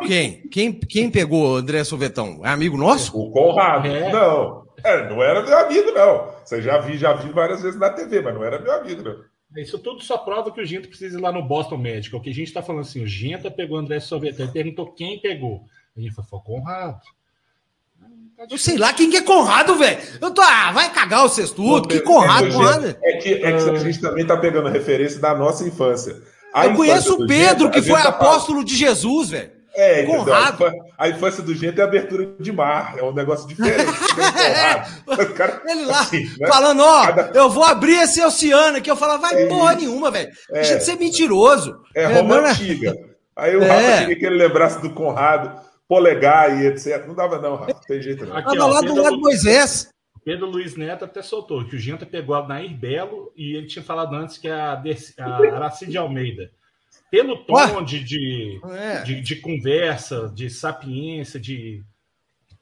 Quem? 0.07 0.47
Quem, 0.49 0.73
quem 0.73 1.09
pegou 1.09 1.53
o 1.53 1.55
André 1.55 1.83
Sorvetão? 1.83 2.41
É 2.43 2.49
amigo 2.49 2.77
nosso? 2.77 3.17
O 3.17 3.31
Conrado. 3.31 3.87
É. 3.87 4.11
Não. 4.11 4.65
É, 4.83 5.09
não 5.09 5.21
era 5.21 5.41
meu 5.41 5.57
amigo, 5.57 5.91
não. 5.91 6.31
Você 6.43 6.61
já 6.61 6.77
vi, 6.79 6.97
já 6.97 7.13
vi 7.13 7.31
várias 7.31 7.61
vezes 7.61 7.79
na 7.79 7.89
TV, 7.89 8.21
mas 8.21 8.33
não 8.33 8.43
era 8.43 8.59
meu 8.59 8.73
amigo, 8.73 9.01
não. 9.01 9.15
Isso 9.55 9.79
tudo 9.79 10.03
só 10.03 10.17
prova 10.17 10.51
que 10.51 10.61
o 10.61 10.65
Ginta 10.65 10.87
precisa 10.87 11.17
ir 11.17 11.21
lá 11.21 11.31
no 11.31 11.43
Boston 11.43 11.77
Medical. 11.77 12.19
O 12.19 12.23
que 12.23 12.29
a 12.29 12.33
gente 12.33 12.47
está 12.47 12.61
falando 12.61 12.81
assim, 12.81 13.03
o 13.03 13.07
Ginta 13.07 13.49
pegou 13.49 13.77
o 13.77 13.79
André 13.79 13.99
Sorvetão. 13.99 14.45
Ele 14.45 14.53
perguntou 14.53 14.91
quem 14.91 15.19
pegou. 15.19 15.65
A 15.95 15.99
gente 15.99 16.13
falou, 16.13 16.29
foi 16.29 16.39
Conrado. 16.39 17.01
Eu 18.49 18.57
sei 18.57 18.77
lá 18.77 18.91
quem 18.91 19.09
que 19.09 19.17
é 19.17 19.21
Conrado, 19.21 19.75
velho. 19.75 19.97
Eu 20.19 20.31
tô. 20.31 20.41
Ah, 20.41 20.71
vai 20.73 20.91
cagar 20.91 21.23
o 21.23 21.29
sextudo. 21.29 21.87
Que 21.87 22.01
Conrado, 22.01 22.47
é, 22.47 22.51
Conrado. 22.51 22.97
É 23.01 23.17
que, 23.17 23.33
é 23.33 23.51
que 23.53 23.69
a 23.69 23.75
gente 23.75 24.01
também 24.01 24.25
tá 24.25 24.35
pegando 24.35 24.67
referência 24.67 25.19
da 25.21 25.33
nossa 25.33 25.65
infância. 25.65 26.21
A 26.53 26.67
eu 26.67 26.75
conheço 26.75 27.13
o 27.13 27.27
Pedro, 27.27 27.71
que 27.71 27.81
foi 27.81 28.01
tá 28.01 28.09
apóstolo 28.09 28.63
de 28.63 28.75
Jesus, 28.75 29.29
velho. 29.29 29.54
É, 29.75 30.03
Conrado. 30.03 30.71
A 30.97 31.09
infância 31.09 31.43
do 31.43 31.53
Gento 31.53 31.81
é 31.81 31.83
abertura 31.83 32.33
de 32.39 32.51
mar, 32.51 32.95
é 32.97 33.03
um 33.03 33.13
negócio 33.13 33.47
diferente. 33.47 33.91
é, 35.19 35.25
cara, 35.33 35.61
Ele 35.65 35.85
lá, 35.85 35.99
assim, 35.99 36.23
né? 36.39 36.47
falando, 36.47 36.81
ó, 36.81 37.05
Cada... 37.07 37.37
eu 37.37 37.49
vou 37.49 37.63
abrir 37.63 37.99
esse 37.99 38.23
oceano 38.23 38.77
aqui. 38.77 38.89
Eu 38.89 38.95
falava, 38.95 39.21
vai 39.29 39.43
é 39.43 39.47
porra 39.47 39.75
nenhuma, 39.75 40.09
velho. 40.09 40.31
É, 40.49 40.53
Deixa 40.53 40.77
de 40.77 40.85
ser 40.85 40.95
mentiroso. 40.95 41.77
É, 41.93 42.03
é 42.03 42.05
Roma 42.05 42.37
é, 42.37 42.51
antiga. 42.51 42.95
Aí 43.35 43.55
o 43.55 43.61
é. 43.61 43.67
Rafa 43.67 43.99
queria 43.99 44.15
que 44.19 44.25
ele 44.25 44.37
lembrasse 44.37 44.81
do 44.81 44.89
Conrado 44.91 45.65
polegar 45.87 46.61
e 46.61 46.67
etc. 46.67 47.05
Não 47.05 47.13
dava, 47.13 47.39
não, 47.39 47.55
Rafa. 47.55 47.73
Tem 47.87 48.01
jeito 48.01 48.25
não. 48.25 48.37
Aqui, 48.37 48.57
ó, 48.57 48.67
lá 48.67 48.81
do 48.81 48.95
lado 48.95 49.15
do 49.15 49.21
Moisés. 49.21 49.89
Pedro 50.23 50.47
Luiz 50.47 50.75
Neto 50.75 51.05
até 51.05 51.21
soltou 51.21 51.63
que 51.65 51.75
o 51.75 51.79
Genta 51.79 52.03
pegou 52.03 52.35
a 52.35 52.47
Nair 52.47 52.75
Belo 52.75 53.31
e 53.35 53.55
ele 53.55 53.67
tinha 53.67 53.83
falado 53.83 54.15
antes 54.15 54.39
que 54.39 54.47
a, 54.47 54.81
a 55.19 55.55
Aracide 55.55 55.97
Almeida. 55.97 56.49
Pelo 57.15 57.37
tom 57.45 57.83
de, 57.83 58.03
de, 58.03 58.59
é. 58.71 59.01
de, 59.03 59.21
de, 59.21 59.35
conversa, 59.37 60.31
de 60.33 60.49
sapiência, 60.49 61.39
de 61.39 61.81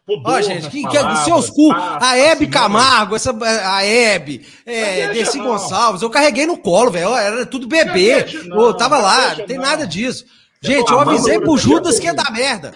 pudor. 0.05 0.33
Ó, 0.33 0.41
gente, 0.41 0.69
quem 0.69 0.87
quer 0.87 1.03
dos 1.03 1.19
seus 1.19 1.49
cu? 1.49 1.71
A 1.71 2.15
Hebe 2.17 2.47
Camargo, 2.47 3.15
essa, 3.15 3.35
a 3.65 3.83
Hebe, 3.83 4.45
é, 4.65 5.11
Desi 5.11 5.39
Gonçalves, 5.39 6.01
eu 6.01 6.09
carreguei 6.09 6.45
no 6.45 6.57
colo, 6.57 6.91
velho. 6.91 7.15
Era 7.15 7.45
tudo 7.45 7.67
bebê. 7.67 8.25
Não, 8.45 8.61
eu 8.61 8.73
tava 8.75 8.97
lá, 8.97 9.35
não 9.35 9.45
tem 9.45 9.57
nada 9.57 9.87
disso. 9.87 10.25
Gente, 10.61 10.91
eu 10.91 10.99
avisei 10.99 11.39
pro 11.39 11.57
Judas 11.57 11.99
que 11.99 12.07
é 12.07 12.13
da 12.13 12.29
merda. 12.31 12.73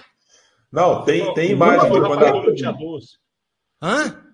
Não, 0.70 1.02
tem, 1.04 1.32
tem 1.32 1.52
imagem 1.52 1.90
de 1.90 2.00
quando 2.00 2.24
a... 2.24 2.74
Hã? 3.82 4.24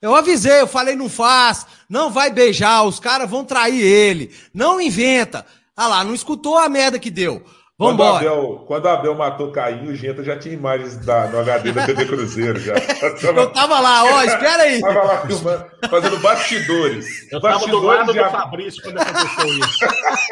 Eu 0.00 0.14
avisei, 0.14 0.60
eu 0.60 0.66
falei, 0.66 0.94
não 0.94 1.08
faz, 1.08 1.66
não 1.88 2.10
vai 2.10 2.30
beijar, 2.30 2.84
os 2.84 3.00
caras 3.00 3.28
vão 3.28 3.44
trair 3.44 3.80
ele. 3.80 4.32
Não 4.54 4.80
inventa. 4.80 5.44
Ah 5.78 5.86
lá, 5.86 6.02
não 6.02 6.12
escutou 6.12 6.58
a 6.58 6.68
merda 6.68 6.98
que 6.98 7.08
deu. 7.08 7.40
Vambora. 7.78 8.18
Quando 8.18 8.28
Abel, 8.28 8.64
quando 8.66 8.88
Abel 8.88 9.14
matou 9.14 9.52
Caim, 9.52 9.86
o 9.86 9.94
Genta 9.94 10.24
já 10.24 10.36
tinha 10.36 10.52
imagens 10.52 10.96
da, 10.96 11.28
no 11.28 11.38
HD 11.38 11.70
da 11.70 11.86
TV 11.86 12.04
Cruzeiro. 12.04 12.58
Já. 12.58 12.74
Eu 12.74 13.52
tava 13.52 13.78
lá, 13.78 14.02
ó, 14.02 14.24
espera 14.24 14.64
aí. 14.64 14.80
Tava 14.80 15.04
lá 15.04 15.24
filmando, 15.24 15.64
fazendo 15.88 16.18
bastidores. 16.18 17.32
Eu 17.32 17.40
bastidores 17.40 17.70
tava 17.70 17.80
do 17.80 17.86
lado 17.86 18.12
de... 18.12 18.18
do 18.18 18.30
Fabrício 18.30 18.82
quando 18.82 18.98
aconteceu 18.98 19.58
isso. 19.58 19.78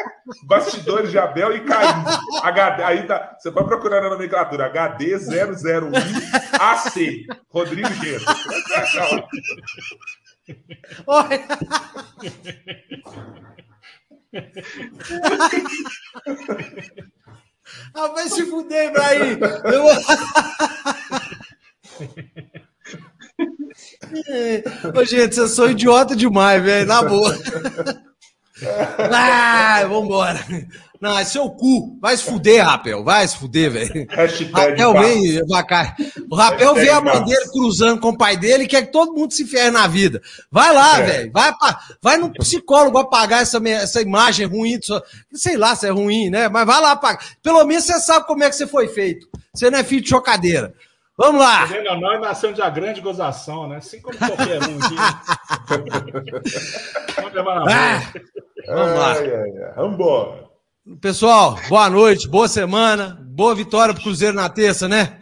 bastidores 0.43 1.11
de 1.11 1.17
Abel 1.17 1.55
e 1.55 1.61
Caim. 1.61 2.03
HD, 2.43 2.83
aí 2.83 3.07
tá, 3.07 3.37
você 3.39 3.49
pode 3.49 3.69
procurar 3.69 4.01
na 4.01 4.09
nomenclatura 4.09 4.69
HD001 4.69 5.93
AC. 6.59 7.25
Rodrigo 7.49 7.93
Genta. 7.93 8.35
Olha. 11.07 11.47
Ah, 17.93 18.07
vai 18.07 18.29
se 18.29 18.45
fuder, 18.45 18.89
Ibrahim! 18.89 19.39
Eu... 19.73 19.83
Ô, 24.95 25.03
gente, 25.03 25.35
vocês 25.35 25.51
são 25.51 25.69
idiota 25.69 26.15
demais, 26.15 26.63
velho, 26.63 26.87
na 26.87 27.03
boa. 27.03 27.37
Ah, 29.13 29.85
vambora. 29.87 30.39
Não, 30.99 31.17
é 31.17 31.23
seu 31.23 31.49
cu. 31.49 31.97
Vai 32.01 32.17
se 32.17 32.23
fuder, 32.23 32.65
Rapel. 32.65 33.03
Vai 33.03 33.27
se 33.27 33.37
fuder, 33.37 33.71
velho. 33.71 34.07
Rapel 34.53 34.93
vem, 34.93 35.45
Vacai. 35.47 35.93
O 36.29 36.35
Rapel 36.35 36.75
vê 36.75 36.89
a 36.89 36.99
dele 36.99 37.49
cruzando 37.51 38.01
com 38.01 38.09
o 38.09 38.17
pai 38.17 38.35
dele 38.35 38.63
e 38.63 38.67
quer 38.67 38.85
que 38.85 38.91
todo 38.91 39.13
mundo 39.13 39.31
se 39.31 39.45
ferre 39.45 39.71
na 39.71 39.87
vida. 39.87 40.21
Vai 40.51 40.73
lá, 40.73 40.99
é. 40.99 41.03
velho. 41.03 41.31
Vai, 41.31 41.53
vai 42.01 42.17
no 42.17 42.33
psicólogo 42.33 42.97
apagar 42.97 43.41
essa, 43.41 43.61
essa 43.69 44.01
imagem 44.01 44.47
ruim. 44.47 44.79
Sei 45.33 45.57
lá 45.57 45.75
se 45.75 45.87
é 45.87 45.91
ruim, 45.91 46.29
né? 46.29 46.49
Mas 46.49 46.65
vai 46.65 46.81
lá 46.81 46.91
apagar. 46.91 47.23
Pelo 47.43 47.63
menos 47.63 47.85
você 47.85 47.99
sabe 47.99 48.25
como 48.25 48.43
é 48.43 48.49
que 48.49 48.55
você 48.55 48.65
foi 48.65 48.87
feito. 48.87 49.27
Você 49.53 49.69
não 49.69 49.79
é 49.79 49.83
filho 49.83 50.01
de 50.01 50.09
chocadeira. 50.09 50.73
Vamos 51.17 51.41
lá! 51.41 51.67
Não, 51.83 51.99
nós 51.99 52.21
nascemos 52.21 52.55
de 52.55 52.61
uma 52.61 52.69
grande 52.69 53.01
gozação, 53.01 53.67
né? 53.67 53.77
Assim 53.77 53.99
como 53.99 54.15
qualquer 54.15 54.61
um 54.61 54.77
aqui. 54.77 54.95
Vamos 57.17 57.33
levar 57.33 57.55
na 57.55 57.97
ah, 57.97 58.01
Vamos 58.67 58.99
lá. 58.99 59.15
Vamos 59.75 59.95
embora. 59.95 60.47
Pessoal, 60.95 61.59
boa 61.67 61.89
noite, 61.89 62.29
boa 62.29 62.47
semana, 62.47 63.19
boa 63.21 63.53
vitória 63.53 63.93
pro 63.93 64.03
Cruzeiro 64.03 64.33
na 64.33 64.47
terça, 64.47 64.87
né? 64.87 65.19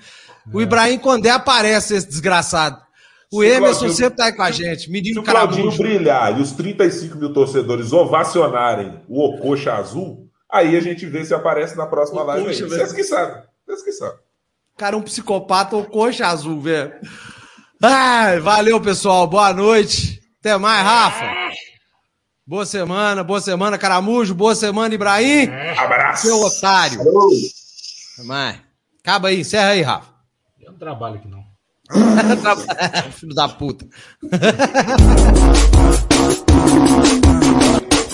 O 0.54 0.62
Ibrahim 0.62 1.00
Condé 1.00 1.32
aparece, 1.32 1.96
esse 1.96 2.08
desgraçado. 2.08 2.80
O 3.34 3.42
se 3.42 3.48
Emerson 3.48 3.80
Claudinho, 3.80 3.94
sempre 3.98 4.18
tá 4.18 4.26
aí 4.26 4.34
com 4.34 4.44
a 4.44 4.52
gente. 4.52 4.92
Menino 4.92 5.16
se 5.16 5.20
o 5.20 5.24
Claudinho 5.24 5.72
brilhar 5.72 6.38
e 6.38 6.42
os 6.42 6.52
35 6.52 7.18
mil 7.18 7.34
torcedores 7.34 7.92
ovacionarem 7.92 9.02
o 9.10 9.26
Ocoxa 9.26 9.74
Azul, 9.74 10.30
aí 10.48 10.78
a 10.78 10.82
gente 10.82 11.06
vê 11.08 11.26
se 11.26 11.34
aparece 11.34 11.76
na 11.76 11.88
próxima 11.88 12.22
live. 12.24 12.46
Vocês 12.46 12.94
que 12.94 13.04
sabem. 13.04 13.42
Vocês 13.66 13.84
que 13.84 13.92
sabem. 13.92 14.20
Cara, 14.78 14.96
um 14.96 15.02
psicopata 15.02 15.76
ou 15.76 15.86
coxa 15.86 16.28
azul, 16.28 16.62
velho. 16.62 16.94
Ai, 17.82 18.40
valeu, 18.40 18.80
pessoal. 18.80 19.26
Boa 19.26 19.52
noite. 19.52 20.22
Até 20.40 20.58
mais, 20.58 20.86
Rafa. 20.86 21.26
Boa 22.48 22.64
semana, 22.64 23.24
boa 23.24 23.42
semana, 23.42 23.76
Caramujo. 23.76 24.36
Boa 24.36 24.54
semana, 24.54 24.94
Ibrahim. 24.94 25.50
Abraço. 25.80 26.28
Seu 26.28 26.40
otário. 26.42 27.02
Até 27.02 28.24
mais. 28.24 28.60
Acaba 29.00 29.30
aí, 29.30 29.40
encerra 29.40 29.70
aí, 29.70 29.82
Rafa. 29.82 30.14
Eu 30.60 30.72
não 30.72 30.78
trabalho 30.78 31.16
aqui, 31.16 31.28
não. 31.28 31.44
Filho 33.14 33.34
da 33.34 33.50
puta. 33.50 33.88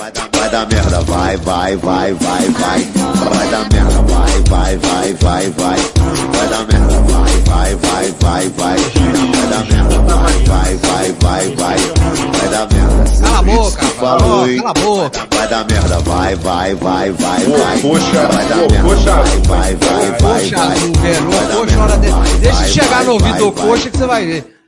Vai 0.02 0.12
dar, 0.14 0.30
vai 0.34 0.50
dar 0.50 0.68
merda, 0.68 1.02
vai, 1.02 1.38
vai, 1.38 1.76
vai, 1.76 2.14
vai, 2.16 2.50
vai. 2.50 2.80
Vai 2.82 3.48
dar 3.50 3.70
merda, 3.72 4.02
vai, 4.02 4.42
vai, 4.50 4.78
vai, 4.78 5.14
vai, 5.14 5.50
vai. 5.52 5.78
Vai 6.32 6.48
dar 6.50 6.66
merda, 6.66 7.00
vai, 7.02 7.36
vai, 7.46 7.76
vai, 7.76 8.12
vai, 8.20 8.50
vai. 8.50 8.78
Vai 8.80 9.48
dar 9.48 9.66
merda, 9.68 10.00
vai, 10.00 10.34
vai, 10.48 10.76
vai, 10.78 11.12
vai, 11.22 11.56
vai. 11.56 11.78
Vai 12.32 12.50
dar 12.50 12.68
merda. 12.74 13.22
Cala 13.22 13.38
a 13.38 13.44
boca, 13.44 13.86
falou, 13.86 14.48
cala 14.58 14.70
a 14.70 14.74
boca. 14.74 15.28
Vai 15.36 15.48
dar 15.48 15.66
merda, 15.70 16.00
vai, 16.00 16.36
vai, 16.36 16.74
vai, 16.74 17.12
vai, 17.12 17.46
vai. 17.46 17.80
Poxa, 17.82 18.28
vai 18.28 18.46
dar 18.48 18.58
merda, 18.58 18.96
vai, 18.96 19.36
vai, 19.46 19.76
vai, 19.76 20.12
vai, 20.18 20.50
vai. 20.50 20.80
Coxa, 21.52 21.80
hora 21.80 21.98
de... 21.98 22.40
Deixa 22.40 22.68
chegar 22.70 23.04
no 23.04 23.12
ouvido 23.12 23.38
do 23.38 23.52
coxa 23.52 23.92
que 23.92 23.98
você 24.00 24.08
vai 24.08 24.26
ver. 24.26 24.62